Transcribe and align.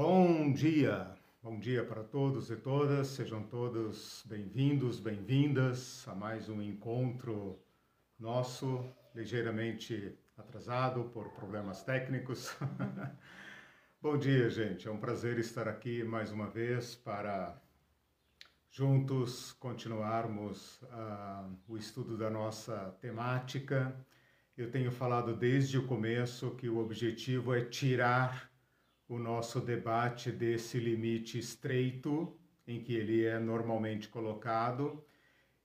Bom 0.00 0.52
dia, 0.52 1.10
bom 1.42 1.58
dia 1.58 1.84
para 1.84 2.04
todos 2.04 2.52
e 2.52 2.56
todas, 2.56 3.08
sejam 3.08 3.42
todos 3.42 4.24
bem-vindos, 4.28 5.00
bem-vindas 5.00 6.06
a 6.06 6.14
mais 6.14 6.48
um 6.48 6.62
encontro 6.62 7.58
nosso, 8.16 8.88
ligeiramente 9.12 10.16
atrasado 10.36 11.10
por 11.12 11.30
problemas 11.30 11.82
técnicos. 11.82 12.56
bom 14.00 14.16
dia, 14.16 14.48
gente, 14.48 14.86
é 14.86 14.90
um 14.92 15.00
prazer 15.00 15.36
estar 15.40 15.66
aqui 15.66 16.04
mais 16.04 16.30
uma 16.30 16.48
vez 16.48 16.94
para 16.94 17.60
juntos 18.70 19.50
continuarmos 19.54 20.80
uh, 20.82 21.58
o 21.66 21.76
estudo 21.76 22.16
da 22.16 22.30
nossa 22.30 22.96
temática. 23.00 23.92
Eu 24.56 24.70
tenho 24.70 24.92
falado 24.92 25.34
desde 25.34 25.76
o 25.76 25.88
começo 25.88 26.52
que 26.52 26.68
o 26.68 26.78
objetivo 26.78 27.52
é 27.52 27.64
tirar 27.64 28.48
o 29.08 29.18
nosso 29.18 29.60
debate 29.60 30.30
desse 30.30 30.78
limite 30.78 31.38
estreito 31.38 32.36
em 32.66 32.80
que 32.80 32.94
ele 32.94 33.24
é 33.24 33.38
normalmente 33.38 34.08
colocado. 34.08 35.02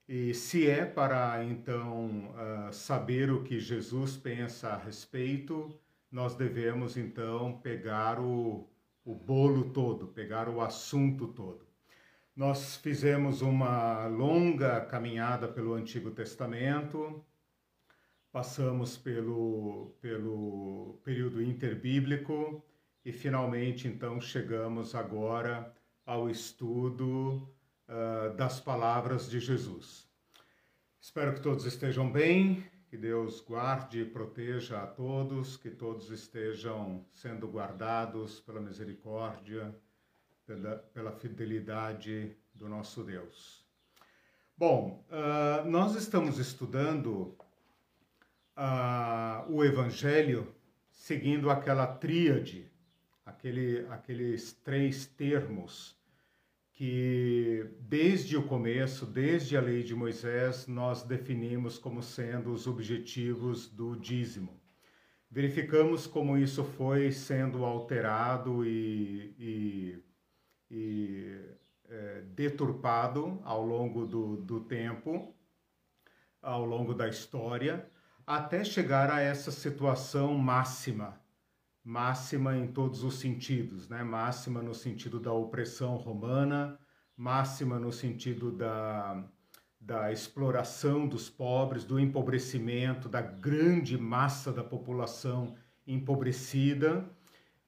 E 0.08 0.34
se 0.34 0.70
é 0.70 0.86
para 0.86 1.44
então 1.44 2.30
uh, 2.30 2.74
saber 2.74 3.30
o 3.32 3.44
que 3.44 3.60
Jesus 3.60 4.16
pensa 4.16 4.70
a 4.70 4.78
respeito, 4.78 5.78
nós 6.10 6.36
devemos 6.36 6.96
então 6.96 7.60
pegar 7.62 8.20
o, 8.20 8.70
o 9.04 9.14
bolo 9.14 9.72
todo, 9.72 10.08
pegar 10.08 10.48
o 10.48 10.62
assunto 10.62 11.28
todo. 11.28 11.66
Nós 12.36 12.78
fizemos 12.78 13.42
uma 13.42 14.08
longa 14.08 14.82
caminhada 14.82 15.48
pelo 15.48 15.74
Antigo 15.74 16.12
Testamento, 16.12 17.24
passamos 18.32 18.98
pelo, 18.98 19.96
pelo 20.02 21.00
período 21.04 21.44
interbíblico, 21.44 22.64
e 23.06 23.12
finalmente, 23.12 23.88
então, 23.88 24.22
chegamos 24.22 24.96
agora 24.96 25.74
ao 26.06 26.30
estudo 26.30 27.50
uh, 27.90 28.34
das 28.36 28.62
palavras 28.62 29.30
de 29.30 29.42
Jesus. 29.42 30.08
Espero 31.02 31.34
que 31.34 31.42
todos 31.42 31.66
estejam 31.66 32.10
bem, 32.10 32.66
que 32.88 32.96
Deus 32.96 33.42
guarde 33.42 34.02
e 34.02 34.06
proteja 34.06 34.84
a 34.84 34.88
todos, 34.88 35.58
que 35.58 35.70
todos 35.70 36.12
estejam 36.12 37.06
sendo 37.12 37.46
guardados 37.48 38.40
pela 38.40 38.62
misericórdia, 38.62 39.76
pela, 40.46 40.78
pela 40.78 41.12
fidelidade 41.12 42.38
do 42.54 42.70
nosso 42.70 43.04
Deus. 43.04 43.66
Bom, 44.58 45.06
uh, 45.10 45.70
nós 45.70 45.96
estamos 45.96 46.40
estudando 46.40 47.36
uh, 48.56 49.50
o 49.50 49.62
Evangelho 49.62 50.56
seguindo 50.90 51.50
aquela 51.50 51.86
tríade 51.86 52.72
aquele, 53.44 53.86
aqueles 53.90 54.54
três 54.54 55.06
termos 55.06 56.00
que 56.72 57.70
desde 57.82 58.38
o 58.38 58.48
começo, 58.48 59.06
desde 59.06 59.58
a 59.58 59.62
lei 59.62 59.84
de 59.84 59.94
Moisés, 59.94 60.66
nós 60.66 61.04
definimos 61.04 61.78
como 61.78 62.02
sendo 62.02 62.54
os 62.54 62.66
objetivos 62.68 63.68
do 63.68 63.98
dízimo. 63.98 64.60
Verificamos 65.30 66.08
como 66.08 66.38
isso 66.38 66.64
foi 66.64 67.12
sendo 67.12 67.66
alterado 67.66 68.66
e, 68.66 69.36
e, 69.38 70.04
e 70.72 71.42
é, 71.90 72.22
deturpado 72.34 73.42
ao 73.44 73.62
longo 73.62 74.06
do, 74.06 74.38
do 74.38 74.62
tempo, 74.62 75.36
ao 76.42 76.64
longo 76.66 76.94
da 76.94 77.10
história, 77.10 77.88
até 78.26 78.64
chegar 78.64 79.12
a 79.12 79.20
essa 79.20 79.52
situação 79.52 80.34
máxima 80.34 81.23
máxima 81.84 82.58
em 82.58 82.68
todos 82.68 83.04
os 83.04 83.16
sentidos, 83.16 83.90
né? 83.90 84.04
Máxima 84.04 84.62
no 84.62 84.74
sentido 84.74 85.20
da 85.20 85.34
opressão 85.34 85.96
romana, 85.96 86.80
máxima 87.18 87.78
no 87.78 87.92
sentido 87.92 88.52
da, 88.52 89.24
da 89.80 90.12
exploração 90.12 91.08
dos 91.08 91.30
pobres, 91.30 91.84
do 91.84 92.00
empobrecimento 92.00 93.10
da 93.10 93.22
grande 93.22 93.98
massa 93.98 94.52
da 94.52 94.64
população 94.64 95.56
empobrecida 95.86 97.06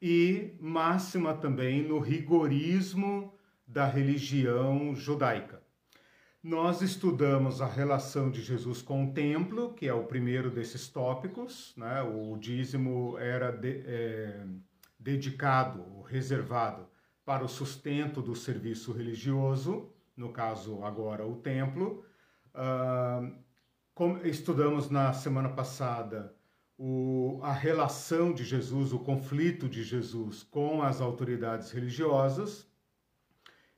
e 0.02 0.56
máxima 0.62 1.34
também 1.34 1.86
no 1.86 2.00
rigorismo 2.00 3.34
da 3.68 3.86
religião 3.86 4.96
judaica. 4.96 5.65
Nós 6.48 6.84
estudamos 6.84 7.60
a 7.60 7.66
relação 7.66 8.30
de 8.30 8.40
Jesus 8.40 8.80
com 8.80 9.06
o 9.06 9.14
templo, 9.14 9.74
que 9.74 9.88
é 9.88 9.94
o 9.96 10.04
primeiro 10.04 10.52
desses 10.52 10.88
tópicos. 10.88 11.74
Né? 11.76 12.04
O 12.04 12.38
dízimo 12.38 13.18
era 13.18 13.50
de, 13.50 13.82
é, 13.84 14.46
dedicado, 15.00 16.04
reservado 16.04 16.88
para 17.26 17.44
o 17.44 17.48
sustento 17.48 18.22
do 18.22 18.36
serviço 18.36 18.92
religioso, 18.92 19.92
no 20.16 20.32
caso 20.32 20.84
agora 20.84 21.26
o 21.26 21.38
templo. 21.38 22.06
Uh, 22.54 23.34
estudamos 24.24 24.88
na 24.88 25.14
semana 25.14 25.50
passada 25.50 26.32
o, 26.78 27.40
a 27.42 27.54
relação 27.54 28.32
de 28.32 28.44
Jesus, 28.44 28.94
o 28.94 29.00
conflito 29.00 29.68
de 29.68 29.84
Jesus 29.84 30.44
com 30.44 30.84
as 30.84 31.02
autoridades 31.02 31.72
religiosas 31.72 32.70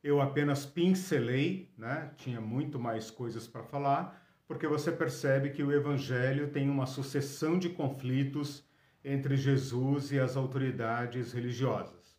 eu 0.08 0.22
apenas 0.22 0.66
pincelei, 0.66 1.70
né? 1.78 2.12
tinha 2.16 2.40
muito 2.40 2.80
mais 2.80 3.12
coisas 3.12 3.46
para 3.46 3.64
falar, 3.64 4.26
porque 4.48 4.66
você 4.66 4.90
percebe 4.90 5.50
que 5.50 5.62
o 5.62 5.72
Evangelho 5.72 6.48
tem 6.50 6.70
uma 6.70 6.86
sucessão 6.86 7.60
de 7.60 7.68
conflitos 7.70 8.64
entre 9.04 9.36
Jesus 9.36 10.12
e 10.12 10.20
as 10.20 10.38
autoridades 10.38 11.34
religiosas. 11.34 12.18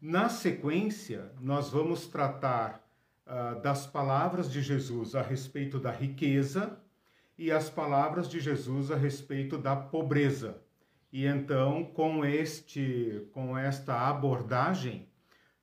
Na 0.00 0.30
sequência, 0.30 1.30
nós 1.38 1.68
vamos 1.68 2.06
tratar 2.06 2.82
uh, 3.26 3.60
das 3.60 3.86
palavras 3.86 4.50
de 4.50 4.62
Jesus 4.62 5.14
a 5.14 5.20
respeito 5.20 5.78
da 5.78 5.90
riqueza 5.90 6.78
e 7.36 7.52
as 7.52 7.68
palavras 7.68 8.30
de 8.30 8.40
Jesus 8.40 8.90
a 8.90 8.96
respeito 8.96 9.58
da 9.58 9.76
pobreza. 9.76 10.62
E 11.12 11.26
então, 11.26 11.84
com 11.84 12.24
este, 12.24 13.28
com 13.32 13.56
esta 13.56 14.08
abordagem, 14.08 15.06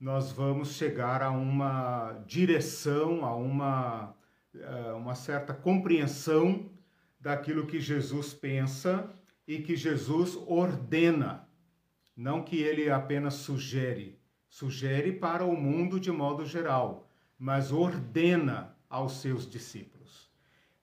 nós 0.04 0.34
vamos 0.34 0.74
chegar 0.74 1.24
a 1.24 1.32
uma 1.32 2.22
direção, 2.28 3.24
a 3.24 3.34
uma, 3.34 4.14
eh, 4.54 4.92
uma 4.92 5.16
certa 5.16 5.54
compreensão 5.54 6.70
daquilo 7.18 7.66
que 7.66 7.80
Jesus 7.80 8.34
pensa 8.34 9.10
e 9.48 9.60
que 9.60 9.78
Jesus 9.78 10.36
ordena, 10.46 11.48
não 12.18 12.44
que 12.44 12.58
ele 12.58 12.90
apenas 12.90 13.36
sugere, 13.36 14.20
sugere 14.50 15.14
para 15.14 15.46
o 15.46 15.56
mundo 15.56 15.98
de 15.98 16.12
modo 16.12 16.46
geral, 16.46 17.10
mas 17.40 17.72
ordena 17.72 18.76
aos 18.90 19.22
seus 19.22 19.50
discípulos. 19.50 20.30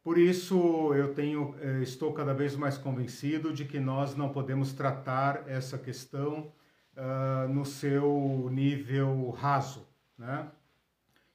Por 0.03 0.17
isso 0.17 0.95
eu 0.95 1.13
tenho, 1.13 1.55
eh, 1.61 1.83
estou 1.83 2.15
cada 2.15 2.33
vez 2.33 2.57
mais 2.57 2.79
convencido 2.79 3.53
de 3.53 3.67
que 3.67 3.79
nós 3.79 4.17
não 4.17 4.31
podemos 4.31 4.73
tratar 4.73 5.47
essa 5.47 5.77
questão 5.77 6.51
uh, 6.97 7.49
no 7.53 7.65
seu 7.65 8.49
nível 8.51 9.31
raso, 9.31 9.87
né? 10.19 10.49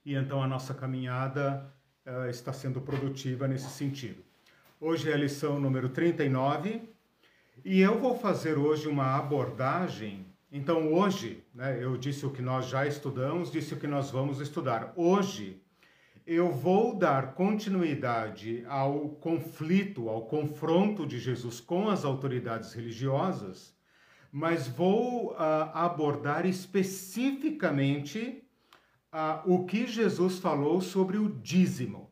E 0.05 0.13
então 0.13 0.41
a 0.41 0.47
nossa 0.47 0.73
caminhada 0.73 1.65
uh, 2.05 2.29
está 2.29 2.53
sendo 2.53 2.79
produtiva 2.81 3.47
nesse 3.47 3.69
sentido. 3.69 4.23
Hoje 4.79 5.09
é 5.09 5.13
a 5.13 5.17
lição 5.17 5.59
número 5.59 5.89
39 5.89 6.81
e 7.63 7.81
eu 7.81 7.99
vou 7.99 8.17
fazer 8.17 8.57
hoje 8.57 8.87
uma 8.87 9.15
abordagem. 9.17 10.25
Então, 10.51 10.93
hoje, 10.93 11.43
né, 11.53 11.83
eu 11.83 11.97
disse 11.97 12.25
o 12.25 12.29
que 12.29 12.41
nós 12.41 12.67
já 12.67 12.85
estudamos, 12.85 13.51
disse 13.51 13.73
o 13.73 13.77
que 13.77 13.87
nós 13.87 14.11
vamos 14.11 14.39
estudar. 14.39 14.93
Hoje, 14.95 15.61
eu 16.25 16.51
vou 16.51 16.95
dar 16.95 17.33
continuidade 17.33 18.63
ao 18.67 19.09
conflito, 19.09 20.09
ao 20.09 20.25
confronto 20.27 21.05
de 21.05 21.19
Jesus 21.19 21.59
com 21.59 21.89
as 21.89 22.05
autoridades 22.05 22.73
religiosas 22.73 23.74
mas 24.31 24.67
vou 24.67 25.31
uh, 25.31 25.35
abordar 25.73 26.45
especificamente 26.45 28.43
uh, 29.13 29.41
o 29.45 29.65
que 29.65 29.87
Jesus 29.87 30.39
falou 30.39 30.81
sobre 30.81 31.17
o 31.17 31.29
dízimo. 31.29 32.11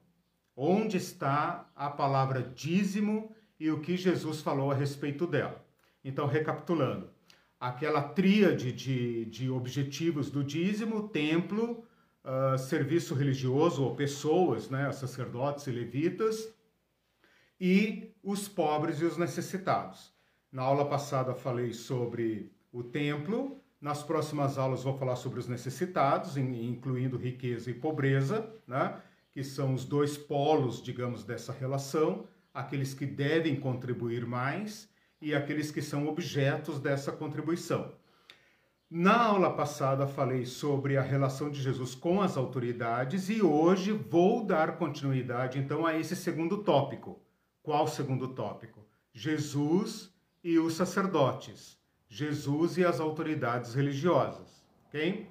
Onde 0.55 0.97
está 0.97 1.69
a 1.75 1.89
palavra 1.89 2.41
dízimo 2.41 3.35
e 3.59 3.71
o 3.71 3.81
que 3.81 3.97
Jesus 3.97 4.41
falou 4.41 4.71
a 4.71 4.75
respeito 4.75 5.25
dela. 5.25 5.65
Então, 6.03 6.27
recapitulando, 6.27 7.09
aquela 7.59 8.01
tríade 8.03 8.71
de, 8.71 9.25
de 9.25 9.49
objetivos 9.49 10.29
do 10.29 10.43
dízimo, 10.43 11.07
templo, 11.09 11.85
uh, 12.23 12.57
serviço 12.57 13.15
religioso 13.15 13.83
ou 13.83 13.95
pessoas, 13.95 14.69
né, 14.69 14.91
sacerdotes 14.91 15.65
e 15.67 15.71
levitas, 15.71 16.53
e 17.59 18.13
os 18.21 18.47
pobres 18.47 18.99
e 18.99 19.05
os 19.05 19.17
necessitados. 19.17 20.12
Na 20.53 20.61
aula 20.61 20.85
passada 20.85 21.33
falei 21.33 21.73
sobre 21.73 22.51
o 22.71 22.83
templo, 22.83 23.59
nas 23.81 24.03
próximas 24.03 24.55
aulas 24.55 24.83
vou 24.83 24.95
falar 24.95 25.15
sobre 25.15 25.39
os 25.39 25.47
necessitados, 25.47 26.37
incluindo 26.37 27.17
riqueza 27.17 27.71
e 27.71 27.73
pobreza, 27.73 28.47
né? 28.67 29.01
que 29.31 29.43
são 29.43 29.73
os 29.73 29.83
dois 29.83 30.15
polos, 30.15 30.79
digamos, 30.79 31.23
dessa 31.23 31.51
relação, 31.51 32.27
aqueles 32.53 32.93
que 32.93 33.03
devem 33.03 33.59
contribuir 33.59 34.27
mais 34.27 34.87
e 35.19 35.33
aqueles 35.33 35.71
que 35.71 35.81
são 35.81 36.07
objetos 36.07 36.79
dessa 36.79 37.11
contribuição. 37.11 37.91
Na 38.87 39.23
aula 39.23 39.55
passada 39.55 40.05
falei 40.05 40.45
sobre 40.45 40.97
a 40.97 41.01
relação 41.01 41.49
de 41.49 41.59
Jesus 41.59 41.95
com 41.95 42.21
as 42.21 42.37
autoridades 42.37 43.27
e 43.27 43.41
hoje 43.41 43.91
vou 43.91 44.45
dar 44.45 44.77
continuidade 44.77 45.57
então 45.57 45.83
a 45.83 45.97
esse 45.97 46.15
segundo 46.15 46.59
tópico. 46.59 47.19
Qual 47.63 47.87
segundo 47.87 48.27
tópico? 48.27 48.85
Jesus 49.11 50.12
e 50.43 50.59
os 50.59 50.73
sacerdotes. 50.73 51.77
Jesus 52.09 52.77
e 52.77 52.85
as 52.85 52.99
autoridades 52.99 53.73
religiosas, 53.73 54.63
ok? 54.87 55.27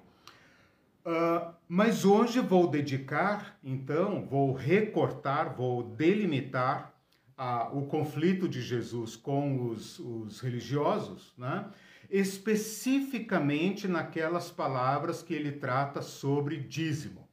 Uh, 1.05 1.53
mas 1.69 2.05
hoje 2.05 2.41
vou 2.41 2.69
dedicar, 2.69 3.59
então, 3.63 4.25
vou 4.27 4.53
recortar, 4.53 5.55
vou 5.55 5.83
delimitar 5.83 6.95
uh, 7.39 7.77
o 7.77 7.87
conflito 7.87 8.49
de 8.49 8.61
Jesus 8.61 9.17
com 9.17 9.69
os, 9.69 9.99
os 9.99 10.41
religiosos, 10.41 11.35
né? 11.37 11.71
especificamente 12.11 13.89
naquelas 13.89 14.51
palavras 14.51 15.23
que 15.23 15.35
ele 15.35 15.53
trata 15.53 16.03
sobre 16.03 16.59
dízimo. 16.59 17.29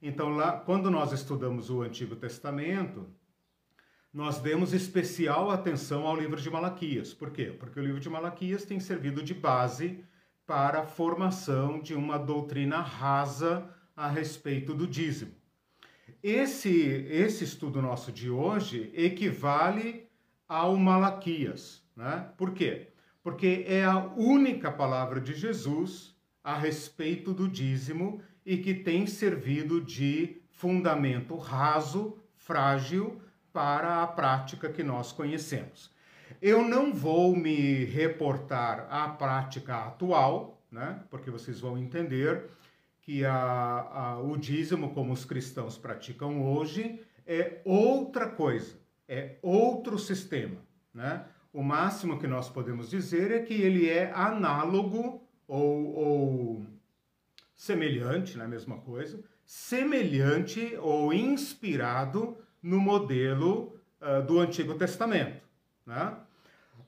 Então, 0.00 0.30
lá, 0.30 0.52
quando 0.52 0.90
nós 0.90 1.12
estudamos 1.12 1.70
o 1.70 1.82
Antigo 1.82 2.16
Testamento, 2.16 3.06
nós 4.16 4.38
demos 4.38 4.72
especial 4.72 5.50
atenção 5.50 6.06
ao 6.06 6.16
livro 6.16 6.40
de 6.40 6.48
Malaquias. 6.48 7.12
Por 7.12 7.30
quê? 7.30 7.54
Porque 7.60 7.78
o 7.78 7.82
livro 7.84 8.00
de 8.00 8.08
Malaquias 8.08 8.64
tem 8.64 8.80
servido 8.80 9.22
de 9.22 9.34
base 9.34 10.02
para 10.46 10.80
a 10.80 10.86
formação 10.86 11.82
de 11.82 11.92
uma 11.92 12.18
doutrina 12.18 12.80
rasa 12.80 13.68
a 13.94 14.08
respeito 14.08 14.72
do 14.72 14.86
dízimo. 14.86 15.32
Esse, 16.22 16.70
esse 17.10 17.44
estudo 17.44 17.82
nosso 17.82 18.10
de 18.10 18.30
hoje 18.30 18.90
equivale 18.94 20.08
ao 20.48 20.78
Malaquias. 20.78 21.82
Né? 21.94 22.26
Por 22.38 22.54
quê? 22.54 22.88
Porque 23.22 23.66
é 23.68 23.84
a 23.84 23.98
única 24.16 24.72
palavra 24.72 25.20
de 25.20 25.34
Jesus 25.34 26.16
a 26.42 26.56
respeito 26.56 27.34
do 27.34 27.46
dízimo 27.46 28.22
e 28.46 28.56
que 28.56 28.72
tem 28.72 29.06
servido 29.06 29.78
de 29.78 30.40
fundamento 30.48 31.36
raso, 31.36 32.16
frágil, 32.34 33.20
para 33.56 34.02
a 34.02 34.06
prática 34.06 34.68
que 34.68 34.82
nós 34.82 35.12
conhecemos. 35.12 35.90
Eu 36.42 36.62
não 36.62 36.92
vou 36.92 37.34
me 37.34 37.86
reportar 37.86 38.86
à 38.90 39.08
prática 39.08 39.76
atual, 39.86 40.62
né? 40.70 41.00
porque 41.08 41.30
vocês 41.30 41.58
vão 41.58 41.78
entender 41.78 42.50
que 43.00 43.24
a, 43.24 43.32
a, 43.32 44.20
o 44.20 44.36
dízimo, 44.36 44.92
como 44.92 45.10
os 45.10 45.24
cristãos 45.24 45.78
praticam 45.78 46.44
hoje, 46.52 47.00
é 47.26 47.62
outra 47.64 48.28
coisa, 48.28 48.74
é 49.08 49.36
outro 49.40 49.98
sistema. 49.98 50.58
Né? 50.92 51.24
O 51.50 51.62
máximo 51.62 52.18
que 52.18 52.26
nós 52.26 52.50
podemos 52.50 52.90
dizer 52.90 53.30
é 53.30 53.38
que 53.38 53.54
ele 53.54 53.88
é 53.88 54.12
análogo 54.12 55.26
ou, 55.48 55.94
ou 55.94 56.66
semelhante, 57.54 58.36
não 58.36 58.42
é 58.42 58.46
a 58.48 58.50
mesma 58.50 58.76
coisa, 58.76 59.18
semelhante 59.46 60.76
ou 60.78 61.10
inspirado 61.10 62.36
no 62.66 62.80
modelo 62.80 63.78
uh, 64.00 64.26
do 64.26 64.40
Antigo 64.40 64.74
Testamento. 64.74 65.40
Né? 65.86 66.16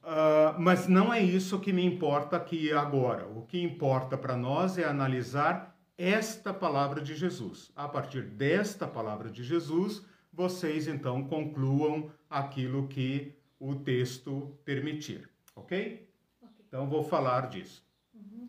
Uh, 0.03 0.59
mas 0.59 0.89
não 0.89 1.15
é 1.15 1.23
isso 1.23 1.61
que 1.61 1.73
me 1.73 1.85
importa 1.85 2.37
aqui 2.37 2.73
agora. 2.73 3.29
O 3.29 3.43
que 3.43 3.63
importa 3.63 4.19
para 4.19 4.37
nós 4.37 4.77
é 4.77 4.85
analisar 4.85 5.79
esta 5.97 6.53
palavra 6.53 7.01
de 7.01 7.15
Jesus. 7.15 7.71
A 7.77 7.87
partir 7.87 8.23
desta 8.23 8.89
palavra 8.89 9.31
de 9.31 9.45
Jesus, 9.45 10.05
vocês 10.33 10.89
então 10.89 11.23
concluam 11.25 12.11
aquilo 12.29 12.89
que 12.89 13.33
o 13.61 13.77
texto 13.77 14.59
permitir, 14.65 15.29
ok? 15.55 16.07
okay. 16.43 16.57
Então 16.67 16.89
vou 16.89 17.05
falar 17.05 17.49
disso. 17.49 17.85
Uhum. 18.13 18.49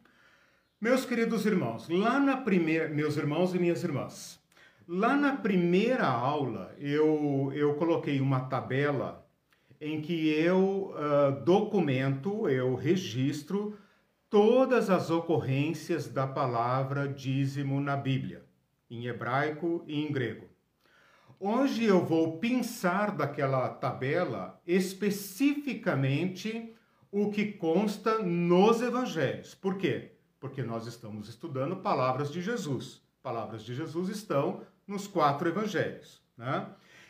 Meus 0.82 1.06
queridos 1.06 1.46
irmãos, 1.46 1.90
lá 1.90 2.20
na 2.20 2.38
primeira, 2.38 2.90
meus 2.90 3.18
irmãos 3.18 3.54
e 3.54 3.60
minhas 3.60 3.84
irmãs, 3.84 4.39
lá 4.92 5.16
na 5.16 5.38
primeira 5.38 6.08
aula 6.08 6.74
eu, 6.80 7.52
eu 7.54 7.76
coloquei 7.76 8.20
uma 8.20 8.40
tabela 8.40 9.24
em 9.80 10.02
que 10.02 10.30
eu 10.30 10.96
uh, 10.96 11.44
documento, 11.46 12.50
eu 12.50 12.74
registro 12.74 13.78
todas 14.32 14.90
as 14.90 15.12
ocorrências 15.12 16.08
da 16.08 16.26
palavra 16.26 17.08
dízimo 17.08 17.80
na 17.80 17.96
Bíblia, 17.96 18.44
em 18.90 19.06
hebraico 19.06 19.84
e 19.86 20.04
em 20.04 20.12
grego. 20.12 20.48
Hoje 21.40 21.86
eu 21.86 22.04
vou 22.04 22.40
pensar 22.40 23.16
daquela 23.16 23.70
tabela 23.70 24.60
especificamente 24.66 26.74
o 27.12 27.30
que 27.30 27.54
consta 27.54 28.18
nos 28.20 28.82
evangelhos. 28.82 29.54
Por 29.54 29.78
quê? 29.78 30.14
Porque 30.40 30.64
nós 30.64 30.88
estamos 30.88 31.30
estudando 31.30 31.78
palavras 31.78 32.32
de 32.32 32.42
Jesus. 32.42 33.08
Palavras 33.22 33.64
de 33.64 33.76
Jesus 33.76 34.10
estão 34.10 34.62
nos 34.90 35.08
quatro 35.08 35.48
evangelhos. 35.48 36.22
Né? 36.38 36.68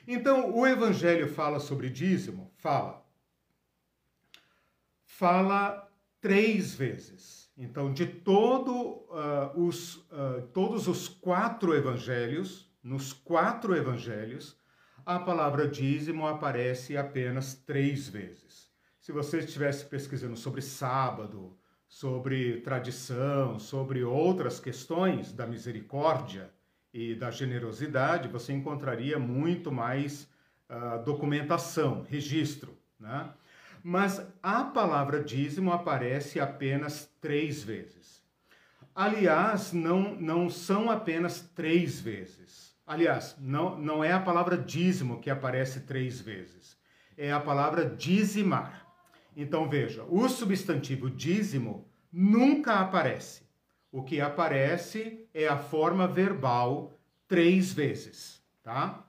Então, 0.08 0.56
o 0.56 0.68
Evangelho 0.68 1.28
fala 1.28 1.60
sobre 1.60 1.90
dízimo? 1.90 2.52
Fala. 2.58 3.06
Fala 5.06 5.90
três 6.20 6.76
vezes. 6.76 7.50
Então, 7.58 7.94
de 7.94 8.06
todo, 8.06 8.74
uh, 8.74 9.52
os, 9.56 9.96
uh, 9.96 10.48
todos 10.54 10.88
os 10.88 11.08
quatro 11.08 11.76
evangelhos, 11.76 12.72
nos 12.81 13.12
quatro 13.12 13.76
evangelhos, 13.76 14.58
a 15.06 15.20
palavra 15.20 15.68
dízimo 15.68 16.28
aparece 16.28 16.96
apenas 16.96 17.54
três 17.54 18.08
vezes. 18.08 18.70
Se 19.02 19.12
você 19.12 19.40
estivesse 19.40 19.86
pesquisando 19.86 20.38
sobre 20.38 20.62
sábado, 20.62 21.58
sobre 21.88 22.62
tradição, 22.62 23.60
sobre 23.60 24.04
outras 24.04 24.60
questões 24.60 25.34
da 25.34 25.48
misericórdia, 25.48 26.54
e 26.94 27.15
da 27.15 27.30
generosidade, 27.30 28.27
você 28.27 28.53
encontraria 28.53 29.19
muito 29.19 29.71
mais 29.71 30.27
uh, 30.69 31.03
documentação, 31.03 32.06
registro. 32.09 32.77
Né? 33.00 33.30
Mas 33.83 34.21
a 34.41 34.63
palavra 34.63 35.24
dízimo 35.24 35.71
aparece 35.71 36.39
apenas 36.39 37.09
três 37.21 37.63
vezes. 37.63 38.24
Aliás, 38.94 39.71
não, 39.71 40.15
não 40.15 40.50
são 40.50 40.89
apenas 40.89 41.41
três 41.56 42.01
vezes. 42.01 42.75
Aliás, 42.86 43.36
não, 43.39 43.77
não 43.77 44.03
é 44.03 44.12
a 44.12 44.19
palavra 44.19 44.57
dízimo 44.57 45.21
que 45.21 45.30
aparece 45.30 45.81
três 45.81 46.19
vezes. 46.19 46.77
É 47.15 47.31
a 47.31 47.39
palavra 47.39 47.86
dizimar. 47.86 48.88
Então 49.38 49.69
veja, 49.69 50.03
o 50.09 50.27
substantivo 50.27 51.09
dízimo 51.09 51.88
nunca 52.12 52.80
aparece. 52.80 53.44
O 53.91 54.03
que 54.03 54.21
aparece 54.21 55.27
é 55.33 55.47
a 55.47 55.57
forma 55.57 56.08
verbal 56.08 57.00
três 57.27 57.74
vezes, 57.74 58.41
tá? 58.62 59.05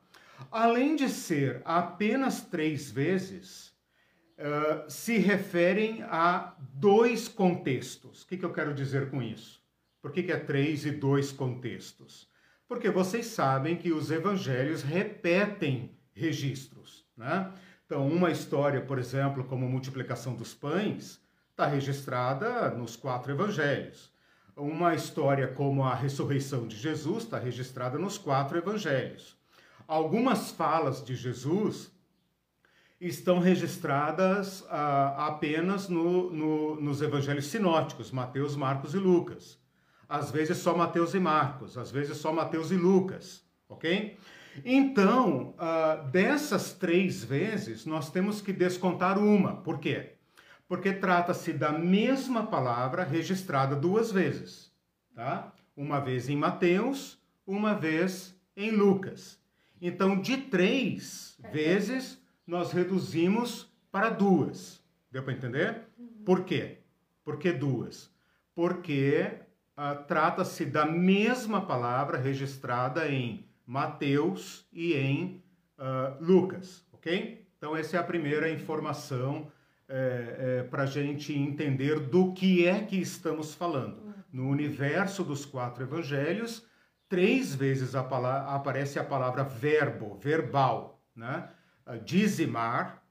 Além 0.50 0.96
de 0.96 1.08
ser 1.08 1.60
apenas 1.64 2.40
três 2.40 2.90
vezes, 2.90 3.75
uh, 4.38 4.90
se 4.90 5.18
referem 5.18 6.02
a 6.04 6.54
dois 6.58 7.28
contextos. 7.28 8.22
O 8.22 8.26
que, 8.26 8.38
que 8.38 8.44
eu 8.44 8.52
quero 8.52 8.75
dizer 8.75 9.10
com 9.10 9.22
isso? 9.22 9.62
Por 10.00 10.12
que, 10.12 10.22
que 10.22 10.32
é 10.32 10.38
três 10.38 10.87
e 10.87 10.90
dois 10.90 11.30
contextos? 11.30 12.28
Porque 12.66 12.88
vocês 12.88 13.26
sabem 13.26 13.76
que 13.76 13.92
os 13.92 14.10
evangelhos 14.10 14.82
repetem 14.82 15.94
registros, 16.14 17.04
né? 17.16 17.52
Então, 17.84 18.06
uma 18.06 18.30
história, 18.30 18.80
por 18.80 18.99
exemplo, 18.99 19.44
como 19.44 19.66
a 19.66 19.68
multiplicação 19.68 20.34
dos 20.34 20.54
pães, 20.54 21.20
está 21.50 21.66
registrada 21.66 22.70
nos 22.70 22.94
quatro 22.94 23.32
evangelhos. 23.32 24.12
Uma 24.57 24.95
história 24.95 25.49
como 25.49 25.83
a 25.83 25.95
ressurreição 25.95 26.66
de 26.66 26.76
Jesus 26.76 27.25
está 27.25 27.38
registrada 27.38 27.99
nos 27.99 28.19
quatro 28.19 28.59
evangelhos. 28.59 29.37
Algumas 29.87 30.50
falas 30.50 31.04
de 31.04 31.14
Jesus 31.14 31.90
estão 33.00 33.38
registradas 33.38 34.64
ah, 34.69 35.26
apenas 35.28 35.88
no, 35.88 36.30
no, 36.30 36.80
nos 36.80 37.00
evangelhos 37.00 37.47
sinóticos, 37.47 38.11
Mateus, 38.11 38.54
Marcos 38.54 38.95
e 38.95 38.99
Lucas. 38.99 39.59
Às 40.09 40.30
vezes 40.30 40.59
só 40.59 40.76
Mateus 40.76 41.14
e 41.14 41.21
Marcos, 41.21 41.78
às 41.78 41.90
vezes 41.90 42.19
só 42.19 42.33
Mateus 42.33 42.71
e 42.71 42.76
Lucas, 42.76 43.42
ok? 43.69 44.19
Então, 44.64 45.54
ah, 45.59 45.97
dessas 46.11 46.75
três 46.75 47.25
vezes, 47.25 47.87
nós 47.87 48.11
temos 48.11 48.42
que 48.42 48.52
descontar 48.52 49.19
uma. 49.19 49.57
Por 49.57 49.78
quê? 49.78 50.16
Porque 50.70 50.92
trata-se 50.92 51.52
da 51.52 51.72
mesma 51.72 52.46
palavra 52.46 53.02
registrada 53.02 53.74
duas 53.74 54.12
vezes, 54.12 54.72
tá? 55.12 55.52
Uma 55.76 55.98
vez 55.98 56.28
em 56.28 56.36
Mateus, 56.36 57.20
uma 57.44 57.74
vez 57.74 58.38
em 58.56 58.70
Lucas. 58.70 59.36
Então, 59.82 60.20
de 60.20 60.36
três 60.36 61.36
vezes, 61.50 62.22
nós 62.46 62.70
reduzimos 62.70 63.68
para 63.90 64.10
duas. 64.10 64.80
Deu 65.10 65.24
para 65.24 65.32
entender? 65.32 65.88
Por 66.24 66.44
quê? 66.44 66.78
Por 67.24 67.36
que 67.36 67.50
duas? 67.50 68.08
Porque 68.54 69.28
uh, 69.76 70.04
trata-se 70.04 70.64
da 70.64 70.86
mesma 70.86 71.66
palavra 71.66 72.16
registrada 72.16 73.08
em 73.08 73.44
Mateus 73.66 74.68
e 74.72 74.94
em 74.94 75.42
uh, 75.76 76.24
Lucas, 76.24 76.86
ok? 76.92 77.44
Então, 77.58 77.76
essa 77.76 77.96
é 77.96 77.98
a 77.98 78.04
primeira 78.04 78.48
informação 78.48 79.50
é, 79.92 80.37
é, 80.38 80.62
para 80.62 80.85
a 80.85 80.87
gente 80.87 81.37
entender 81.37 81.99
do 81.99 82.32
que 82.32 82.64
é 82.64 82.80
que 82.80 82.97
estamos 82.97 83.54
falando. 83.54 84.14
No 84.32 84.49
universo 84.49 85.25
dos 85.25 85.44
quatro 85.44 85.82
evangelhos, 85.82 86.64
três 87.09 87.52
vezes 87.52 87.97
a 87.97 88.04
palavra, 88.04 88.52
aparece 88.52 89.00
a 89.00 89.04
palavra 89.04 89.42
verbo, 89.42 90.14
verbal, 90.14 91.02
né? 91.14 91.50
Dizimar, 92.04 93.02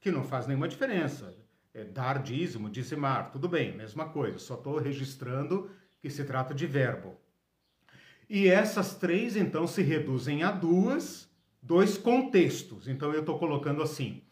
que 0.00 0.12
não 0.12 0.22
faz 0.22 0.46
nenhuma 0.46 0.68
diferença. 0.68 1.34
É 1.74 1.82
dar 1.82 2.22
dízimo, 2.22 2.70
dizimar, 2.70 3.32
tudo 3.32 3.48
bem, 3.48 3.76
mesma 3.76 4.08
coisa. 4.08 4.38
Só 4.38 4.54
estou 4.54 4.78
registrando 4.78 5.68
que 6.00 6.08
se 6.08 6.22
trata 6.22 6.54
de 6.54 6.64
verbo. 6.64 7.18
E 8.30 8.46
essas 8.46 8.94
três, 8.94 9.36
então, 9.36 9.66
se 9.66 9.82
reduzem 9.82 10.44
a 10.44 10.52
duas, 10.52 11.28
dois 11.60 11.98
contextos. 11.98 12.86
Então, 12.86 13.12
eu 13.12 13.20
estou 13.20 13.36
colocando 13.36 13.82
assim: 13.82 14.22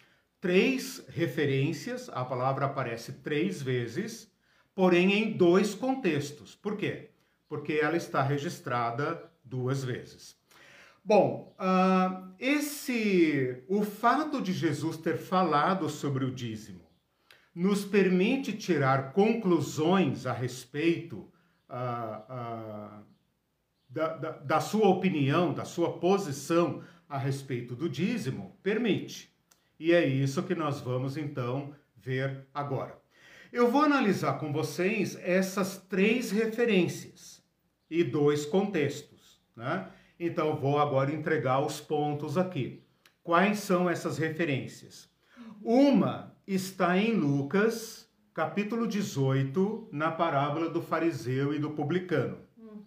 três 0.43 1.07
referências, 1.09 2.11
a 2.13 2.25
palavra 2.25 2.67
aparece 2.67 3.13
três 3.13 3.63
vezes, 3.63 4.29
porém 4.75 5.13
em 5.13 5.37
dois 5.37 5.73
contextos. 5.73 6.57
Por 6.57 6.77
quê? 6.77 7.11
Porque 7.49 7.75
ela 7.75 7.97
está 7.97 8.21
registrada 8.23 9.31
duas 9.45 9.85
vezes. 9.85 10.37
Bom, 11.05 11.57
uh, 11.61 12.35
esse, 12.41 13.63
o 13.69 13.85
fato 13.85 14.43
de 14.43 14.53
Jesus 14.53 14.97
ter 14.97 15.17
falado 15.17 15.89
sobre 15.89 16.25
o 16.25 16.35
dízimo 16.35 16.83
nos 17.55 17.85
permite 17.85 18.53
tirar 18.53 19.13
conclusões 19.13 20.27
a 20.27 20.33
respeito 20.33 21.19
uh, 21.71 22.99
uh, 22.99 23.05
da, 23.89 24.17
da, 24.17 24.31
da 24.31 24.61
sua 24.61 24.89
opinião, 24.89 25.55
da 25.55 25.65
sua 25.65 25.99
posição 26.01 26.83
a 27.09 27.17
respeito 27.17 27.77
do 27.77 27.89
dízimo? 27.89 28.57
Permite. 28.61 29.32
E 29.83 29.93
é 29.93 30.07
isso 30.07 30.45
que 30.45 30.55
nós 30.55 30.81
vamos 30.81 31.17
então 31.17 31.75
ver 31.97 32.47
agora. 32.55 32.97
Eu 33.53 33.69
vou 33.69 33.83
analisar 33.83 34.35
com 34.35 34.53
vocês 34.53 35.19
essas 35.21 35.77
três 35.77 36.31
referências 36.31 37.43
e 37.91 38.05
dois 38.05 38.47
contextos, 38.47 39.43
né? 39.57 39.89
Então 40.21 40.55
vou 40.55 40.79
agora 40.79 41.13
entregar 41.13 41.59
os 41.59 41.81
pontos 41.81 42.39
aqui. 42.39 42.85
Quais 43.25 43.59
são 43.59 43.91
essas 43.91 44.19
referências? 44.19 45.11
Uma 45.61 46.33
está 46.47 46.97
em 46.97 47.15
Lucas, 47.15 48.09
capítulo 48.33 48.87
18, 48.87 49.89
na 49.91 50.13
parábola 50.13 50.71
do 50.71 50.81
fariseu 50.81 51.53
e 51.53 51.59
do 51.59 51.71
publicano. 51.71 52.39
Uhum. 52.57 52.85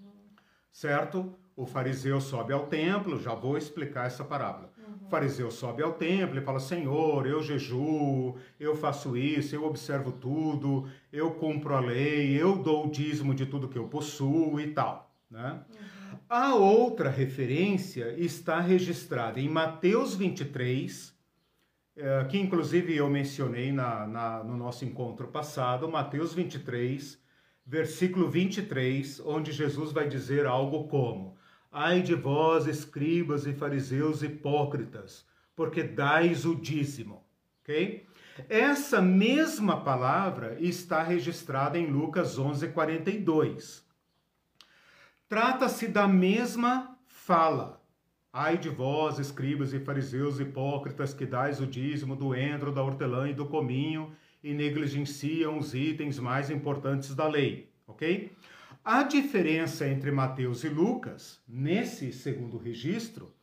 Certo? 0.71 1.37
O 1.57 1.65
fariseu 1.65 2.21
sobe 2.21 2.53
ao 2.53 2.67
templo, 2.67 3.19
já 3.19 3.33
vou 3.33 3.57
explicar 3.57 4.07
essa 4.07 4.23
parábola. 4.23 4.71
O 5.05 5.07
fariseu 5.07 5.51
sobe 5.51 5.83
ao 5.83 5.93
templo 5.93 6.39
e 6.39 6.41
fala: 6.41 6.59
Senhor, 6.59 7.27
eu 7.27 7.41
jejuo, 7.43 8.37
eu 8.59 8.75
faço 8.75 9.15
isso, 9.15 9.55
eu 9.55 9.63
observo 9.63 10.11
tudo, 10.11 10.89
eu 11.13 11.29
cumpro 11.31 11.75
a 11.75 11.79
lei, 11.79 12.41
eu 12.41 12.57
dou 12.57 12.87
o 12.87 12.89
dízimo 12.89 13.35
de 13.35 13.45
tudo 13.45 13.69
que 13.69 13.77
eu 13.77 13.87
possuo 13.87 14.59
e 14.59 14.71
tal. 14.71 15.15
Né? 15.29 15.61
Uhum. 15.69 16.17
A 16.27 16.55
outra 16.55 17.07
referência 17.07 18.15
está 18.17 18.59
registrada 18.59 19.39
em 19.39 19.47
Mateus 19.47 20.15
23, 20.15 21.15
eh, 21.97 22.25
que 22.27 22.39
inclusive 22.39 22.95
eu 22.95 23.07
mencionei 23.07 23.71
na, 23.71 24.07
na, 24.07 24.43
no 24.43 24.57
nosso 24.57 24.85
encontro 24.85 25.27
passado, 25.27 25.87
Mateus 25.87 26.33
23, 26.33 27.21
versículo 27.63 28.27
23, 28.27 29.19
onde 29.19 29.51
Jesus 29.51 29.91
vai 29.91 30.07
dizer 30.07 30.47
algo 30.47 30.87
como: 30.87 31.37
Ai 31.77 32.01
de 32.01 32.15
vós, 32.15 32.67
escribas 32.67 33.45
e 33.45 33.51
fariseus 33.51 34.23
hipócritas, 34.23 35.27
porque 35.53 35.83
dais 35.83 36.45
o 36.45 36.55
dízimo. 36.55 37.21
Ok? 37.61 38.07
Essa 38.47 39.01
mesma 39.01 39.81
palavra 39.81 40.55
está 40.57 41.03
registrada 41.03 41.77
em 41.77 41.87
Lucas 41.87 42.39
11, 42.39 42.69
42. 42.69 43.85
Trata-se 45.27 45.89
da 45.89 46.07
mesma 46.07 46.97
fala. 47.07 47.83
Ai 48.31 48.57
de 48.57 48.69
vós, 48.69 49.19
escribas 49.19 49.73
e 49.73 49.79
fariseus 49.81 50.39
hipócritas, 50.39 51.13
que 51.13 51.25
dais 51.25 51.59
o 51.59 51.67
dízimo 51.67 52.15
do 52.15 52.33
endro, 52.33 52.71
da 52.71 52.81
hortelã 52.81 53.29
e 53.29 53.33
do 53.33 53.47
cominho 53.47 54.15
e 54.41 54.53
negligenciam 54.53 55.57
os 55.57 55.73
itens 55.73 56.19
mais 56.19 56.49
importantes 56.49 57.13
da 57.13 57.27
lei, 57.27 57.69
ok? 57.85 58.31
A 58.85 59.01
diferença 59.01 59.87
entre 59.87 60.11
Mateus 60.11 60.63
e 60.63 60.69
Lucas, 60.69 61.41
nesse 61.47 62.13
segundo 62.13 62.55
registro, 62.55 63.33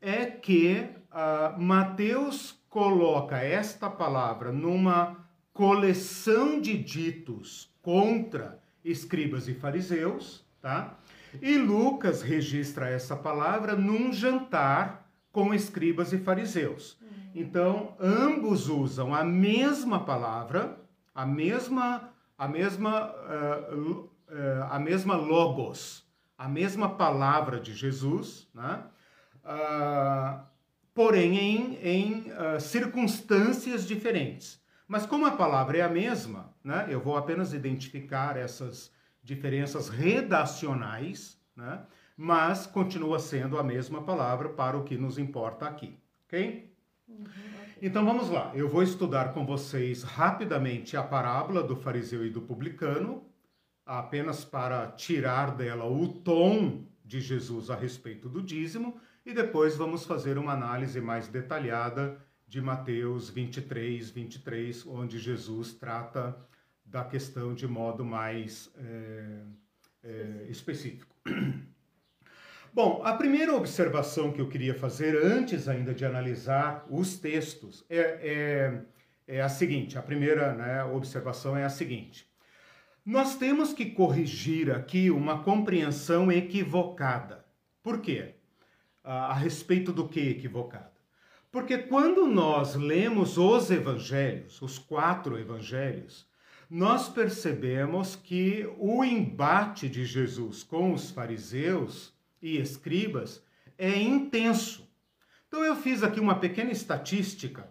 é 0.00 0.24
que 0.26 0.88
uh, 1.10 1.60
Mateus 1.60 2.62
coloca 2.70 3.38
esta 3.38 3.90
palavra 3.90 4.52
numa 4.52 5.16
coleção 5.52 6.60
de 6.60 6.78
ditos 6.78 7.74
contra 7.82 8.62
escribas 8.84 9.48
e 9.48 9.54
fariseus, 9.54 10.46
tá? 10.62 10.96
E 11.42 11.58
Lucas 11.58 12.22
registra 12.22 12.88
essa 12.88 13.16
palavra 13.16 13.74
num 13.74 14.12
jantar 14.12 15.10
com 15.32 15.52
escribas 15.52 16.12
e 16.12 16.18
fariseus. 16.18 16.96
Hum. 17.02 17.06
Então, 17.34 17.96
ambos 17.98 18.68
usam 18.68 19.12
a 19.12 19.24
mesma 19.24 20.04
palavra, 20.04 20.78
a 21.12 21.26
mesma 21.26 22.14
a 22.36 22.48
mesma 22.48 23.12
uh, 23.12 24.10
uh, 24.34 24.64
a 24.70 24.78
mesma 24.78 25.16
logos, 25.16 26.04
a 26.36 26.48
mesma 26.48 26.88
palavra 26.96 27.60
de 27.60 27.72
Jesus, 27.72 28.48
né? 28.54 28.84
Uh, 29.44 30.40
porém 30.92 31.38
em, 31.38 31.78
em 31.82 32.24
circunstâncias 32.60 33.86
diferentes. 33.86 34.62
Mas 34.86 35.06
como 35.06 35.26
a 35.26 35.32
palavra 35.32 35.78
é 35.78 35.80
a 35.80 35.88
mesma, 35.88 36.54
né? 36.62 36.86
Eu 36.88 37.00
vou 37.00 37.16
apenas 37.16 37.52
identificar 37.52 38.36
essas 38.36 38.92
diferenças 39.22 39.88
redacionais, 39.88 41.40
né? 41.56 41.80
Mas 42.16 42.66
continua 42.66 43.18
sendo 43.18 43.58
a 43.58 43.62
mesma 43.64 44.02
palavra 44.02 44.50
para 44.50 44.76
o 44.76 44.84
que 44.84 44.96
nos 44.96 45.18
importa 45.18 45.66
aqui, 45.66 45.98
ok? 46.26 46.72
Então 47.82 48.04
vamos 48.04 48.30
lá, 48.30 48.52
eu 48.54 48.68
vou 48.68 48.82
estudar 48.82 49.32
com 49.34 49.44
vocês 49.44 50.02
rapidamente 50.02 50.96
a 50.96 51.02
parábola 51.02 51.62
do 51.62 51.76
fariseu 51.76 52.24
e 52.24 52.30
do 52.30 52.40
publicano, 52.40 53.24
apenas 53.84 54.44
para 54.44 54.88
tirar 54.92 55.56
dela 55.56 55.84
o 55.84 56.08
tom 56.08 56.84
de 57.04 57.20
Jesus 57.20 57.70
a 57.70 57.76
respeito 57.76 58.28
do 58.28 58.42
dízimo, 58.42 58.98
e 59.24 59.32
depois 59.32 59.76
vamos 59.76 60.04
fazer 60.04 60.38
uma 60.38 60.52
análise 60.52 61.00
mais 61.00 61.28
detalhada 61.28 62.18
de 62.46 62.60
Mateus 62.60 63.30
23, 63.30 64.10
23, 64.10 64.86
onde 64.86 65.18
Jesus 65.18 65.74
trata 65.74 66.36
da 66.84 67.04
questão 67.04 67.54
de 67.54 67.66
modo 67.66 68.04
mais 68.04 68.70
é, 68.76 69.40
é, 70.02 70.46
específico. 70.48 71.14
Bom, 72.72 73.02
a 73.04 73.14
primeira 73.14 73.54
observação 73.54 74.32
que 74.32 74.40
eu 74.40 74.48
queria 74.48 74.74
fazer 74.74 75.16
antes 75.16 75.68
ainda 75.68 75.94
de 75.94 76.04
analisar 76.04 76.84
os 76.90 77.16
textos 77.18 77.84
é, 77.88 77.98
é, 79.28 79.36
é 79.36 79.40
a 79.40 79.48
seguinte: 79.48 79.96
a 79.96 80.02
primeira 80.02 80.52
né, 80.54 80.84
observação 80.84 81.56
é 81.56 81.64
a 81.64 81.70
seguinte. 81.70 82.28
Nós 83.04 83.36
temos 83.36 83.74
que 83.74 83.90
corrigir 83.90 84.70
aqui 84.70 85.10
uma 85.10 85.42
compreensão 85.42 86.32
equivocada. 86.32 87.44
Por 87.82 88.00
quê? 88.00 88.36
A, 89.02 89.34
respeito 89.34 89.92
do 89.92 90.08
que 90.08 90.20
equivocada? 90.20 90.90
Porque 91.52 91.76
quando 91.76 92.26
nós 92.26 92.74
lemos 92.74 93.36
os 93.36 93.70
evangelhos, 93.70 94.62
os 94.62 94.78
quatro 94.78 95.38
evangelhos, 95.38 96.26
nós 96.70 97.06
percebemos 97.06 98.16
que 98.16 98.66
o 98.78 99.04
embate 99.04 99.86
de 99.86 100.06
Jesus 100.06 100.62
com 100.62 100.94
os 100.94 101.10
fariseus 101.10 102.10
e 102.40 102.56
escribas 102.56 103.44
é 103.76 104.00
intenso. 104.00 104.88
Então 105.46 105.62
eu 105.62 105.76
fiz 105.76 106.02
aqui 106.02 106.18
uma 106.20 106.36
pequena 106.36 106.72
estatística 106.72 107.68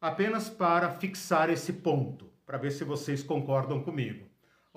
apenas 0.00 0.48
para 0.48 0.92
fixar 0.92 1.50
esse 1.50 1.72
ponto, 1.72 2.30
para 2.46 2.56
ver 2.56 2.70
se 2.70 2.84
vocês 2.84 3.20
concordam 3.20 3.82
comigo. 3.82 4.25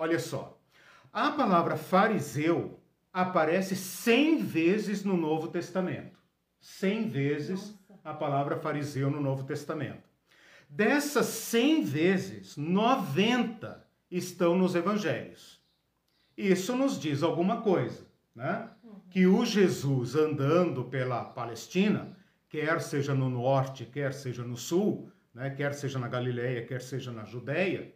Olha 0.02 0.18
só, 0.18 0.58
a 1.12 1.30
palavra 1.30 1.76
fariseu 1.76 2.80
aparece 3.12 3.76
100 3.76 4.38
vezes 4.38 5.04
no 5.04 5.18
Novo 5.18 5.50
Testamento. 5.50 6.18
100 6.62 7.10
vezes 7.10 7.78
a 8.02 8.14
palavra 8.14 8.56
fariseu 8.56 9.10
no 9.10 9.20
Novo 9.20 9.44
Testamento. 9.44 10.08
Dessas 10.70 11.26
100 11.26 11.84
vezes, 11.84 12.56
90 12.56 13.86
estão 14.10 14.58
nos 14.58 14.74
evangelhos. 14.74 15.62
Isso 16.38 16.78
nos 16.78 16.98
diz 16.98 17.22
alguma 17.22 17.60
coisa, 17.60 18.08
né? 18.34 18.70
que 19.10 19.28
o 19.28 19.44
Jesus 19.44 20.16
andando 20.16 20.86
pela 20.86 21.26
Palestina, 21.26 22.18
quer 22.48 22.80
seja 22.80 23.14
no 23.14 23.30
norte, 23.30 23.86
quer 23.86 24.14
seja 24.14 24.44
no 24.44 24.56
sul, 24.56 25.12
né, 25.34 25.50
quer 25.50 25.74
seja 25.74 26.00
na 26.00 26.08
Galileia, 26.08 26.66
quer 26.66 26.82
seja 26.82 27.12
na 27.12 27.26
Judéia, 27.26 27.94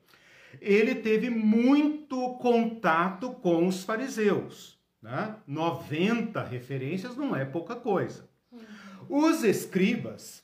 ele 0.62 0.96
teve 0.96 1.30
muito 1.30 2.36
contato 2.36 3.32
com 3.32 3.68
os 3.68 3.84
fariseus. 3.84 4.80
Né? 5.02 5.36
90 5.46 6.42
referências 6.44 7.18
não 7.18 7.36
é 7.36 7.44
pouca 7.44 7.76
coisa. 7.76 8.30
Os 9.10 9.44
escribas, 9.44 10.44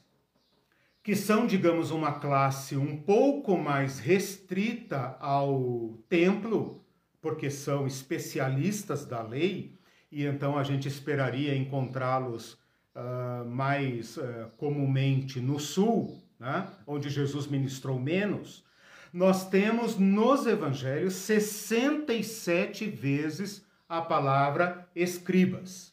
que 1.01 1.15
são, 1.15 1.47
digamos, 1.47 1.91
uma 1.91 2.19
classe 2.19 2.75
um 2.75 2.97
pouco 2.97 3.57
mais 3.57 3.99
restrita 3.99 5.15
ao 5.19 5.97
templo, 6.09 6.83
porque 7.21 7.49
são 7.49 7.87
especialistas 7.87 9.05
da 9.05 9.21
lei, 9.21 9.77
e 10.11 10.25
então 10.25 10.57
a 10.57 10.63
gente 10.63 10.87
esperaria 10.87 11.55
encontrá-los 11.55 12.53
uh, 12.95 13.45
mais 13.45 14.17
uh, 14.17 14.49
comumente 14.57 15.39
no 15.39 15.59
sul, 15.59 16.21
né, 16.39 16.67
onde 16.85 17.09
Jesus 17.09 17.47
ministrou 17.47 17.99
menos. 17.99 18.65
Nós 19.11 19.49
temos 19.49 19.97
nos 19.97 20.45
evangelhos 20.45 21.15
67 21.15 22.87
vezes 22.89 23.65
a 23.87 24.01
palavra 24.01 24.87
escribas. 24.95 25.91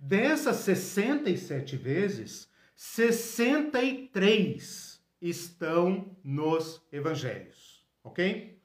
Dessas 0.00 0.56
67 0.56 1.76
vezes, 1.76 2.50
63 2.74 5.00
estão 5.20 6.16
nos 6.24 6.82
evangelhos, 6.90 7.86
ok? 8.02 8.60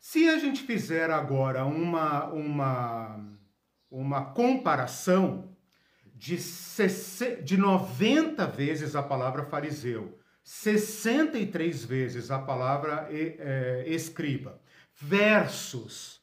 Se 0.00 0.28
a 0.28 0.38
gente 0.38 0.62
fizer 0.62 1.10
agora 1.10 1.64
uma, 1.64 2.26
uma, 2.32 3.24
uma 3.88 4.24
comparação 4.32 5.54
de, 6.16 6.36
de 7.44 7.56
90 7.56 8.44
vezes 8.48 8.96
a 8.96 9.02
palavra 9.02 9.44
fariseu, 9.44 10.18
63 10.42 11.84
vezes 11.84 12.30
a 12.30 12.38
palavra 12.38 13.08
é, 13.10 13.84
escriba, 13.86 14.60
versus 14.94 16.20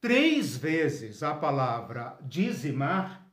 três 0.00 0.56
vezes 0.56 1.22
a 1.22 1.34
palavra 1.34 2.18
dizimar, 2.22 3.26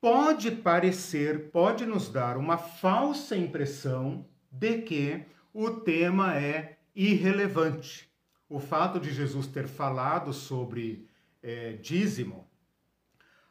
pode 0.00 0.50
parecer, 0.50 1.50
pode 1.50 1.84
nos 1.84 2.08
dar 2.08 2.36
uma 2.36 2.56
falsa 2.56 3.36
impressão 3.36 4.26
de 4.50 4.82
que 4.82 5.24
o 5.52 5.70
tema 5.70 6.36
é 6.36 6.78
irrelevante. 6.94 8.10
O 8.48 8.60
fato 8.60 9.00
de 9.00 9.12
Jesus 9.12 9.46
ter 9.46 9.66
falado 9.66 10.32
sobre 10.32 11.08
é, 11.42 11.72
dízimo 11.72 12.48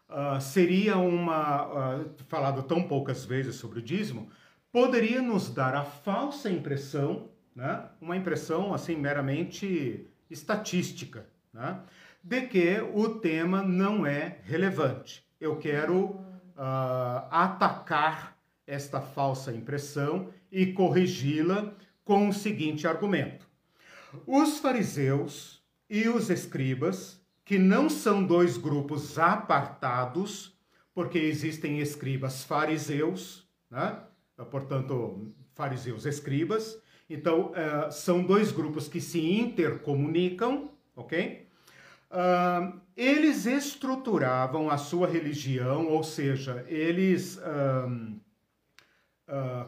uh, 0.09 0.39
seria 0.39 0.97
uma. 0.97 1.97
Uh, 1.97 2.15
falado 2.27 2.63
tão 2.63 2.83
poucas 2.83 3.25
vezes 3.25 3.55
sobre 3.55 3.79
o 3.79 3.81
dízimo, 3.81 4.29
poderia 4.73 5.21
nos 5.21 5.51
dar 5.51 5.75
a 5.75 5.85
falsa 5.85 6.49
impressão, 6.49 7.29
né, 7.55 7.85
uma 8.01 8.17
impressão 8.17 8.73
assim 8.73 8.95
meramente 8.95 10.07
estatística, 10.31 11.27
né, 11.53 11.79
de 12.23 12.41
que 12.47 12.81
o 12.93 13.19
tema 13.19 13.61
não 13.61 14.03
é 14.03 14.39
relevante. 14.43 15.23
Eu 15.39 15.57
quero 15.57 16.05
uh, 16.05 17.27
atacar 17.29 18.35
esta 18.65 18.99
falsa 18.99 19.53
impressão 19.53 20.33
e 20.51 20.73
corrigi-la 20.73 21.71
com 22.03 22.27
o 22.27 22.33
seguinte 22.33 22.87
argumento: 22.87 23.47
os 24.25 24.57
fariseus 24.57 25.61
e 25.87 26.09
os 26.09 26.31
escribas, 26.31 27.21
que 27.45 27.59
não 27.59 27.89
são 27.89 28.25
dois 28.25 28.57
grupos 28.57 29.19
apartados, 29.19 30.57
porque 30.95 31.19
existem 31.19 31.79
escribas 31.79 32.43
fariseus, 32.43 33.47
né? 33.69 33.99
Portanto, 34.49 35.27
fariseus 35.53 36.05
escribas, 36.05 36.81
então 37.09 37.51
uh, 37.51 37.91
são 37.91 38.23
dois 38.23 38.51
grupos 38.51 38.87
que 38.87 39.01
se 39.01 39.19
intercomunicam, 39.19 40.69
ok? 40.95 41.47
Uh, 42.09 42.79
eles 42.95 43.45
estruturavam 43.45 44.69
a 44.69 44.77
sua 44.77 45.07
religião, 45.07 45.87
ou 45.87 46.03
seja, 46.03 46.63
eles 46.67 47.37
uh, 47.37 48.19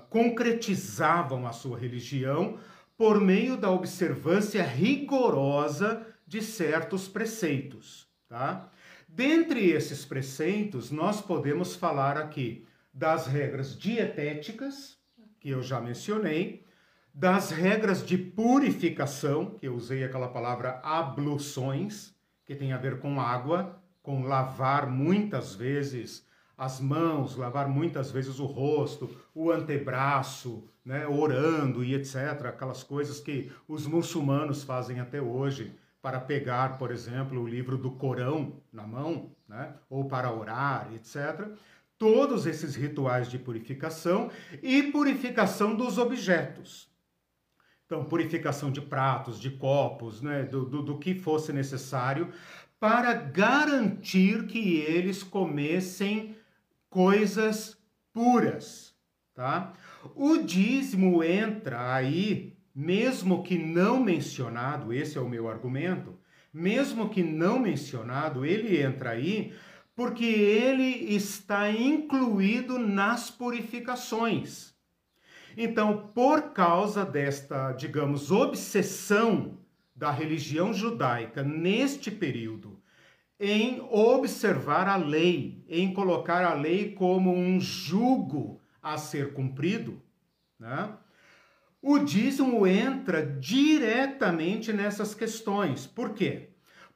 concretizavam 0.10 1.48
a 1.48 1.52
sua 1.52 1.78
religião 1.78 2.60
por 2.98 3.20
meio 3.20 3.58
da 3.58 3.72
observância 3.72 4.64
rigorosa 4.64 6.06
de 6.26 6.42
certos 6.42 7.08
preceitos. 7.08 8.08
Tá? 8.28 8.70
Dentre 9.08 9.70
esses 9.70 10.06
preceitos, 10.06 10.92
nós 10.92 11.22
podemos 11.22 11.76
falar 11.76 12.18
aqui 12.18 12.66
das 12.96 13.28
regras 13.28 13.78
dietéticas, 13.78 14.98
que 15.42 15.50
eu 15.50 15.62
já 15.62 15.82
mencionei, 15.82 16.66
das 17.14 17.52
regras 17.52 18.06
de 18.06 18.18
purificação, 18.18 19.58
que 19.60 19.68
eu 19.68 19.76
usei 19.76 20.02
aquela 20.06 20.30
palavra 20.30 20.80
abluções, 20.82 22.16
que 22.46 22.56
tem 22.56 22.72
a 22.72 22.78
ver 22.78 23.00
com 23.00 23.20
água, 23.20 23.82
com 24.02 24.24
lavar 24.24 24.90
muitas 24.90 25.54
vezes 25.54 26.26
as 26.58 26.80
mãos, 26.80 27.36
lavar 27.36 27.68
muitas 27.68 28.12
vezes 28.12 28.40
o 28.40 28.46
rosto, 28.46 29.14
o 29.34 29.52
antebraço, 29.52 30.70
né, 30.86 31.06
orando 31.06 31.84
e 31.84 31.94
etc. 31.96 32.46
Aquelas 32.46 32.82
coisas 32.82 33.20
que 33.20 33.52
os 33.68 33.86
muçulmanos 33.86 34.64
fazem 34.64 35.02
até 35.02 35.22
hoje 35.22 35.76
para 36.02 36.20
pegar, 36.20 36.78
por 36.78 36.92
exemplo, 36.92 37.42
o 37.42 37.48
livro 37.48 37.78
do 37.78 37.92
Corão 37.92 38.62
na 38.72 38.88
mão, 38.88 39.32
né, 39.50 39.74
ou 39.90 40.06
para 40.06 40.32
orar, 40.32 40.88
etc. 40.94 41.50
Todos 41.98 42.46
esses 42.46 42.76
rituais 42.76 43.30
de 43.30 43.40
purificação 43.40 44.30
e 44.62 44.84
purificação 44.84 45.76
dos 45.76 45.98
objetos. 45.98 46.94
Então, 47.86 48.04
purificação 48.04 48.72
de 48.72 48.82
pratos, 48.82 49.40
de 49.40 49.52
copos, 49.52 50.22
né, 50.22 50.44
do, 50.44 50.66
do, 50.66 50.82
do 50.82 50.98
que 50.98 51.14
fosse 51.14 51.54
necessário 51.54 52.34
para 52.80 53.14
garantir 53.14 54.48
que 54.48 54.78
eles 54.78 55.24
comessem 55.24 56.36
coisas 56.90 57.78
puras, 58.14 58.94
tá? 59.34 59.74
O 60.16 60.38
dízimo 60.38 61.24
entra 61.24 61.94
aí, 61.94 62.58
mesmo 62.74 63.44
que 63.44 63.58
não 63.58 64.00
mencionado, 64.04 64.94
esse 64.94 65.18
é 65.18 65.22
o 65.22 65.30
meu 65.30 65.50
argumento, 65.50 66.18
mesmo 66.54 67.10
que 67.10 67.22
não 67.22 67.60
mencionado, 67.60 68.46
ele 68.46 68.82
entra 68.82 69.12
aí 69.12 69.54
porque 69.96 70.26
ele 70.26 71.16
está 71.16 71.72
incluído 71.72 72.78
nas 72.78 73.32
purificações. 73.32 74.76
Então, 75.58 76.10
por 76.14 76.52
causa 76.52 77.06
desta, 77.06 77.72
digamos, 77.72 78.30
obsessão 78.30 79.58
da 79.96 80.12
religião 80.12 80.74
judaica 80.74 81.42
neste 81.42 82.12
período 82.12 82.82
em 83.40 83.82
observar 83.90 84.88
a 84.88 84.98
lei, 84.98 85.64
em 85.70 85.94
colocar 85.94 86.44
a 86.44 86.54
lei 86.54 86.92
como 86.94 87.34
um 87.34 87.60
jugo 87.60 88.62
a 88.82 88.98
ser 88.98 89.34
cumprido, 89.34 90.02
né? 90.60 90.94
o 91.82 92.00
dízimo 92.00 92.66
entra 92.66 93.24
diretamente 93.24 94.74
nessas 94.74 95.14
questões. 95.14 95.86
Por 95.86 96.14
quê? 96.14 96.55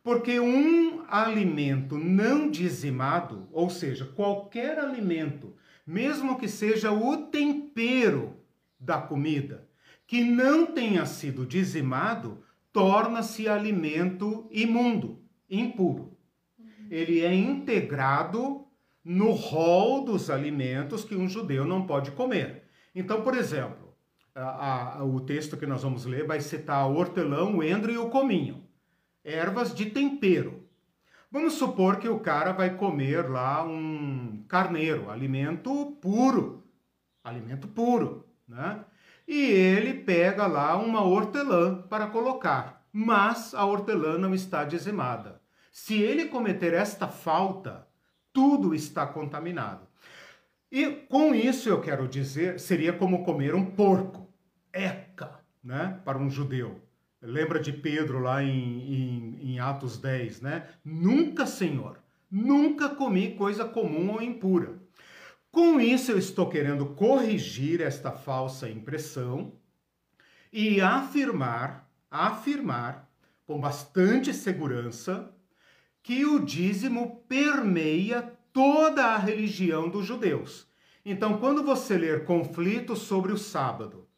Porque 0.10 0.40
um 0.40 1.04
alimento 1.08 1.96
não 1.96 2.50
dizimado, 2.50 3.48
ou 3.52 3.70
seja, 3.70 4.06
qualquer 4.06 4.80
alimento, 4.80 5.54
mesmo 5.86 6.36
que 6.36 6.48
seja 6.48 6.92
o 6.92 7.28
tempero 7.28 8.36
da 8.80 8.98
comida, 8.98 9.70
que 10.08 10.24
não 10.24 10.66
tenha 10.66 11.06
sido 11.06 11.46
dizimado, 11.46 12.44
torna-se 12.74 13.48
alimento 13.48 14.48
imundo, 14.50 15.22
impuro. 15.48 16.18
Ele 16.90 17.20
é 17.20 17.32
integrado 17.32 18.66
no 19.06 19.30
rol 19.30 20.06
dos 20.06 20.32
alimentos 20.32 21.04
que 21.04 21.16
um 21.16 21.30
judeu 21.30 21.66
não 21.66 21.86
pode 21.86 22.10
comer. 22.10 22.64
Então, 22.96 23.22
por 23.22 23.38
exemplo, 23.38 23.94
a, 24.34 25.02
a, 25.02 25.04
o 25.04 25.20
texto 25.20 25.56
que 25.56 25.68
nós 25.68 25.84
vamos 25.84 26.08
ler 26.08 26.26
vai 26.26 26.42
citar 26.42 26.90
o 26.90 26.96
hortelão, 26.98 27.58
o 27.58 27.64
endro 27.64 27.92
e 27.92 27.98
o 28.00 28.10
cominho, 28.10 28.68
ervas 29.24 29.74
de 29.74 29.88
tempero. 29.88 30.68
Vamos 31.32 31.54
supor 31.54 31.98
que 31.98 32.10
o 32.10 32.20
cara 32.20 32.52
vai 32.52 32.76
comer 32.76 33.30
lá 33.30 33.64
um 33.64 34.44
carneiro, 34.48 35.10
alimento 35.10 35.98
puro, 36.02 36.64
alimento 37.24 37.68
puro 37.68 38.30
né? 38.50 38.84
E 39.28 39.40
ele 39.40 39.94
pega 39.94 40.48
lá 40.48 40.76
uma 40.76 41.04
hortelã 41.04 41.84
para 41.84 42.08
colocar, 42.08 42.84
mas 42.92 43.54
a 43.54 43.64
hortelã 43.64 44.18
não 44.18 44.34
está 44.34 44.66
dizimada. 44.66 45.40
Se 45.72 46.02
ele 46.02 46.26
cometer 46.26 46.74
esta 46.74 47.08
falta, 47.08 47.88
tudo 48.34 48.74
está 48.74 49.06
contaminado. 49.06 49.88
E 50.72 50.88
com 50.88 51.34
isso 51.34 51.70
eu 51.70 51.80
quero 51.80 52.08
dizer, 52.08 52.60
seria 52.60 52.92
como 52.92 53.24
comer 53.24 53.54
um 53.54 53.66
porco, 53.66 54.28
eca, 54.74 55.40
né, 55.64 56.00
para 56.04 56.18
um 56.18 56.30
judeu. 56.30 56.82
Lembra 57.22 57.60
de 57.60 57.74
Pedro 57.74 58.20
lá 58.20 58.42
em, 58.42 58.94
em, 58.94 59.52
em 59.52 59.60
Atos 59.60 59.98
10, 59.98 60.42
né? 60.42 60.70
Nunca, 60.84 61.46
Senhor, 61.46 62.00
nunca 62.32 62.90
comi 62.90 63.36
coisa 63.36 63.66
comum 63.66 64.12
ou 64.12 64.22
impura. 64.22 64.80
Com 65.52 65.82
isso, 65.82 66.12
eu 66.12 66.18
estou 66.18 66.48
querendo 66.48 66.86
corrigir 66.86 67.82
esta 67.82 68.12
falsa 68.12 68.70
impressão 68.70 69.54
e 70.54 70.80
afirmar, 70.80 71.90
afirmar 72.10 73.10
com 73.46 73.60
bastante 73.60 74.34
segurança 74.34 75.34
que 76.02 76.26
o 76.26 76.40
dízimo 76.40 77.24
permeia 77.28 78.32
toda 78.54 79.06
a 79.06 79.18
religião 79.18 79.90
dos 79.90 80.06
judeus. 80.06 80.68
Então, 81.04 81.40
quando 81.40 81.64
você 81.64 81.98
ler 81.98 82.26
conflito 82.26 82.96
sobre 82.96 83.32
o 83.32 83.38
sábado, 83.38 84.09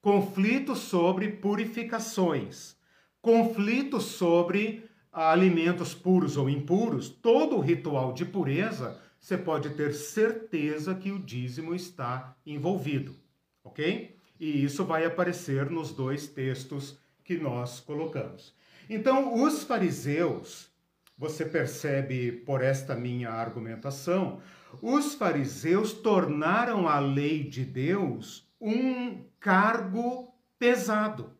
conflito 0.00 0.76
sobre 0.76 1.28
purificações, 1.28 2.76
conflito 3.20 4.00
sobre 4.00 4.88
alimentos 5.12 5.94
puros 5.94 6.36
ou 6.36 6.48
impuros, 6.48 7.08
todo 7.08 7.56
o 7.56 7.60
ritual 7.60 8.12
de 8.12 8.24
pureza, 8.24 9.00
você 9.18 9.36
pode 9.36 9.70
ter 9.70 9.92
certeza 9.92 10.94
que 10.94 11.10
o 11.10 11.18
dízimo 11.18 11.74
está 11.74 12.36
envolvido, 12.46 13.16
ok? 13.64 14.16
E 14.38 14.62
isso 14.64 14.84
vai 14.84 15.04
aparecer 15.04 15.68
nos 15.68 15.92
dois 15.92 16.28
textos 16.28 16.96
que 17.24 17.36
nós 17.36 17.80
colocamos. 17.80 18.54
Então, 18.88 19.42
os 19.42 19.64
fariseus, 19.64 20.70
você 21.16 21.44
percebe 21.44 22.30
por 22.30 22.62
esta 22.62 22.94
minha 22.94 23.30
argumentação, 23.30 24.40
os 24.80 25.14
fariseus 25.14 25.92
tornaram 25.92 26.88
a 26.88 27.00
lei 27.00 27.42
de 27.42 27.64
Deus 27.64 28.48
um 28.60 29.24
cargo 29.40 30.34
pesado. 30.58 31.32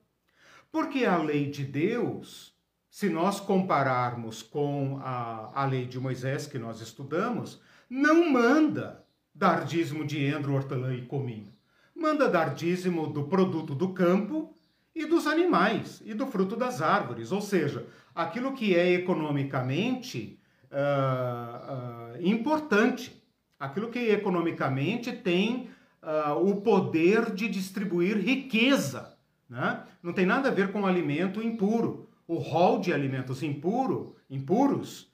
Porque 0.70 1.04
a 1.04 1.16
lei 1.18 1.50
de 1.50 1.64
Deus, 1.64 2.54
se 2.90 3.08
nós 3.08 3.40
compararmos 3.40 4.42
com 4.42 4.98
a, 5.02 5.50
a 5.54 5.64
lei 5.64 5.86
de 5.86 5.98
Moisés 5.98 6.46
que 6.46 6.58
nós 6.58 6.80
estudamos, 6.80 7.60
não 7.88 8.30
manda 8.30 9.04
dar 9.34 9.64
dízimo 9.64 10.04
de 10.04 10.24
endro, 10.24 10.54
hortelã 10.54 10.94
e 10.94 11.06
cominho. 11.06 11.52
Manda 11.94 12.28
dar 12.28 12.54
dízimo 12.54 13.06
do 13.06 13.24
produto 13.24 13.74
do 13.74 13.92
campo 13.92 14.54
e 14.94 15.06
dos 15.06 15.26
animais 15.26 16.02
e 16.04 16.12
do 16.12 16.26
fruto 16.26 16.56
das 16.56 16.82
árvores, 16.82 17.32
ou 17.32 17.40
seja, 17.40 17.86
aquilo 18.14 18.52
que 18.52 18.74
é 18.74 18.92
economicamente 18.92 20.38
uh, 20.72 22.16
uh, 22.16 22.26
importante, 22.26 23.22
aquilo 23.58 23.90
que 23.90 23.98
economicamente 23.98 25.12
tem 25.12 25.70
uh, 26.02 26.34
o 26.48 26.60
poder 26.60 27.32
de 27.32 27.48
distribuir 27.48 28.16
riqueza. 28.16 29.16
Né? 29.48 29.82
Não 30.02 30.12
tem 30.12 30.26
nada 30.26 30.48
a 30.48 30.52
ver 30.52 30.72
com 30.72 30.86
alimento 30.86 31.42
impuro. 31.42 32.08
O 32.26 32.36
rol 32.36 32.78
de 32.78 32.92
alimentos 32.92 33.42
impuro, 33.42 34.16
impuros 34.28 35.08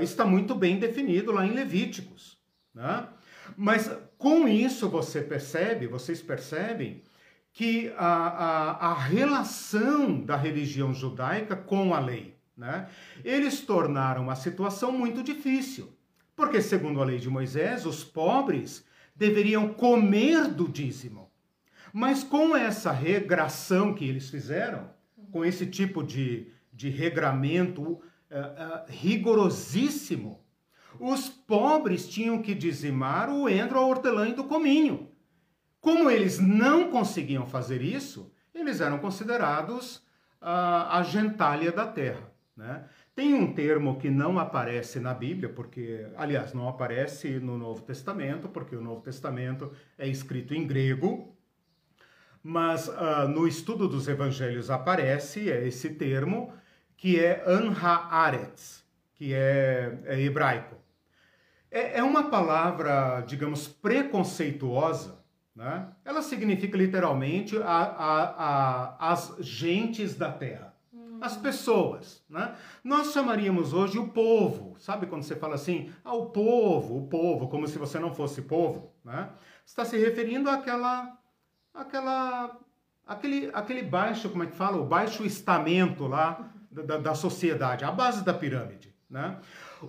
está 0.00 0.24
muito 0.24 0.54
bem 0.54 0.78
definido 0.78 1.30
lá 1.30 1.46
em 1.46 1.52
Levíticos. 1.52 2.38
Né? 2.74 3.06
Mas 3.56 3.90
com 4.16 4.48
isso 4.48 4.88
você 4.88 5.20
percebe, 5.20 5.86
vocês 5.86 6.22
percebem, 6.22 7.02
que 7.52 7.92
a, 7.96 8.06
a, 8.06 8.70
a 8.90 8.94
relação 8.94 10.20
da 10.20 10.36
religião 10.36 10.94
judaica 10.94 11.56
com 11.56 11.92
a 11.92 11.98
lei. 11.98 12.36
Né? 12.56 12.88
Eles 13.24 13.60
tornaram 13.60 14.30
a 14.30 14.34
situação 14.34 14.92
muito 14.92 15.22
difícil, 15.22 15.92
porque, 16.36 16.60
segundo 16.60 17.00
a 17.00 17.04
lei 17.04 17.18
de 17.18 17.28
Moisés, 17.28 17.84
os 17.84 18.04
pobres 18.04 18.84
deveriam 19.18 19.74
comer 19.74 20.46
do 20.46 20.68
dízimo. 20.68 21.30
Mas 21.92 22.22
com 22.22 22.56
essa 22.56 22.92
regração 22.92 23.92
que 23.92 24.04
eles 24.04 24.30
fizeram, 24.30 24.90
com 25.32 25.44
esse 25.44 25.66
tipo 25.66 26.02
de, 26.02 26.52
de 26.72 26.88
regramento 26.88 27.82
uh, 27.82 27.96
uh, 27.96 28.84
rigorosíssimo, 28.88 30.40
os 31.00 31.28
pobres 31.28 32.08
tinham 32.08 32.40
que 32.40 32.54
dizimar 32.54 33.28
o 33.28 33.48
endro, 33.48 33.78
a 33.78 33.86
hortelã 33.86 34.28
e 34.28 34.34
do 34.34 34.44
cominho. 34.44 35.10
Como 35.80 36.10
eles 36.10 36.38
não 36.38 36.90
conseguiam 36.90 37.46
fazer 37.46 37.82
isso, 37.82 38.32
eles 38.54 38.80
eram 38.80 38.98
considerados 38.98 40.02
a, 40.40 40.98
a 40.98 41.02
gentalha 41.02 41.72
da 41.72 41.86
terra. 41.86 42.32
Né? 42.56 42.84
Tem 43.18 43.34
um 43.34 43.52
termo 43.52 43.98
que 43.98 44.08
não 44.08 44.38
aparece 44.38 45.00
na 45.00 45.12
Bíblia, 45.12 45.48
porque, 45.48 46.06
aliás, 46.16 46.54
não 46.54 46.68
aparece 46.68 47.40
no 47.40 47.58
Novo 47.58 47.82
Testamento, 47.82 48.48
porque 48.48 48.76
o 48.76 48.80
Novo 48.80 49.00
Testamento 49.00 49.72
é 49.98 50.06
escrito 50.06 50.54
em 50.54 50.64
grego, 50.64 51.36
mas 52.40 52.86
uh, 52.86 53.26
no 53.26 53.48
estudo 53.48 53.88
dos 53.88 54.06
evangelhos 54.06 54.70
aparece 54.70 55.50
é 55.50 55.66
esse 55.66 55.94
termo, 55.94 56.52
que 56.96 57.18
é 57.18 57.42
anhaaretz, 57.44 58.84
que 59.16 59.34
é, 59.34 59.98
é 60.04 60.20
hebraico. 60.20 60.76
É, 61.72 61.98
é 61.98 62.02
uma 62.04 62.30
palavra, 62.30 63.20
digamos, 63.22 63.66
preconceituosa, 63.66 65.18
né? 65.56 65.88
Ela 66.04 66.22
significa 66.22 66.78
literalmente 66.78 67.56
a, 67.56 67.66
a, 67.66 68.22
a, 69.00 69.10
as 69.10 69.34
gentes 69.40 70.14
da 70.14 70.30
terra. 70.30 70.67
As 71.20 71.36
pessoas. 71.36 72.22
Né? 72.28 72.54
Nós 72.82 73.12
chamaríamos 73.12 73.72
hoje 73.72 73.98
o 73.98 74.08
povo. 74.08 74.76
Sabe 74.78 75.06
quando 75.06 75.22
você 75.22 75.36
fala 75.36 75.54
assim, 75.54 75.90
ah, 76.04 76.14
o 76.14 76.26
povo, 76.26 76.98
o 76.98 77.06
povo, 77.08 77.48
como 77.48 77.66
se 77.66 77.78
você 77.78 77.98
não 77.98 78.14
fosse 78.14 78.42
povo? 78.42 78.92
Né? 79.04 79.30
Está 79.64 79.84
se 79.84 79.96
referindo 79.96 80.48
àquela, 80.48 81.16
àquela, 81.74 82.58
àquele, 83.06 83.50
àquele 83.52 83.82
baixo, 83.82 84.28
como 84.30 84.44
é 84.44 84.46
que 84.46 84.56
fala? 84.56 84.78
O 84.78 84.86
baixo 84.86 85.24
estamento 85.24 86.06
lá 86.06 86.52
da, 86.70 86.98
da 86.98 87.14
sociedade, 87.14 87.84
a 87.84 87.90
base 87.90 88.24
da 88.24 88.34
pirâmide. 88.34 88.94
Né? 89.08 89.38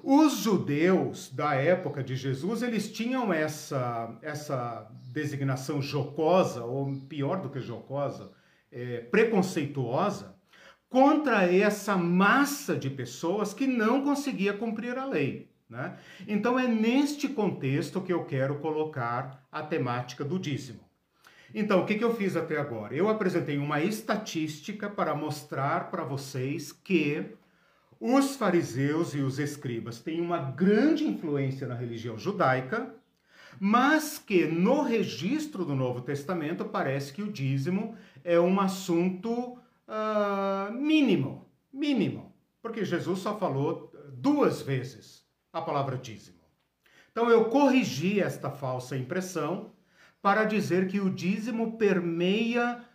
Os 0.03 0.37
judeus 0.37 1.29
da 1.33 1.53
época 1.53 2.03
de 2.03 2.15
Jesus, 2.15 2.61
eles 2.61 2.91
tinham 2.91 3.33
essa, 3.33 4.17
essa 4.21 4.87
designação 5.11 5.81
jocosa, 5.81 6.63
ou 6.63 6.95
pior 7.07 7.41
do 7.41 7.49
que 7.49 7.59
jocosa, 7.59 8.31
é, 8.71 8.99
preconceituosa, 9.01 10.38
contra 10.89 11.43
essa 11.43 11.95
massa 11.95 12.75
de 12.75 12.89
pessoas 12.89 13.53
que 13.53 13.67
não 13.67 14.03
conseguia 14.03 14.53
cumprir 14.53 14.97
a 14.97 15.05
lei. 15.05 15.49
Né? 15.69 15.95
Então 16.27 16.57
é 16.57 16.67
neste 16.67 17.29
contexto 17.29 18.01
que 18.01 18.11
eu 18.11 18.25
quero 18.25 18.55
colocar 18.55 19.47
a 19.51 19.61
temática 19.61 20.25
do 20.25 20.39
dízimo. 20.39 20.89
Então, 21.53 21.81
o 21.81 21.85
que, 21.85 21.95
que 21.95 22.03
eu 22.03 22.15
fiz 22.15 22.35
até 22.35 22.59
agora? 22.59 22.93
Eu 22.93 23.09
apresentei 23.09 23.57
uma 23.57 23.81
estatística 23.81 24.87
para 24.87 25.15
mostrar 25.15 25.89
para 25.89 26.03
vocês 26.03 26.71
que 26.71 27.25
os 27.99 28.35
fariseus 28.35 29.13
e 29.15 29.19
os 29.19 29.39
escribas 29.39 29.99
têm 29.99 30.21
uma 30.21 30.37
grande 30.37 31.05
influência 31.05 31.67
na 31.67 31.73
religião 31.73 32.17
judaica, 32.17 32.93
mas 33.59 34.19
que 34.19 34.45
no 34.45 34.83
registro 34.83 35.65
do 35.65 35.75
Novo 35.75 36.01
Testamento 36.01 36.65
parece 36.65 37.11
que 37.11 37.23
o 37.23 37.31
dízimo 37.31 37.95
é 38.23 38.39
um 38.39 38.59
assunto 38.59 39.57
uh, 39.89 40.71
mínimo, 40.71 41.49
mínimo, 41.73 42.33
porque 42.61 42.85
Jesus 42.85 43.19
só 43.19 43.37
falou 43.37 43.91
duas 44.13 44.61
vezes 44.61 45.25
a 45.51 45.61
palavra 45.61 45.97
dízimo. 45.97 46.39
Então 47.11 47.29
eu 47.29 47.45
corrigi 47.45 48.21
esta 48.21 48.51
falsa 48.51 48.95
impressão 48.95 49.73
para 50.21 50.45
dizer 50.45 50.87
que 50.87 50.99
o 50.99 51.09
dízimo 51.09 51.77
permeia 51.77 52.85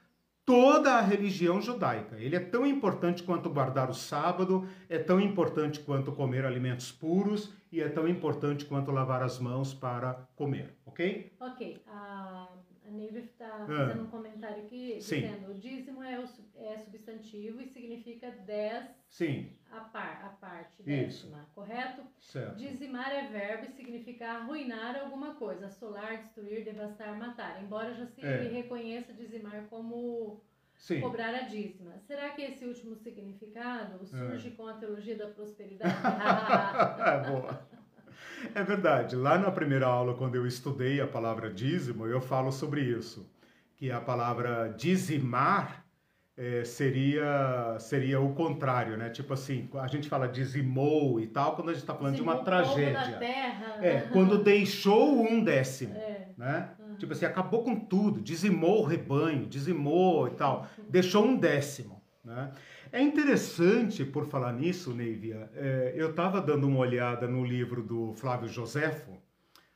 toda 0.44 0.94
a 0.94 1.00
religião 1.00 1.60
judaica. 1.60 2.16
Ele 2.18 2.36
é 2.36 2.40
tão 2.40 2.66
importante 2.66 3.22
quanto 3.22 3.48
guardar 3.48 3.90
o 3.90 3.94
sábado, 3.94 4.68
é 4.88 4.98
tão 4.98 5.18
importante 5.18 5.80
quanto 5.80 6.12
comer 6.12 6.44
alimentos 6.44 6.92
puros 6.92 7.52
e 7.72 7.80
é 7.80 7.88
tão 7.88 8.06
importante 8.06 8.64
quanto 8.66 8.90
lavar 8.90 9.22
as 9.22 9.38
mãos 9.38 9.72
para 9.72 10.28
comer, 10.36 10.76
ok? 10.84 11.32
Ok. 11.40 11.82
A, 11.86 12.48
a 12.86 12.90
Neiva 12.90 13.18
está 13.18 13.46
ah. 13.46 13.66
fazendo 13.66 14.02
um 14.02 14.06
comentário 14.06 14.62
aqui 14.64 15.00
Sim. 15.00 15.22
dizendo 15.22 15.50
o 15.50 15.54
dízimo 15.54 16.02
é, 16.02 16.18
o, 16.18 16.24
é 16.56 16.78
substantivo 16.78 17.60
e 17.60 17.66
significa 17.66 18.30
10 18.30 18.84
Sim. 19.08 19.50
A, 19.70 19.80
par, 19.80 20.24
a 20.24 20.28
parte 20.28 20.82
décima, 20.82 21.38
Isso. 21.38 21.52
correto? 21.54 22.02
Certo. 22.20 22.56
Dizimar 22.56 23.10
é 23.12 23.26
verbo 23.28 23.66
e 23.66 23.72
significa 23.72 24.28
arruinar 24.28 24.96
alguma 24.96 25.34
coisa, 25.34 25.66
assolar, 25.66 26.18
destruir, 26.18 26.64
devastar, 26.64 27.16
matar. 27.18 27.62
Embora 27.62 27.92
já 27.94 28.06
se 28.06 28.24
é. 28.24 28.42
reconheça 28.42 29.12
dizimar 29.12 29.66
como 29.68 30.40
Sim. 30.76 31.00
cobrar 31.00 31.34
a 31.34 31.42
dízima. 31.42 31.98
Será 32.06 32.30
que 32.30 32.42
esse 32.42 32.64
último 32.64 32.94
significado 32.94 34.04
surge 34.06 34.48
é. 34.48 34.50
com 34.52 34.68
a 34.68 34.74
teologia 34.74 35.16
da 35.16 35.28
prosperidade? 35.28 35.94
é 37.00 37.30
boa. 37.30 37.68
É 38.54 38.62
verdade. 38.62 39.16
Lá 39.16 39.38
na 39.38 39.50
primeira 39.50 39.86
aula, 39.86 40.14
quando 40.14 40.34
eu 40.34 40.46
estudei 40.46 41.00
a 41.00 41.06
palavra 41.06 41.50
dízimo, 41.50 42.06
eu 42.06 42.20
falo 42.20 42.52
sobre 42.52 42.82
isso. 42.82 43.28
Que 43.76 43.90
a 43.90 44.00
palavra 44.00 44.72
dizimar 44.76 45.84
é, 46.36 46.64
seria 46.64 47.76
seria 47.78 48.20
o 48.20 48.34
contrário, 48.34 48.96
né? 48.96 49.08
Tipo 49.10 49.34
assim, 49.34 49.68
a 49.74 49.86
gente 49.86 50.08
fala 50.08 50.26
dizimou 50.26 51.20
e 51.20 51.26
tal, 51.26 51.54
quando 51.54 51.68
a 51.68 51.72
gente 51.72 51.82
está 51.82 51.94
falando 51.94 52.14
Dizimou 52.14 52.34
de 52.34 52.40
uma 52.40 52.44
tragédia. 52.44 53.18
terra. 53.18 53.78
É, 53.80 54.00
quando 54.12 54.42
deixou 54.42 55.22
um 55.22 55.42
décimo, 55.42 55.94
é. 55.94 56.28
né? 56.36 56.70
Uhum. 56.78 56.96
Tipo 56.96 57.12
assim, 57.12 57.24
acabou 57.24 57.62
com 57.62 57.78
tudo, 57.78 58.20
dizimou 58.20 58.82
o 58.82 58.84
rebanho, 58.84 59.46
dizimou 59.46 60.28
e 60.28 60.32
tal, 60.32 60.68
uhum. 60.76 60.84
deixou 60.88 61.24
um 61.24 61.36
décimo, 61.36 62.02
né? 62.24 62.50
É 62.94 63.02
interessante, 63.02 64.04
por 64.04 64.24
falar 64.26 64.52
nisso, 64.52 64.94
Neivia, 64.94 65.50
é, 65.56 65.94
eu 65.96 66.10
estava 66.10 66.40
dando 66.40 66.68
uma 66.68 66.78
olhada 66.78 67.26
no 67.26 67.44
livro 67.44 67.82
do 67.82 68.12
Flávio 68.12 68.48
Joséfo, 68.48 69.20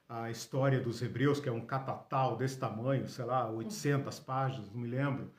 a 0.08 0.30
história 0.30 0.78
dos 0.78 1.02
hebreus, 1.02 1.40
que 1.40 1.48
é 1.48 1.52
um 1.52 1.66
catatal 1.66 2.36
desse 2.36 2.56
tamanho, 2.60 3.08
sei 3.08 3.24
lá, 3.24 3.50
800 3.50 4.20
páginas, 4.20 4.70
não 4.70 4.80
me 4.80 4.86
lembro, 4.86 5.32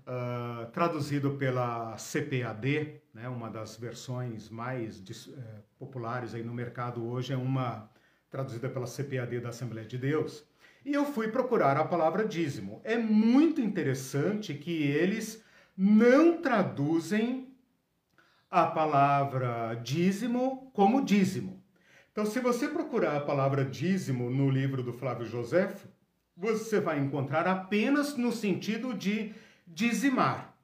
uh, 0.00 0.70
traduzido 0.70 1.30
pela 1.30 1.96
CPAD, 1.96 3.00
né, 3.14 3.26
uma 3.26 3.48
das 3.48 3.78
versões 3.78 4.50
mais 4.50 4.98
uh, 4.98 5.62
populares 5.78 6.34
aí 6.34 6.42
no 6.42 6.52
mercado 6.52 7.08
hoje, 7.08 7.32
é 7.32 7.36
uma 7.38 7.90
traduzida 8.28 8.68
pela 8.68 8.86
CPAD 8.86 9.40
da 9.40 9.48
Assembleia 9.48 9.88
de 9.88 9.96
Deus. 9.96 10.46
E 10.84 10.92
eu 10.92 11.06
fui 11.06 11.28
procurar 11.28 11.78
a 11.78 11.84
palavra 11.86 12.28
dízimo. 12.28 12.82
É 12.84 12.98
muito 12.98 13.62
interessante 13.62 14.52
que 14.52 14.82
eles 14.82 15.42
não 15.76 16.40
traduzem 16.40 17.54
a 18.50 18.66
palavra 18.66 19.74
dízimo 19.82 20.70
como 20.72 21.04
dízimo. 21.04 21.62
Então, 22.12 22.24
se 22.24 22.38
você 22.38 22.68
procurar 22.68 23.16
a 23.16 23.24
palavra 23.24 23.64
dízimo 23.64 24.30
no 24.30 24.48
livro 24.48 24.82
do 24.82 24.92
Flávio 24.92 25.26
José, 25.26 25.74
você 26.36 26.80
vai 26.80 27.00
encontrar 27.00 27.46
apenas 27.46 28.16
no 28.16 28.30
sentido 28.30 28.94
de 28.94 29.34
dizimar 29.66 30.54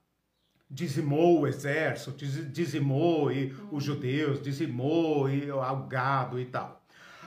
dizimou 0.71 1.41
o 1.41 1.47
exército, 1.49 2.13
dizimou 2.53 3.33
e 3.33 3.53
os 3.73 3.83
judeus, 3.83 4.41
dizimou 4.41 5.29
e 5.29 5.51
o 5.51 5.61
gado 5.89 6.39
e 6.39 6.47
tal. 6.47 6.81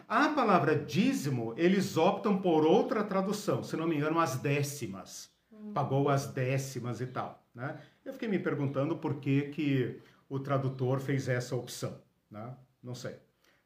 A 0.08 0.30
palavra 0.30 0.76
dízimo, 0.76 1.54
eles 1.58 1.98
optam 1.98 2.38
por 2.38 2.66
outra 2.66 3.04
tradução, 3.04 3.64
se 3.64 3.76
não 3.76 3.88
me 3.88 3.98
engano, 3.98 4.20
as 4.20 4.36
décimas. 4.36 5.30
Pagou 5.74 6.08
as 6.08 6.28
décimas 6.28 7.02
e 7.02 7.08
tal. 7.08 7.43
Né? 7.54 7.80
Eu 8.04 8.14
fiquei 8.14 8.28
me 8.28 8.40
perguntando 8.40 8.98
por 8.98 9.20
que, 9.20 9.50
que 9.50 10.02
o 10.30 10.40
tradutor 10.40 11.00
fez 11.00 11.28
essa 11.28 11.56
opção. 11.56 12.02
Né? 12.30 12.56
Não 12.82 12.96
sei. 12.96 13.16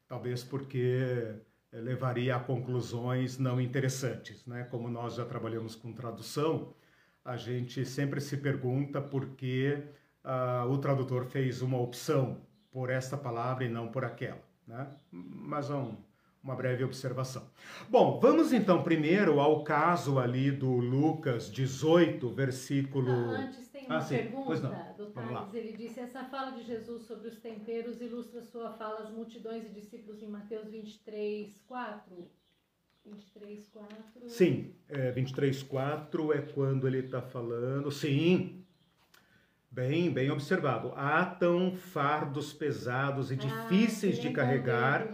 Talvez 0.06 0.42
porque 0.42 1.36
levaria 1.72 2.36
a 2.36 2.40
conclusões 2.40 3.38
não 3.38 3.60
interessantes. 3.60 4.46
Né? 4.46 4.64
Como 4.70 4.88
nós 4.88 5.14
já 5.14 5.24
trabalhamos 5.24 5.74
com 5.74 5.92
tradução, 5.92 6.74
a 7.24 7.36
gente 7.36 7.84
sempre 7.84 8.20
se 8.20 8.36
pergunta 8.36 9.00
por 9.00 9.30
que 9.30 9.82
uh, 10.24 10.70
o 10.70 10.78
tradutor 10.78 11.26
fez 11.26 11.62
uma 11.62 11.78
opção 11.78 12.40
por 12.70 12.90
esta 12.90 13.16
palavra 13.16 13.64
e 13.64 13.68
não 13.68 13.88
por 13.88 14.04
aquela. 14.04 14.42
Né? 14.66 14.86
Mas 15.10 15.70
um, 15.70 15.96
uma 16.42 16.54
breve 16.54 16.84
observação. 16.84 17.50
Bom, 17.88 18.18
vamos 18.20 18.52
então 18.52 18.82
primeiro 18.82 19.40
ao 19.40 19.64
caso 19.64 20.18
ali 20.18 20.50
do 20.50 20.72
Lucas 20.72 21.50
18, 21.50 22.30
versículo. 22.30 23.10
Ah, 23.10 23.40
antes 23.40 23.67
uma 23.88 23.98
ah, 23.98 24.04
pergunta 24.04 24.94
do 24.96 25.06
Thales. 25.10 25.54
Ele 25.54 25.72
disse: 25.72 26.00
Essa 26.00 26.24
fala 26.24 26.50
de 26.52 26.64
Jesus 26.64 27.04
sobre 27.04 27.28
os 27.28 27.38
temperos 27.38 28.00
ilustra 28.00 28.42
sua 28.42 28.72
fala 28.72 29.00
às 29.00 29.10
multidões 29.10 29.64
e 29.64 29.70
discípulos 29.70 30.22
em 30.22 30.28
Mateus 30.28 30.68
23, 30.68 31.62
4. 31.66 32.30
23, 33.04 33.68
4. 33.68 34.28
Sim, 34.28 34.74
é, 34.88 35.10
23, 35.10 35.62
4 35.62 36.32
é 36.34 36.42
quando 36.42 36.86
ele 36.86 36.98
está 36.98 37.22
falando. 37.22 37.90
Sim, 37.90 38.62
bem, 39.70 40.10
bem 40.10 40.30
observado. 40.30 40.92
Atam 40.94 41.74
fardos 41.74 42.52
pesados 42.52 43.30
e 43.30 43.34
ah, 43.34 43.36
difíceis 43.36 44.18
de 44.18 44.30
carregar 44.30 45.08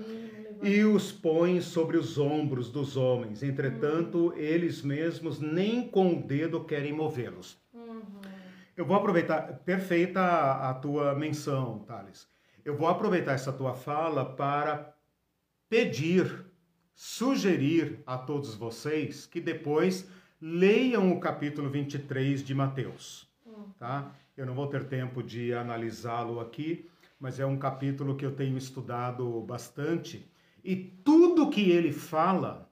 e 0.62 0.82
os 0.82 1.12
põem 1.12 1.60
sobre 1.60 1.96
os 1.96 2.18
ombros 2.18 2.70
dos 2.70 2.96
homens. 2.96 3.42
Entretanto, 3.42 4.28
uhum. 4.28 4.36
eles 4.36 4.82
mesmos 4.82 5.38
nem 5.38 5.86
com 5.86 6.14
o 6.14 6.22
dedo 6.22 6.64
querem 6.64 6.92
movê-los. 6.92 7.62
Eu 8.76 8.84
vou 8.84 8.96
aproveitar, 8.96 9.60
perfeita 9.60 10.20
a, 10.20 10.70
a 10.70 10.74
tua 10.74 11.14
menção, 11.14 11.80
Thales. 11.80 12.28
Eu 12.64 12.76
vou 12.76 12.88
aproveitar 12.88 13.32
essa 13.32 13.52
tua 13.52 13.74
fala 13.74 14.24
para 14.24 14.92
pedir 15.68 16.44
sugerir 16.94 18.02
a 18.06 18.18
todos 18.18 18.54
vocês 18.54 19.26
que 19.26 19.40
depois 19.40 20.08
leiam 20.40 21.12
o 21.12 21.20
capítulo 21.20 21.70
23 21.70 22.42
de 22.42 22.54
Mateus, 22.54 23.28
tá? 23.78 24.12
Eu 24.36 24.44
não 24.44 24.54
vou 24.54 24.66
ter 24.66 24.84
tempo 24.84 25.22
de 25.22 25.54
analisá-lo 25.54 26.40
aqui, 26.40 26.90
mas 27.18 27.38
é 27.38 27.46
um 27.46 27.56
capítulo 27.56 28.16
que 28.16 28.26
eu 28.26 28.34
tenho 28.34 28.58
estudado 28.58 29.40
bastante 29.42 30.28
e 30.64 30.74
tudo 30.74 31.50
que 31.50 31.70
ele 31.70 31.92
fala 31.92 32.68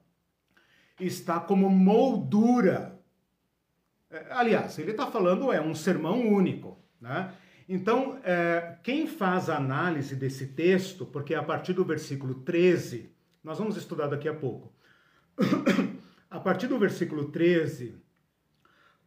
está 0.99 1.39
como 1.39 1.69
moldura. 1.69 2.92
É, 4.13 4.27
aliás, 4.29 4.77
ele 4.77 4.91
está 4.91 5.07
falando 5.07 5.51
é 5.51 5.59
um 5.59 5.73
sermão 5.73 6.21
único, 6.21 6.77
né? 7.01 7.33
Então, 7.67 8.19
é, 8.23 8.77
quem 8.83 9.07
faz 9.07 9.49
a 9.49 9.57
análise 9.57 10.15
desse 10.15 10.47
texto, 10.47 11.05
porque 11.05 11.33
é 11.33 11.37
a 11.37 11.43
partir 11.43 11.73
do 11.73 11.83
versículo 11.83 12.35
13 12.35 13.11
nós 13.43 13.57
vamos 13.57 13.75
estudar 13.75 14.07
daqui 14.07 14.29
a 14.29 14.33
pouco. 14.33 14.73
a 16.29 16.39
partir 16.39 16.67
do 16.67 16.79
versículo 16.79 17.25
13, 17.25 17.95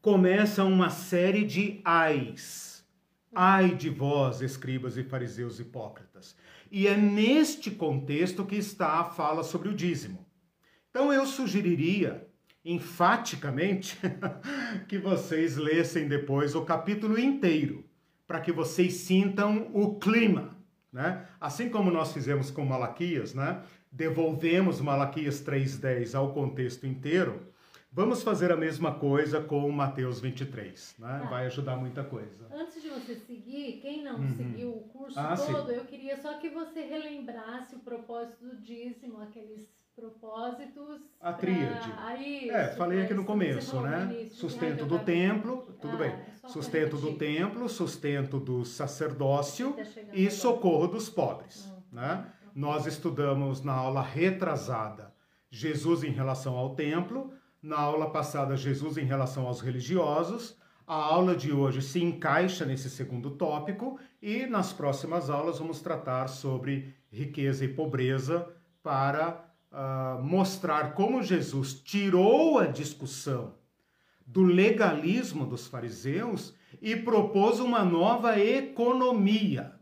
começa 0.03 0.63
uma 0.63 0.91
série 0.91 1.45
de 1.45 1.81
ais. 1.85 2.87
Ai 3.35 3.75
de 3.75 3.89
vós, 3.89 4.43
escribas 4.43 4.97
e 4.97 5.03
fariseus 5.03 5.59
hipócritas. 5.59 6.37
E 6.71 6.87
é 6.87 6.97
neste 6.97 7.71
contexto 7.71 8.45
que 8.45 8.57
está 8.57 9.01
a 9.01 9.05
fala 9.05 9.43
sobre 9.43 9.69
o 9.69 9.75
dízimo. 9.75 10.27
Então 10.91 11.13
eu 11.13 11.25
sugeriria, 11.25 12.29
enfaticamente, 12.67 13.97
que 14.89 14.99
vocês 14.99 15.57
lessem 15.57 16.09
depois 16.09 16.57
o 16.57 16.65
capítulo 16.65 17.19
inteiro, 17.19 17.85
para 18.27 18.41
que 18.41 18.51
vocês 18.51 18.95
sintam 18.95 19.71
o 19.73 19.99
clima. 19.99 20.57
Né? 20.93 21.27
Assim 21.41 21.69
como 21.69 21.91
nós 21.91 22.13
fizemos 22.13 22.51
com 22.51 22.65
Malaquias, 22.65 23.35
né? 23.35 23.63
devolvemos 23.93 24.81
Malaquias 24.81 25.43
3,10 25.43 26.15
ao 26.15 26.35
contexto 26.35 26.87
inteiro, 26.87 27.53
vamos 27.93 28.23
fazer 28.23 28.51
a 28.51 28.57
mesma 28.57 28.99
coisa 28.99 29.41
com 29.41 29.71
Mateus 29.71 30.21
23, 30.21 30.97
né? 30.99 31.21
Ah. 31.23 31.29
Vai 31.29 31.47
ajudar 31.47 31.77
muita 31.77 32.05
coisa. 32.05 32.47
Antes 32.53 32.83
de 32.83 32.89
você 32.89 33.15
seguir, 33.15 33.81
quem 33.81 34.03
não 34.03 34.21
uhum. 34.21 34.37
seguiu 34.37 34.71
o 34.71 34.81
curso 34.89 35.19
ah, 35.19 35.35
todo, 35.37 35.71
sim. 35.71 35.77
eu 35.77 35.85
queria 35.85 36.17
só 36.21 36.35
que 36.35 36.51
você 36.51 36.83
relembrasse 36.83 37.75
o 37.77 37.79
propósito 37.79 38.45
do 38.45 38.61
dízimo, 38.61 39.21
aqueles 39.21 39.76
propósitos. 39.97 41.01
A 41.21 41.33
tríade. 41.33 41.91
Pra... 41.91 42.23
é, 42.23 42.69
falei 42.77 43.03
aqui 43.03 43.15
no 43.15 43.25
começo, 43.25 43.81
né? 43.81 44.29
Sustento 44.31 44.85
do 44.85 44.99
templo, 44.99 45.75
tudo 45.81 45.95
ah, 45.95 45.99
bem. 45.99 46.11
É 46.11 46.37
sustento 46.49 46.97
do 46.99 47.15
templo, 47.15 47.69
sustento 47.69 48.39
do 48.39 48.65
sacerdócio 48.65 49.73
tá 49.73 49.83
e 50.13 50.31
socorro 50.31 50.87
dos 50.87 51.09
pobres, 51.09 51.67
uhum. 51.67 51.83
né? 51.93 52.33
Nós 52.55 52.87
estudamos 52.87 53.63
na 53.63 53.73
aula 53.73 54.03
retrasada 54.03 55.13
Jesus 55.51 56.05
em 56.05 56.11
relação 56.11 56.57
ao 56.57 56.75
templo, 56.75 57.33
na 57.63 57.79
aula 57.79 58.11
passada 58.11 58.57
Jesus 58.57 58.97
em 58.97 59.05
relação 59.05 59.47
aos 59.47 59.61
religiosos. 59.61 60.57
A 60.87 60.95
aula 60.95 61.35
de 61.35 61.53
hoje 61.53 61.83
se 61.83 62.03
encaixa 62.03 62.65
nesse 62.65 62.89
segundo 62.89 63.33
tópico 63.33 63.99
e 64.23 64.47
nas 64.47 64.73
próximas 64.73 65.29
aulas 65.29 65.59
vamos 65.59 65.81
tratar 65.81 66.29
sobre 66.29 66.95
riqueza 67.11 67.65
e 67.65 67.69
pobreza 67.69 68.49
para 68.83 69.46
uh, 69.77 70.23
mostrar 70.23 70.95
como 70.95 71.23
Jesus 71.23 71.75
tirou 71.75 72.59
a 72.59 72.67
discussão 72.67 73.55
do 74.27 74.43
legalismo 74.43 75.45
dos 75.45 75.67
fariseus 75.67 76.55
e 76.81 76.97
propôs 76.97 77.61
uma 77.61 77.85
nova 77.85 78.41
economia. 78.41 79.75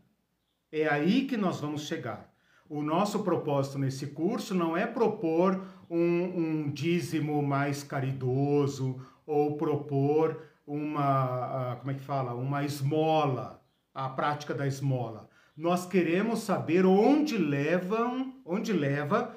É 0.71 0.87
aí 0.87 1.25
que 1.25 1.37
nós 1.37 1.61
vamos 1.61 1.87
chegar. 1.87 2.31
O 2.69 2.81
nosso 2.81 3.23
propósito 3.23 3.79
nesse 3.79 4.07
curso 4.07 4.53
não 4.53 4.75
é 4.75 4.85
propor 4.85 5.63
um, 5.89 5.97
um 5.97 6.71
dízimo 6.71 7.41
mais 7.41 7.83
caridoso 7.83 8.99
ou 9.25 9.55
propor 9.55 10.41
uma, 10.67 11.77
como 11.79 11.91
é 11.91 11.93
que 11.93 12.01
fala, 12.01 12.33
uma 12.33 12.63
esmola, 12.63 13.63
a 13.93 14.09
prática 14.09 14.53
da 14.53 14.67
esmola. 14.67 15.29
Nós 15.55 15.85
queremos 15.85 16.39
saber 16.39 16.85
onde 16.85 17.37
levam, 17.37 18.33
onde 18.43 18.73
leva, 18.73 19.33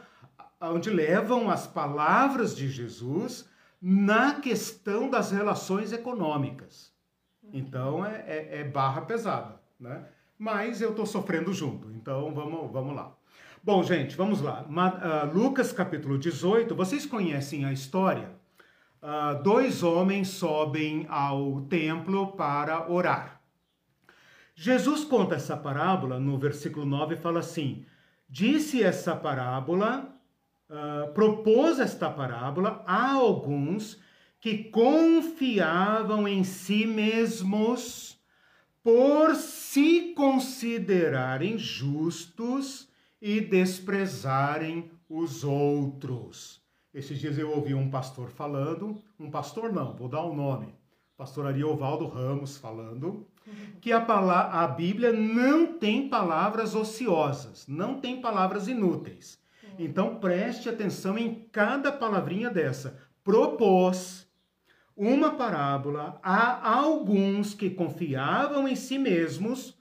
onde 0.61 0.91
levam 0.91 1.51
as 1.51 1.67
palavras 1.67 2.57
de 2.57 2.69
Jesus 2.69 3.49
na 3.81 4.35
questão 4.35 5.09
das 5.09 5.31
relações 5.31 5.93
econômicas. 5.93 6.93
Então 7.53 8.05
é, 8.05 8.25
é, 8.27 8.61
é 8.61 8.65
barra 8.65 9.03
pesada, 9.03 9.61
né? 9.79 10.05
Mas 10.39 10.81
eu 10.81 10.91
estou 10.91 11.07
sofrendo 11.07 11.53
junto, 11.53 11.91
então 11.91 12.33
vamos, 12.33 12.71
vamos 12.71 12.95
lá. 12.95 13.17
Bom, 13.63 13.83
gente, 13.83 14.17
vamos 14.17 14.41
lá. 14.41 14.65
Uh, 14.69 15.37
Lucas 15.37 15.73
capítulo 15.73 16.17
18, 16.17 16.75
vocês 16.75 17.05
conhecem 17.05 17.65
a 17.65 17.73
história? 17.73 18.31
Uh, 19.03 19.43
dois 19.43 19.83
homens 19.83 20.29
sobem 20.29 21.07
ao 21.09 21.63
templo 21.63 22.33
para 22.33 22.91
orar. 22.91 23.41
Jesus 24.55 25.05
conta 25.05 25.37
essa 25.37 25.57
parábola 25.57 26.19
no 26.19 26.39
versículo 26.39 26.85
9 26.85 27.15
e 27.15 27.19
fala 27.19 27.41
assim: 27.41 27.85
Disse 28.29 28.83
essa 28.83 29.15
parábola, 29.15 30.18
uh, 30.69 31.13
propôs 31.13 31.79
esta 31.79 32.11
parábola 32.11 32.83
a 32.87 33.13
alguns 33.13 33.99
que 34.41 34.65
confiavam 34.65 36.29
em 36.29 36.45
si 36.45 36.87
mesmos 36.87 38.19
por 38.83 39.35
se 39.35 40.15
considerarem 40.15 41.59
justos 41.59 42.89
e 43.21 43.41
desprezarem 43.41 44.91
os 45.09 45.43
outros. 45.43 46.63
Esses 46.95 47.19
dias 47.19 47.37
eu 47.37 47.51
ouvi 47.51 47.75
um 47.75 47.91
pastor 47.91 48.31
falando, 48.31 48.97
um 49.19 49.31
pastor 49.31 49.73
não, 49.73 49.95
vou 49.95 50.09
dar 50.09 50.23
o 50.23 50.33
um 50.33 50.37
nome, 50.37 50.75
pastor 51.17 51.47
Ariovaldo 51.47 52.07
Ramos 52.07 52.57
falando, 52.57 53.27
que 53.81 53.93
a, 53.93 53.99
a 53.99 54.69
Bíblia 54.69 55.13
não 55.13 55.79
tem 55.79 56.09
palavras 56.09 56.75
ociosas, 56.75 57.67
não 57.67 58.01
tem 58.01 58.21
palavras 58.21 58.69
inúteis. 58.69 59.39
Então 59.79 60.17
preste 60.17 60.69
atenção 60.69 61.17
em 61.17 61.47
cada 61.53 61.93
palavrinha 61.93 62.51
dessa, 62.51 63.01
propôs 63.23 64.27
uma 64.97 65.37
parábola 65.37 66.19
a 66.23 66.77
alguns 66.77 67.55
que 67.55 67.71
confiavam 67.71 68.67
em 68.67 68.75
si 68.75 68.99
mesmos. 68.99 69.79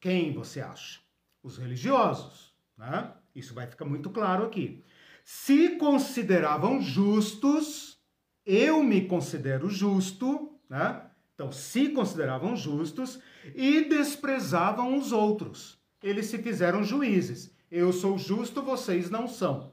Quem 0.00 0.32
você 0.32 0.60
acha? 0.60 1.00
Os 1.42 1.56
religiosos. 1.56 2.52
Né? 2.76 3.12
Isso 3.34 3.54
vai 3.54 3.68
ficar 3.68 3.84
muito 3.84 4.10
claro 4.10 4.44
aqui. 4.44 4.82
Se 5.24 5.76
consideravam 5.76 6.80
justos, 6.80 7.98
eu 8.44 8.82
me 8.82 9.06
considero 9.06 9.68
justo, 9.68 10.58
né? 10.68 11.02
Então, 11.34 11.52
se 11.52 11.90
consideravam 11.90 12.56
justos 12.56 13.20
e 13.54 13.84
desprezavam 13.84 14.96
os 14.96 15.12
outros. 15.12 15.78
Eles 16.02 16.26
se 16.26 16.38
fizeram 16.38 16.82
juízes. 16.82 17.54
Eu 17.70 17.92
sou 17.92 18.16
justo, 18.16 18.62
vocês 18.62 19.10
não 19.10 19.26
são. 19.26 19.72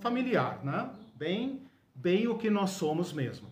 Familiar, 0.00 0.64
né? 0.64 0.90
Bem, 1.14 1.62
bem 1.94 2.26
o 2.26 2.36
que 2.36 2.48
nós 2.48 2.70
somos 2.70 3.12
mesmo. 3.12 3.48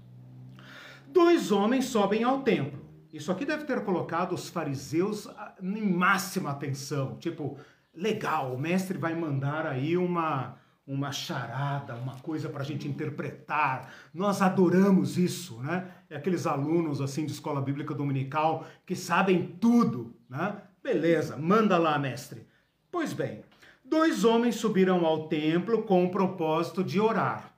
Dois 1.08 1.52
homens 1.52 1.84
sobem 1.86 2.24
ao 2.24 2.42
templo. 2.42 2.80
Isso 3.12 3.30
aqui 3.30 3.44
deve 3.44 3.64
ter 3.64 3.84
colocado 3.84 4.32
os 4.32 4.48
fariseus 4.48 5.26
ah, 5.26 5.54
em 5.62 5.86
máxima 5.86 6.50
atenção. 6.50 7.16
Tipo, 7.18 7.58
legal, 7.94 8.54
o 8.54 8.58
mestre 8.58 8.96
vai 8.96 9.14
mandar 9.14 9.66
aí 9.66 9.98
uma, 9.98 10.56
uma 10.86 11.12
charada, 11.12 11.94
uma 11.94 12.16
coisa 12.16 12.48
para 12.48 12.62
a 12.62 12.64
gente 12.64 12.88
interpretar. 12.88 13.92
Nós 14.14 14.40
adoramos 14.40 15.18
isso, 15.18 15.60
né? 15.60 15.90
É 16.08 16.16
aqueles 16.16 16.46
alunos 16.46 17.02
assim 17.02 17.26
de 17.26 17.32
escola 17.32 17.60
bíblica 17.60 17.94
dominical 17.94 18.66
que 18.86 18.96
sabem 18.96 19.46
tudo, 19.60 20.16
né? 20.26 20.62
Beleza, 20.82 21.36
manda 21.36 21.76
lá, 21.76 21.98
mestre. 21.98 22.46
Pois 22.92 23.14
bem, 23.14 23.42
dois 23.83 24.22
homens 24.22 24.57
subiram 24.57 25.07
ao 25.07 25.26
templo 25.26 25.83
com 25.85 26.05
o 26.05 26.11
propósito 26.11 26.85
de 26.85 27.00
orar. 27.00 27.55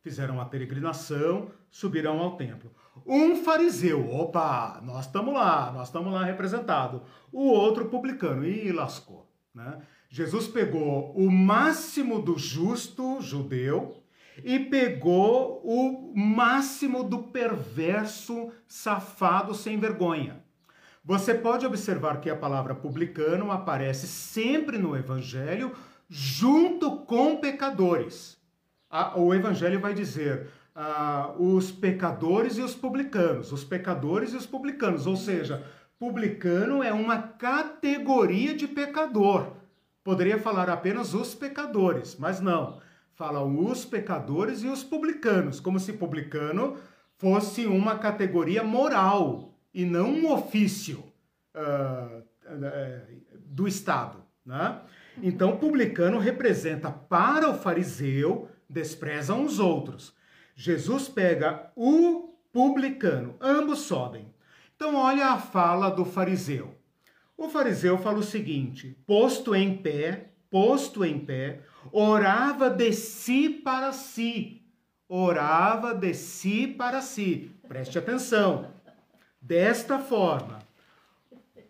Fizeram 0.00 0.40
a 0.40 0.46
peregrinação, 0.46 1.50
subirão 1.70 2.20
ao 2.20 2.38
templo. 2.38 2.72
Um 3.06 3.36
fariseu, 3.36 4.10
opa, 4.10 4.80
nós 4.82 5.04
estamos 5.04 5.34
lá, 5.34 5.70
nós 5.72 5.88
estamos 5.88 6.10
lá 6.10 6.24
representado. 6.24 7.02
O 7.30 7.42
outro 7.48 7.90
publicano, 7.90 8.46
e 8.46 8.72
lascou. 8.72 9.30
Né? 9.54 9.78
Jesus 10.08 10.48
pegou 10.48 11.12
o 11.14 11.30
máximo 11.30 12.22
do 12.22 12.38
justo 12.38 13.20
judeu 13.20 14.02
e 14.42 14.58
pegou 14.58 15.60
o 15.62 16.14
máximo 16.16 17.04
do 17.04 17.24
perverso, 17.24 18.50
safado, 18.66 19.54
sem 19.54 19.78
vergonha. 19.78 20.45
Você 21.06 21.34
pode 21.34 21.64
observar 21.64 22.20
que 22.20 22.28
a 22.28 22.34
palavra 22.34 22.74
publicano 22.74 23.52
aparece 23.52 24.08
sempre 24.08 24.76
no 24.76 24.96
Evangelho 24.96 25.70
junto 26.08 26.96
com 27.02 27.36
pecadores. 27.36 28.36
O 29.14 29.32
Evangelho 29.32 29.78
vai 29.78 29.94
dizer: 29.94 30.48
ah, 30.74 31.32
os 31.38 31.70
pecadores 31.70 32.58
e 32.58 32.60
os 32.60 32.74
publicanos, 32.74 33.52
os 33.52 33.62
pecadores 33.62 34.32
e 34.32 34.36
os 34.36 34.46
publicanos, 34.46 35.06
ou 35.06 35.14
seja, 35.14 35.64
publicano 35.96 36.82
é 36.82 36.92
uma 36.92 37.22
categoria 37.22 38.52
de 38.52 38.66
pecador. 38.66 39.52
Poderia 40.02 40.40
falar 40.40 40.68
apenas 40.68 41.14
os 41.14 41.36
pecadores, 41.36 42.16
mas 42.18 42.40
não. 42.40 42.80
Falam 43.14 43.64
os 43.64 43.84
pecadores 43.84 44.64
e 44.64 44.66
os 44.66 44.82
publicanos, 44.82 45.60
como 45.60 45.78
se 45.78 45.92
publicano 45.92 46.76
fosse 47.16 47.64
uma 47.64 47.96
categoria 47.96 48.64
moral 48.64 49.55
e 49.76 49.84
não 49.84 50.10
um 50.10 50.32
ofício 50.32 51.04
uh, 51.54 52.24
do 53.44 53.68
Estado. 53.68 54.24
Né? 54.42 54.80
Então, 55.22 55.58
publicano 55.58 56.18
representa 56.18 56.90
para 56.90 57.50
o 57.50 57.58
fariseu, 57.58 58.48
desprezam 58.70 59.44
os 59.44 59.58
outros. 59.58 60.14
Jesus 60.54 61.10
pega 61.10 61.70
o 61.76 62.38
publicano, 62.50 63.36
ambos 63.38 63.80
sobem. 63.80 64.32
Então, 64.74 64.94
olha 64.94 65.26
a 65.26 65.38
fala 65.38 65.90
do 65.90 66.06
fariseu. 66.06 66.74
O 67.36 67.50
fariseu 67.50 67.98
fala 67.98 68.20
o 68.20 68.22
seguinte: 68.22 68.96
posto 69.06 69.54
em 69.54 69.76
pé, 69.76 70.30
posto 70.50 71.04
em 71.04 71.18
pé, 71.18 71.60
orava 71.92 72.70
de 72.70 72.94
si 72.94 73.50
para 73.50 73.92
si. 73.92 74.62
Orava 75.06 75.94
de 75.94 76.14
si 76.14 76.66
para 76.66 77.02
si. 77.02 77.50
Preste 77.68 77.98
atenção. 77.98 78.75
Desta 79.40 79.98
forma, 79.98 80.58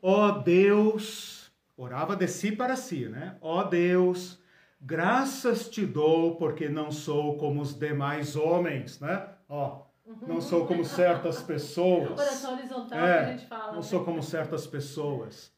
ó 0.01 0.31
Deus, 0.33 1.51
orava 1.77 2.17
de 2.17 2.29
si 2.29 2.53
para 2.53 2.77
si, 2.77 3.09
né? 3.09 3.37
Ó 3.41 3.65
Deus, 3.65 4.39
Graças 4.87 5.69
te 5.69 5.85
dou, 5.85 6.37
porque 6.37 6.69
não 6.69 6.93
sou 6.93 7.37
como 7.39 7.61
os 7.61 7.75
demais 7.75 8.37
homens, 8.37 9.01
né? 9.01 9.27
Ó, 9.49 9.83
não 10.29 10.41
sou 10.41 10.65
como 10.65 10.85
certas 10.85 11.43
pessoas. 11.43 12.13
Oração 12.13 12.55
horizontal 12.55 12.99
é, 12.99 13.19
que 13.19 13.25
a 13.25 13.33
gente 13.33 13.47
fala. 13.47 13.69
Não 13.69 13.77
né? 13.77 13.83
sou 13.83 14.05
como 14.05 14.23
certas 14.23 14.65
pessoas. 14.65 15.53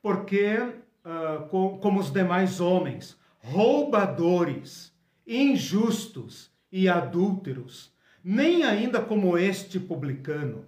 Porque, 0.00 0.58
uh, 0.58 1.48
com, 1.48 1.78
como 1.78 1.98
os 1.98 2.12
demais 2.12 2.60
homens, 2.60 3.18
roubadores, 3.42 4.94
injustos 5.26 6.52
e 6.70 6.88
adúlteros, 6.88 7.92
nem 8.22 8.62
ainda 8.62 9.00
como 9.00 9.36
este 9.36 9.80
publicano. 9.80 10.66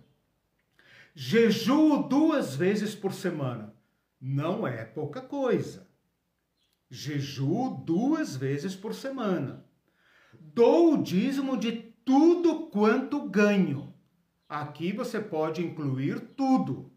Jejuo 1.22 2.08
duas 2.08 2.56
vezes 2.56 2.94
por 2.94 3.12
semana. 3.12 3.74
Não 4.20 4.66
é 4.66 4.84
pouca 4.84 5.20
coisa 5.20 5.90
jejuo 6.90 7.82
duas 7.86 8.36
vezes 8.36 8.74
por 8.74 8.92
semana. 8.94 9.64
Dou 10.38 10.94
o 10.94 11.02
dízimo 11.02 11.56
de 11.56 11.72
tudo 12.04 12.66
quanto 12.66 13.28
ganho. 13.28 13.94
Aqui 14.48 14.92
você 14.92 15.20
pode 15.20 15.64
incluir 15.64 16.18
tudo, 16.36 16.90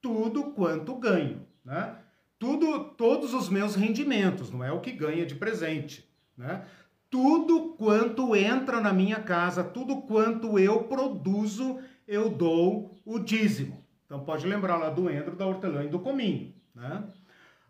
tudo 0.00 0.50
quanto 0.50 0.96
ganho, 0.96 1.46
né? 1.64 1.96
Tudo, 2.38 2.84
todos 2.96 3.32
os 3.32 3.48
meus 3.48 3.76
rendimentos, 3.76 4.50
não 4.50 4.62
é 4.62 4.72
o 4.72 4.80
que 4.80 4.90
ganha 4.90 5.24
de 5.24 5.36
presente, 5.36 6.10
né? 6.36 6.66
Tudo 7.08 7.76
quanto 7.78 8.34
entra 8.34 8.80
na 8.80 8.92
minha 8.92 9.20
casa, 9.20 9.62
tudo 9.62 10.02
quanto 10.02 10.58
eu 10.58 10.84
produzo, 10.84 11.78
eu 12.06 12.28
dou 12.28 12.96
o 13.04 13.18
dízimo. 13.18 13.84
Então 14.04 14.20
pode 14.24 14.46
lembrar 14.46 14.76
lá 14.76 14.90
do 14.90 15.10
endro, 15.10 15.34
da 15.34 15.46
hortelã 15.46 15.84
e 15.84 15.88
do 15.88 15.98
cominho, 15.98 16.54
né? 16.74 17.04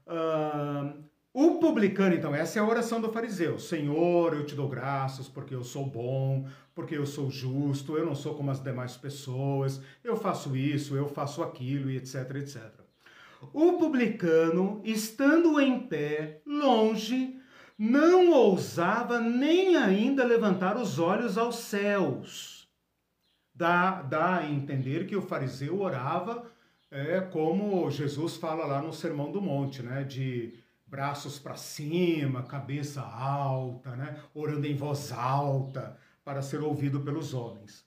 Uh, 0.07 1.07
o 1.39 1.59
publicano, 1.59 2.15
então, 2.15 2.35
essa 2.35 2.59
é 2.59 2.63
a 2.63 2.67
oração 2.67 2.99
do 2.99 3.13
fariseu. 3.13 3.59
Senhor, 3.59 4.33
eu 4.33 4.47
te 4.47 4.55
dou 4.55 4.71
graças 4.71 5.29
porque 5.29 5.55
eu 5.55 5.63
sou 5.63 5.85
bom, 5.85 6.49
porque 6.75 6.97
eu 6.97 7.05
sou 7.05 7.31
justo, 7.31 7.95
eu 7.95 8.07
não 8.07 8.15
sou 8.15 8.35
como 8.35 8.51
as 8.51 8.63
demais 8.63 8.97
pessoas, 8.97 9.83
eu 10.03 10.17
faço 10.17 10.57
isso, 10.57 10.97
eu 10.97 11.07
faço 11.07 11.43
aquilo, 11.43 11.91
e 11.91 11.99
etc, 11.99 12.37
etc. 12.37 12.63
O 13.53 13.75
publicano, 13.75 14.81
estando 14.83 15.61
em 15.61 15.81
pé, 15.81 16.41
longe, 16.47 17.39
não 17.79 18.33
ousava 18.33 19.21
nem 19.21 19.77
ainda 19.77 20.25
levantar 20.25 20.79
os 20.79 20.99
olhos 20.99 21.37
aos 21.37 21.57
céus. 21.57 22.56
Dá, 23.57 24.03
dá 24.03 24.37
a 24.37 24.51
entender 24.51 25.07
que 25.07 25.17
o 25.17 25.23
fariseu 25.23 25.81
orava 25.81 26.45
é, 26.91 27.23
como 27.23 27.91
Jesus 27.91 28.37
fala 28.37 28.67
lá 28.67 28.83
no 28.83 28.93
Sermão 28.93 29.33
do 29.33 29.41
Monte, 29.41 29.83
né? 29.83 30.05
De 30.05 30.53
braços 30.87 31.39
para 31.39 31.57
cima, 31.57 32.43
cabeça 32.43 33.01
alta, 33.01 33.97
né? 33.97 34.21
orando 34.35 34.67
em 34.67 34.77
voz 34.77 35.11
alta 35.11 35.97
para 36.23 36.43
ser 36.43 36.61
ouvido 36.61 37.01
pelos 37.01 37.33
homens. 37.33 37.85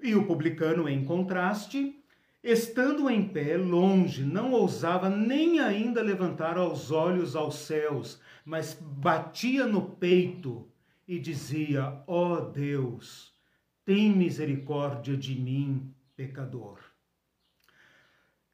E 0.00 0.14
o 0.14 0.24
publicano, 0.24 0.88
em 0.88 1.04
contraste, 1.04 2.00
estando 2.42 3.10
em 3.10 3.28
pé, 3.28 3.56
longe, 3.56 4.22
não 4.24 4.52
ousava 4.52 5.10
nem 5.10 5.58
ainda 5.58 6.00
levantar 6.00 6.56
os 6.58 6.92
olhos 6.92 7.34
aos 7.34 7.56
céus, 7.56 8.20
mas 8.44 8.78
batia 8.80 9.66
no 9.66 9.82
peito 9.82 10.68
e 11.08 11.18
dizia: 11.18 12.02
Ó 12.06 12.34
oh 12.34 12.40
Deus, 12.40 13.27
tem 13.88 14.14
misericórdia 14.14 15.16
de 15.16 15.34
mim, 15.34 15.94
pecador. 16.14 16.78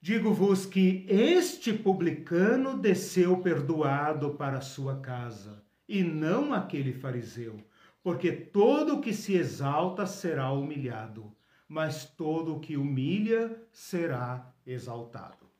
Digo-vos 0.00 0.64
que 0.64 1.04
este 1.08 1.72
publicano 1.72 2.78
desceu 2.78 3.38
perdoado 3.38 4.34
para 4.34 4.60
sua 4.60 5.00
casa, 5.00 5.60
e 5.88 6.04
não 6.04 6.54
aquele 6.54 6.92
fariseu, 6.92 7.60
porque 8.00 8.30
todo 8.30 8.94
o 8.94 9.00
que 9.00 9.12
se 9.12 9.34
exalta 9.34 10.06
será 10.06 10.52
humilhado, 10.52 11.34
mas 11.66 12.04
todo 12.04 12.54
o 12.54 12.60
que 12.60 12.76
humilha 12.76 13.60
será 13.72 14.54
exaltado. 14.64 15.50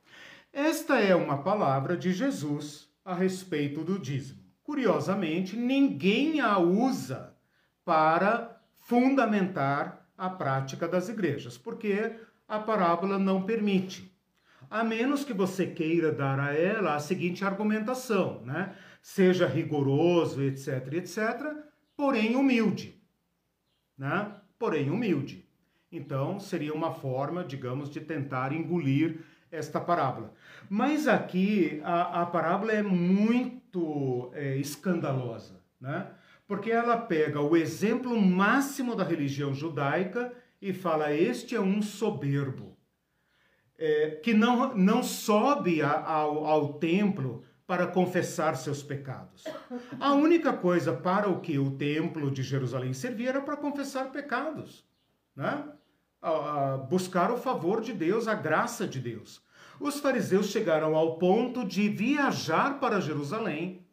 Esta 0.53 1.01
é 1.01 1.17
uma 1.17 1.43
palavra 1.43 1.97
de 1.97 2.13
Jesus 2.13 2.89
a 3.05 3.13
respeito 3.13 3.83
do 3.83 3.99
dízimo. 3.99 4.39
Curiosamente, 4.63 5.57
ninguém 5.57 6.41
a 6.41 6.61
usa 6.61 7.35
para 7.85 8.54
fundamentar 8.87 10.07
a 10.17 10.31
prática 10.31 10.87
das 10.87 11.09
igrejas, 11.09 11.59
porque 11.59 12.13
a 12.47 12.59
parábola 12.59 13.19
não 13.19 13.43
permite 13.43 14.15
a 14.71 14.83
menos 14.83 15.25
que 15.25 15.33
você 15.33 15.67
queira 15.67 16.11
dar 16.11 16.41
a 16.41 16.53
ela 16.53 16.95
a 16.95 17.01
seguinte 17.01 17.45
argumentação, 17.45 18.43
né? 18.45 18.75
Seja 19.01 19.47
rigoroso, 19.47 20.43
etc, 20.43 20.95
etc, 20.95 21.19
porém 21.97 22.35
humilde. 22.37 23.01
né? 23.97 24.33
porém 24.59 24.91
humilde. 24.91 25.47
Então, 25.93 26.41
seria 26.41 26.75
uma 26.75 26.91
forma, 26.91 27.45
digamos, 27.45 27.89
de 27.89 28.01
tentar 28.01 28.53
engolir 28.53 29.21
esta 29.51 29.81
parábola. 29.81 30.33
Mas 30.69 31.07
aqui 31.07 31.81
a, 31.85 32.23
a 32.23 32.27
parábola 32.27 32.73
é 32.73 32.83
muito 32.83 34.33
é, 34.35 34.57
escandalosa, 34.57 35.61
né? 35.81 36.09
Porque 36.47 36.71
ela 36.71 36.97
pega 36.97 37.41
o 37.41 37.57
exemplo 37.57 38.21
máximo 38.21 38.95
da 38.95 39.05
religião 39.05 39.55
judaica 39.55 40.33
e 40.61 40.73
fala: 40.73 41.13
Este 41.13 41.55
é 41.55 41.61
um 41.61 41.81
soberbo, 41.81 42.77
é, 43.79 44.11
que 44.23 44.35
não, 44.35 44.75
não 44.77 45.03
sobe 45.03 45.83
a, 45.83 46.01
ao, 46.01 46.45
ao 46.45 46.75
templo 46.75 47.45
para 47.67 47.87
confessar 47.87 48.57
seus 48.57 48.83
pecados. 48.83 49.45
A 49.99 50.13
única 50.13 50.53
coisa 50.53 50.93
para 50.93 51.29
o 51.29 51.41
que 51.41 51.59
o 51.59 51.71
templo 51.71 52.31
de 52.31 52.43
Jerusalém 52.43 52.93
servia 52.93 53.31
era 53.31 53.41
para 53.41 53.57
confessar 53.57 54.13
pecados, 54.13 54.85
né? 55.35 55.65
buscar 56.89 57.31
o 57.31 57.37
favor 57.37 57.81
de 57.81 57.93
Deus, 57.93 58.27
a 58.27 58.35
graça 58.35 58.87
de 58.87 58.99
Deus. 58.99 59.43
Os 59.79 60.01
fariseus 60.01 60.47
chegaram 60.47 60.95
ao 60.95 61.19
ponto 61.19 61.65
de 61.65 61.89
viajar 61.89 62.79
para 62.81 63.01
Jerusalém 63.01 63.84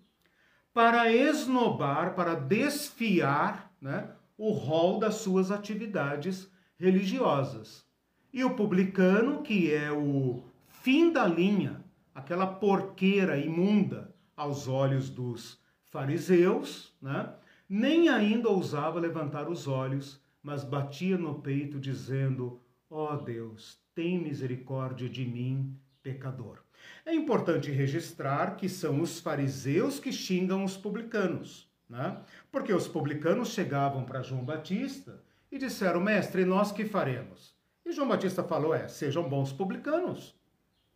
para 0.74 1.11
esnobar, 1.11 2.15
para 2.15 2.36
desfiar 2.36 3.72
né, 3.82 4.09
o 4.38 4.51
rol 4.51 4.99
das 4.99 5.15
suas 5.15 5.51
atividades 5.51 6.49
religiosas. 6.78 7.86
E 8.34 8.43
o 8.43 8.55
publicano, 8.55 9.41
que 9.41 9.74
é 9.74 9.91
o 9.91 10.43
fim 10.67 11.11
da 11.11 11.28
linha, 11.28 11.84
aquela 12.15 12.47
porqueira 12.47 13.38
imunda 13.38 14.15
aos 14.36 14.67
olhos 14.67 15.09
dos 15.09 15.59
fariseus, 15.89 16.95
né, 17.01 17.34
nem 17.67 18.09
ainda 18.09 18.49
ousava 18.49 18.99
levantar 18.99 19.49
os 19.49 19.67
olhos, 19.67 20.22
mas 20.41 20.63
batia 20.63 21.17
no 21.17 21.41
peito, 21.41 21.80
dizendo: 21.80 22.61
Ó 22.89 23.13
oh 23.13 23.17
Deus, 23.17 23.80
tem 23.93 24.17
misericórdia 24.17 25.07
de 25.07 25.26
mim, 25.26 25.78
pecador. 26.01 26.61
É 27.05 27.13
importante 27.13 27.71
registrar 27.71 28.55
que 28.55 28.69
são 28.69 29.01
os 29.01 29.19
fariseus 29.19 29.99
que 29.99 30.11
xingam 30.11 30.63
os 30.63 30.77
publicanos, 30.77 31.67
né? 31.89 32.17
porque 32.51 32.73
os 32.73 32.88
publicanos 32.88 33.49
chegavam 33.49 34.03
para 34.03 34.21
João 34.21 34.43
Batista 34.43 35.21
e 35.51 35.57
disseram: 35.57 35.99
Mestre, 35.99 36.45
nós 36.45 36.71
que 36.71 36.86
faremos? 36.86 37.55
E 37.86 37.91
João 37.91 38.07
Batista 38.07 38.43
falou: 38.43 38.73
É, 38.73 38.88
sejam 38.88 39.27
bons 39.27 39.51
publicanos, 39.51 40.36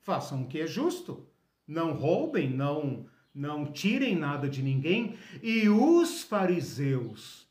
façam 0.01 0.43
o 0.43 0.47
que 0.47 0.61
é 0.61 0.67
justo, 0.67 1.27
não 1.67 1.93
roubem, 1.93 2.49
não, 2.49 3.05
não 3.33 3.65
tirem 3.65 4.15
nada 4.15 4.47
de 4.47 4.61
ninguém. 4.61 5.17
E 5.41 5.67
os 5.67 6.23
fariseus, 6.23 7.49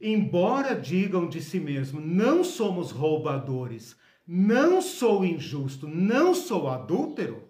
embora 0.00 0.74
digam 0.74 1.28
de 1.28 1.40
si 1.40 1.60
mesmos: 1.60 2.04
Não 2.04 2.42
somos 2.42 2.90
roubadores, 2.90 3.96
não 4.26 4.82
sou 4.82 5.24
injusto, 5.24 5.86
não 5.86 6.34
sou 6.34 6.68
adúltero, 6.68 7.45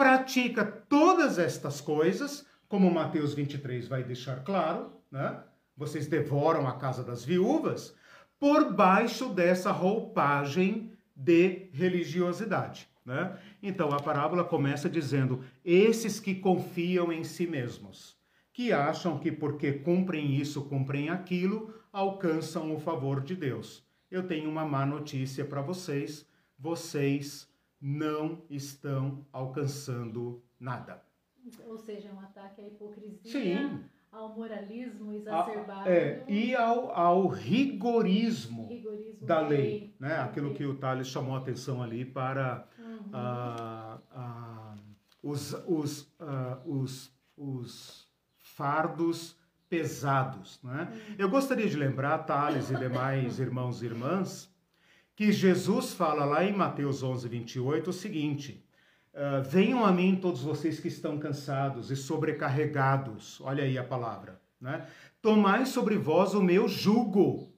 pratica 0.00 0.64
todas 0.64 1.38
estas 1.38 1.78
coisas, 1.78 2.46
como 2.66 2.90
Mateus 2.90 3.34
23 3.34 3.86
vai 3.86 4.02
deixar 4.02 4.42
claro, 4.42 4.90
né? 5.12 5.42
Vocês 5.76 6.06
devoram 6.06 6.66
a 6.66 6.78
casa 6.78 7.04
das 7.04 7.22
viúvas 7.22 7.94
por 8.38 8.72
baixo 8.72 9.28
dessa 9.28 9.70
roupagem 9.70 10.90
de 11.14 11.68
religiosidade, 11.74 12.88
né? 13.04 13.36
Então 13.62 13.92
a 13.92 14.00
parábola 14.00 14.42
começa 14.42 14.88
dizendo: 14.88 15.44
esses 15.62 16.18
que 16.18 16.34
confiam 16.34 17.12
em 17.12 17.22
si 17.22 17.46
mesmos, 17.46 18.16
que 18.54 18.72
acham 18.72 19.18
que 19.18 19.30
porque 19.30 19.72
cumprem 19.72 20.34
isso, 20.34 20.62
cumprem 20.62 21.10
aquilo, 21.10 21.74
alcançam 21.92 22.74
o 22.74 22.80
favor 22.80 23.20
de 23.20 23.34
Deus 23.34 23.84
eu 24.10 24.26
tenho 24.26 24.50
uma 24.50 24.64
má 24.64 24.84
notícia 24.84 25.44
para 25.44 25.62
vocês: 25.62 26.26
vocês 26.58 27.48
não 27.80 28.42
estão 28.50 29.26
alcançando 29.32 30.42
nada. 30.58 31.02
Ou 31.66 31.78
seja, 31.78 32.12
um 32.12 32.20
ataque 32.20 32.60
à 32.60 32.66
hipocrisia, 32.66 33.32
Sim. 33.32 33.84
ao 34.12 34.34
moralismo 34.36 35.12
exacerbado. 35.12 35.88
A, 35.88 35.92
é, 35.92 36.24
e 36.28 36.54
ao, 36.54 36.90
ao 36.92 37.26
rigorismo, 37.26 38.68
rigorismo 38.68 39.26
da 39.26 39.40
lei. 39.40 39.58
lei 39.58 39.94
né? 39.98 40.18
Aquilo 40.18 40.52
que 40.52 40.66
o 40.66 40.76
Thales 40.76 41.08
chamou 41.08 41.34
a 41.34 41.38
atenção 41.38 41.82
ali 41.82 42.04
para 42.04 42.68
uhum. 42.78 42.98
uh, 43.14 44.18
uh, 44.18 44.80
os, 45.22 45.54
os, 45.66 46.02
uh, 46.20 46.60
os, 46.66 47.16
os 47.36 48.10
fardos 48.36 49.38
pesados. 49.70 50.60
Né? 50.62 50.92
Eu 51.16 51.30
gostaria 51.30 51.68
de 51.68 51.76
lembrar, 51.76 52.18
Thales 52.18 52.70
e 52.70 52.76
demais 52.76 53.38
irmãos 53.38 53.82
e 53.82 53.86
irmãs, 53.86 54.52
que 55.20 55.32
Jesus 55.32 55.92
fala 55.92 56.24
lá 56.24 56.42
em 56.46 56.56
Mateus 56.56 57.02
11, 57.02 57.28
28 57.28 57.90
o 57.90 57.92
seguinte: 57.92 58.64
uh, 59.12 59.44
Venham 59.46 59.84
a 59.84 59.92
mim 59.92 60.16
todos 60.16 60.42
vocês 60.42 60.80
que 60.80 60.88
estão 60.88 61.18
cansados 61.18 61.90
e 61.90 61.96
sobrecarregados. 61.96 63.38
Olha 63.42 63.62
aí 63.62 63.76
a 63.76 63.84
palavra. 63.84 64.40
Né? 64.58 64.86
Tomai 65.20 65.66
sobre 65.66 65.98
vós 65.98 66.32
o 66.32 66.42
meu 66.42 66.66
jugo. 66.66 67.52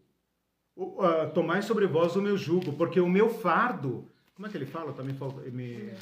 Uh, 0.77 1.31
tomai 1.33 1.63
sobre 1.63 1.87
vós 1.87 2.17
o 2.17 2.21
meu 2.21 2.37
jugo, 2.37 2.73
porque 2.73 2.99
o 2.99 3.09
meu 3.09 3.29
fardo. 3.29 4.09
Como 4.35 4.45
é 4.45 4.51
que 4.51 4.57
ele 4.57 4.67
fala? 4.67 4.93
Também 4.93 5.15
falta. 5.15 5.41
Me, 5.49 5.93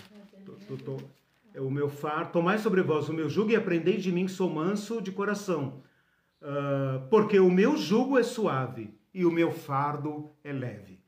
é 1.53 1.61
o 1.61 1.71
meu 1.71 1.91
fardo. 1.91 2.33
Tomai 2.33 2.57
sobre 2.57 2.81
vós 2.81 3.11
o 3.11 3.13
meu 3.13 3.29
jugo 3.29 3.51
e 3.51 3.57
aprendei 3.57 3.99
de 3.99 4.11
mim 4.11 4.25
que 4.25 4.33
sou 4.33 4.49
manso 4.49 5.03
de 5.03 5.13
coração 5.13 5.83
uh, 6.41 7.07
porque 7.11 7.39
o 7.39 7.51
meu 7.51 7.77
jugo 7.77 8.19
é 8.19 8.23
suave 8.23 8.99
e 9.13 9.27
o 9.27 9.31
meu 9.31 9.53
fardo 9.53 10.31
é 10.43 10.55
leve. 10.55 11.00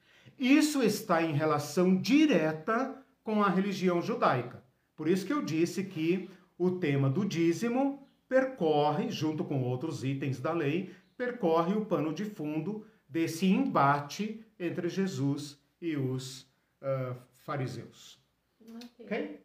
Isso 0.43 0.82
está 0.82 1.22
em 1.22 1.32
relação 1.34 1.97
direta 1.97 3.01
com 3.22 3.45
a 3.45 3.49
religião 3.49 4.03
judaica. 4.03 4.61
Por 4.97 5.07
isso 5.07 5.24
que 5.24 5.32
eu 5.32 5.40
disse 5.40 5.84
que 5.84 6.28
o 6.59 6.72
tema 6.72 7.09
do 7.09 7.24
dízimo 7.24 8.09
percorre, 8.28 9.09
junto 9.09 9.45
com 9.45 9.62
outros 9.62 10.03
itens 10.03 10.40
da 10.40 10.53
lei, 10.53 10.93
percorre 11.16 11.74
o 11.74 11.84
pano 11.84 12.12
de 12.12 12.24
fundo 12.24 12.84
desse 13.09 13.47
embate 13.47 14.45
entre 14.59 14.88
Jesus 14.88 15.61
e 15.80 15.97
os 15.97 16.43
uh, 16.80 17.14
fariseus. 17.45 18.18
Ok? 18.61 19.07
okay? 19.07 19.40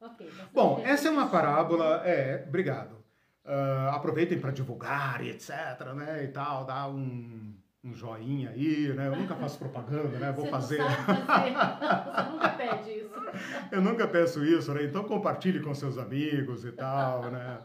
okay 0.00 0.30
Bom, 0.52 0.80
essa 0.84 1.08
é 1.08 1.10
uma 1.10 1.28
parábola. 1.28 2.06
É, 2.06 2.44
obrigado. 2.46 2.92
Uh, 3.44 3.90
aproveitem 3.90 4.38
para 4.38 4.52
divulgar 4.52 5.26
etc, 5.26 5.50
né, 5.96 6.22
e 6.22 6.28
tal, 6.28 6.64
dá 6.64 6.86
um, 6.86 7.52
um 7.84 7.94
joinha 7.94 8.50
aí, 8.50 8.92
né, 8.94 9.06
eu 9.08 9.16
nunca 9.16 9.34
faço 9.36 9.58
propaganda, 9.58 10.18
né, 10.18 10.32
vou 10.32 10.44
Você 10.44 10.50
fazer. 10.50 10.82
fazer. 10.82 11.52
Você 11.54 12.30
nunca 12.30 12.48
pede 12.50 12.90
isso. 12.90 13.06
Eu 13.70 13.82
nunca 13.82 14.08
peço 14.08 14.44
isso, 14.44 14.72
né, 14.72 14.84
então 14.84 15.04
compartilhe 15.04 15.60
com 15.60 15.74
seus 15.74 15.98
amigos 15.98 16.64
e 16.64 16.72
tal, 16.72 17.30
né. 17.30 17.58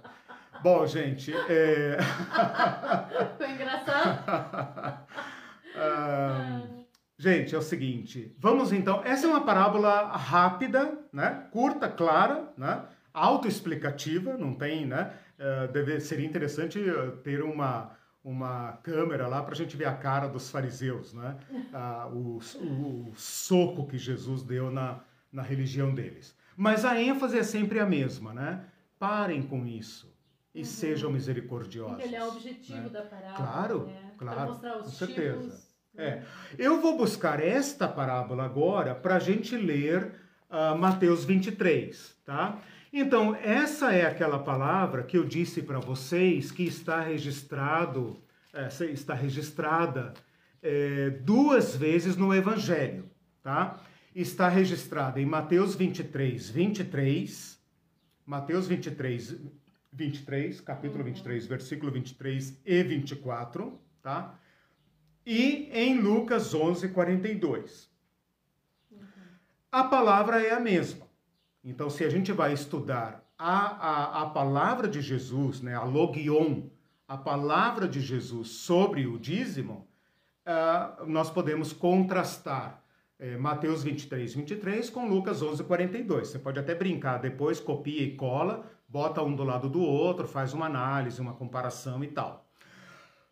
Bom, 0.61 0.85
gente, 0.85 1.33
é... 1.49 1.97
Ficou 3.37 3.47
engraçado? 3.47 5.05
uh, 5.75 6.85
gente, 7.17 7.55
é 7.55 7.57
o 7.57 7.61
seguinte, 7.61 8.35
vamos 8.37 8.71
então, 8.73 9.01
essa 9.05 9.25
é 9.25 9.29
uma 9.29 9.45
parábola 9.45 10.07
rápida, 10.11 10.99
né, 11.13 11.47
curta, 11.51 11.87
clara, 11.87 12.51
né, 12.57 12.83
autoexplicativa, 13.13 14.37
não 14.37 14.53
tem, 14.53 14.85
né, 14.85 15.13
uh, 15.39 15.71
deve, 15.71 15.99
seria 15.99 16.25
interessante 16.25 16.79
eh, 16.79 17.11
ter 17.23 17.41
uma, 17.41 17.91
uma 18.23 18.73
câmera 18.83 19.27
lá 19.27 19.41
para 19.41 19.53
a 19.53 19.57
gente 19.57 19.75
ver 19.75 19.85
a 19.85 19.95
cara 19.95 20.27
dos 20.27 20.49
fariseus, 20.49 21.13
né? 21.13 21.37
Uh, 21.51 22.15
o, 22.15 22.39
o, 22.59 23.09
o, 23.09 23.15
soco 23.15 23.87
que 23.87 23.97
Jesus 23.97 24.43
deu 24.43 24.69
na, 24.69 24.99
na 25.31 25.41
religião 25.41 25.93
deles. 25.93 26.35
Mas 26.55 26.85
a 26.85 27.01
ênfase 27.01 27.37
é 27.37 27.43
sempre 27.43 27.79
a 27.79 27.85
mesma, 27.85 28.33
né? 28.33 28.65
Parem 28.99 29.41
com 29.41 29.65
isso 29.65 30.11
e 30.53 30.59
uhum. 30.59 30.65
sejam 30.65 31.11
misericordiosos. 31.11 31.93
Porque 31.93 32.07
ele 32.07 32.15
é 32.15 32.23
o 32.23 32.27
objetivo 32.27 32.81
né? 32.81 32.89
da 32.89 33.01
parábola. 33.01 33.35
Claro, 33.35 33.85
né? 33.87 34.11
claro, 34.17 34.55
com 34.55 34.89
certeza. 34.89 35.41
Tipos, 35.41 35.75
né? 35.93 36.05
é. 36.05 36.23
Eu 36.57 36.81
vou 36.81 36.97
buscar 36.97 37.41
esta 37.41 37.87
parábola 37.87 38.43
agora 38.43 38.93
para 38.93 39.15
a 39.15 39.19
gente 39.19 39.55
ler 39.55 40.13
uh, 40.49 40.77
Mateus 40.77 41.23
23, 41.23 42.17
tá? 42.25 42.59
Então, 42.93 43.33
essa 43.35 43.93
é 43.93 44.05
aquela 44.05 44.37
palavra 44.37 45.03
que 45.03 45.17
eu 45.17 45.23
disse 45.23 45.61
para 45.61 45.79
vocês 45.79 46.51
que 46.51 46.63
está 46.63 46.99
registrado, 46.99 48.21
é, 48.53 48.67
está 48.91 49.13
registrada 49.13 50.13
é, 50.61 51.09
duas 51.09 51.73
vezes 51.73 52.17
no 52.17 52.33
Evangelho, 52.35 53.09
tá? 53.41 53.79
Está 54.13 54.49
registrada 54.49 55.21
em 55.21 55.25
Mateus 55.25 55.73
23, 55.73 56.49
23, 56.49 57.57
Mateus 58.25 58.67
23, 58.67 59.37
23, 59.93 60.59
capítulo 60.59 61.01
23, 61.05 61.47
versículo 61.47 61.91
23 61.93 62.61
e 62.65 62.83
24, 62.83 63.79
tá? 64.01 64.37
E 65.25 65.69
em 65.71 65.97
Lucas 65.97 66.53
11, 66.53 66.89
42. 66.89 67.89
A 69.71 69.85
palavra 69.85 70.41
é 70.41 70.51
a 70.51 70.59
mesma. 70.59 71.10
Então, 71.63 71.89
se 71.89 72.03
a 72.03 72.09
gente 72.09 72.31
vai 72.31 72.53
estudar 72.53 73.23
a, 73.37 73.65
a, 73.65 74.21
a 74.23 74.25
palavra 74.29 74.87
de 74.87 75.01
Jesus, 75.01 75.61
né, 75.61 75.75
a 75.75 75.83
logion, 75.83 76.63
a 77.07 77.17
palavra 77.17 77.87
de 77.87 77.99
Jesus 78.01 78.49
sobre 78.49 79.05
o 79.05 79.19
dízimo, 79.19 79.87
uh, 80.45 81.05
nós 81.05 81.29
podemos 81.29 81.73
contrastar 81.73 82.81
é, 83.21 83.37
Mateus 83.37 83.83
23, 83.83 84.33
23 84.33 84.89
com 84.89 85.07
Lucas 85.07 85.43
11, 85.43 85.63
42. 85.63 86.27
Você 86.27 86.39
pode 86.39 86.59
até 86.59 86.73
brincar 86.73 87.19
depois, 87.19 87.59
copia 87.59 88.01
e 88.01 88.15
cola, 88.15 88.65
bota 88.87 89.21
um 89.21 89.35
do 89.35 89.43
lado 89.43 89.69
do 89.69 89.79
outro, 89.79 90.27
faz 90.27 90.53
uma 90.53 90.65
análise, 90.65 91.21
uma 91.21 91.33
comparação 91.33 92.03
e 92.03 92.07
tal. 92.07 92.49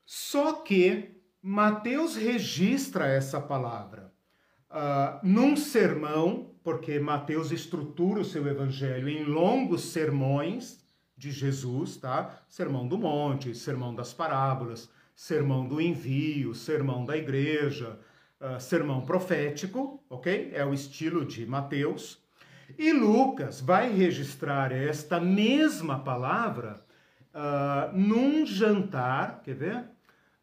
Só 0.05 0.53
que 0.53 1.19
Mateus 1.41 2.15
registra 2.15 3.07
essa 3.07 3.41
palavra 3.41 4.13
uh, 4.69 5.19
num 5.23 5.55
sermão, 5.55 6.48
porque 6.63 6.99
Mateus 6.99 7.51
estrutura 7.51 8.21
o 8.21 8.25
seu 8.25 8.47
evangelho 8.47 9.07
em 9.09 9.23
longos 9.23 9.85
sermões 9.91 10.83
de 11.17 11.31
Jesus, 11.31 11.97
tá? 11.97 12.41
Sermão 12.47 12.87
do 12.87 12.97
Monte, 12.97 13.53
Sermão 13.53 13.93
das 13.93 14.13
Parábolas, 14.13 14.89
Sermão 15.15 15.67
do 15.67 15.81
Envio, 15.81 16.55
Sermão 16.55 17.05
da 17.05 17.17
Igreja, 17.17 17.99
uh, 18.39 18.59
sermão 18.59 19.01
profético, 19.01 20.01
ok? 20.09 20.51
É 20.53 20.65
o 20.65 20.73
estilo 20.73 21.25
de 21.25 21.45
Mateus. 21.45 22.23
E 22.77 22.93
Lucas 22.93 23.59
vai 23.59 23.91
registrar 23.93 24.71
esta 24.71 25.19
mesma 25.19 25.99
palavra 25.99 26.85
uh, 27.33 27.97
num 27.97 28.45
jantar, 28.45 29.41
quer 29.43 29.55
ver? 29.55 29.85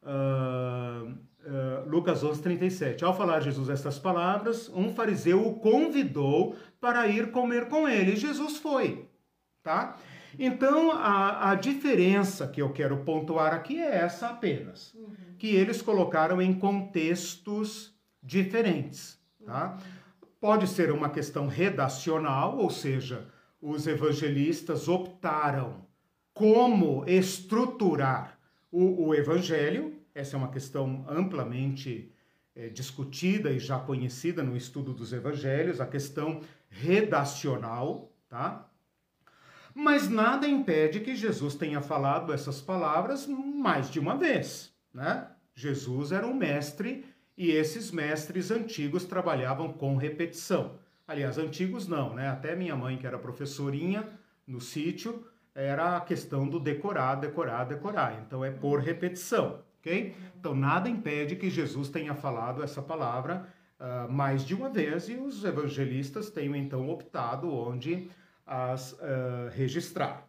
Uh, 0.03 1.17
uh, 1.47 1.89
Lucas 1.89 2.23
11, 2.23 2.43
37. 2.43 3.05
Ao 3.05 3.17
falar 3.17 3.41
Jesus 3.41 3.69
estas 3.69 3.99
palavras, 3.99 4.69
um 4.75 4.93
fariseu 4.93 5.47
o 5.47 5.55
convidou 5.55 6.57
para 6.81 7.07
ir 7.07 7.31
comer 7.31 7.69
com 7.69 7.89
ele. 7.89 8.13
E 8.13 8.17
Jesus 8.17 8.59
foi, 8.59 9.09
tá? 9.63 9.97
Então, 10.39 10.93
a, 10.93 11.51
a 11.51 11.55
diferença 11.55 12.47
que 12.47 12.61
eu 12.61 12.73
quero 12.73 12.99
pontuar 12.99 13.55
aqui 13.55 13.81
é 13.81 13.97
essa 13.97 14.29
apenas. 14.29 14.93
Uhum. 14.95 15.15
Que 15.39 15.55
eles 15.55 15.81
colocaram 15.81 16.43
em 16.43 16.53
contextos 16.53 17.95
diferentes, 18.23 19.19
tá? 19.45 19.79
Pode 20.41 20.67
ser 20.67 20.93
uma 20.93 21.09
questão 21.09 21.47
redacional, 21.47 22.59
ou 22.59 22.69
seja, 22.69 23.27
os 23.61 23.87
evangelistas 23.87 24.89
optaram 24.89 25.87
como 26.35 27.05
estruturar 27.07 28.39
o, 28.71 29.07
o 29.07 29.15
evangelho. 29.15 29.96
Essa 30.17 30.35
é 30.35 30.39
uma 30.39 30.51
questão 30.51 31.05
amplamente 31.07 32.11
é, 32.55 32.69
discutida 32.71 33.51
e 33.51 33.59
já 33.59 33.79
conhecida 33.79 34.43
no 34.43 34.57
estudo 34.57 34.95
dos 34.95 35.13
evangelhos, 35.13 35.79
a 35.79 35.87
questão 35.87 36.41
redacional, 36.71 38.11
tá? 38.27 38.67
Mas 39.75 40.09
nada 40.09 40.49
impede 40.49 41.01
que 41.01 41.15
Jesus 41.15 41.55
tenha 41.55 41.83
falado 41.83 42.33
essas 42.33 42.63
palavras 42.63 43.27
mais 43.27 43.91
de 43.91 44.01
uma 44.01 44.17
vez, 44.17 44.75
né? 44.91 45.29
Jesus 45.55 46.13
era 46.13 46.27
um 46.27 46.33
mestre 46.33 47.05
e 47.37 47.51
esses 47.51 47.91
mestres 47.91 48.51
antigos 48.51 49.05
trabalhavam 49.05 49.71
com 49.71 49.99
repetição. 49.99 50.79
Aliás, 51.07 51.37
antigos 51.37 51.87
não, 51.87 52.15
né? 52.15 52.29
Até 52.31 52.57
minha 52.57 52.75
mãe, 52.75 52.97
que 52.97 53.07
era 53.07 53.19
professorinha 53.19 54.09
no 54.47 54.63
sítio, 54.63 55.27
era 55.55 55.99
a 55.99 56.01
questão 56.01 56.49
do 56.49 56.59
decorar, 56.59 57.17
decorar, 57.17 57.65
decorar. 57.65 58.23
Então 58.27 58.43
é 58.43 58.51
por 58.51 58.81
repetição, 58.81 59.63
ok? 59.87 60.15
Então 60.39 60.55
nada 60.55 60.89
impede 60.89 61.37
que 61.37 61.49
Jesus 61.49 61.89
tenha 61.89 62.15
falado 62.15 62.63
essa 62.63 62.83
palavra 62.83 63.49
uh, 63.79 64.13
mais 64.13 64.45
de 64.45 64.55
uma 64.55 64.69
vez 64.69 65.09
e 65.09 65.15
os 65.15 65.45
evangelistas 65.45 66.29
tenham 66.29 66.57
então 66.57 66.91
optado 66.91 67.53
onde 67.53 68.11
as 68.45 68.93
uh, 68.93 69.49
registrar. 69.53 70.29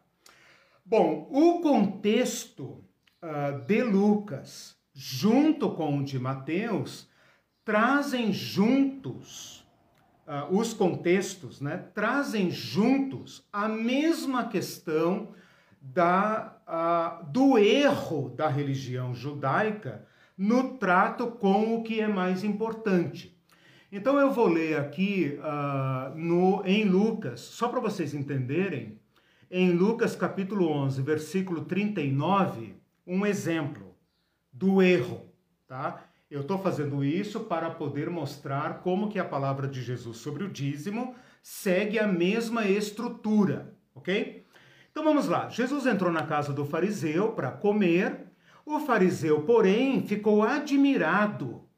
Bom, 0.85 1.27
o 1.31 1.59
contexto 1.61 2.83
uh, 3.21 3.59
de 3.65 3.83
Lucas, 3.83 4.77
junto 4.93 5.71
com 5.71 5.97
o 5.97 6.03
de 6.03 6.17
Mateus, 6.17 7.09
trazem 7.65 8.31
juntos 8.31 9.67
uh, 10.25 10.55
os 10.55 10.73
contextos, 10.73 11.59
né? 11.59 11.77
Trazem 11.93 12.49
juntos 12.49 13.45
a 13.51 13.67
mesma 13.67 14.47
questão 14.47 15.33
da, 15.81 16.56
do 17.31 17.57
erro 17.57 18.29
da 18.35 18.47
religião 18.47 19.13
judaica 19.13 20.05
no 20.37 20.77
trato 20.77 21.27
com 21.27 21.75
o 21.75 21.83
que 21.83 21.99
é 21.99 22.07
mais 22.07 22.43
importante. 22.43 23.35
Então 23.91 24.19
eu 24.19 24.31
vou 24.31 24.47
ler 24.47 24.77
aqui 24.77 25.39
uh, 25.39 26.15
no, 26.15 26.61
em 26.65 26.83
Lucas, 26.83 27.39
só 27.39 27.69
para 27.69 27.79
vocês 27.79 28.13
entenderem, 28.13 28.99
em 29.49 29.71
Lucas 29.71 30.13
capítulo 30.15 30.69
11, 30.69 31.01
versículo 31.01 31.63
39, 31.63 32.75
um 33.05 33.25
exemplo 33.25 33.95
do 34.51 34.81
erro, 34.81 35.21
tá? 35.65 36.03
Eu 36.29 36.41
estou 36.41 36.57
fazendo 36.57 37.01
isso 37.01 37.39
para 37.39 37.69
poder 37.69 38.09
mostrar 38.09 38.79
como 38.81 39.07
que 39.07 39.17
a 39.17 39.23
palavra 39.23 39.69
de 39.69 39.81
Jesus 39.81 40.17
sobre 40.17 40.43
o 40.43 40.49
dízimo 40.49 41.15
segue 41.41 41.97
a 41.97 42.05
mesma 42.05 42.65
estrutura, 42.65 43.73
ok? 43.95 44.45
Então 44.97 45.05
vamos 45.05 45.27
lá. 45.27 45.47
Jesus 45.47 45.85
entrou 45.85 46.11
na 46.11 46.25
casa 46.25 46.51
do 46.51 46.65
fariseu 46.65 47.31
para 47.33 47.51
comer. 47.51 48.31
O 48.65 48.79
fariseu, 48.79 49.43
porém, 49.43 50.01
ficou 50.01 50.41
admirado 50.41 51.69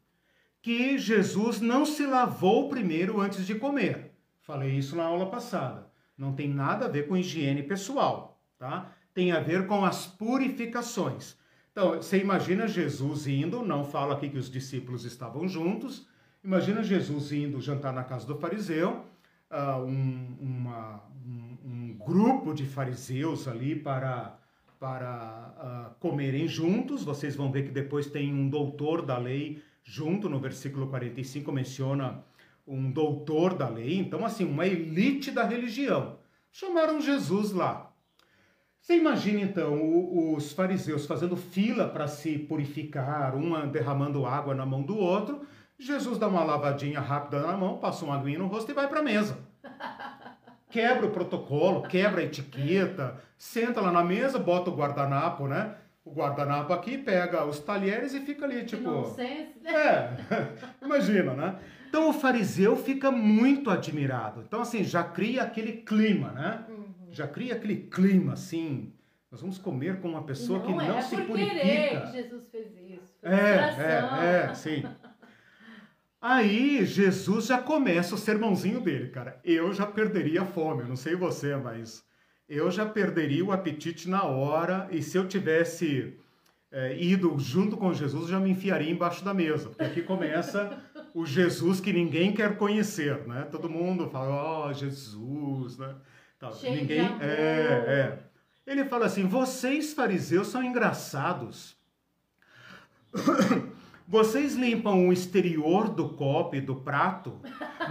que 0.61 0.97
Jesus 0.97 1.59
não 1.59 1.85
se 1.85 2.05
lavou 2.05 2.69
primeiro 2.69 3.19
antes 3.19 3.45
de 3.45 3.55
comer. 3.55 4.15
Falei 4.39 4.71
isso 4.71 4.95
na 4.95 5.03
aula 5.03 5.29
passada. 5.29 5.91
Não 6.17 6.31
tem 6.31 6.47
nada 6.47 6.85
a 6.85 6.87
ver 6.87 7.09
com 7.09 7.17
higiene 7.17 7.61
pessoal, 7.61 8.41
tá? 8.57 8.89
Tem 9.13 9.33
a 9.33 9.41
ver 9.41 9.67
com 9.67 9.83
as 9.83 10.07
purificações. 10.07 11.35
Então, 11.73 11.95
você 11.95 12.19
imagina 12.19 12.69
Jesus 12.69 13.27
indo, 13.27 13.65
não 13.65 13.83
fala 13.83 14.13
aqui 14.13 14.29
que 14.29 14.37
os 14.37 14.49
discípulos 14.49 15.03
estavam 15.03 15.45
juntos, 15.45 16.07
imagina 16.41 16.81
Jesus 16.81 17.33
indo 17.33 17.59
jantar 17.59 17.91
na 17.91 18.05
casa 18.05 18.25
do 18.25 18.37
fariseu, 18.37 19.03
uh, 19.51 19.83
um, 19.83 20.37
uma, 20.39 21.03
um, 21.25 21.57
um, 21.65 21.97
grupo 21.97 22.53
de 22.53 22.65
fariseus 22.65 23.47
ali 23.47 23.75
para, 23.75 24.37
para 24.79 25.91
uh, 25.93 25.99
comerem 25.99 26.47
juntos. 26.47 27.03
Vocês 27.03 27.35
vão 27.35 27.51
ver 27.51 27.63
que 27.63 27.71
depois 27.71 28.07
tem 28.07 28.33
um 28.33 28.49
doutor 28.49 29.01
da 29.01 29.17
lei 29.17 29.61
junto, 29.83 30.29
no 30.29 30.39
versículo 30.39 30.87
45 30.87 31.51
menciona 31.51 32.23
um 32.67 32.91
doutor 32.91 33.55
da 33.55 33.67
lei, 33.67 33.97
então 33.97 34.23
assim, 34.23 34.45
uma 34.45 34.67
elite 34.67 35.31
da 35.31 35.43
religião. 35.43 36.19
Chamaram 36.51 37.01
Jesus 37.01 37.51
lá. 37.51 37.91
Você 38.79 38.95
imagina 38.95 39.41
então 39.41 40.33
os 40.33 40.53
fariseus 40.53 41.05
fazendo 41.05 41.35
fila 41.35 41.87
para 41.87 42.07
se 42.07 42.37
purificar, 42.37 43.35
uma 43.35 43.65
derramando 43.65 44.25
água 44.25 44.53
na 44.53 44.65
mão 44.65 44.81
do 44.81 44.97
outro. 44.97 45.45
Jesus 45.77 46.17
dá 46.17 46.27
uma 46.27 46.43
lavadinha 46.43 46.99
rápida 46.99 47.39
na 47.39 47.57
mão, 47.57 47.77
passa 47.77 48.05
uma 48.05 48.15
aguinha 48.15 48.39
no 48.39 48.47
rosto 48.47 48.71
e 48.71 48.73
vai 48.73 48.87
para 48.87 48.99
a 48.99 49.03
mesa. 49.03 49.37
Quebra 50.69 51.07
o 51.07 51.11
protocolo, 51.11 51.81
quebra 51.83 52.21
a 52.21 52.23
etiqueta, 52.23 53.19
senta 53.37 53.81
lá 53.81 53.91
na 53.91 54.03
mesa, 54.03 54.37
bota 54.37 54.69
o 54.69 54.75
guardanapo, 54.75 55.47
né? 55.47 55.75
o 56.09 56.13
guardanapo 56.13 56.73
aqui, 56.73 56.97
pega 56.97 57.45
os 57.45 57.59
talheres 57.59 58.13
e 58.13 58.21
fica 58.21 58.45
ali, 58.45 58.63
tipo. 58.63 59.15
Né? 59.17 59.51
É, 59.63 60.09
imagina, 60.83 61.33
né? 61.33 61.59
Então 61.87 62.09
o 62.09 62.13
fariseu 62.13 62.75
fica 62.75 63.11
muito 63.11 63.69
admirado. 63.69 64.43
Então, 64.45 64.61
assim, 64.61 64.83
já 64.83 65.03
cria 65.03 65.43
aquele 65.43 65.73
clima, 65.73 66.31
né? 66.31 66.65
Uhum. 66.69 67.07
Já 67.11 67.27
cria 67.27 67.53
aquele 67.55 67.77
clima, 67.77 68.33
assim. 68.33 68.93
Nós 69.31 69.41
vamos 69.41 69.59
comer 69.59 69.99
com 69.99 70.07
uma 70.07 70.23
pessoa 70.23 70.59
não 70.59 70.65
que 70.65 70.73
não 70.73 70.97
é 70.97 71.01
se 71.01 71.15
por 71.15 71.25
purifica. 71.27 71.55
Querer 71.55 72.01
que 72.01 72.11
Jesus 72.11 72.49
fez 72.49 72.67
isso. 72.75 73.13
É, 73.21 73.35
é, 73.35 74.49
é, 74.49 74.53
sim. 74.53 74.83
Aí 76.21 76.85
Jesus 76.85 77.45
já 77.45 77.57
começa 77.57 78.15
o 78.15 78.17
sermãozinho 78.17 78.81
dele, 78.81 79.09
cara. 79.09 79.39
Eu 79.43 79.73
já 79.73 79.85
perderia 79.85 80.41
a 80.41 80.45
fome, 80.45 80.81
eu 80.81 80.87
não 80.87 80.95
sei 80.95 81.15
você, 81.15 81.55
mas 81.55 82.03
eu 82.47 82.69
já 82.69 82.85
perderia 82.85 83.45
o 83.45 83.51
apetite 83.51 84.09
na 84.09 84.23
hora 84.23 84.87
e 84.91 85.01
se 85.01 85.17
eu 85.17 85.27
tivesse 85.27 86.17
é, 86.71 86.97
ido 87.01 87.37
junto 87.39 87.77
com 87.77 87.93
Jesus, 87.93 88.29
já 88.29 88.39
me 88.39 88.49
enfiaria 88.49 88.91
embaixo 88.91 89.23
da 89.23 89.33
mesa, 89.33 89.69
porque 89.69 89.83
aqui 89.83 90.01
começa 90.01 90.81
o 91.13 91.25
Jesus 91.25 91.79
que 91.79 91.93
ninguém 91.93 92.33
quer 92.33 92.57
conhecer, 92.57 93.25
né? 93.27 93.47
Todo 93.49 93.69
mundo 93.69 94.09
fala, 94.09 94.29
ó, 94.29 94.67
oh, 94.67 94.73
Jesus, 94.73 95.77
né? 95.77 95.95
Ninguém 96.63 97.01
é, 97.21 97.25
é. 97.27 98.19
Ele 98.65 98.85
fala 98.85 99.07
assim: 99.07 99.27
vocês 99.27 99.93
fariseus 99.93 100.47
são 100.47 100.63
engraçados. 100.63 101.75
Vocês 104.09 104.55
limpam 104.55 105.07
o 105.07 105.13
exterior 105.13 105.87
do 105.87 106.09
copo 106.09 106.55
e 106.55 106.61
do 106.61 106.77
prato, 106.77 107.39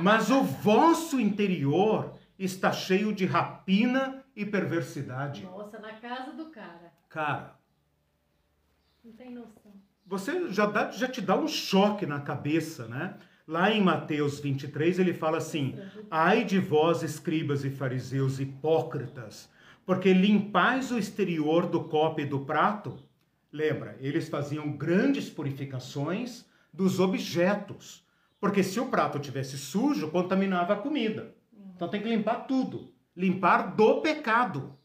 mas 0.01 0.33
o 0.33 0.43
vosso 0.43 1.21
interior 1.21 2.13
está 2.37 2.73
cheio 2.73 3.13
de 3.13 3.25
rapina 3.25 4.25
e 4.35 4.45
perversidade. 4.45 5.45
Nossa, 5.45 5.79
na 5.79 5.93
casa 5.93 6.33
do 6.33 6.47
cara. 6.47 6.93
Cara. 7.09 7.55
Não 9.05 9.13
tem 9.13 9.31
noção. 9.31 9.73
Você 10.05 10.49
já, 10.51 10.67
dá, 10.67 10.91
já 10.91 11.07
te 11.07 11.21
dá 11.21 11.37
um 11.37 11.47
choque 11.47 12.05
na 12.05 12.19
cabeça, 12.19 12.89
né? 12.89 13.17
Lá 13.47 13.71
em 13.71 13.81
Mateus 13.81 14.41
23, 14.41 14.99
ele 14.99 15.15
fala 15.15 15.39
assim: 15.39 15.79
Ai 16.11 16.43
de 16.43 16.59
vós, 16.59 17.05
escribas 17.05 17.65
e 17.65 17.71
fariseus 17.71 18.41
hipócritas, 18.41 19.49
porque 19.87 20.13
limpais 20.13 20.91
o 20.91 20.99
exterior 20.99 21.67
do 21.67 21.85
copo 21.85 22.21
e 22.21 22.27
do 22.27 22.41
prato. 22.41 23.08
Lembra, 23.53 23.97
eles 24.01 24.29
faziam 24.29 24.71
grandes 24.71 25.31
purificações 25.31 26.45
dos 26.73 27.01
objetos. 27.01 28.07
Porque 28.41 28.63
se 28.63 28.79
o 28.79 28.87
prato 28.87 29.19
tivesse 29.19 29.59
sujo, 29.59 30.11
contaminava 30.11 30.75
a 30.75 30.77
comida. 30.77 31.35
Então 31.75 31.89
tem 31.89 32.01
que 32.01 32.09
limpar 32.09 32.47
tudo. 32.47 32.93
Limpar 33.17 33.75
do 33.75 34.01
pecado. 34.01 34.77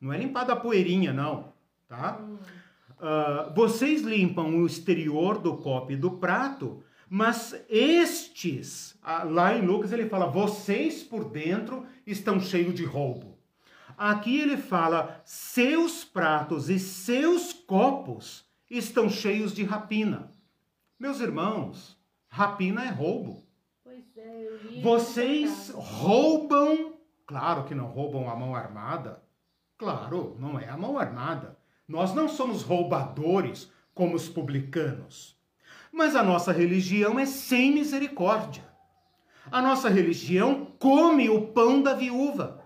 Não 0.00 0.12
é 0.12 0.18
limpar 0.18 0.44
da 0.44 0.56
poeirinha, 0.56 1.12
não. 1.12 1.52
Tá? 1.88 2.20
Uh, 2.20 3.54
vocês 3.54 4.02
limpam 4.02 4.56
o 4.56 4.66
exterior 4.66 5.38
do 5.38 5.56
copo 5.56 5.92
e 5.92 5.96
do 5.96 6.10
prato, 6.10 6.82
mas 7.08 7.54
estes, 7.70 8.98
ah, 9.02 9.22
lá 9.22 9.56
em 9.56 9.64
Lucas 9.64 9.92
ele 9.92 10.08
fala, 10.08 10.26
vocês 10.26 11.02
por 11.02 11.30
dentro 11.30 11.86
estão 12.06 12.40
cheios 12.40 12.74
de 12.74 12.84
roubo. 12.84 13.37
Aqui 13.98 14.38
ele 14.38 14.56
fala, 14.56 15.20
seus 15.24 16.04
pratos 16.04 16.70
e 16.70 16.78
seus 16.78 17.52
copos 17.52 18.48
estão 18.70 19.10
cheios 19.10 19.52
de 19.52 19.64
rapina. 19.64 20.32
Meus 20.96 21.18
irmãos, 21.18 21.98
rapina 22.28 22.84
é 22.84 22.90
roubo. 22.90 23.42
Pois 23.82 24.16
é, 24.16 24.80
Vocês 24.80 25.72
roubam, 25.74 26.94
claro 27.26 27.64
que 27.64 27.74
não 27.74 27.86
roubam 27.86 28.30
a 28.30 28.36
mão 28.36 28.54
armada. 28.54 29.20
Claro, 29.76 30.36
não 30.38 30.60
é 30.60 30.68
a 30.68 30.76
mão 30.76 30.96
armada. 30.96 31.58
Nós 31.88 32.14
não 32.14 32.28
somos 32.28 32.62
roubadores 32.62 33.68
como 33.92 34.14
os 34.14 34.28
publicanos. 34.28 35.36
Mas 35.90 36.14
a 36.14 36.22
nossa 36.22 36.52
religião 36.52 37.18
é 37.18 37.26
sem 37.26 37.72
misericórdia. 37.72 38.62
A 39.50 39.60
nossa 39.60 39.88
religião 39.88 40.66
come 40.78 41.28
o 41.28 41.48
pão 41.48 41.82
da 41.82 41.94
viúva, 41.94 42.57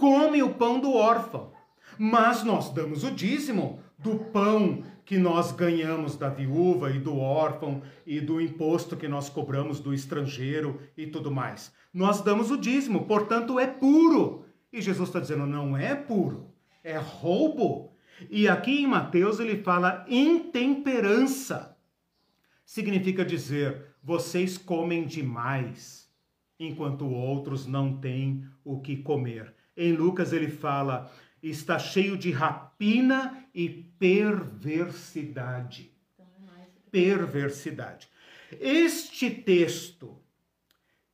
come 0.00 0.42
o 0.42 0.54
pão 0.54 0.80
do 0.80 0.94
órfão. 0.94 1.52
Mas 1.98 2.42
nós 2.42 2.70
damos 2.72 3.04
o 3.04 3.10
dízimo 3.10 3.78
do 3.98 4.16
pão 4.16 4.82
que 5.04 5.18
nós 5.18 5.52
ganhamos 5.52 6.16
da 6.16 6.30
viúva 6.30 6.90
e 6.90 6.98
do 6.98 7.18
órfão 7.18 7.82
e 8.06 8.18
do 8.20 8.40
imposto 8.40 8.96
que 8.96 9.06
nós 9.06 9.28
cobramos 9.28 9.78
do 9.78 9.92
estrangeiro 9.92 10.80
e 10.96 11.06
tudo 11.06 11.30
mais. 11.30 11.72
Nós 11.92 12.22
damos 12.22 12.50
o 12.50 12.56
dízimo, 12.56 13.04
portanto 13.04 13.58
é 13.58 13.66
puro. 13.66 14.46
E 14.72 14.80
Jesus 14.80 15.08
está 15.08 15.20
dizendo: 15.20 15.46
não 15.46 15.76
é 15.76 15.94
puro, 15.94 16.50
é 16.82 16.96
roubo. 16.96 17.92
E 18.30 18.48
aqui 18.48 18.82
em 18.82 18.86
Mateus 18.86 19.38
ele 19.38 19.62
fala 19.62 20.06
intemperança. 20.08 21.76
Significa 22.64 23.24
dizer, 23.24 23.96
vocês 24.02 24.56
comem 24.56 25.04
demais, 25.04 26.08
enquanto 26.58 27.06
outros 27.06 27.66
não 27.66 27.96
têm 27.96 28.46
o 28.64 28.80
que 28.80 28.96
comer. 28.96 29.54
Em 29.80 29.92
Lucas 29.92 30.34
ele 30.34 30.50
fala, 30.50 31.10
está 31.42 31.78
cheio 31.78 32.14
de 32.14 32.30
rapina 32.30 33.46
e 33.54 33.66
perversidade. 33.98 35.90
Perversidade. 36.90 38.06
Este 38.60 39.30
texto, 39.30 40.20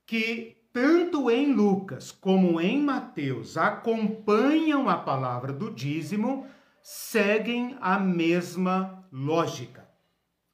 que 0.04 0.56
tanto 0.72 1.30
em 1.30 1.52
Lucas 1.52 2.10
como 2.10 2.60
em 2.60 2.82
Mateus 2.82 3.56
acompanham 3.56 4.88
a 4.88 4.96
palavra 4.96 5.52
do 5.52 5.70
dízimo, 5.70 6.48
seguem 6.82 7.76
a 7.80 8.00
mesma 8.00 9.06
lógica. 9.12 9.88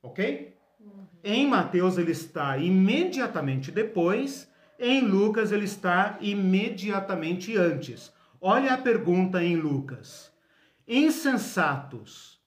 Ok? 0.03 0.55
Uhum. 0.79 1.07
Em 1.25 1.47
Mateus 1.49 1.97
ele 1.97 2.13
está 2.13 2.59
imediatamente 2.59 3.71
depois, 3.71 4.52
em 4.79 5.01
Lucas 5.01 5.53
ele 5.53 5.65
está 5.65 6.19
imediatamente 6.21 7.57
antes. 7.57 8.13
Olha 8.41 8.75
a 8.75 8.79
pergunta 8.79 9.43
em 9.43 9.57
Lucas. 9.57 10.33
Insensatos, 10.87 12.41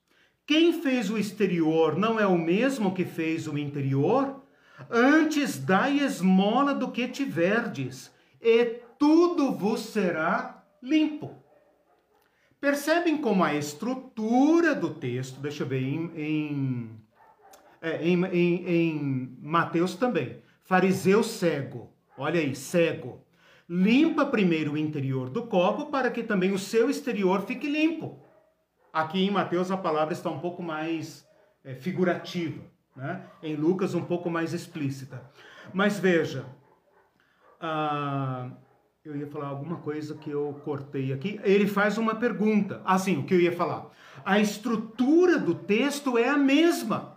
quem 0.46 0.82
fez 0.82 1.10
o 1.10 1.18
exterior 1.18 1.98
não 1.98 2.20
é 2.20 2.28
o 2.28 2.38
mesmo 2.38 2.94
que 2.94 3.06
fez 3.06 3.48
o 3.48 3.58
interior? 3.58 4.44
Antes 4.90 5.58
dai 5.58 6.00
esmola 6.00 6.76
do 6.76 6.92
que 6.92 7.08
tiverdes, 7.08 8.12
e 8.42 8.66
tudo 9.00 9.54
vos 9.54 9.80
será 9.80 10.64
limpo. 10.84 11.36
Percebem 12.60 13.18
como 13.18 13.44
a 13.44 13.56
estrutura 13.56 14.76
do 14.76 14.94
texto, 14.94 15.40
deixa 15.40 15.64
eu 15.64 15.68
ver, 15.68 15.82
em, 15.82 16.12
em, 16.16 16.90
é, 17.82 18.08
em, 18.08 18.26
em, 18.26 19.38
Mateus 19.42 19.96
também. 19.96 20.42
Fariseu 20.64 21.24
cego, 21.24 21.95
olha 22.18 22.40
aí, 22.40 22.56
cego 22.56 23.26
limpa 23.68 24.26
primeiro 24.26 24.74
o 24.74 24.78
interior 24.78 25.30
do 25.30 25.48
copo 25.48 25.88
para 25.88 26.12
que 26.12 26.24
também 26.24 26.52
o 26.52 26.60
seu 26.60 26.90
exterior 26.90 27.42
fique 27.42 27.68
limpo. 27.68 28.20
Aqui 28.94 29.26
em 29.26 29.32
Mateus 29.32 29.72
a 29.72 29.78
palavra 29.78 30.14
está 30.14 30.30
um 30.30 30.40
pouco 30.40 30.64
mais 30.64 31.28
é, 31.64 31.74
figurativa, 31.74 32.62
né? 32.96 33.26
em 33.42 33.56
Lucas 33.56 33.94
um 33.94 34.04
pouco 34.04 34.30
mais 34.30 34.54
explícita. 34.54 35.22
Mas 35.74 36.00
veja, 36.00 36.46
ah, 37.60 38.52
eu 39.04 39.18
ia 39.18 39.28
falar 39.28 39.48
alguma 39.48 39.78
coisa 39.78 40.16
que 40.16 40.30
eu 40.30 40.62
cortei 40.64 41.12
aqui. 41.12 41.40
Ele 41.44 41.68
faz 41.68 41.98
uma 41.98 42.16
pergunta. 42.16 42.82
Assim, 42.86 43.18
o 43.18 43.24
que 43.24 43.34
eu 43.34 43.42
ia 43.42 43.52
falar? 43.52 43.90
A 44.24 44.40
estrutura 44.40 45.38
do 45.38 45.56
texto 45.56 46.18
é 46.18 46.30
a 46.30 46.38
mesma. 46.38 47.15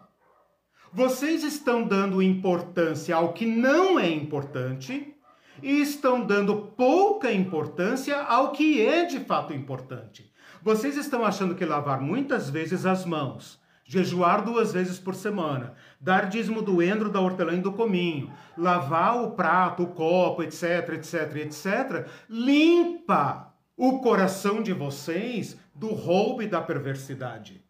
Vocês 0.93 1.45
estão 1.45 1.83
dando 1.83 2.23
importância 2.23 3.15
ao 3.15 3.35
que 3.35 3.45
não 3.45 4.01
é 4.01 4.09
importante 4.11 5.15
e 5.63 5.83
estão 5.83 6.25
dando 6.25 6.57
pouca 6.77 7.31
importância 7.31 8.23
ao 8.23 8.53
que 8.53 8.81
é 8.81 9.05
de 9.05 9.21
fato 9.21 9.53
importante. 9.53 10.33
Vocês 10.63 10.97
estão 10.97 11.25
achando 11.25 11.55
que 11.55 11.65
lavar 11.65 12.01
muitas 12.01 12.49
vezes 12.49 12.87
as 12.87 13.05
mãos, 13.05 13.61
jejuar 13.85 14.43
duas 14.43 14.73
vezes 14.73 14.99
por 14.99 15.15
semana, 15.15 15.75
dar 16.01 16.27
dízimo 16.29 16.63
do 16.63 16.83
endro, 16.83 17.11
da 17.11 17.21
hortelã 17.21 17.55
e 17.55 17.61
do 17.61 17.73
cominho, 17.73 18.33
lavar 18.57 19.23
o 19.23 19.33
prato, 19.33 19.83
o 19.83 19.89
copo, 19.89 20.43
etc, 20.43 20.95
etc, 20.95 21.37
etc, 21.37 22.09
limpa 22.31 23.55
o 23.77 24.01
coração 24.01 24.63
de 24.63 24.73
vocês 24.73 25.59
do 25.75 25.89
roubo 25.89 26.43
e 26.43 26.49
da 26.49 26.63
perversidade. 26.63 27.68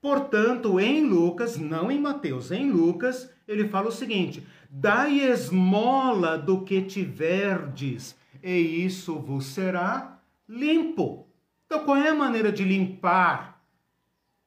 Portanto, 0.00 0.78
em 0.78 1.04
Lucas, 1.04 1.56
não 1.58 1.90
em 1.90 2.00
Mateus, 2.00 2.50
em 2.52 2.70
Lucas, 2.70 3.30
ele 3.46 3.68
fala 3.68 3.88
o 3.88 3.92
seguinte: 3.92 4.46
Dai 4.70 5.20
esmola 5.20 6.38
do 6.38 6.62
que 6.62 6.82
tiverdes, 6.82 8.16
e 8.42 8.84
isso 8.84 9.18
vos 9.18 9.46
será 9.46 10.20
limpo. 10.48 11.26
Então, 11.66 11.84
qual 11.84 11.96
é 11.96 12.08
a 12.08 12.14
maneira 12.14 12.52
de 12.52 12.64
limpar 12.64 13.62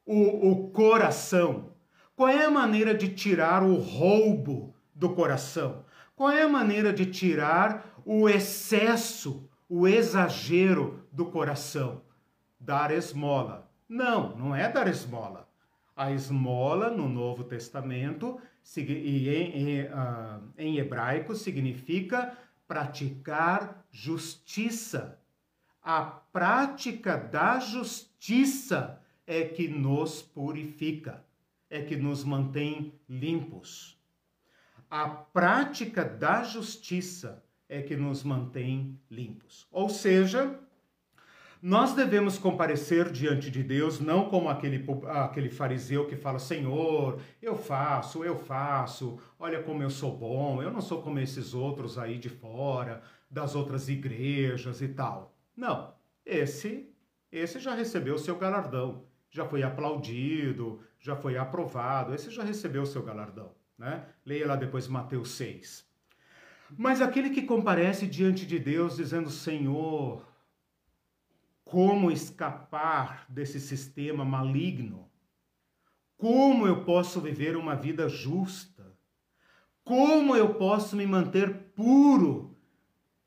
o, 0.06 0.52
o 0.52 0.70
coração? 0.70 1.72
Qual 2.16 2.30
é 2.30 2.46
a 2.46 2.52
maneira 2.52 2.94
de 2.94 3.10
tirar 3.10 3.64
o 3.64 3.76
roubo 3.76 4.76
do 4.94 5.10
coração? 5.10 5.84
Qual 6.16 6.30
é 6.30 6.44
a 6.44 6.50
maneira 6.50 6.94
de 6.94 7.06
tirar 7.08 8.00
o 8.06 8.30
excesso, 8.30 9.50
o 9.68 9.88
exagero 9.88 11.04
do 11.12 11.26
coração? 11.26 12.02
Dar 12.60 12.92
esmola. 12.92 13.71
Não, 13.92 14.38
não 14.38 14.56
é 14.56 14.72
dar 14.72 14.88
esmola. 14.88 15.50
A 15.94 16.14
esmola 16.14 16.90
no 16.90 17.10
Novo 17.10 17.44
Testamento 17.44 18.40
e 18.78 19.30
em, 19.30 19.82
uh, 19.82 20.42
em 20.58 20.78
hebraico 20.78 21.36
significa 21.36 22.38
praticar 22.66 23.86
justiça. 23.92 25.20
A 25.84 26.04
prática 26.04 27.18
da 27.18 27.60
justiça 27.60 29.02
é 29.28 29.44
que 29.44 29.68
nos 29.68 30.22
purifica, 30.22 31.22
é 31.70 31.82
que 31.82 31.98
nos 31.98 32.24
mantém 32.24 32.94
limpos. 33.10 34.00
A 34.90 35.10
prática 35.10 36.06
da 36.06 36.44
justiça 36.44 37.44
é 37.68 37.82
que 37.82 37.98
nos 37.98 38.24
mantém 38.24 38.98
limpos. 39.10 39.68
Ou 39.70 39.90
seja, 39.90 40.58
nós 41.62 41.94
devemos 41.94 42.40
comparecer 42.40 43.12
diante 43.12 43.52
de 43.52 43.62
Deus 43.62 44.00
não 44.00 44.28
como 44.28 44.50
aquele, 44.50 44.84
aquele 45.08 45.50
fariseu 45.50 46.08
que 46.08 46.16
fala: 46.16 46.40
Senhor, 46.40 47.20
eu 47.40 47.56
faço, 47.56 48.24
eu 48.24 48.36
faço, 48.36 49.20
olha 49.38 49.62
como 49.62 49.84
eu 49.84 49.90
sou 49.90 50.18
bom, 50.18 50.64
eu 50.64 50.72
não 50.72 50.82
sou 50.82 51.04
como 51.04 51.20
esses 51.20 51.54
outros 51.54 52.00
aí 52.00 52.18
de 52.18 52.30
fora, 52.30 53.04
das 53.30 53.54
outras 53.54 53.90
igrejas 53.90 54.82
e 54.82 54.88
tal. 54.88 55.36
Não, 55.56 55.94
esse, 56.26 56.90
esse 57.32 57.60
já 57.60 57.76
recebeu 57.76 58.16
o 58.16 58.20
seu 58.20 58.38
galardão, 58.38 59.06
já 59.30 59.46
foi 59.46 59.62
aplaudido, 59.62 60.80
já 61.00 61.16
foi 61.16 61.38
aprovado, 61.38 62.16
esse 62.16 62.32
já 62.32 62.44
recebeu 62.44 62.82
o 62.82 62.88
seu 62.88 63.04
galardão. 63.04 63.52
Né? 63.78 64.04
Leia 64.26 64.48
lá 64.48 64.56
depois 64.56 64.88
Mateus 64.88 65.32
6. 65.32 65.88
Mas 66.76 67.02
aquele 67.02 67.30
que 67.30 67.44
comparece 67.44 68.08
diante 68.08 68.48
de 68.48 68.58
Deus 68.58 68.96
dizendo: 68.96 69.30
Senhor, 69.30 70.26
como 71.72 72.12
escapar 72.12 73.26
desse 73.30 73.58
sistema 73.58 74.26
maligno? 74.26 75.10
Como 76.18 76.68
eu 76.68 76.84
posso 76.84 77.22
viver 77.22 77.56
uma 77.56 77.76
vida 77.78 78.10
justa? 78.10 78.94
Como 79.82 80.36
eu 80.36 80.56
posso 80.56 80.98
me 80.98 81.08
manter 81.08 81.72
puro 81.74 82.58